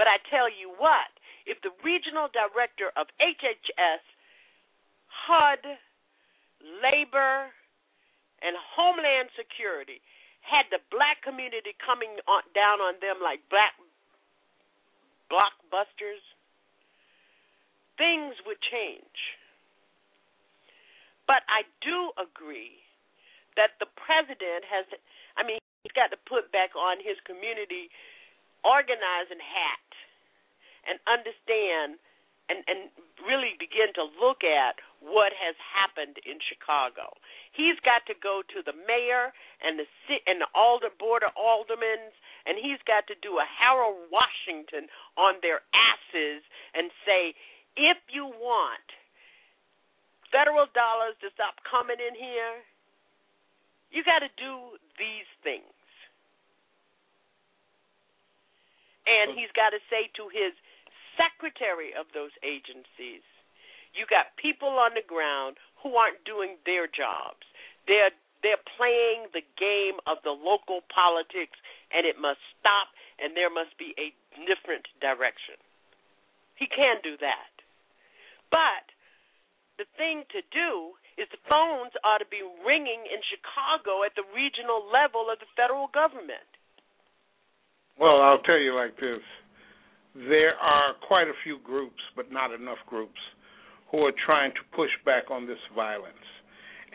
But 0.00 0.08
I 0.08 0.16
tell 0.32 0.48
you 0.48 0.72
what, 0.80 1.12
if 1.44 1.60
the 1.60 1.76
regional 1.84 2.32
director 2.32 2.88
of 2.96 3.12
HHS, 3.20 4.00
HUD, 5.28 5.76
Labor, 6.80 7.52
and 8.40 8.56
Homeland 8.56 9.28
Security 9.36 10.00
had 10.48 10.64
the 10.72 10.80
black 10.88 11.20
community 11.20 11.76
coming 11.76 12.16
on, 12.24 12.40
down 12.56 12.80
on 12.80 12.96
them 13.04 13.20
like 13.20 13.44
black 13.52 13.76
blockbusters, 15.28 16.24
things 18.00 18.32
would 18.48 18.56
change. 18.64 19.36
But 21.28 21.44
I 21.52 21.68
do 21.84 22.16
agree 22.16 22.80
that 23.60 23.76
the 23.76 23.90
president 24.00 24.64
has, 24.64 24.88
I 25.36 25.44
mean, 25.44 25.60
he's 25.84 25.92
got 25.92 26.08
to 26.16 26.20
put 26.24 26.48
back 26.48 26.72
on 26.72 26.96
his 27.04 27.20
community 27.28 27.92
organizing 28.64 29.42
hat 29.44 29.88
and 30.88 30.96
understand 31.04 32.00
and 32.48 32.64
and 32.66 32.90
really 33.28 33.54
begin 33.60 33.92
to 33.94 34.08
look 34.18 34.40
at 34.42 34.80
what 35.04 35.36
has 35.36 35.54
happened 35.60 36.16
in 36.24 36.40
Chicago. 36.40 37.12
He's 37.52 37.76
got 37.84 38.08
to 38.08 38.16
go 38.16 38.40
to 38.40 38.58
the 38.64 38.74
mayor 38.74 39.32
and 39.60 39.78
the 39.78 39.86
and 40.26 40.40
the 40.40 40.50
alder 40.56 40.92
board 40.92 41.22
of 41.22 41.36
aldermen, 41.36 42.12
and 42.48 42.56
he's 42.56 42.80
got 42.88 43.06
to 43.12 43.16
do 43.20 43.38
a 43.38 43.46
Harold 43.46 44.08
Washington 44.08 44.88
on 45.20 45.40
their 45.44 45.60
asses 45.76 46.42
and 46.72 46.90
say, 47.04 47.36
if 47.76 47.98
you 48.10 48.26
want 48.26 48.86
federal 50.32 50.68
dollars 50.72 51.16
to 51.24 51.32
stop 51.32 51.60
coming 51.64 52.00
in 52.00 52.14
here, 52.16 52.64
you 53.90 54.04
got 54.04 54.20
to 54.20 54.32
do 54.36 54.76
these 55.00 55.28
things. 55.40 55.72
And 59.08 59.32
he's 59.32 59.48
got 59.56 59.72
to 59.72 59.80
say 59.88 60.12
to 60.20 60.28
his 60.28 60.52
secretary 61.18 61.90
of 61.98 62.06
those 62.14 62.32
agencies. 62.46 63.26
You 63.92 64.06
got 64.06 64.38
people 64.38 64.78
on 64.78 64.94
the 64.94 65.02
ground 65.02 65.58
who 65.82 65.98
aren't 65.98 66.22
doing 66.22 66.56
their 66.62 66.86
jobs. 66.86 67.42
They're 67.90 68.14
they're 68.46 68.62
playing 68.78 69.34
the 69.34 69.42
game 69.58 69.98
of 70.06 70.22
the 70.22 70.30
local 70.30 70.86
politics 70.94 71.58
and 71.90 72.06
it 72.06 72.22
must 72.22 72.38
stop 72.62 72.94
and 73.18 73.34
there 73.34 73.50
must 73.50 73.74
be 73.82 73.98
a 73.98 74.14
different 74.46 74.86
direction. 75.02 75.58
He 76.54 76.70
can 76.70 77.02
do 77.02 77.18
that. 77.18 77.50
But 78.54 78.86
the 79.82 79.90
thing 79.98 80.22
to 80.30 80.42
do 80.54 80.94
is 81.18 81.26
the 81.34 81.42
phones 81.50 81.90
ought 82.06 82.22
to 82.22 82.30
be 82.30 82.46
ringing 82.62 83.02
in 83.10 83.18
Chicago 83.26 84.06
at 84.06 84.14
the 84.14 84.26
regional 84.30 84.86
level 84.86 85.26
of 85.26 85.42
the 85.42 85.50
federal 85.58 85.90
government. 85.90 86.46
Well, 87.98 88.22
I'll 88.22 88.42
tell 88.46 88.58
you 88.58 88.78
like 88.78 88.94
this. 89.02 89.22
There 90.14 90.54
are 90.56 90.94
quite 91.06 91.28
a 91.28 91.32
few 91.44 91.58
groups, 91.62 92.00
but 92.16 92.32
not 92.32 92.52
enough 92.52 92.78
groups, 92.86 93.20
who 93.90 94.04
are 94.04 94.12
trying 94.24 94.52
to 94.52 94.76
push 94.76 94.90
back 95.04 95.30
on 95.30 95.46
this 95.46 95.58
violence. 95.74 96.14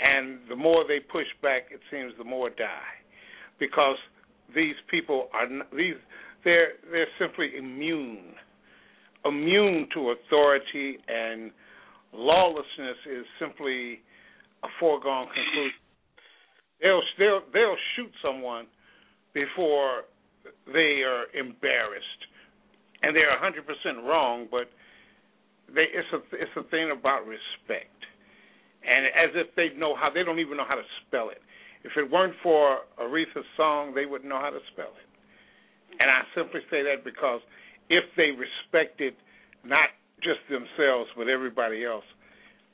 And 0.01 0.39
the 0.49 0.55
more 0.55 0.83
they 0.87 0.99
push 0.99 1.27
back, 1.41 1.63
it 1.71 1.79
seems 1.91 2.13
the 2.17 2.23
more 2.23 2.49
die, 2.49 2.97
because 3.59 3.97
these 4.55 4.75
people 4.89 5.29
are 5.33 5.47
these 5.75 5.95
they're 6.43 6.73
they're 6.91 7.07
simply 7.19 7.51
immune, 7.57 8.33
immune 9.25 9.87
to 9.93 10.11
authority, 10.11 10.97
and 11.07 11.51
lawlessness 12.11 12.97
is 13.09 13.25
simply 13.39 14.01
a 14.63 14.67
foregone 14.79 15.27
conclusion. 15.27 15.79
They'll 16.81 17.01
they'll 17.17 17.41
they'll 17.53 17.77
shoot 17.95 18.11
someone 18.21 18.65
before 19.33 20.03
they 20.67 21.01
are 21.03 21.25
embarrassed, 21.33 22.21
and 23.03 23.15
they're 23.15 23.35
a 23.35 23.39
hundred 23.39 23.67
percent 23.67 24.03
wrong. 24.07 24.47
But 24.49 24.71
they, 25.67 25.85
it's 25.91 26.09
a 26.13 26.21
it's 26.33 26.55
a 26.57 26.63
thing 26.71 26.91
about 26.91 27.27
respect, 27.27 27.99
and 28.81 29.05
as 29.07 29.35
if 29.35 29.53
they 29.55 29.77
know 29.77 29.95
how 29.95 30.09
they 30.09 30.23
don't 30.23 30.39
even 30.39 30.57
know 30.57 30.67
how 30.67 30.75
to 30.75 30.87
spell 31.05 31.29
it. 31.29 31.41
If 31.83 31.91
it 31.97 32.09
weren't 32.09 32.35
for 32.41 32.79
Aretha's 32.97 33.45
song, 33.57 33.93
they 33.93 34.05
wouldn't 34.05 34.29
know 34.29 34.39
how 34.39 34.51
to 34.51 34.63
spell 34.71 34.95
it. 34.95 35.09
And 35.99 36.09
I 36.09 36.23
simply 36.33 36.61
say 36.71 36.81
that 36.83 37.03
because 37.03 37.41
if 37.89 38.03
they 38.15 38.31
respected 38.31 39.13
not 39.65 39.89
just 40.23 40.39
themselves 40.49 41.09
but 41.17 41.27
everybody 41.27 41.83
else, 41.83 42.05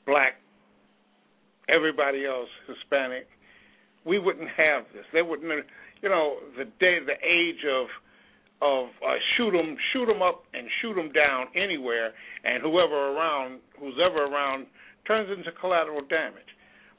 black, 0.06 0.38
everybody 1.68 2.24
else, 2.24 2.48
Hispanic, 2.66 3.26
we 4.04 4.18
wouldn't 4.18 4.48
have 4.48 4.84
this. 4.94 5.04
They 5.12 5.22
wouldn't, 5.22 5.66
you 6.02 6.08
know, 6.08 6.36
the 6.56 6.64
day, 6.78 6.98
the 7.04 7.18
age 7.22 7.64
of 7.68 7.88
of 8.62 8.88
uh, 9.00 9.16
shoot 9.36 9.52
them, 9.52 9.76
shoot 9.92 10.06
them 10.06 10.22
up 10.22 10.44
and 10.52 10.68
shoot 10.80 10.94
them 10.94 11.10
down 11.12 11.46
anywhere, 11.56 12.12
and 12.44 12.62
whoever 12.62 13.16
around, 13.16 13.60
who's 13.78 13.96
ever 13.96 14.24
around, 14.24 14.66
turns 15.06 15.30
into 15.30 15.50
collateral 15.60 16.02
damage. 16.08 16.48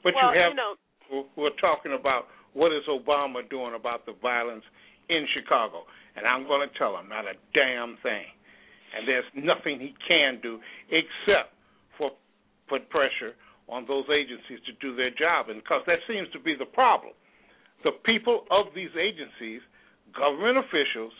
But 0.02 0.14
well, 0.14 0.34
you 0.34 0.40
have 0.40 0.52
you 0.52 0.56
know, 0.56 0.74
who, 1.08 1.24
who 1.34 1.46
are 1.46 1.58
talking 1.60 1.94
about 1.98 2.26
what 2.54 2.72
is 2.72 2.82
Obama 2.90 3.48
doing 3.48 3.74
about 3.78 4.06
the 4.06 4.14
violence 4.20 4.64
in 5.08 5.26
Chicago, 5.34 5.84
and 6.16 6.26
I'm 6.26 6.46
going 6.46 6.66
to 6.66 6.78
tell 6.78 6.98
him 6.98 7.08
not 7.08 7.24
a 7.24 7.38
damn 7.54 7.96
thing. 8.02 8.26
And 8.92 9.08
there's 9.08 9.24
nothing 9.32 9.80
he 9.80 9.94
can 10.06 10.38
do 10.42 10.60
except 10.92 11.56
for 11.96 12.10
put 12.68 12.90
pressure 12.90 13.32
on 13.68 13.86
those 13.88 14.04
agencies 14.12 14.60
to 14.66 14.72
do 14.84 14.94
their 14.96 15.10
job, 15.10 15.48
and 15.48 15.62
because 15.62 15.80
that 15.86 16.02
seems 16.06 16.28
to 16.32 16.40
be 16.40 16.54
the 16.58 16.66
problem. 16.66 17.14
The 17.84 17.92
people 18.04 18.44
of 18.50 18.66
these 18.76 18.92
agencies, 18.98 19.62
government 20.14 20.58
officials, 20.58 21.12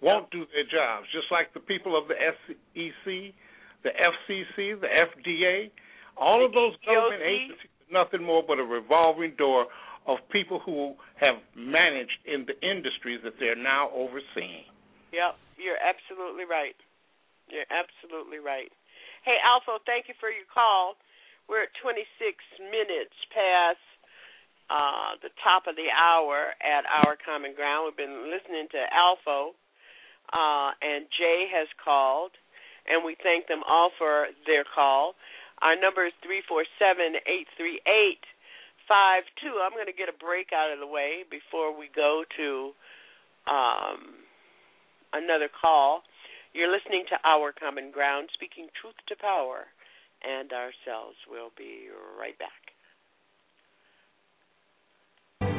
won't 0.00 0.30
do 0.30 0.46
their 0.54 0.64
jobs, 0.64 1.06
just 1.12 1.26
like 1.30 1.52
the 1.54 1.60
people 1.60 1.96
of 1.98 2.08
the 2.08 2.14
SEC, 2.14 3.34
the 3.82 3.90
FCC, 3.90 4.80
the 4.80 4.86
FDA, 4.86 5.70
all 6.16 6.44
of 6.44 6.52
those 6.52 6.74
government 6.84 7.22
agencies 7.22 7.70
are 7.88 8.04
nothing 8.04 8.22
more 8.22 8.42
but 8.46 8.58
a 8.58 8.66
revolving 8.66 9.34
door 9.38 9.66
of 10.06 10.18
people 10.30 10.58
who 10.64 10.94
have 11.20 11.36
managed 11.54 12.18
in 12.24 12.46
the 12.48 12.56
industries 12.64 13.20
that 13.22 13.34
they're 13.38 13.58
now 13.58 13.90
overseeing. 13.94 14.66
Yep, 15.12 15.36
you're 15.60 15.78
absolutely 15.78 16.48
right. 16.48 16.76
You're 17.48 17.68
absolutely 17.68 18.38
right. 18.38 18.72
Hey, 19.24 19.36
Alpha, 19.44 19.80
thank 19.84 20.08
you 20.08 20.14
for 20.20 20.30
your 20.32 20.48
call. 20.48 20.96
We're 21.48 21.64
at 21.64 21.72
26 21.80 22.04
minutes 22.60 23.16
past 23.32 23.80
uh, 24.68 25.16
the 25.24 25.32
top 25.40 25.64
of 25.64 25.76
the 25.80 25.88
hour 25.88 26.52
at 26.60 26.84
our 26.84 27.16
common 27.16 27.56
ground. 27.56 27.88
We've 27.88 28.04
been 28.04 28.28
listening 28.28 28.68
to 28.76 28.80
Alpha, 28.92 29.56
uh, 30.32 30.70
and 30.82 31.06
Jay 31.12 31.48
has 31.52 31.68
called, 31.82 32.32
and 32.86 33.04
we 33.04 33.16
thank 33.22 33.48
them 33.48 33.62
all 33.66 33.90
for 33.96 34.28
their 34.46 34.64
call. 34.64 35.14
Our 35.62 35.74
number 35.74 36.06
is 36.06 36.12
three 36.22 36.42
four 36.46 36.64
seven 36.78 37.18
eight 37.26 37.48
three 37.56 37.80
eight 37.86 38.22
five 38.86 39.24
two. 39.42 39.60
I'm 39.60 39.72
going 39.72 39.90
to 39.90 39.96
get 39.96 40.08
a 40.08 40.16
break 40.16 40.52
out 40.54 40.72
of 40.72 40.78
the 40.80 40.86
way 40.86 41.24
before 41.28 41.76
we 41.76 41.90
go 41.94 42.24
to 42.36 42.72
um, 43.50 44.22
another 45.12 45.48
call. 45.48 46.02
You're 46.54 46.72
listening 46.72 47.04
to 47.10 47.16
Our 47.28 47.52
Common 47.52 47.90
Ground, 47.90 48.30
speaking 48.32 48.68
truth 48.80 48.96
to 49.08 49.16
power 49.16 49.68
and 50.24 50.50
ourselves. 50.52 51.16
We'll 51.28 51.52
be 51.56 51.92
right 52.18 52.36
back. 52.38 52.72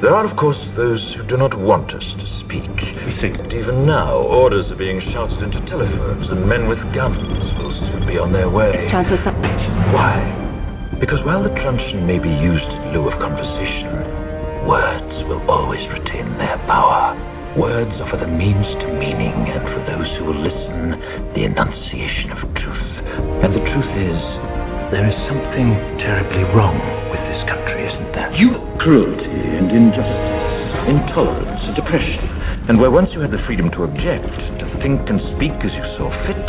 There 0.02 0.14
are, 0.14 0.24
of 0.24 0.36
course, 0.36 0.58
those 0.76 1.00
who 1.16 1.28
do 1.28 1.36
not 1.36 1.56
want 1.56 1.92
us. 1.92 2.04
And 3.20 3.52
even 3.52 3.84
now, 3.84 4.16
orders 4.16 4.64
are 4.72 4.80
being 4.80 4.96
shouted 5.12 5.44
into 5.44 5.60
telephones, 5.68 6.24
and 6.32 6.40
men 6.48 6.72
with 6.72 6.80
guns 6.96 7.20
will 7.60 7.76
soon 7.84 8.08
be 8.08 8.16
on 8.16 8.32
their 8.32 8.48
way. 8.48 8.72
Why? 9.92 10.24
Because 10.96 11.20
while 11.28 11.44
the 11.44 11.52
truncheon 11.60 12.08
may 12.08 12.16
be 12.16 12.32
used 12.32 12.64
in 12.64 12.96
lieu 12.96 13.12
of 13.12 13.20
conversation, 13.20 14.64
words 14.64 15.12
will 15.28 15.44
always 15.52 15.84
retain 15.92 16.32
their 16.40 16.56
power. 16.64 17.12
Words 17.60 17.92
offer 18.00 18.24
the 18.24 18.32
means 18.32 18.64
to 18.80 18.86
meaning, 18.96 19.36
and 19.52 19.68
for 19.68 19.84
those 19.84 20.08
who 20.16 20.32
will 20.32 20.40
listen, 20.40 20.96
the 21.36 21.44
enunciation 21.44 22.32
of 22.32 22.40
truth. 22.56 22.88
And 23.44 23.52
the 23.52 23.64
truth 23.68 23.92
is, 24.00 24.20
there 24.96 25.04
is 25.04 25.16
something 25.28 25.68
terribly 26.00 26.48
wrong 26.56 26.80
with 27.12 27.20
this 27.28 27.42
country, 27.52 27.84
isn't 27.84 28.16
there? 28.16 28.32
You 28.40 28.56
cruelty 28.80 29.44
and 29.60 29.68
injustice, 29.68 30.88
intolerance 30.88 31.68
and 31.68 31.76
oppression. 31.84 32.39
And 32.68 32.78
where 32.78 32.90
once 32.90 33.08
you 33.14 33.20
had 33.24 33.32
the 33.32 33.42
freedom 33.46 33.70
to 33.72 33.88
object, 33.88 34.28
to 34.60 34.66
think 34.82 35.00
and 35.08 35.18
speak 35.36 35.56
as 35.64 35.72
you 35.72 35.86
saw 35.96 36.12
fit, 36.28 36.46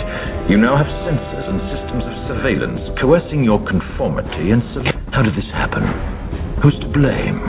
you 0.52 0.58
now 0.60 0.76
have 0.76 0.90
censors 1.08 1.46
and 1.48 1.60
systems 1.72 2.04
of 2.04 2.16
surveillance 2.28 2.82
coercing 3.00 3.44
your 3.44 3.64
conformity 3.64 4.52
and 4.52 4.62
sur- 4.76 4.86
How 5.16 5.24
did 5.24 5.34
this 5.34 5.48
happen? 5.56 5.84
Who's 6.62 6.78
to 6.84 6.90
blame? 6.92 7.42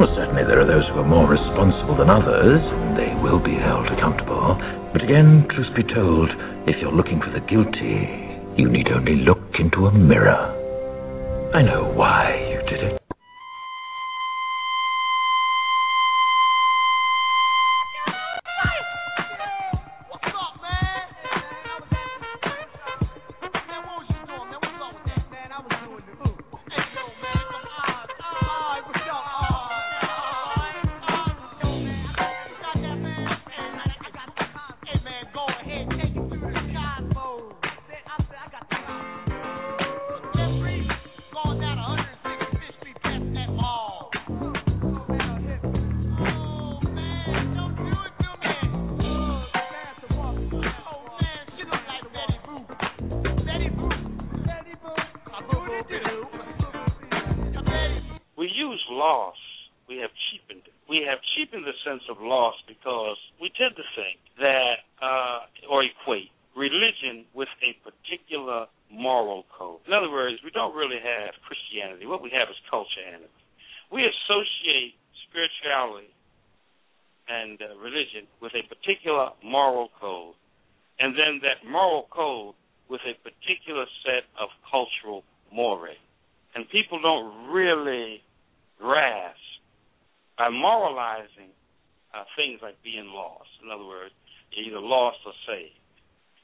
Well, 0.00 0.12
certainly 0.16 0.44
there 0.44 0.60
are 0.60 0.68
those 0.68 0.84
who 0.92 1.00
are 1.00 1.08
more 1.08 1.28
responsible 1.28 1.96
than 1.96 2.08
others, 2.08 2.60
and 2.60 2.96
they 2.96 3.12
will 3.22 3.38
be 3.38 3.54
held 3.54 3.86
accountable. 3.86 4.56
But 4.92 5.04
again, 5.04 5.46
truth 5.54 5.72
be 5.76 5.84
told, 5.84 6.30
if 6.66 6.76
you're 6.80 6.92
looking 6.92 7.20
for 7.20 7.30
the 7.32 7.44
guilty, 7.44 8.08
you 8.56 8.68
need 8.68 8.88
only 8.88 9.16
look 9.16 9.40
into 9.58 9.86
a 9.86 9.92
mirror. 9.92 10.56
I 11.54 11.62
know 11.62 11.92
why 11.94 12.34
you 12.50 12.58
did 12.68 12.84
it. 12.92 12.99
Really 87.52 88.22
grasp 88.78 89.38
by 90.38 90.48
moralizing 90.48 91.52
uh, 92.14 92.24
things 92.34 92.60
like 92.62 92.80
being 92.82 93.12
lost. 93.12 93.50
In 93.62 93.70
other 93.70 93.86
words, 93.86 94.14
you're 94.52 94.66
either 94.66 94.82
lost 94.82 95.18
or 95.26 95.32
saved. 95.46 95.76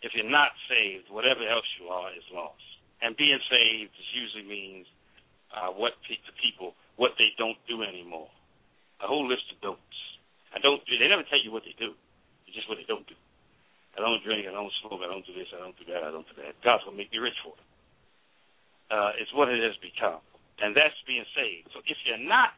If 0.03 0.13
you're 0.15 0.29
not 0.29 0.53
saved, 0.69 1.09
whatever 1.11 1.43
else 1.49 1.67
you 1.81 1.89
are 1.89 2.13
is 2.13 2.27
lost. 2.31 2.63
And 3.03 3.17
being 3.17 3.41
saved 3.51 3.93
usually 4.15 4.47
means 4.47 4.87
uh, 5.53 5.73
what 5.73 5.97
pe- 6.05 6.23
the 6.29 6.37
people 6.39 6.77
what 6.97 7.13
they 7.21 7.33
don't 7.37 7.61
do 7.69 7.85
anymore. 7.85 8.29
A 9.05 9.07
whole 9.07 9.29
list 9.29 9.45
of 9.53 9.61
don'ts. 9.61 10.01
I 10.57 10.59
don't. 10.65 10.81
They 10.89 11.09
never 11.09 11.25
tell 11.29 11.41
you 11.41 11.53
what 11.53 11.69
they 11.69 11.77
do. 11.77 11.93
It's 12.49 12.57
just 12.57 12.69
what 12.69 12.81
they 12.81 12.89
don't 12.89 13.05
do. 13.05 13.17
I 13.97 14.01
don't 14.01 14.21
drink. 14.25 14.49
I 14.49 14.53
don't 14.53 14.73
smoke. 14.81 15.05
I 15.05 15.09
don't 15.09 15.25
do 15.25 15.37
this. 15.37 15.49
I 15.53 15.61
don't 15.61 15.77
do 15.77 15.85
that. 15.93 16.05
I 16.05 16.11
don't 16.13 16.25
do 16.25 16.37
that. 16.41 16.57
God's 16.65 16.85
gonna 16.85 16.97
make 16.97 17.13
me 17.13 17.21
rich 17.21 17.37
for 17.45 17.53
it. 17.53 17.67
Uh, 18.89 19.13
it's 19.21 19.33
what 19.37 19.53
it 19.53 19.61
has 19.61 19.77
become, 19.83 20.23
and 20.63 20.77
that's 20.77 20.97
being 21.07 21.25
saved. 21.37 21.69
So 21.73 21.81
if 21.87 21.97
you're 22.05 22.23
not 22.23 22.57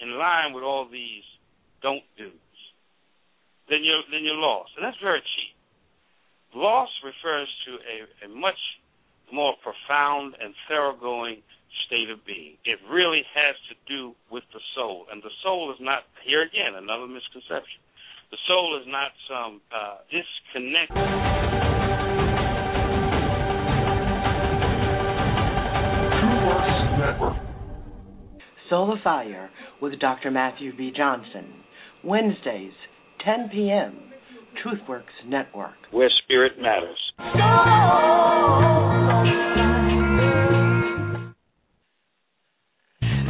in 0.00 0.18
line 0.18 0.52
with 0.52 0.64
all 0.64 0.88
these 0.88 1.24
don't 1.82 2.04
do's, 2.16 2.58
then 3.68 3.82
you're 3.82 4.04
then 4.10 4.24
you're 4.24 4.38
lost, 4.38 4.72
and 4.76 4.84
that's 4.84 5.00
very 5.02 5.20
cheap. 5.20 5.54
Loss 6.54 6.88
refers 7.04 7.48
to 7.66 7.72
a, 7.76 7.96
a 8.26 8.28
much 8.32 8.58
more 9.32 9.54
profound 9.62 10.34
and 10.40 10.54
thoroughgoing 10.68 11.42
state 11.86 12.10
of 12.10 12.24
being. 12.24 12.56
It 12.64 12.78
really 12.88 13.22
has 13.34 13.56
to 13.68 13.74
do 13.86 14.14
with 14.30 14.44
the 14.54 14.60
soul. 14.74 15.06
And 15.10 15.22
the 15.22 15.34
soul 15.42 15.70
is 15.72 15.78
not, 15.80 16.04
here 16.24 16.42
again, 16.42 16.74
another 16.76 17.06
misconception. 17.06 17.82
The 18.30 18.38
soul 18.48 18.78
is 18.80 18.86
not 18.88 19.10
some 19.28 19.60
uh, 19.70 19.98
disconnected. 20.10 22.05
Soul 28.70 28.92
of 28.92 28.98
Fire 29.04 29.50
with 29.80 29.98
Dr. 30.00 30.30
Matthew 30.30 30.76
B. 30.76 30.92
Johnson. 30.96 31.46
Wednesdays, 32.02 32.72
10 33.24 33.50
p.m. 33.52 33.98
TruthWorks 34.64 35.28
Network. 35.28 35.74
Where 35.90 36.10
spirit 36.24 36.52
matters. 36.58 36.98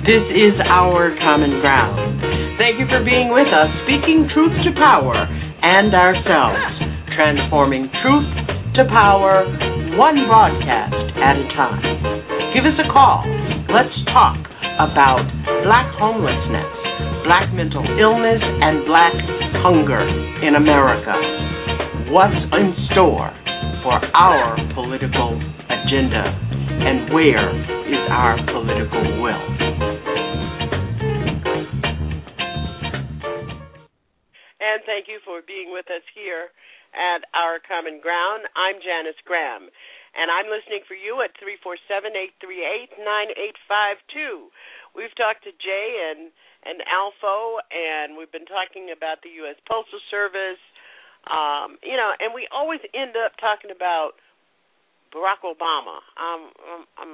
This 0.06 0.22
is 0.30 0.54
our 0.70 1.18
common 1.18 1.60
ground. 1.60 2.22
Thank 2.58 2.78
you 2.78 2.86
for 2.86 3.04
being 3.04 3.34
with 3.34 3.48
us, 3.52 3.68
speaking 3.84 4.30
truth 4.32 4.54
to 4.64 4.72
power 4.80 5.18
and 5.18 5.92
ourselves, 5.92 6.62
transforming 7.16 7.90
truth 8.00 8.30
to 8.76 8.84
power, 8.86 9.44
one 9.98 10.28
broadcast 10.28 10.94
at 11.18 11.36
a 11.36 11.46
time. 11.58 11.82
Give 12.54 12.64
us 12.64 12.78
a 12.78 12.92
call. 12.92 13.24
Let's 13.66 13.90
talk 14.14 14.38
about 14.78 15.26
black 15.66 15.90
homelessness, 15.98 16.70
black 17.26 17.50
mental 17.50 17.82
illness, 17.98 18.38
and 18.38 18.86
black 18.86 19.10
hunger 19.66 20.06
in 20.46 20.54
America. 20.54 21.10
What's 22.14 22.38
in 22.54 22.70
store 22.94 23.34
for 23.82 23.98
our 24.14 24.54
political 24.70 25.34
agenda, 25.66 26.30
and 26.78 27.10
where 27.10 27.50
is 27.90 28.02
our 28.06 28.38
political 28.46 29.02
will? 29.18 29.44
And 34.62 34.78
thank 34.86 35.10
you 35.10 35.18
for 35.26 35.42
being 35.42 35.74
with 35.74 35.90
us 35.90 36.06
here 36.14 36.54
at 36.94 37.26
Our 37.34 37.58
Common 37.66 37.98
Ground. 37.98 38.46
I'm 38.54 38.78
Janice 38.78 39.18
Graham, 39.26 39.68
and 40.16 40.32
I'm 40.32 40.48
listening 40.48 40.80
for 40.88 40.96
you 40.96 41.20
at 41.20 41.36
three 41.36 41.60
four 41.60 41.76
seven 41.84 42.16
eight 42.16 42.32
three 42.40 42.64
eight 42.64 42.90
nine 42.98 43.30
eight 43.36 43.60
five 43.68 44.00
two. 44.08 44.48
We've 44.96 45.12
talked 45.12 45.44
to 45.44 45.52
Jay 45.60 45.88
and, 46.08 46.32
and 46.64 46.80
Alfo, 46.88 47.60
and 47.68 48.16
we've 48.16 48.32
been 48.32 48.48
talking 48.48 48.88
about 48.88 49.20
the 49.20 49.28
U.S. 49.44 49.60
Postal 49.68 50.00
Service. 50.08 50.60
Um, 51.28 51.76
you 51.84 52.00
know, 52.00 52.16
and 52.16 52.32
we 52.32 52.48
always 52.48 52.80
end 52.96 53.12
up 53.12 53.36
talking 53.36 53.68
about 53.68 54.16
Barack 55.12 55.44
Obama. 55.44 56.00
Um, 56.16 56.42
um, 56.64 56.82
um 56.96 57.12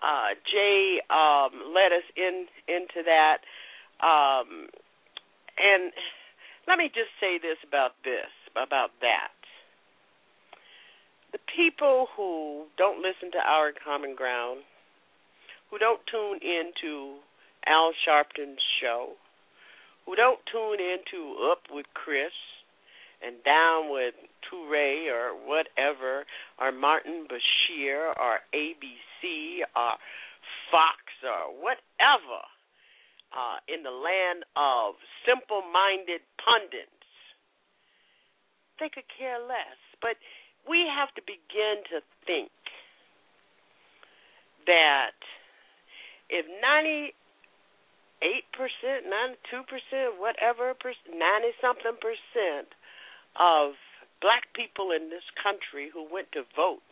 uh, 0.00 0.36
Jay 0.44 1.00
um, 1.08 1.72
led 1.72 1.92
us 1.92 2.04
in 2.16 2.46
into 2.68 3.04
that, 3.04 3.44
um, 4.00 4.68
and 5.60 5.92
let 6.68 6.78
me 6.78 6.88
just 6.88 7.12
say 7.20 7.36
this 7.36 7.60
about 7.66 7.92
this, 8.04 8.32
about 8.56 8.92
that. 9.00 9.39
The 11.32 11.38
people 11.56 12.08
who 12.16 12.64
don't 12.76 12.98
listen 12.98 13.30
to 13.32 13.38
our 13.38 13.72
common 13.72 14.14
ground, 14.14 14.60
who 15.70 15.78
don't 15.78 16.00
tune 16.10 16.40
into 16.42 17.18
Al 17.66 17.92
Sharpton's 18.04 18.58
show, 18.80 19.14
who 20.06 20.16
don't 20.16 20.40
tune 20.50 20.80
into 20.80 21.36
Up 21.50 21.62
with 21.70 21.86
Chris 21.94 22.34
and 23.22 23.36
Down 23.44 23.92
with 23.92 24.14
Toure 24.50 25.12
or 25.12 25.34
whatever, 25.46 26.24
or 26.58 26.72
Martin 26.72 27.26
Bashir 27.30 28.10
or 28.18 28.40
ABC 28.54 29.60
or 29.76 29.94
Fox 30.72 30.98
or 31.22 31.54
whatever 31.54 32.42
uh, 33.30 33.58
in 33.68 33.82
the 33.82 33.94
land 33.94 34.42
of 34.56 34.94
simple 35.26 35.62
minded 35.62 36.22
pundits. 36.42 36.90
They 38.80 38.88
could 38.88 39.06
care 39.18 39.38
less. 39.38 39.78
But 40.00 40.16
we 40.68 40.86
have 40.88 41.12
to 41.14 41.22
begin 41.22 41.82
to 41.90 42.00
think 42.26 42.50
that 44.66 45.16
if 46.28 46.46
98%, 46.62 47.12
92%, 48.22 50.20
whatever, 50.20 50.74
90 50.76 51.10
something 51.60 51.96
percent 51.98 52.68
of 53.38 53.74
black 54.20 54.52
people 54.54 54.92
in 54.92 55.10
this 55.10 55.24
country 55.42 55.90
who 55.92 56.06
went 56.06 56.30
to 56.32 56.44
vote, 56.54 56.84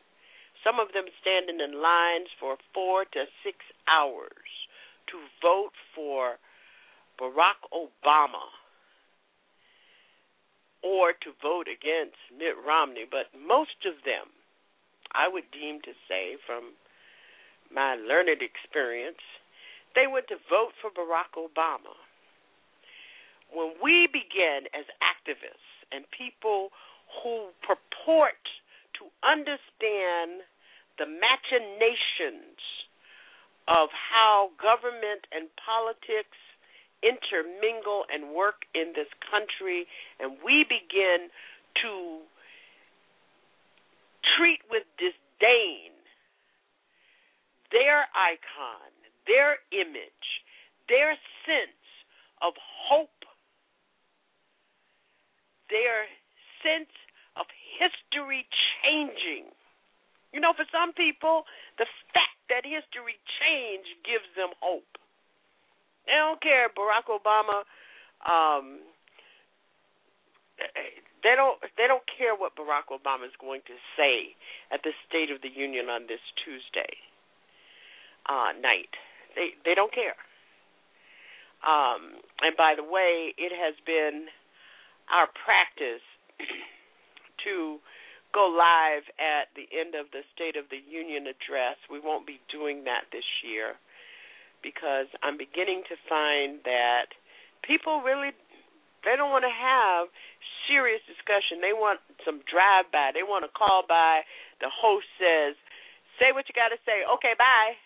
some 0.65 0.81
of 0.81 0.91
them 0.93 1.07
standing 1.21 1.61
in 1.63 1.79
lines 1.81 2.29
for 2.41 2.57
four 2.75 3.05
to 3.15 3.31
six 3.45 3.63
hours 3.87 4.51
to 5.07 5.17
vote 5.41 5.77
for 5.95 6.37
Barack 7.21 7.63
Obama 7.71 8.43
or 10.83 11.13
to 11.13 11.31
vote 11.43 11.67
against 11.67 12.19
Mitt 12.31 12.55
Romney, 12.59 13.05
but 13.09 13.31
most 13.35 13.85
of 13.85 13.99
them, 14.05 14.31
I 15.13 15.27
would 15.29 15.51
deem 15.51 15.81
to 15.83 15.93
say 16.07 16.37
from 16.47 16.77
my 17.73 17.97
learned 17.97 18.41
experience, 18.41 19.21
they 19.95 20.07
went 20.07 20.29
to 20.29 20.39
vote 20.49 20.73
for 20.81 20.91
Barack 20.93 21.37
Obama. 21.37 21.97
When 23.53 23.73
we 23.83 24.07
begin 24.13 24.69
as 24.77 24.85
activists 25.01 25.73
and 25.91 26.05
people 26.13 26.69
who 27.23 27.49
purport 27.65 28.39
to 29.01 29.09
understand 29.25 30.45
the 30.99 31.09
machinations 31.09 32.61
of 33.69 33.89
how 33.93 34.51
government 34.61 35.25
and 35.33 35.49
politics 35.57 36.37
intermingle 37.03 38.05
and 38.13 38.35
work 38.35 38.67
in 38.75 38.93
this 38.95 39.09
country, 39.31 39.87
and 40.19 40.39
we 40.45 40.65
begin 40.69 41.31
to 41.83 42.23
treat 44.37 44.61
with 44.71 44.85
disdain 44.99 45.95
their 47.71 48.09
icon, 48.17 48.91
their 49.27 49.61
image, 49.71 50.27
their 50.89 51.13
sense 51.45 51.85
of 52.41 52.55
hope, 52.57 53.25
their 55.69 56.09
sense 56.65 56.93
of 57.37 57.45
history 57.79 58.49
changing. 58.83 59.53
You 60.33 60.41
know, 60.41 60.53
for 60.57 60.65
some 60.73 60.93
people, 60.93 61.45
the 61.77 61.87
fact 62.13 62.41
that 62.49 62.65
history 62.65 63.21
change 63.41 63.87
gives 64.05 64.29
them 64.37 64.53
hope. 64.61 64.99
They 66.09 66.17
don't 66.17 66.41
care 66.41 66.73
Barack 66.73 67.13
Obama 67.13 67.69
um 68.25 68.81
they 71.23 71.35
don't 71.37 71.61
they 71.77 71.87
don't 71.87 72.03
care 72.09 72.35
what 72.35 72.57
Barack 72.57 72.91
Obama 72.91 73.27
is 73.27 73.37
going 73.41 73.61
to 73.67 73.77
say 73.97 74.35
at 74.73 74.83
the 74.83 74.91
State 75.07 75.31
of 75.31 75.43
the 75.43 75.53
Union 75.53 75.89
on 75.89 76.09
this 76.09 76.25
Tuesday 76.43 76.97
uh 78.27 78.57
night. 78.59 78.91
They 79.37 79.53
they 79.65 79.75
don't 79.75 79.93
care. 79.93 80.17
Um 81.61 82.25
and 82.41 82.57
by 82.57 82.75
the 82.75 82.85
way, 82.85 83.35
it 83.37 83.53
has 83.53 83.75
been 83.85 84.27
our 85.13 85.29
practice 85.45 86.05
to 87.45 87.79
go 88.35 88.49
live 88.49 89.05
at 89.17 89.49
the 89.57 89.65
end 89.73 89.95
of 89.95 90.11
the 90.13 90.21
State 90.35 90.57
of 90.57 90.69
the 90.71 90.81
Union 90.81 91.27
address. 91.29 91.77
We 91.91 92.01
won't 92.01 92.27
be 92.27 92.41
doing 92.51 92.85
that 92.85 93.09
this 93.13 93.27
year 93.45 93.77
because 94.63 95.07
I'm 95.23 95.37
beginning 95.37 95.83
to 95.89 95.97
find 96.09 96.61
that 96.65 97.15
people 97.63 98.03
really 98.03 98.33
they 99.07 99.15
don't 99.15 99.31
want 99.31 99.47
to 99.47 99.55
have 99.55 100.11
serious 100.67 101.01
discussion. 101.07 101.63
They 101.63 101.73
want 101.73 102.03
some 102.27 102.43
drive 102.51 102.91
by. 102.91 103.15
They 103.15 103.23
want 103.23 103.47
to 103.47 103.53
call 103.55 103.87
by. 103.87 104.27
The 104.59 104.69
host 104.69 105.07
says, 105.19 105.55
"Say 106.19 106.35
what 106.35 106.51
you 106.51 106.55
got 106.55 106.75
to 106.75 106.81
say." 106.83 107.07
Okay, 107.19 107.35
bye. 107.39 107.79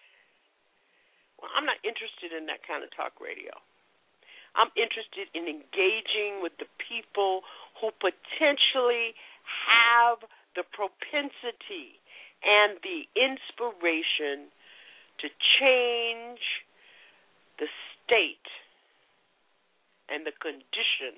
Well, 1.40 1.50
I'm 1.52 1.66
not 1.66 1.78
interested 1.84 2.32
in 2.32 2.46
that 2.46 2.64
kind 2.66 2.82
of 2.82 2.90
talk 2.96 3.20
radio. 3.20 3.52
I'm 4.54 4.70
interested 4.76 5.28
in 5.32 5.48
engaging 5.48 6.44
with 6.44 6.52
the 6.60 6.68
people 6.76 7.42
who 7.80 7.90
potentially 8.00 9.16
have 9.66 10.20
the 10.54 10.62
propensity 10.62 12.00
and 12.44 12.76
the 12.84 13.08
inspiration 13.16 14.52
to 15.22 15.28
change 15.58 16.42
the 17.58 17.66
state 18.02 18.48
and 20.10 20.26
the 20.26 20.34
condition 20.42 21.16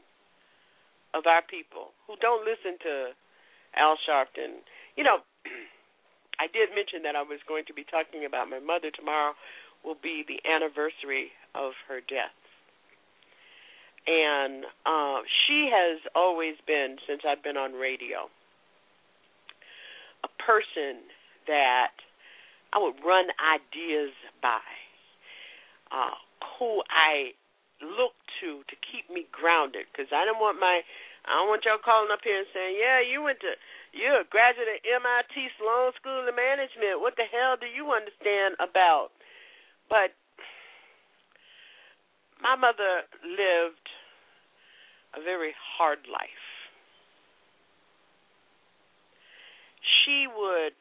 of 1.17 1.27
our 1.27 1.43
people 1.43 1.97
who 2.07 2.15
don't 2.21 2.45
listen 2.45 2.77
to 2.85 3.17
Al 3.75 3.97
Sharpton. 4.05 4.63
You 4.97 5.05
know, 5.05 5.25
I 6.39 6.47
did 6.53 6.71
mention 6.75 7.03
that 7.09 7.17
I 7.17 7.23
was 7.23 7.41
going 7.49 7.65
to 7.67 7.75
be 7.75 7.85
talking 7.85 8.25
about 8.27 8.51
my 8.51 8.61
mother 8.61 8.91
tomorrow 8.91 9.35
will 9.85 9.99
be 10.01 10.25
the 10.27 10.41
anniversary 10.49 11.31
of 11.55 11.73
her 11.89 12.01
death. 12.01 12.35
And 14.07 14.65
uh, 14.85 15.25
she 15.47 15.71
has 15.73 16.01
always 16.15 16.57
been, 16.67 16.97
since 17.09 17.23
I've 17.27 17.43
been 17.43 17.57
on 17.57 17.73
radio, 17.73 18.29
a 20.25 20.29
person 20.43 21.05
that 21.47 21.97
I 22.75 22.83
would 22.83 22.99
run 23.07 23.31
ideas 23.39 24.11
by, 24.43 24.59
uh, 25.95 26.19
who 26.59 26.83
I 26.91 27.39
look 27.79 28.19
to 28.43 28.67
to 28.67 28.77
keep 28.83 29.07
me 29.07 29.31
grounded. 29.31 29.87
Because 29.93 30.11
I 30.11 30.27
don't 30.27 30.43
want 30.43 30.59
my, 30.59 30.83
I 31.25 31.39
don't 31.39 31.49
want 31.49 31.63
y'all 31.63 31.79
calling 31.79 32.11
up 32.11 32.27
here 32.27 32.39
and 32.39 32.51
saying, 32.51 32.75
"Yeah, 32.75 32.99
you 32.99 33.23
went 33.23 33.39
to, 33.47 33.55
you're 33.95 34.27
a 34.27 34.27
graduate 34.27 34.67
of 34.67 34.83
MIT 34.83 35.35
Sloan 35.59 35.95
School 35.95 36.27
of 36.27 36.35
Management. 36.35 36.99
What 36.99 37.15
the 37.15 37.31
hell 37.31 37.55
do 37.55 37.71
you 37.71 37.95
understand 37.95 38.59
about?" 38.59 39.15
But 39.89 40.11
my 42.43 42.57
mother 42.57 43.07
lived 43.23 43.87
a 45.15 45.23
very 45.23 45.55
hard 45.79 46.03
life. 46.11 46.45
She 50.03 50.27
would 50.27 50.75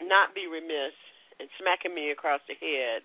not 0.00 0.34
be 0.34 0.46
remiss 0.46 0.96
and 1.40 1.48
smacking 1.60 1.94
me 1.94 2.10
across 2.10 2.40
the 2.48 2.54
head 2.54 3.02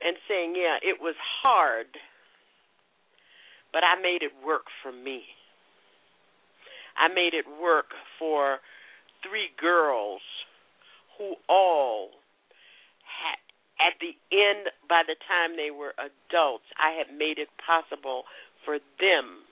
and 0.00 0.16
saying, 0.28 0.54
Yeah, 0.56 0.78
it 0.82 1.00
was 1.00 1.14
hard, 1.42 1.86
but 3.72 3.82
I 3.84 4.00
made 4.00 4.22
it 4.22 4.32
work 4.44 4.66
for 4.82 4.92
me. 4.92 5.22
I 6.98 7.08
made 7.08 7.34
it 7.34 7.46
work 7.46 7.94
for 8.18 8.58
three 9.22 9.50
girls 9.60 10.22
who 11.18 11.34
all 11.48 12.10
had, 13.06 13.38
at 13.78 13.94
the 14.02 14.14
end, 14.34 14.70
by 14.88 15.02
the 15.06 15.14
time 15.26 15.54
they 15.54 15.70
were 15.70 15.94
adults, 15.98 16.66
I 16.74 16.98
had 16.98 17.14
made 17.14 17.38
it 17.38 17.48
possible 17.62 18.24
for 18.64 18.78
them 18.98 19.46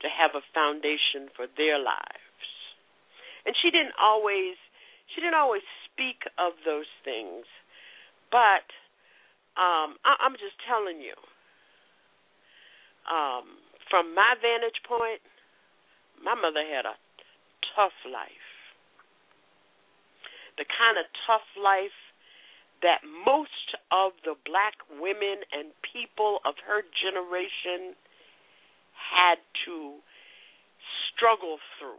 to 0.00 0.08
have 0.08 0.32
a 0.32 0.44
foundation 0.54 1.28
for 1.36 1.44
their 1.56 1.76
lives. 1.76 2.48
And 3.44 3.56
she 3.60 3.70
didn't 3.70 3.96
always 4.00 4.56
she 5.14 5.20
didn't 5.20 5.40
always 5.40 5.64
speak 5.98 6.22
of 6.38 6.54
those 6.62 6.86
things, 7.02 7.42
but 8.30 8.70
um, 9.58 9.98
I, 10.06 10.14
I'm 10.22 10.38
just 10.38 10.54
telling 10.62 11.02
you, 11.02 11.18
um, 13.10 13.58
from 13.90 14.14
my 14.14 14.38
vantage 14.38 14.78
point, 14.86 15.18
my 16.22 16.38
mother 16.38 16.62
had 16.62 16.86
a 16.86 16.94
tough 17.74 17.96
life. 18.06 18.46
The 20.54 20.66
kind 20.70 21.02
of 21.02 21.10
tough 21.26 21.46
life 21.58 21.94
that 22.82 23.02
most 23.02 23.74
of 23.90 24.14
the 24.22 24.38
black 24.46 24.78
women 25.02 25.42
and 25.50 25.74
people 25.82 26.38
of 26.46 26.54
her 26.62 26.86
generation 26.94 27.98
had 28.94 29.42
to 29.66 29.98
struggle 31.10 31.58
through 31.78 31.98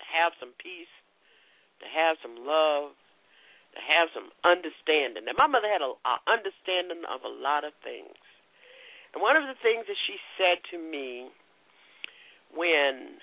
to 0.00 0.02
have 0.08 0.32
some 0.40 0.56
peace, 0.56 0.88
to 1.80 1.86
have 1.88 2.20
some 2.20 2.36
love, 2.44 2.94
to 3.74 3.80
have 3.80 4.12
some 4.12 4.30
understanding. 4.44 5.26
And 5.28 5.36
my 5.36 5.48
mother 5.48 5.68
had 5.68 5.82
a, 5.82 5.92
a 5.92 6.14
understanding 6.28 7.04
of 7.08 7.24
a 7.24 7.32
lot 7.32 7.64
of 7.64 7.72
things. 7.82 8.16
And 9.12 9.22
one 9.22 9.34
of 9.34 9.44
the 9.48 9.58
things 9.58 9.88
that 9.90 9.98
she 10.06 10.16
said 10.38 10.62
to 10.70 10.78
me 10.78 11.32
when 12.54 13.18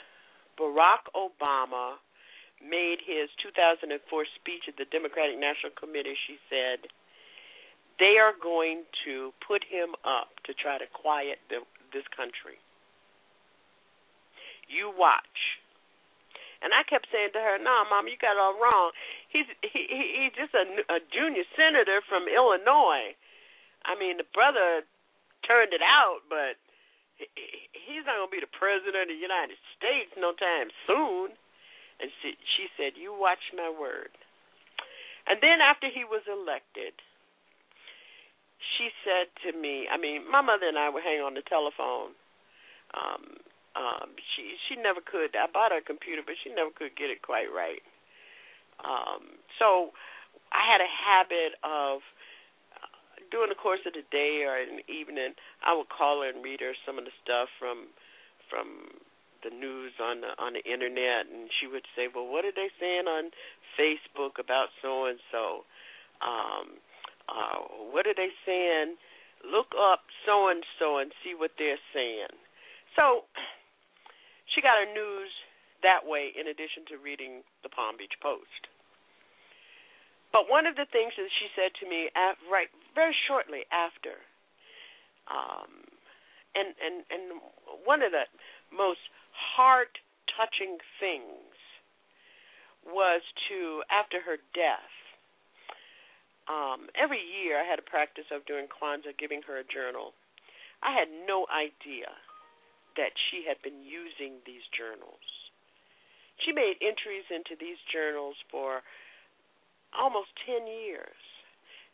Barack 0.60 1.08
Obama 1.16 2.00
made 2.60 3.00
his 3.06 3.30
2004 3.44 3.88
speech 4.36 4.66
at 4.68 4.76
the 4.76 4.90
Democratic 4.90 5.38
National 5.38 5.72
Committee, 5.78 6.18
she 6.26 6.42
said, 6.50 6.90
they 8.00 8.18
are 8.22 8.34
going 8.38 8.86
to 9.06 9.34
put 9.46 9.66
him 9.66 9.98
up 10.06 10.30
to 10.46 10.54
try 10.54 10.78
to 10.78 10.86
quiet 10.94 11.42
the, 11.50 11.66
this 11.94 12.06
country. 12.14 12.62
You 14.70 14.92
watch. 14.94 15.62
And 16.62 16.74
I 16.74 16.82
kept 16.84 17.08
saying 17.12 17.34
to 17.34 17.42
her, 17.42 17.58
"No, 17.62 17.86
Mom, 17.90 18.08
you 18.08 18.18
got 18.18 18.38
it 18.38 18.42
all 18.42 18.58
wrong. 18.58 18.92
He's 19.30 19.46
he, 19.62 19.86
he 19.88 20.04
he's 20.26 20.36
just 20.36 20.54
a, 20.58 20.66
a 20.90 21.00
junior 21.14 21.46
senator 21.54 22.02
from 22.06 22.26
Illinois. 22.26 23.14
I 23.86 23.94
mean, 23.96 24.18
the 24.18 24.30
brother 24.34 24.84
turned 25.46 25.72
it 25.72 25.86
out, 25.86 26.26
but 26.28 26.58
he, 27.18 27.28
he's 27.72 28.06
not 28.10 28.18
going 28.18 28.30
to 28.30 28.38
be 28.38 28.44
the 28.44 28.52
president 28.58 29.10
of 29.10 29.14
the 29.14 29.22
United 29.22 29.58
States 29.78 30.12
no 30.18 30.34
time 30.34 30.70
soon." 30.86 31.38
And 31.98 32.14
she, 32.22 32.38
she 32.58 32.70
said, 32.78 32.98
"You 32.98 33.14
watch 33.14 33.54
my 33.54 33.70
word." 33.70 34.14
And 35.28 35.42
then 35.42 35.60
after 35.60 35.90
he 35.92 36.06
was 36.06 36.24
elected, 36.30 36.94
she 38.78 38.90
said 39.04 39.28
to 39.44 39.58
me, 39.58 39.86
I 39.92 39.98
mean, 39.98 40.24
my 40.30 40.40
mother 40.40 40.70
and 40.70 40.78
I 40.78 40.88
would 40.90 41.04
hang 41.04 41.20
on 41.20 41.34
the 41.34 41.44
telephone 41.44 42.16
um 42.96 43.36
um 43.78 44.18
she 44.34 44.58
she 44.68 44.76
never 44.76 45.00
could. 45.00 45.38
I 45.38 45.46
bought 45.46 45.72
her 45.72 45.78
a 45.80 45.86
computer 45.86 46.22
but 46.26 46.36
she 46.44 46.50
never 46.50 46.72
could 46.74 46.98
get 46.98 47.14
it 47.14 47.22
quite 47.22 47.54
right. 47.54 47.84
Um 48.84 49.38
so 49.60 49.92
i 50.52 50.64
had 50.64 50.80
a 50.80 50.88
habit 50.88 51.60
of 51.64 52.00
uh, 52.72 52.88
during 53.32 53.50
the 53.50 53.60
course 53.60 53.84
of 53.86 53.92
the 53.94 54.06
day 54.12 54.46
or 54.48 54.56
in 54.58 54.80
the 54.80 54.88
evening 54.88 55.34
i 55.66 55.76
would 55.76 55.90
call 55.90 56.22
her 56.22 56.30
and 56.30 56.44
read 56.44 56.62
her 56.62 56.72
some 56.86 56.98
of 56.98 57.04
the 57.04 57.12
stuff 57.24 57.50
from 57.60 57.92
from 58.50 58.96
the 59.44 59.52
news 59.52 59.92
on 60.00 60.22
the 60.22 60.32
on 60.40 60.54
the 60.54 60.64
internet 60.64 61.28
and 61.28 61.50
she 61.60 61.68
would 61.68 61.84
say 61.96 62.08
well 62.08 62.28
what 62.28 62.46
are 62.46 62.56
they 62.56 62.70
saying 62.80 63.08
on 63.12 63.30
facebook 63.76 64.40
about 64.40 64.70
so 64.82 65.06
and 65.06 65.20
so 65.32 65.66
um 66.24 66.80
uh 67.28 67.60
what 67.92 68.08
are 68.08 68.16
they 68.16 68.30
saying? 68.46 68.96
Look 69.46 69.74
up 69.78 70.02
so 70.26 70.50
and 70.50 70.64
so 70.80 70.98
and 70.98 71.12
see 71.24 71.34
what 71.36 71.52
they're 71.58 71.82
saying. 71.94 72.34
So 72.96 73.24
she 74.54 74.62
got 74.62 74.80
her 74.80 74.92
news 74.92 75.32
that 75.84 76.06
way 76.06 76.32
in 76.34 76.48
addition 76.48 76.88
to 76.90 76.98
reading 76.98 77.44
the 77.64 77.70
Palm 77.70 77.98
Beach 77.98 78.16
Post. 78.22 78.72
But 80.32 80.50
one 80.52 80.68
of 80.68 80.76
the 80.76 80.90
things 80.92 81.14
that 81.16 81.32
she 81.40 81.48
said 81.56 81.72
to 81.80 81.86
me 81.88 82.12
at, 82.16 82.36
right 82.52 82.68
very 82.94 83.16
shortly 83.28 83.64
after, 83.72 84.20
um, 85.32 85.88
and 86.56 86.76
and 86.78 86.96
and 87.08 87.24
one 87.88 88.04
of 88.04 88.12
the 88.12 88.28
most 88.72 89.02
heart 89.32 89.96
touching 90.36 90.78
things 91.00 91.56
was 92.86 93.22
to 93.48 93.84
after 93.88 94.20
her 94.20 94.38
death. 94.52 94.94
Um, 96.48 96.88
every 96.96 97.20
year 97.20 97.60
I 97.60 97.68
had 97.68 97.80
a 97.80 97.88
practice 97.88 98.28
of 98.32 98.46
doing 98.48 98.68
Kwanzaa, 98.72 99.16
giving 99.20 99.44
her 99.48 99.60
a 99.60 99.68
journal. 99.68 100.16
I 100.84 100.96
had 100.96 101.12
no 101.28 101.48
idea 101.52 102.08
that 102.98 103.14
she 103.30 103.46
had 103.46 103.62
been 103.62 103.86
using 103.86 104.42
these 104.46 104.66
journals. 104.74 105.24
She 106.44 106.52
made 106.52 106.78
entries 106.82 107.26
into 107.30 107.58
these 107.58 107.82
journals 107.90 108.36
for 108.52 108.82
almost 109.94 110.34
10 110.46 110.68
years. 110.68 111.18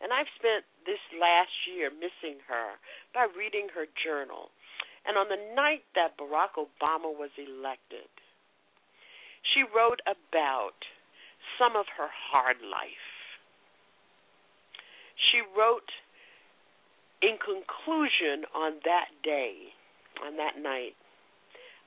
And 0.02 0.12
I've 0.12 0.32
spent 0.36 0.68
this 0.84 1.00
last 1.16 1.54
year 1.70 1.88
missing 1.92 2.44
her 2.48 2.76
by 3.16 3.28
reading 3.32 3.72
her 3.72 3.88
journal. 4.04 4.52
And 5.08 5.16
on 5.16 5.28
the 5.28 5.40
night 5.56 5.84
that 5.96 6.20
Barack 6.20 6.60
Obama 6.60 7.12
was 7.12 7.32
elected, 7.40 8.08
she 9.52 9.64
wrote 9.64 10.00
about 10.08 10.80
some 11.60 11.76
of 11.76 11.86
her 11.98 12.08
hard 12.12 12.58
life. 12.64 13.08
She 15.32 15.40
wrote 15.56 15.92
in 17.22 17.38
conclusion 17.40 18.48
on 18.56 18.80
that 18.84 19.08
day 19.24 19.73
on 20.22 20.38
that 20.38 20.62
night, 20.62 20.96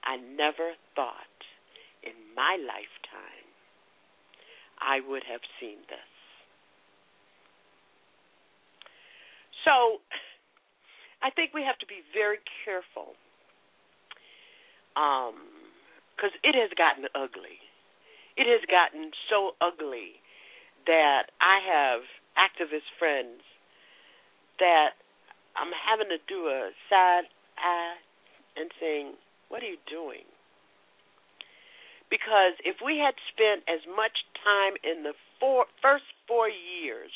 I 0.04 0.16
never 0.16 0.74
thought 0.94 1.38
in 2.02 2.14
my 2.34 2.56
lifetime 2.60 3.46
I 4.80 5.00
would 5.06 5.22
have 5.24 5.40
seen 5.60 5.78
this. 5.88 6.10
So 9.64 9.98
I 11.22 11.30
think 11.30 11.54
we 11.54 11.62
have 11.62 11.78
to 11.78 11.86
be 11.86 12.06
very 12.14 12.38
careful 12.64 13.18
because 14.94 16.32
um, 16.32 16.46
it 16.46 16.54
has 16.54 16.70
gotten 16.78 17.04
ugly. 17.14 17.58
It 18.36 18.46
has 18.46 18.62
gotten 18.70 19.10
so 19.28 19.58
ugly 19.60 20.22
that 20.86 21.34
I 21.42 21.58
have 21.66 22.06
activist 22.38 22.86
friends 22.98 23.42
that 24.60 24.94
I'm 25.56 25.72
having 25.72 26.08
to 26.14 26.20
do 26.28 26.46
a 26.46 26.70
side 26.88 27.26
eye 27.58 27.96
and 28.56 28.70
saying, 28.80 29.14
What 29.48 29.62
are 29.62 29.70
you 29.70 29.78
doing? 29.88 30.24
Because 32.10 32.54
if 32.62 32.76
we 32.84 32.98
had 32.98 33.14
spent 33.32 33.66
as 33.66 33.82
much 33.86 34.14
time 34.42 34.78
in 34.86 35.02
the 35.02 35.14
four, 35.40 35.66
first 35.82 36.06
four 36.28 36.48
years 36.48 37.10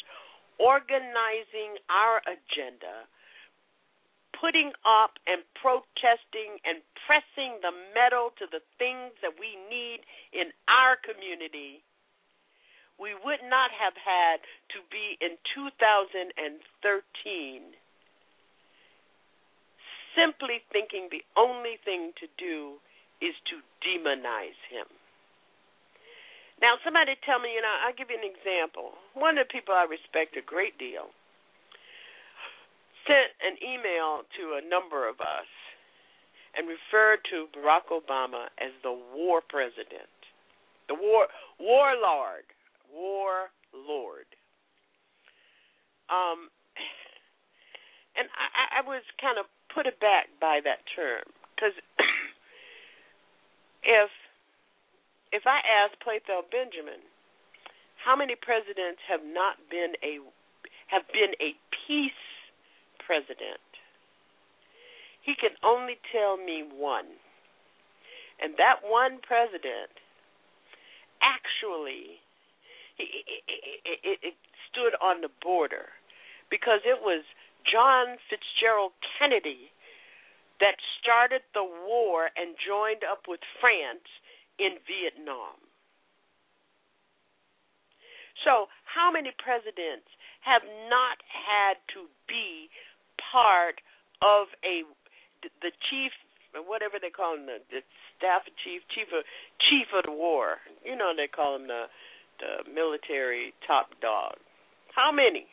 organizing 0.59 1.79
our 1.89 2.21
agenda, 2.27 3.07
putting 4.37 4.73
up 4.83 5.17
and 5.29 5.45
protesting 5.57 6.59
and 6.67 6.83
pressing 7.07 7.61
the 7.63 7.73
metal 7.95 8.33
to 8.41 8.47
the 8.51 8.61
things 8.77 9.15
that 9.23 9.37
we 9.39 9.57
need 9.71 10.03
in 10.35 10.51
our 10.67 10.97
community, 11.01 11.85
we 13.01 13.17
would 13.17 13.41
not 13.49 13.73
have 13.73 13.97
had 13.97 14.45
to 14.77 14.85
be 14.93 15.17
in 15.25 15.41
2013 15.57 16.37
simply 20.17 20.63
thinking 20.73 21.09
the 21.11 21.25
only 21.37 21.79
thing 21.85 22.13
to 22.21 22.27
do 22.39 22.79
is 23.21 23.37
to 23.53 23.61
demonize 23.85 24.59
him. 24.71 24.89
Now, 26.61 26.77
somebody 26.85 27.17
tell 27.25 27.41
me, 27.41 27.57
you 27.57 27.63
know, 27.65 27.73
I'll 27.85 27.97
give 27.97 28.13
you 28.13 28.21
an 28.21 28.29
example. 28.29 29.01
One 29.17 29.41
of 29.41 29.49
the 29.49 29.53
people 29.53 29.73
I 29.73 29.89
respect 29.89 30.37
a 30.37 30.45
great 30.45 30.77
deal 30.77 31.09
sent 33.09 33.33
an 33.41 33.57
email 33.65 34.29
to 34.37 34.61
a 34.61 34.63
number 34.69 35.09
of 35.09 35.21
us 35.25 35.49
and 36.53 36.69
referred 36.69 37.25
to 37.33 37.49
Barack 37.57 37.89
Obama 37.89 38.53
as 38.61 38.77
the 38.83 38.93
war 38.93 39.41
president, 39.41 40.13
the 40.89 40.95
war 40.95 41.33
warlord, 41.57 42.45
warlord. 42.93 44.29
Um, 46.13 46.53
and 48.19 48.29
I, 48.37 48.79
I 48.79 48.87
was 48.87 49.01
kind 49.17 49.39
of 49.39 49.47
put 49.75 49.87
aback 49.87 50.29
by 50.41 50.61
that 50.65 50.83
term 50.95 51.25
because 51.55 51.75
if 53.83 54.11
if 55.33 55.47
I 55.47 55.63
ask 55.63 55.95
Playthell 56.03 56.51
Benjamin, 56.51 56.99
how 58.03 58.17
many 58.17 58.35
presidents 58.35 58.99
have 59.07 59.23
not 59.23 59.57
been 59.71 59.95
a 60.03 60.19
have 60.89 61.07
been 61.13 61.35
a 61.39 61.55
peace 61.87 62.25
president? 62.99 63.63
He 65.23 65.35
can 65.37 65.55
only 65.63 66.01
tell 66.11 66.37
me 66.37 66.65
one. 66.65 67.07
And 68.43 68.55
that 68.57 68.81
one 68.83 69.21
president 69.21 69.93
actually 71.21 72.25
it, 72.99 73.25
it, 73.85 74.19
it 74.23 74.35
stood 74.69 74.97
on 75.01 75.21
the 75.21 75.29
border 75.43 75.93
because 76.51 76.81
it 76.85 77.01
was 77.01 77.23
John 77.67 78.17
Fitzgerald 78.29 78.93
Kennedy 79.19 79.71
that 80.61 80.77
started 81.01 81.41
the 81.55 81.65
war 81.65 82.29
and 82.37 82.55
joined 82.61 83.03
up 83.05 83.25
with 83.27 83.41
France 83.61 84.05
in 84.61 84.77
Vietnam. 84.85 85.57
So, 88.45 88.69
how 88.85 89.13
many 89.13 89.33
presidents 89.37 90.09
have 90.41 90.65
not 90.89 91.21
had 91.29 91.77
to 91.97 92.09
be 92.29 92.69
part 93.21 93.81
of 94.25 94.49
a 94.65 94.85
the 95.61 95.73
chief 95.89 96.13
whatever 96.67 96.99
they 97.01 97.11
call 97.11 97.37
him 97.37 97.47
the, 97.47 97.63
the 97.71 97.81
staff 98.17 98.43
chief 98.65 98.83
chief 98.93 99.09
of 99.13 99.25
chief 99.61 99.89
of 99.93 100.05
the 100.05 100.13
war? 100.13 100.61
You 100.85 100.97
know 100.97 101.13
they 101.17 101.29
call 101.29 101.57
him 101.57 101.69
the 101.69 101.89
the 102.41 102.65
military 102.69 103.53
top 103.67 103.93
dog. 104.01 104.41
How 104.97 105.13
many 105.13 105.47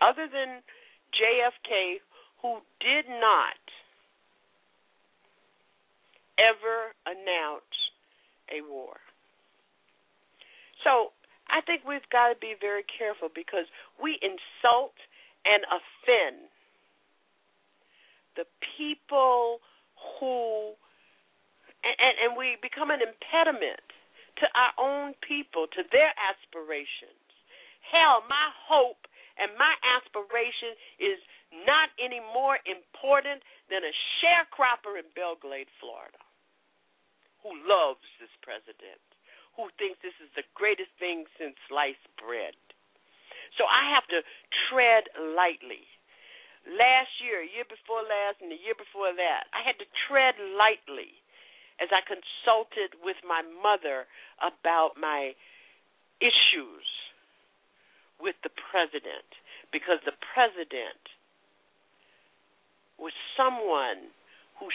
other 0.00 0.28
than 0.30 0.62
JFK 1.14 2.00
who 2.42 2.60
did 2.80 3.08
not 3.08 3.60
ever 6.38 6.92
announce 7.06 7.76
a 8.52 8.60
war. 8.68 8.96
So 10.84 11.12
I 11.48 11.60
think 11.64 11.82
we've 11.88 12.06
got 12.12 12.28
to 12.28 12.38
be 12.38 12.54
very 12.60 12.84
careful 12.84 13.28
because 13.34 13.66
we 14.02 14.18
insult 14.20 14.94
and 15.46 15.64
offend 15.70 16.50
the 18.36 18.44
people 18.76 19.58
who 20.20 20.76
and, 21.86 22.14
and 22.18 22.30
we 22.36 22.58
become 22.60 22.90
an 22.90 22.98
impediment 22.98 23.86
to 24.42 24.46
our 24.52 24.74
own 24.74 25.14
people, 25.22 25.70
to 25.70 25.82
their 25.94 26.12
aspirations. 26.18 27.22
Hell, 27.80 28.26
my 28.28 28.50
hope 28.66 29.05
and 29.36 29.52
my 29.60 29.72
aspiration 29.84 30.72
is 30.96 31.20
not 31.64 31.92
any 32.00 32.20
more 32.32 32.58
important 32.64 33.44
than 33.68 33.84
a 33.84 33.94
sharecropper 34.20 34.96
in 34.96 35.06
Belle 35.12 35.38
Glade, 35.38 35.70
Florida, 35.80 36.20
who 37.44 37.52
loves 37.64 38.04
this 38.18 38.32
president, 38.40 39.00
who 39.54 39.68
thinks 39.76 40.00
this 40.00 40.16
is 40.20 40.32
the 40.34 40.46
greatest 40.56 40.92
thing 41.00 41.28
since 41.36 41.56
sliced 41.68 42.04
bread. 42.20 42.56
So 43.56 43.64
I 43.64 43.92
have 43.94 44.04
to 44.12 44.20
tread 44.68 45.08
lightly. 45.36 45.84
Last 46.66 47.22
year, 47.22 47.46
year 47.46 47.64
before 47.64 48.02
last, 48.02 48.42
and 48.42 48.50
the 48.50 48.58
year 48.58 48.74
before 48.74 49.14
that, 49.14 49.46
I 49.54 49.62
had 49.62 49.78
to 49.78 49.86
tread 50.10 50.34
lightly 50.58 51.14
as 51.78 51.92
I 51.94 52.02
consulted 52.02 52.98
with 53.04 53.16
my 53.22 53.44
mother 53.62 54.08
about 54.42 54.98
my 54.98 55.36
issues 56.18 56.88
with 58.20 58.36
the 58.42 58.52
president 58.52 59.28
because 59.72 60.00
the 60.04 60.16
president 60.32 61.02
was 62.96 63.12
someone 63.36 64.12
who 64.56 64.68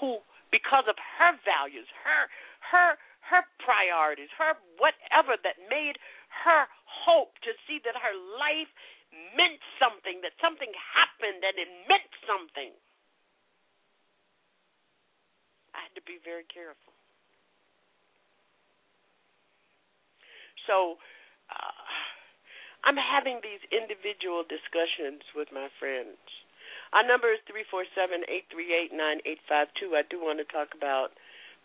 who 0.00 0.18
because 0.50 0.88
of 0.88 0.96
her 0.96 1.36
values, 1.44 1.86
her 2.04 2.28
her 2.72 2.96
her 3.28 3.44
priorities, 3.60 4.32
her 4.40 4.56
whatever 4.80 5.36
that 5.44 5.60
made 5.68 6.00
her 6.44 6.64
hope 6.88 7.36
to 7.44 7.52
see 7.68 7.80
that 7.84 7.96
her 7.96 8.16
life 8.40 8.72
meant 9.36 9.60
something, 9.76 10.20
that 10.24 10.32
something 10.40 10.72
happened 10.72 11.44
and 11.44 11.56
it 11.60 11.70
meant 11.88 12.08
something. 12.24 12.72
I 15.76 15.84
had 15.84 15.94
to 15.96 16.04
be 16.04 16.16
very 16.24 16.44
careful. 16.48 16.92
So 20.66 21.00
uh, 21.48 21.72
I'm 22.84 22.98
having 22.98 23.40
these 23.42 23.62
individual 23.74 24.46
discussions 24.46 25.22
with 25.34 25.48
my 25.50 25.68
friends. 25.78 26.18
Our 26.92 27.04
number 27.04 27.32
is 27.32 27.42
three 27.44 27.68
four 27.68 27.84
seven 27.92 28.24
eight 28.30 28.48
three 28.48 28.72
eight 28.72 28.94
nine 28.94 29.20
eight 29.26 29.42
five 29.48 29.68
two. 29.76 29.92
I 29.98 30.02
do 30.08 30.20
want 30.20 30.40
to 30.40 30.48
talk 30.48 30.72
about 30.72 31.12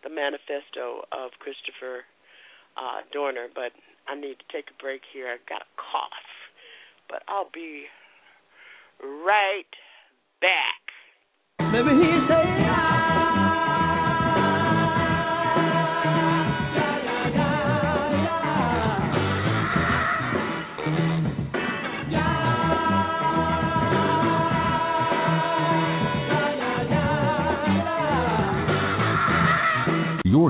the 0.02 0.12
manifesto 0.12 1.08
of 1.12 1.32
Christopher 1.40 2.04
uh, 2.76 3.06
Dorner, 3.12 3.48
but 3.48 3.72
I 4.04 4.14
need 4.14 4.36
to 4.36 4.48
take 4.52 4.68
a 4.68 4.76
break 4.82 5.00
here. 5.12 5.32
I've 5.32 5.46
got 5.48 5.64
a 5.64 5.70
cough, 5.80 6.28
but 7.08 7.22
I'll 7.24 7.48
be 7.54 7.88
right 9.00 9.72
back. 10.44 10.82
Maybe 11.72 11.90
he 11.96 12.10
say. 12.28 12.53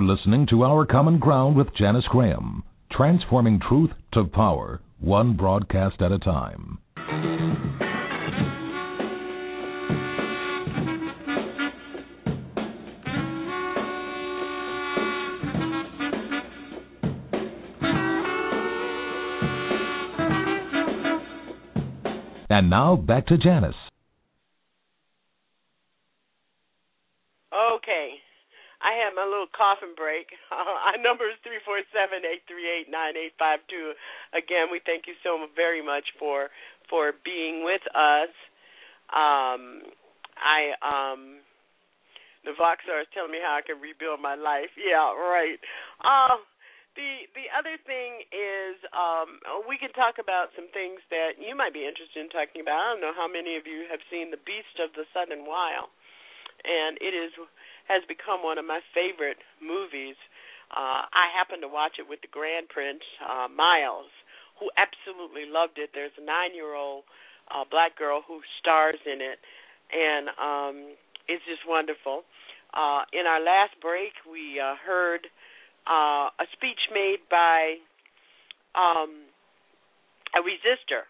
Listening 0.06 0.46
to 0.50 0.62
Our 0.64 0.84
Common 0.84 1.18
Ground 1.18 1.56
with 1.56 1.74
Janice 1.76 2.04
Graham, 2.10 2.62
transforming 2.92 3.58
truth 3.66 3.90
to 4.12 4.24
power, 4.24 4.80
one 5.00 5.34
broadcast 5.34 6.02
at 6.02 6.12
a 6.12 6.18
time. 6.18 6.78
And 22.50 22.70
now 22.70 22.94
back 22.94 23.26
to 23.28 23.38
Janice. 23.38 23.74
Okay. 27.52 28.10
I 28.94 29.02
had 29.02 29.18
my 29.18 29.26
little 29.26 29.50
coffin 29.50 29.98
break. 29.98 30.30
Uh, 30.54 30.94
our 30.94 30.98
number 31.02 31.26
is 31.26 31.34
three 31.42 31.58
four 31.66 31.82
seven 31.90 32.22
eight 32.22 32.46
three 32.46 32.70
eight 32.70 32.86
nine 32.86 33.18
eight 33.18 33.34
five 33.42 33.58
two. 33.66 33.90
Again, 34.30 34.70
we 34.70 34.78
thank 34.86 35.10
you 35.10 35.18
so 35.26 35.34
very 35.58 35.82
much 35.82 36.06
for 36.14 36.46
for 36.86 37.10
being 37.26 37.66
with 37.66 37.82
us. 37.90 38.30
Um, 39.10 39.90
I 40.38 40.78
um, 40.78 41.42
the 42.46 42.54
Voxer 42.54 43.02
is 43.02 43.10
telling 43.10 43.34
me 43.34 43.42
how 43.42 43.58
I 43.58 43.66
can 43.66 43.82
rebuild 43.82 44.22
my 44.22 44.38
life. 44.38 44.70
Yeah, 44.78 45.10
right. 45.10 45.58
Uh, 45.98 46.38
the 46.94 47.26
the 47.34 47.50
other 47.50 47.74
thing 47.82 48.22
is 48.30 48.78
um, 48.94 49.42
we 49.66 49.74
can 49.74 49.90
talk 49.98 50.22
about 50.22 50.54
some 50.54 50.70
things 50.70 51.02
that 51.10 51.42
you 51.42 51.58
might 51.58 51.74
be 51.74 51.82
interested 51.82 52.22
in 52.22 52.30
talking 52.30 52.62
about. 52.62 52.78
I 52.78 52.86
don't 52.94 53.02
know 53.02 53.16
how 53.16 53.26
many 53.26 53.58
of 53.58 53.66
you 53.66 53.90
have 53.90 54.06
seen 54.06 54.30
The 54.30 54.38
Beast 54.46 54.78
of 54.78 54.94
the 54.94 55.02
Southern 55.10 55.50
Wild 55.50 55.90
and 56.64 56.96
it 57.00 57.12
is 57.12 57.32
has 57.88 58.02
become 58.08 58.42
one 58.42 58.58
of 58.58 58.64
my 58.64 58.80
favorite 58.94 59.38
movies. 59.60 60.16
Uh, 60.72 61.04
I 61.06 61.28
happened 61.36 61.62
to 61.62 61.70
watch 61.70 62.00
it 62.00 62.08
with 62.08 62.20
the 62.24 62.32
Grand 62.32 62.68
Prince 62.68 63.04
uh, 63.20 63.48
Miles, 63.52 64.10
who 64.58 64.72
absolutely 64.80 65.44
loved 65.46 65.76
it. 65.76 65.90
There's 65.92 66.14
a 66.16 66.24
nine-year-old 66.24 67.04
uh, 67.52 67.64
black 67.68 67.96
girl 67.98 68.24
who 68.24 68.40
stars 68.60 68.98
in 69.04 69.20
it, 69.20 69.38
and 69.92 70.24
um, 70.40 70.76
it's 71.28 71.44
just 71.44 71.62
wonderful. 71.68 72.24
Uh, 72.72 73.06
in 73.12 73.28
our 73.28 73.38
last 73.38 73.76
break, 73.78 74.16
we 74.26 74.58
uh, 74.58 74.74
heard 74.80 75.28
uh, 75.86 76.32
a 76.40 76.46
speech 76.56 76.80
made 76.90 77.22
by 77.30 77.78
um, 78.74 79.28
a 80.34 80.40
resistor 80.42 81.06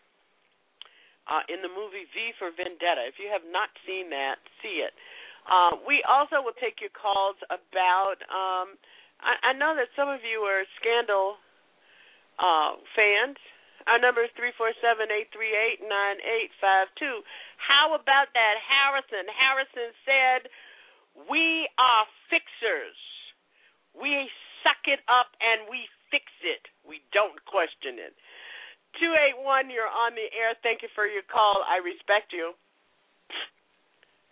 uh, 1.30 1.40
in 1.48 1.64
the 1.64 1.72
movie 1.72 2.04
V 2.12 2.36
for 2.36 2.52
Vendetta. 2.52 3.08
If 3.08 3.16
you 3.16 3.32
have 3.32 3.46
not 3.48 3.72
seen 3.88 4.10
that, 4.10 4.36
see 4.60 4.84
it. 4.84 4.92
Uh, 5.44 5.76
we 5.84 6.00
also 6.08 6.40
will 6.40 6.56
take 6.56 6.80
your 6.80 6.92
calls 6.92 7.36
about. 7.52 8.16
Um, 8.32 8.80
I, 9.20 9.50
I 9.50 9.52
know 9.52 9.76
that 9.76 9.92
some 9.92 10.08
of 10.08 10.24
you 10.24 10.40
are 10.44 10.64
Scandal 10.80 11.36
uh, 12.40 12.80
fans. 12.96 13.36
Our 13.84 14.00
number 14.00 14.24
is 14.24 14.32
three 14.32 14.56
four 14.56 14.72
seven 14.80 15.12
eight 15.12 15.28
three 15.28 15.52
eight 15.52 15.84
nine 15.84 16.16
eight 16.24 16.48
five 16.56 16.88
two. 16.96 17.20
How 17.60 17.92
about 17.92 18.32
that, 18.32 18.56
Harrison? 18.64 19.28
Harrison 19.28 19.92
said, 20.08 20.40
"We 21.28 21.68
are 21.76 22.08
fixers. 22.32 22.96
We 23.92 24.32
suck 24.64 24.80
it 24.88 25.04
up 25.04 25.36
and 25.44 25.68
we 25.68 25.84
fix 26.08 26.24
it. 26.40 26.64
We 26.88 27.04
don't 27.12 27.36
question 27.44 28.00
it." 28.00 28.16
Two 28.96 29.12
eight 29.12 29.36
one, 29.36 29.68
you're 29.68 29.90
on 29.90 30.16
the 30.16 30.32
air. 30.32 30.56
Thank 30.64 30.80
you 30.80 30.88
for 30.96 31.04
your 31.04 31.26
call. 31.28 31.60
I 31.68 31.84
respect 31.84 32.32
you. 32.32 32.56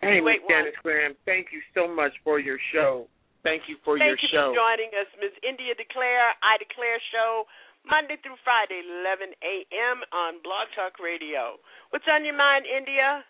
Hey, 0.03 0.19
Miss 0.19 0.43
Janice 0.47 0.75
Graham, 0.83 1.15
thank 1.25 1.47
you 1.55 1.63
so 1.73 1.87
much 1.87 2.11
for 2.23 2.39
your 2.39 2.59
show. 2.73 3.07
Thank 3.43 3.63
you 3.67 3.75
for 3.83 3.97
thank 3.97 4.07
your 4.07 4.19
you 4.19 4.29
show. 4.31 4.51
for 4.51 4.59
joining 4.59 4.91
us, 4.95 5.07
Miss 5.19 5.35
India 5.43 5.75
Declare. 5.75 6.35
I 6.43 6.59
Declare 6.59 6.99
show 7.11 7.43
Monday 7.87 8.15
through 8.23 8.39
Friday, 8.43 8.83
11 8.83 9.35
a.m. 9.43 9.97
on 10.11 10.39
Blog 10.43 10.67
Talk 10.75 10.99
Radio. 10.99 11.59
What's 11.91 12.07
on 12.07 12.23
your 12.23 12.35
mind, 12.35 12.65
India? 12.67 13.23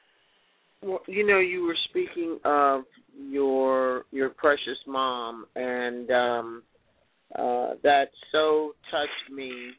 Well, 0.81 1.01
you 1.07 1.25
know, 1.25 1.39
you 1.39 1.63
were 1.65 1.77
speaking 1.89 2.39
of 2.45 2.83
your 3.17 4.05
your 4.11 4.29
precious 4.29 4.77
mom, 4.85 5.45
and 5.55 6.11
um, 6.11 6.63
uh, 7.37 7.73
that 7.81 8.09
so 8.31 8.73
touched 8.91 9.33
me. 9.33 9.71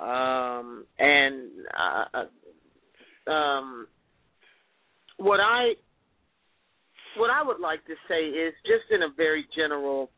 Um, 0.00 0.84
and 0.98 1.50
uh, 1.78 3.30
um, 3.30 3.86
what 5.22 5.40
I 5.40 5.72
what 7.16 7.30
I 7.30 7.42
would 7.42 7.60
like 7.60 7.84
to 7.86 7.94
say 8.08 8.24
is 8.24 8.54
just 8.64 8.90
in 8.90 9.02
a 9.02 9.12
very 9.16 9.44
general 9.54 10.10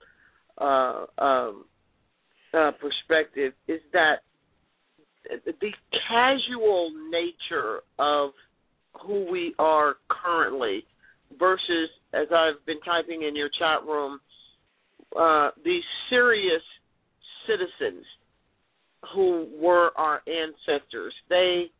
uh, 0.58 1.04
um, 1.18 1.64
uh, 2.52 2.70
perspective 2.80 3.52
is 3.66 3.80
that 3.92 4.16
the 5.44 5.72
casual 6.08 6.92
nature 7.10 7.80
of 7.98 8.30
who 9.04 9.30
we 9.30 9.54
are 9.58 9.96
currently 10.08 10.84
versus, 11.38 11.88
as 12.12 12.28
I've 12.30 12.64
been 12.66 12.80
typing 12.82 13.22
in 13.22 13.34
your 13.34 13.48
chat 13.48 13.84
room, 13.86 14.20
uh, 15.16 15.50
the 15.64 15.80
serious 16.10 16.62
citizens 17.48 18.04
who 19.14 19.48
were 19.60 19.90
our 19.96 20.22
ancestors. 20.26 21.14
They 21.28 21.70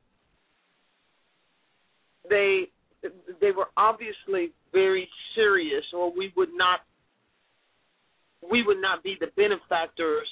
they 2.29 2.65
they 3.41 3.51
were 3.51 3.69
obviously 3.77 4.53
very 4.73 5.09
serious, 5.35 5.85
or 5.93 6.13
we 6.17 6.33
would 6.37 6.51
not 6.55 6.81
we 8.51 8.63
would 8.63 8.81
not 8.81 9.03
be 9.03 9.17
the 9.19 9.29
benefactors 9.37 10.29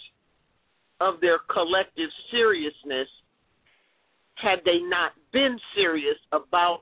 of 1.00 1.20
their 1.20 1.38
collective 1.50 2.10
seriousness 2.30 3.08
had 4.34 4.58
they 4.64 4.78
not 4.82 5.12
been 5.32 5.58
serious 5.74 6.16
about 6.32 6.80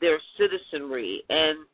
their 0.00 0.18
citizenry. 0.38 1.22
And 1.28 1.66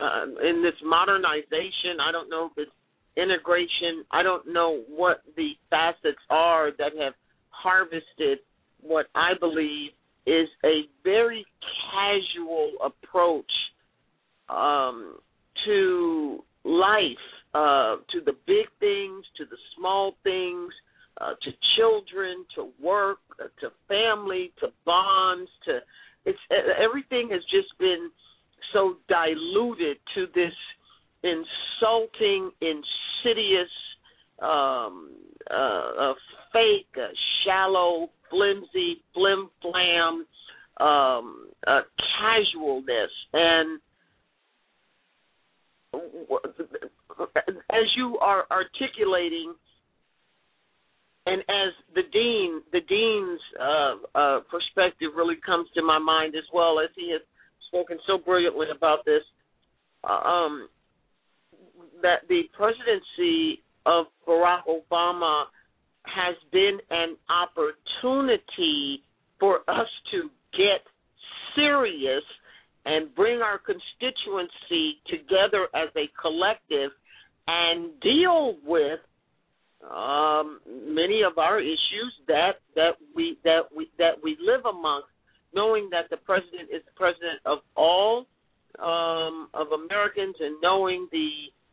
uh, 0.00 0.26
in 0.46 0.62
this 0.62 0.74
modernization 0.84 2.00
i 2.06 2.12
don't 2.12 2.28
know 2.28 2.46
if 2.46 2.52
it's 2.58 2.70
integration 3.16 4.04
i 4.10 4.22
don't 4.22 4.46
know 4.46 4.82
what 4.88 5.22
the 5.36 5.52
facets 5.70 6.20
are 6.28 6.70
that 6.78 6.92
have 6.98 7.14
harvested 7.48 8.38
what 8.82 9.06
i 9.14 9.32
believe 9.40 9.90
is 10.26 10.48
a 10.64 10.82
very 11.04 11.44
casual 11.90 12.72
approach 12.84 13.50
um, 14.48 15.18
to 15.64 16.42
life, 16.64 17.02
uh, 17.54 17.96
to 18.10 18.20
the 18.24 18.34
big 18.46 18.66
things, 18.78 19.24
to 19.36 19.44
the 19.44 19.56
small 19.76 20.14
things, 20.22 20.72
uh, 21.20 21.32
to 21.42 21.50
children, 21.76 22.44
to 22.54 22.68
work, 22.82 23.18
uh, 23.42 23.48
to 23.60 23.70
family, 23.88 24.52
to 24.60 24.68
bonds, 24.84 25.50
to 25.64 25.80
it's 26.26 26.38
everything 26.78 27.30
has 27.30 27.40
just 27.50 27.76
been 27.78 28.10
so 28.72 28.96
diluted 29.08 29.96
to 30.14 30.26
this 30.34 30.52
insulting, 31.22 32.50
insidious, 32.60 33.70
um, 34.42 35.12
uh, 35.50 36.12
fake, 36.52 36.94
shallow, 37.44 38.10
flimsy, 38.30 39.02
flim 39.14 39.50
flam, 39.60 40.26
um, 40.78 41.48
uh, 41.66 41.80
casualness, 42.18 43.10
and 43.32 43.80
as 47.70 47.86
you 47.96 48.16
are 48.20 48.44
articulating, 48.50 49.54
and 51.26 51.40
as 51.42 51.72
the 51.94 52.02
dean, 52.12 52.62
the 52.72 52.80
dean's 52.88 53.40
uh, 53.60 54.18
uh, 54.18 54.40
perspective 54.50 55.10
really 55.16 55.36
comes 55.44 55.68
to 55.74 55.82
my 55.82 55.98
mind 55.98 56.34
as 56.34 56.44
well, 56.52 56.80
as 56.80 56.90
he 56.96 57.12
has 57.12 57.20
spoken 57.68 57.98
so 58.06 58.18
brilliantly 58.18 58.68
about 58.74 59.04
this. 59.04 59.22
Um, 60.02 60.68
that 62.02 62.26
the 62.28 62.42
presidency 62.56 63.62
of 63.84 64.06
Barack 64.26 64.62
Obama 64.66 65.44
has 66.04 66.36
been 66.52 66.78
an 66.90 67.16
opportunity 67.28 69.02
for 69.38 69.60
us 69.68 69.88
to 70.12 70.30
get 70.52 70.82
serious 71.54 72.22
and 72.86 73.14
bring 73.14 73.40
our 73.40 73.58
constituency 73.58 75.00
together 75.08 75.68
as 75.74 75.88
a 75.96 76.08
collective 76.20 76.90
and 77.46 77.90
deal 78.00 78.56
with 78.64 79.00
um, 79.88 80.60
many 80.66 81.22
of 81.22 81.38
our 81.38 81.58
issues 81.60 82.12
that 82.28 82.60
that 82.74 82.92
we 83.14 83.38
that 83.44 83.62
we 83.74 83.90
that 83.98 84.22
we 84.22 84.36
live 84.40 84.64
amongst, 84.66 85.08
knowing 85.54 85.88
that 85.90 86.10
the 86.10 86.18
president 86.18 86.68
is 86.72 86.82
the 86.84 86.92
president 86.96 87.40
of 87.46 87.58
all 87.76 88.26
um, 88.78 89.48
of 89.54 89.68
Americans, 89.72 90.36
and 90.38 90.56
knowing 90.62 91.08
the 91.12 91.28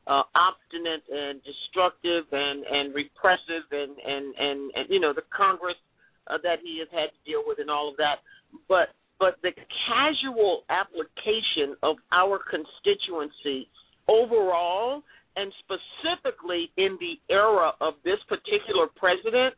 uh, 0.08 0.24
obstinate 0.36 1.04
and 1.12 1.42
destructive 1.44 2.26
and 2.32 2.64
and 2.64 2.96
repressive 2.96 3.68
and 3.72 3.92
and 4.00 4.26
and, 4.40 4.72
and 4.76 4.86
you 4.90 5.00
know 5.00 5.14
the 5.14 5.28
Congress 5.36 5.78
uh, 6.28 6.38
that 6.44 6.60
he 6.64 6.80
has 6.80 6.88
had 6.92 7.12
to 7.12 7.22
deal 7.30 7.44
with 7.46 7.60
and 7.60 7.70
all 7.70 7.90
of 7.90 7.98
that, 7.98 8.24
but 8.68 8.96
but 9.20 9.36
the 9.42 9.52
casual 9.90 10.64
application 10.70 11.76
of 11.84 11.98
our 12.12 12.40
constituency 12.40 13.68
overall 14.08 15.04
and 15.36 15.52
specifically 15.62 16.72
in 16.78 16.98
the 17.00 17.20
era 17.30 17.72
of 17.82 17.94
this 18.04 18.18
particular 18.28 18.88
president 18.96 19.54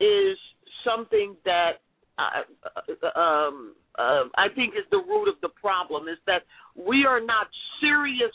is 0.00 0.36
something 0.84 1.36
that 1.44 1.82
uh, 2.18 3.18
um, 3.18 3.74
uh, 3.98 4.24
I 4.36 4.48
think 4.54 4.74
is 4.74 4.84
the 4.90 4.98
root 4.98 5.28
of 5.28 5.40
the 5.42 5.50
problem 5.60 6.08
is 6.08 6.18
that 6.26 6.42
we 6.74 7.04
are 7.06 7.20
not 7.20 7.46
serious 7.80 8.32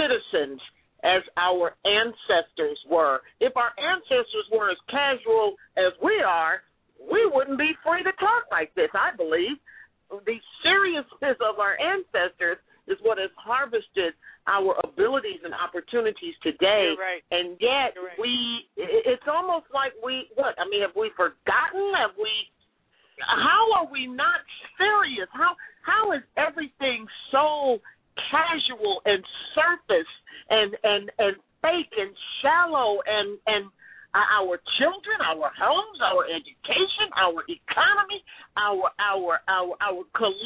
citizens 0.00 0.60
as 1.04 1.22
our 1.36 1.76
ancestors 1.84 2.78
were. 2.88 3.20
If 3.40 3.56
our 3.56 3.72
ancestors 3.76 4.48
were 4.52 4.70
as 4.70 4.80
casual 4.88 5.56
as 5.76 5.92
we 6.02 6.22
are, 6.24 6.62
we 7.00 7.28
wouldn't 7.32 7.58
be 7.58 7.72
free 7.84 8.02
to 8.02 8.12
talk 8.20 8.48
like 8.50 8.74
this, 8.74 8.90
I 8.92 9.16
believe. 9.16 9.56
The 10.10 10.36
seriousness 10.64 11.38
of 11.40 11.60
our 11.60 11.76
ancestors 11.80 12.58
is 12.88 12.98
what 13.02 13.18
has 13.18 13.30
harvested 13.38 14.12
our 14.48 14.74
abilities 14.82 15.40
and 15.44 15.54
opportunities 15.54 16.34
today. 16.42 16.96
Right. 16.98 17.22
And 17.30 17.56
yet 17.60 17.94
right. 17.94 18.18
we 18.18 18.66
it's 18.76 19.28
almost 19.30 19.66
like 19.72 19.92
we 20.04 20.26
what? 20.34 20.58
I 20.58 20.66
mean, 20.68 20.82
have 20.82 20.96
we 20.96 21.10
forgotten? 21.16 21.94
Have 21.94 22.18
we 22.18 22.32
how 23.22 23.64
are 23.78 23.88
we 23.90 24.06
not 24.06 24.42
serious? 24.76 25.28
How 25.32 25.54
how 25.86 26.12
is 26.12 26.22
everything 26.36 27.06
so 27.30 27.78
casual 28.30 29.00
and 29.04 29.22
surface 29.54 30.12
and 30.48 30.74
and 30.82 31.10
and 31.18 31.36
fake 31.62 31.94
and 31.96 32.10
shallow 32.42 32.98
and 33.06 33.38
and 33.46 33.70
our 34.10 34.58
children, 34.74 35.22
our 35.22 35.54
homes, 35.54 35.98
our 36.02 36.26
education, 39.90 40.39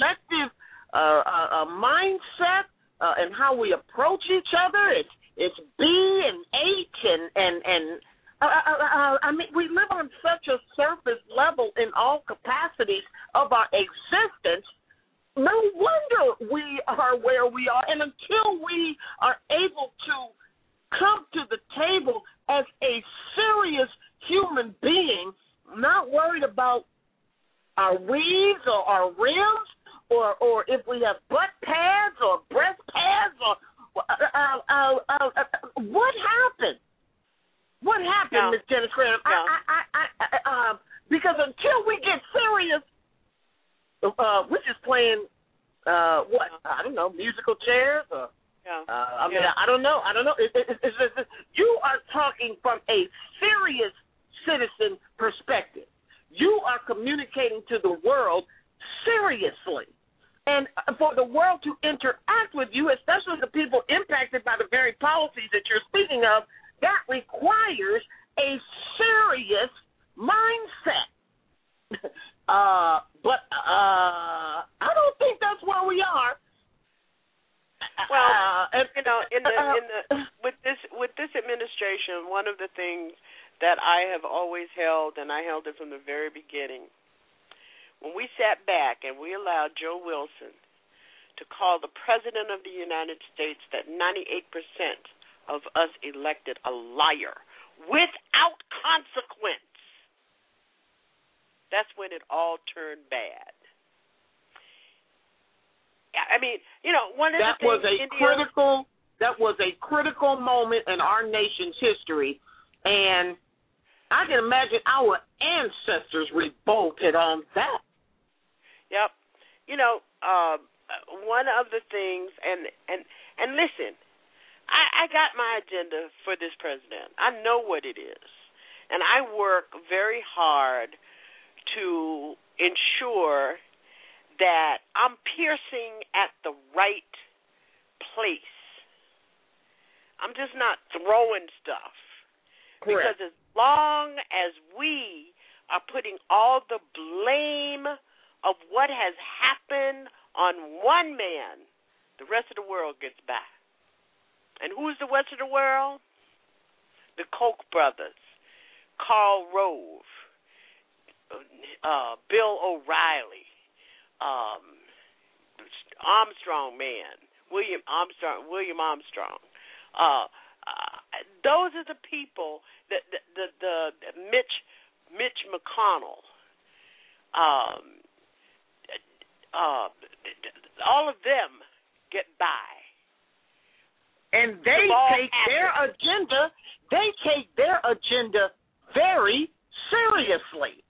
seriously. 190.34 190.82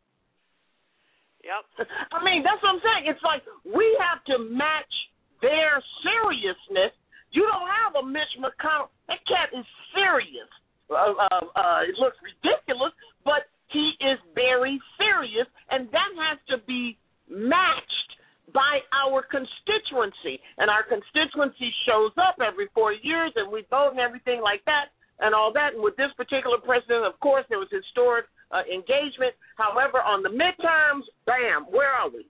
Yep. 1.45 1.89
I 2.13 2.25
mean, 2.25 2.43
that's 2.43 2.63
what 2.63 2.77
I'm 2.77 2.83
saying. 2.83 3.05
It's 3.11 3.25
like 3.25 3.43
we 3.65 3.85
have 4.01 4.25
to 4.33 4.39
match 4.49 4.95
their 5.43 5.83
seriousness. 6.01 6.93
You 7.33 7.45
don't 7.45 7.69
have 7.69 8.01
a 8.01 8.05
Mitch 8.07 8.33
McConnell. 8.41 8.89
That 9.09 9.21
cat 9.29 9.53
is 9.53 9.67
serious. 9.93 10.49
Uh, 10.89 11.17
uh, 11.17 11.45
uh, 11.57 11.81
it 11.85 11.97
looks 11.99 12.17
ridiculous, 12.23 12.93
but 13.25 13.49
he 13.73 13.93
is 14.01 14.21
very 14.35 14.81
serious, 14.97 15.49
and 15.71 15.89
that 15.91 16.11
has 16.15 16.39
to 16.49 16.63
be 16.65 16.97
matched 17.29 18.11
by 18.53 18.79
our 18.93 19.25
constituency. 19.27 20.39
And 20.61 20.71
our 20.71 20.85
constituency 20.87 21.73
shows 21.89 22.13
up 22.21 22.39
every 22.39 22.69
four 22.73 22.93
years, 22.93 23.33
and 23.35 23.51
we 23.51 23.67
vote 23.69 23.97
and 23.97 24.01
everything 24.01 24.41
like 24.41 24.63
that, 24.65 24.95
and 25.19 25.35
all 25.35 25.53
that. 25.53 25.75
And 25.75 25.83
with 25.83 25.97
this 25.97 26.13
particular 26.17 26.61
president, 26.63 27.05
of 27.05 27.19
course, 27.19 27.45
there 27.49 27.59
was 27.59 27.73
historic 27.73 28.31
uh, 28.55 28.63
engagement. 28.73 29.35
However, 29.59 29.99
on 29.99 30.23
the 30.23 30.31
midterms, 30.31 31.03
bam, 31.27 31.67
where 31.71 31.91
are 31.91 32.09
we? 32.09 32.27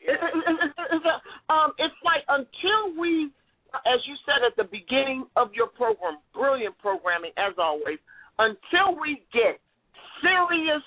It- 0.00 0.14
it- 0.22 0.72
it- 0.78 1.02
it- 1.04 1.22
um, 1.50 1.74
it's 1.78 1.94
like 2.04 2.24
until 2.28 2.94
we, 2.96 3.30
as 3.84 4.06
you 4.06 4.14
said 4.24 4.44
at 4.46 4.54
the 4.56 4.64
beginning 4.64 5.26
of 5.34 5.52
your 5.54 5.66
program, 5.66 6.18
brilliant 6.32 6.78
programming 6.78 7.32
as 7.36 7.58
always, 7.58 7.98
until 8.38 8.94
we 8.94 9.24
get 9.32 9.60
serious 10.22 10.82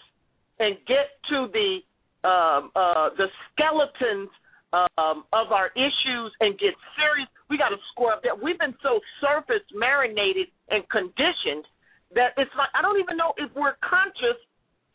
and 0.59 0.77
get 0.85 1.21
to 1.29 1.47
the 1.51 1.83
um, 2.23 2.71
uh, 2.75 3.09
the 3.17 3.27
skeletons 3.51 4.29
um, 4.73 5.25
of 5.33 5.51
our 5.51 5.71
issues 5.75 6.31
and 6.39 6.57
get 6.59 6.75
serious, 6.95 7.27
we 7.49 7.57
got 7.57 7.69
to 7.69 7.77
score 7.91 8.13
up 8.13 8.21
that. 8.23 8.37
We've 8.39 8.59
been 8.59 8.77
so 8.83 8.99
surface 9.19 9.65
marinated 9.73 10.47
and 10.69 10.87
conditioned 10.89 11.65
that 12.13 12.33
it's 12.37 12.51
like 12.55 12.69
I 12.75 12.81
don't 12.81 12.99
even 12.99 13.17
know 13.17 13.33
if 13.37 13.51
we're 13.55 13.75
conscious 13.81 14.37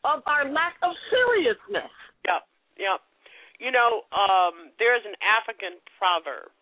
of 0.06 0.22
our 0.26 0.46
lack 0.46 0.78
of 0.86 0.94
seriousness. 1.10 1.90
Yep. 2.22 2.42
Yep. 2.78 3.00
You 3.58 3.72
know, 3.74 4.06
um, 4.14 4.70
there's 4.78 5.02
an 5.02 5.18
African 5.18 5.80
proverb, 5.98 6.52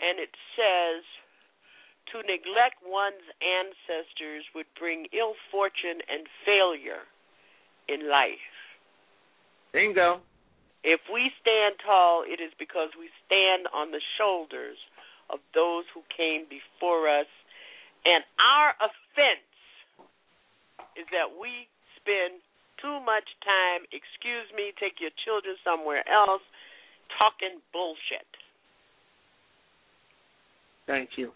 and 0.00 0.18
it 0.18 0.34
says, 0.56 1.04
"To 2.10 2.22
neglect 2.26 2.82
one's 2.82 3.22
ancestors 3.38 4.44
would 4.54 4.66
bring 4.74 5.06
ill 5.12 5.36
fortune 5.50 6.02
and 6.08 6.26
failure 6.44 7.06
in 7.86 8.08
life." 8.08 8.52
Bingo. 9.72 10.22
If 10.82 11.00
we 11.12 11.30
stand 11.40 11.78
tall, 11.84 12.22
it 12.22 12.40
is 12.40 12.54
because 12.58 12.94
we 12.96 13.10
stand 13.26 13.68
on 13.74 13.90
the 13.90 14.00
shoulders 14.16 14.78
of 15.28 15.40
those 15.52 15.84
who 15.92 16.02
came 16.08 16.46
before 16.48 17.08
us. 17.08 17.28
And 18.04 18.24
our 18.40 18.74
offense 18.80 19.44
is 20.96 21.04
that 21.10 21.36
we 21.36 21.68
spend 22.08 22.40
too 22.80 23.04
much 23.04 23.26
time, 23.44 23.84
excuse 23.92 24.48
me, 24.56 24.72
take 24.80 24.96
your 25.00 25.12
children 25.24 25.56
somewhere 25.60 26.02
else, 26.08 26.42
talking 27.20 27.60
bullshit. 27.72 28.28
Thank 30.86 31.10
you. 31.16 31.32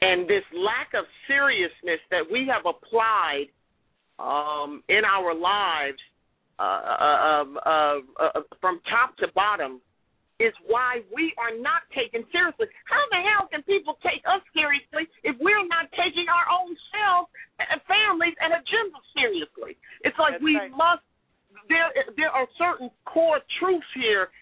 And 0.00 0.28
this 0.28 0.42
lack 0.54 0.94
of 0.94 1.04
seriousness 1.26 1.98
that 2.10 2.22
we 2.30 2.46
have 2.46 2.62
applied 2.66 3.46
um, 4.18 4.82
in 4.88 5.02
our 5.04 5.34
lives 5.34 5.98
uh, 6.58 6.62
uh, 6.62 7.44
uh, 7.66 7.98
uh, 8.20 8.40
from 8.60 8.80
top 8.90 9.16
to 9.18 9.26
bottom 9.34 9.80
is 10.42 10.50
why 10.66 11.06
we 11.14 11.30
are 11.38 11.54
not 11.54 11.86
taken 11.94 12.26
seriously. 12.34 12.66
How 12.90 13.02
the 13.14 13.22
hell 13.22 13.46
can 13.46 13.62
people 13.62 13.94
take 14.02 14.26
us 14.26 14.42
seriously 14.50 15.06
if 15.22 15.38
we're 15.38 15.66
not 15.70 15.86
taking 15.94 16.26
our 16.26 16.46
own 16.50 16.74
selves 16.90 17.30
and 17.62 17.78
families 17.86 18.34
and 18.42 18.50
agenda 18.58 18.98
seriously? 19.14 19.78
It's 20.02 20.18
like 20.18 20.42
That's 20.42 20.44
we 20.44 20.58
right. 20.58 20.74
must. 20.74 21.06
There, 21.70 21.94
there 22.18 22.32
are 22.34 22.48
certain 22.58 22.90
core 23.06 23.38
truths 23.62 23.86
here 23.94 24.34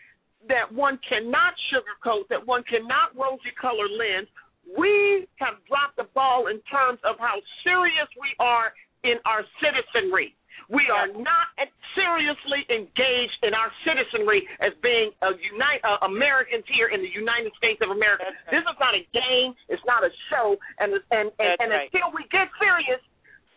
that 0.49 0.73
one 0.73 0.97
cannot 1.05 1.53
sugarcoat, 1.69 2.33
that 2.33 2.41
one 2.41 2.65
cannot 2.65 3.13
rosy 3.13 3.53
color 3.61 3.85
lens. 3.93 4.29
We 4.65 5.29
have 5.37 5.61
dropped 5.69 6.01
the 6.01 6.09
ball 6.15 6.49
in 6.49 6.65
terms 6.65 6.99
of 7.05 7.21
how 7.21 7.37
serious 7.61 8.09
we 8.17 8.33
are 8.41 8.73
in 9.05 9.21
our 9.29 9.45
citizenry. 9.61 10.33
We 10.69 10.85
are 10.93 11.09
not 11.09 11.55
seriously 11.95 12.67
engaged 12.71 13.41
in 13.43 13.55
our 13.55 13.71
citizenry 13.83 14.47
as 14.61 14.75
being 14.83 15.11
a 15.23 15.35
unite, 15.39 15.83
uh, 15.83 16.03
Americans 16.07 16.65
here 16.71 16.93
in 16.93 17.03
the 17.03 17.11
United 17.11 17.51
States 17.57 17.81
of 17.83 17.91
America. 17.91 18.29
This 18.51 18.63
is 18.63 18.79
not 18.79 18.95
a 18.95 19.03
game. 19.11 19.57
It's 19.69 19.83
not 19.87 20.05
a 20.05 20.13
show. 20.31 20.57
And 20.79 20.99
and 21.11 21.33
and, 21.39 21.55
and 21.59 21.69
right. 21.71 21.89
until 21.91 22.15
we 22.15 22.27
get 22.31 22.47
serious, 22.59 23.03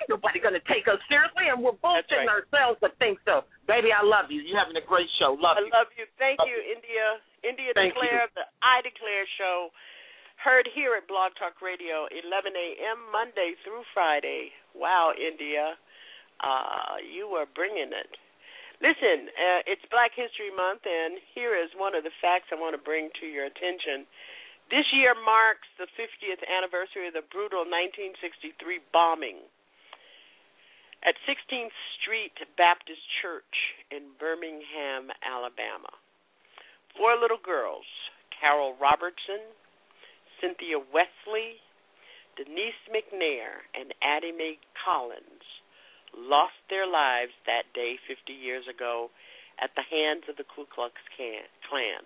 nobody 0.09 0.39
going 0.39 0.57
to 0.57 0.65
take 0.67 0.87
us 0.89 0.99
seriously, 1.07 1.47
and 1.47 1.61
we're 1.61 1.77
bullshitting 1.79 2.27
right. 2.27 2.43
ourselves 2.43 2.79
to 2.83 2.89
think 2.99 3.19
so. 3.23 3.45
Baby, 3.67 3.93
I 3.95 4.03
love 4.03 4.27
you. 4.33 4.43
You're 4.43 4.59
having 4.59 4.75
a 4.75 4.85
great 4.85 5.07
show. 5.19 5.37
Love 5.37 5.59
I 5.59 5.67
you. 5.67 5.71
love 5.71 5.89
you. 5.95 6.05
Thank 6.19 6.39
Love 6.39 6.51
you, 6.51 6.59
India. 6.59 7.21
India 7.43 7.71
Thank 7.75 7.93
Declare, 7.93 8.31
the 8.35 8.47
I 8.63 8.79
Declare 8.83 9.27
show, 9.35 9.71
heard 10.39 10.67
here 10.71 10.95
at 10.95 11.07
Blog 11.07 11.35
Talk 11.35 11.59
Radio, 11.59 12.07
11 12.11 12.55
a.m. 12.55 12.97
Monday 13.11 13.55
through 13.63 13.83
Friday. 13.91 14.51
Wow, 14.75 15.11
India. 15.15 15.75
Uh, 16.43 16.99
you 16.99 17.31
are 17.39 17.47
bringing 17.47 17.95
it. 17.95 18.11
Listen, 18.83 19.31
uh, 19.31 19.63
it's 19.63 19.85
Black 19.87 20.11
History 20.11 20.51
Month, 20.51 20.83
and 20.83 21.15
here 21.31 21.55
is 21.55 21.71
one 21.79 21.95
of 21.95 22.03
the 22.03 22.11
facts 22.19 22.51
I 22.51 22.59
want 22.59 22.75
to 22.75 22.83
bring 22.83 23.07
to 23.23 23.25
your 23.25 23.47
attention. 23.47 24.03
This 24.67 24.83
year 24.91 25.15
marks 25.15 25.71
the 25.79 25.87
50th 25.95 26.43
anniversary 26.43 27.07
of 27.07 27.15
the 27.15 27.23
brutal 27.31 27.63
1963 27.63 28.83
bombing 28.91 29.39
at 31.03 31.15
16th 31.27 31.75
Street 31.99 32.35
Baptist 32.55 33.03
Church 33.23 33.55
in 33.91 34.15
Birmingham, 34.19 35.11
Alabama. 35.23 35.91
Four 36.95 37.19
little 37.19 37.39
girls, 37.39 37.87
Carol 38.35 38.75
Robertson, 38.79 39.43
Cynthia 40.39 40.79
Wesley, 40.79 41.59
Denise 42.35 42.83
McNair, 42.91 43.63
and 43.75 43.93
Addie 44.03 44.35
Mae 44.35 44.59
Collins, 44.79 45.43
lost 46.17 46.57
their 46.69 46.85
lives 46.87 47.33
that 47.45 47.69
day 47.73 47.97
50 48.07 48.33
years 48.33 48.65
ago 48.69 49.09
at 49.61 49.73
the 49.75 49.85
hands 49.85 50.25
of 50.29 50.37
the 50.37 50.47
Ku 50.47 50.65
Klux 50.69 50.93
Klan. 51.17 52.03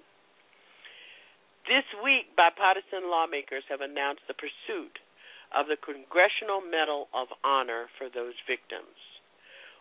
This 1.68 1.88
week, 2.00 2.32
bipartisan 2.36 3.12
lawmakers 3.12 3.68
have 3.68 3.84
announced 3.84 4.24
the 4.28 4.40
pursuit 4.40 5.00
of 5.52 5.68
the 5.68 5.80
Congressional 5.80 6.64
Medal 6.64 7.08
of 7.12 7.28
Honor 7.44 7.88
for 8.00 8.08
those 8.08 8.36
victims. 8.48 8.96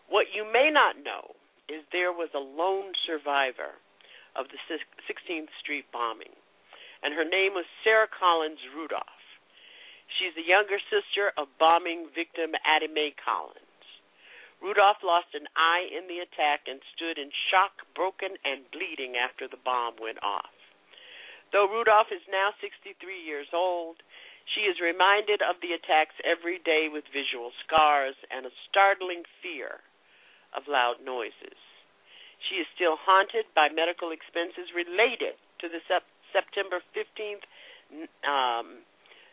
What 0.07 0.31
you 0.31 0.47
may 0.47 0.71
not 0.71 0.99
know 0.99 1.35
is 1.67 1.83
there 1.91 2.15
was 2.15 2.31
a 2.31 2.39
lone 2.39 2.95
survivor 3.03 3.75
of 4.35 4.47
the 4.51 4.59
16th 5.07 5.51
Street 5.59 5.87
bombing, 5.91 6.31
and 7.03 7.11
her 7.11 7.27
name 7.27 7.55
was 7.55 7.67
Sarah 7.83 8.07
Collins 8.07 8.63
Rudolph. 8.71 9.23
She's 10.15 10.35
the 10.35 10.47
younger 10.47 10.79
sister 10.87 11.35
of 11.35 11.51
bombing 11.59 12.07
victim 12.15 12.55
Addie 12.63 12.87
Mae 12.91 13.11
Collins. 13.19 13.66
Rudolph 14.61 15.03
lost 15.05 15.33
an 15.37 15.45
eye 15.55 15.85
in 15.85 16.09
the 16.09 16.19
attack 16.19 16.65
and 16.65 16.81
stood 16.95 17.17
in 17.17 17.29
shock, 17.51 17.85
broken, 17.93 18.35
and 18.43 18.65
bleeding 18.73 19.15
after 19.15 19.47
the 19.47 19.61
bomb 19.61 19.95
went 20.01 20.17
off. 20.23 20.53
Though 21.53 21.69
Rudolph 21.69 22.11
is 22.11 22.25
now 22.27 22.51
63 22.59 22.97
years 23.21 23.47
old, 23.53 24.01
she 24.55 24.67
is 24.67 24.79
reminded 24.79 25.43
of 25.43 25.59
the 25.61 25.75
attacks 25.75 26.15
every 26.23 26.59
day 26.59 26.87
with 26.91 27.03
visual 27.11 27.51
scars 27.63 28.15
and 28.31 28.45
a 28.45 28.57
startling 28.67 29.23
fear 29.43 29.83
of 30.55 30.67
loud 30.67 31.03
noises. 31.03 31.59
She 32.49 32.63
is 32.63 32.67
still 32.75 32.95
haunted 32.95 33.45
by 33.53 33.69
medical 33.69 34.11
expenses 34.11 34.71
related 34.73 35.35
to 35.59 35.67
the 35.67 35.81
sep- 35.87 36.07
September 36.31 36.79
15th, 36.95 37.43
um, 38.23 38.85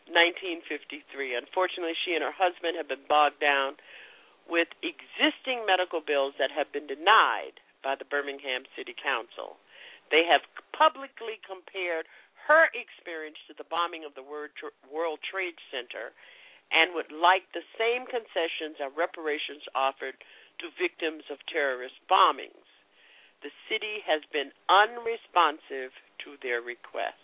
1953. 0.09 1.35
Unfortunately, 1.35 1.95
she 2.03 2.13
and 2.13 2.23
her 2.23 2.35
husband 2.35 2.77
have 2.77 2.87
been 2.87 3.05
bogged 3.07 3.39
down 3.39 3.77
with 4.49 4.69
existing 4.81 5.65
medical 5.65 6.01
bills 6.01 6.37
that 6.37 6.53
have 6.53 6.71
been 6.71 6.87
denied 6.87 7.59
by 7.83 7.97
the 7.97 8.05
Birmingham 8.05 8.65
City 8.77 8.93
Council. 8.97 9.57
They 10.09 10.25
have 10.29 10.45
publicly 10.73 11.41
compared 11.41 12.05
her 12.45 12.69
experience 12.77 13.41
to 13.49 13.57
the 13.57 13.65
bombing 13.65 14.05
of 14.05 14.13
the 14.13 14.25
World 14.25 15.19
Trade 15.25 15.57
Center 15.73 16.13
and 16.69 16.93
would 16.93 17.13
like 17.13 17.45
the 17.53 17.65
same 17.77 18.05
concessions 18.05 18.77
and 18.81 18.93
reparations 18.93 19.65
offered 19.73 20.17
to 20.61 20.81
victims 20.81 21.25
of 21.29 21.41
terrorist 21.49 21.97
bombings. 22.09 22.69
The 23.41 23.53
city 23.69 24.01
has 24.05 24.25
been 24.33 24.49
unresponsive 24.69 25.93
to 26.25 26.37
their 26.41 26.61
requests. 26.61 27.21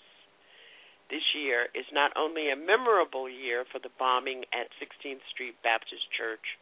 This 1.09 1.25
year 1.33 1.67
is 1.73 1.89
not 1.91 2.13
only 2.15 2.49
a 2.49 2.55
memorable 2.55 3.27
year 3.27 3.65
for 3.65 3.79
the 3.79 3.91
bombing 3.97 4.45
at 4.53 4.71
16th 4.77 5.25
Street 5.33 5.57
Baptist 5.63 6.05
Church, 6.13 6.60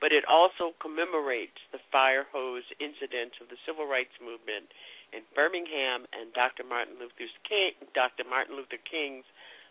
but 0.00 0.12
it 0.12 0.24
also 0.28 0.76
commemorates 0.80 1.56
the 1.72 1.80
fire 1.90 2.26
hose 2.32 2.64
incidents 2.80 3.36
of 3.40 3.48
the 3.48 3.60
civil 3.64 3.88
rights 3.88 4.12
movement 4.20 4.68
in 5.12 5.22
Birmingham 5.34 6.04
and 6.12 6.32
Dr. 6.34 6.64
Martin 6.64 7.00
Luther 7.00 7.30
King, 7.48 7.72
Dr. 7.94 8.24
Martin 8.28 8.56
Luther 8.56 8.80
King's 8.82 9.24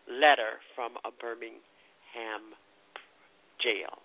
letter 0.10 0.62
from 0.74 0.98
a 1.06 1.12
Birmingham 1.14 2.56
jail. 3.62 4.02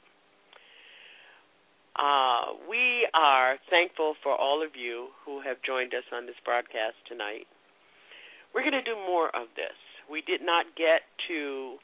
Uh, 1.97 2.57
we 2.69 3.09
are 3.15 3.59
thankful 3.69 4.15
for 4.23 4.33
all 4.33 4.63
of 4.63 4.77
you 4.77 5.09
who 5.25 5.41
have 5.41 5.59
joined 5.67 5.93
us 5.93 6.07
on 6.13 6.27
this 6.27 6.39
broadcast 6.45 6.97
tonight. 7.09 7.47
We're 8.55 8.63
going 8.63 8.79
to 8.79 8.83
do 8.83 8.97
more 8.97 9.29
of 9.29 9.53
this. 9.55 9.77
We 10.11 10.23
did 10.23 10.41
not 10.43 10.67
get 10.77 11.03
to 11.29 11.77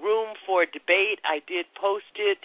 room 0.00 0.34
for 0.46 0.64
debate. 0.64 1.20
I 1.24 1.42
did 1.46 1.66
post 1.78 2.16
it 2.16 2.38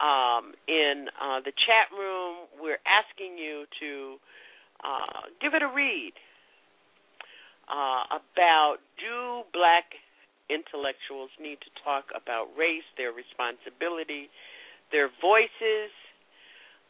um, 0.00 0.52
in 0.68 1.08
uh, 1.20 1.40
the 1.40 1.52
chat 1.52 1.88
room. 1.96 2.48
We're 2.60 2.82
asking 2.84 3.38
you 3.38 3.64
to 3.80 4.16
uh, 4.84 5.28
give 5.40 5.54
it 5.54 5.62
a 5.62 5.70
read 5.72 6.12
uh, 7.68 8.18
about 8.20 8.78
do 8.98 9.42
black 9.52 9.96
intellectuals 10.48 11.30
need 11.40 11.58
to 11.62 11.70
talk 11.82 12.06
about 12.14 12.54
race, 12.54 12.86
their 12.96 13.10
responsibility, 13.10 14.30
their 14.92 15.10
voices, 15.18 15.90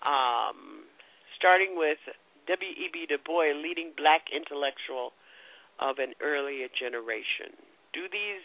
um, 0.04 0.84
starting 1.38 1.72
with 1.76 1.98
W.E.B. 2.46 3.06
Du 3.08 3.18
Bois, 3.24 3.56
leading 3.56 3.96
black 3.96 4.28
intellectual 4.28 5.16
of 5.80 5.98
an 5.98 6.12
earlier 6.20 6.68
generation. 6.72 7.56
Do 7.92 8.08
these 8.12 8.44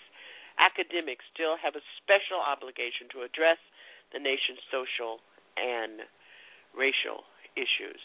academics 0.60 1.24
still 1.32 1.60
have 1.60 1.76
a 1.76 1.84
special 2.00 2.40
obligation 2.40 3.12
to 3.16 3.24
address 3.28 3.60
the 4.14 4.20
nation's 4.20 4.60
social 4.72 5.20
and 5.58 6.04
racial 6.76 7.24
issues? 7.56 8.00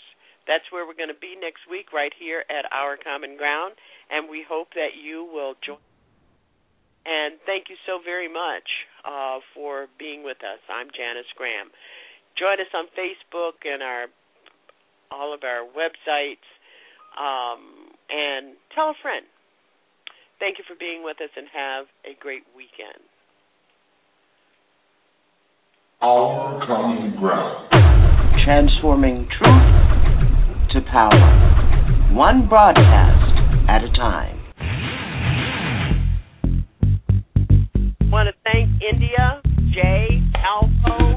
That's 0.47 0.65
where 0.71 0.87
we're 0.87 0.95
going 0.99 1.11
to 1.11 1.19
be 1.19 1.35
next 1.35 1.67
week, 1.67 1.91
right 1.93 2.15
here 2.15 2.47
at 2.47 2.71
Our 2.71 2.97
Common 2.97 3.37
Ground, 3.37 3.75
and 4.11 4.31
we 4.31 4.47
hope 4.47 4.71
that 4.79 4.95
you 4.95 5.27
will 5.27 5.55
join. 5.59 5.83
And 7.07 7.39
thank 7.47 7.71
you 7.71 7.77
so 7.87 7.99
very 8.03 8.27
much 8.31 8.67
uh, 9.07 9.39
for 9.55 9.87
being 9.99 10.23
with 10.23 10.39
us. 10.43 10.59
I'm 10.71 10.91
Janice 10.91 11.31
Graham. 11.39 11.71
Join 12.39 12.59
us 12.59 12.71
on 12.75 12.87
Facebook 12.95 13.63
and 13.63 13.83
our 13.83 14.07
all 15.11 15.33
of 15.33 15.47
our 15.47 15.63
websites, 15.63 16.43
um, 17.15 17.95
and 18.11 18.59
tell 18.75 18.91
a 18.91 18.99
friend. 19.03 19.25
Thank 20.39 20.59
you 20.59 20.65
for 20.67 20.75
being 20.75 21.03
with 21.03 21.21
us, 21.23 21.31
and 21.37 21.47
have 21.55 21.87
a 22.05 22.19
great 22.19 22.43
weekend. 22.59 23.03
Our 26.03 26.67
common 26.67 27.17
ground. 27.19 27.71
Transforming 28.45 29.27
truth 29.39 30.73
to 30.75 30.81
power, 30.93 32.13
one 32.13 32.49
broadcast 32.49 33.69
at 33.69 33.83
a 33.83 33.91
time. 33.97 34.37
want 38.17 38.29
to 38.29 38.35
thank 38.51 38.71
India, 38.83 39.43
Jay, 39.75 40.23
Alpo, 40.45 41.16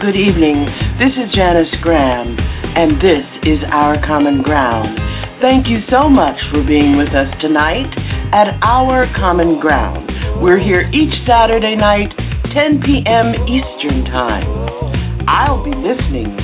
Good 0.00 0.16
evening. 0.16 0.66
This 0.98 1.12
is 1.16 1.32
Janice 1.34 1.72
Graham, 1.80 2.36
and 2.76 3.00
this 3.00 3.24
is 3.44 3.58
Our 3.72 3.96
Common 4.06 4.42
Ground. 4.42 4.98
Thank 5.40 5.68
you 5.68 5.78
so 5.90 6.10
much 6.10 6.36
for 6.50 6.62
being 6.62 6.98
with 6.98 7.08
us 7.16 7.32
tonight 7.40 7.88
at 8.32 8.60
Our 8.62 9.06
Common 9.16 9.58
Ground. 9.58 10.10
We're 10.42 10.60
here 10.60 10.90
each 10.92 11.14
Saturday 11.26 11.76
night, 11.76 12.12
10 12.54 12.82
p.m. 12.84 13.32
Eastern 13.48 14.04
Time. 14.04 15.24
I'll 15.28 15.64
be 15.64 15.72
listening 15.72 16.36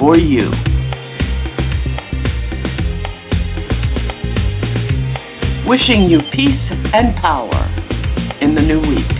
for 0.00 0.18
you. 0.18 0.50
Wishing 5.68 6.10
you 6.10 6.18
peace 6.34 6.90
and 6.92 7.14
power 7.22 7.70
in 8.40 8.56
the 8.56 8.62
new 8.62 8.80
week. 8.80 9.15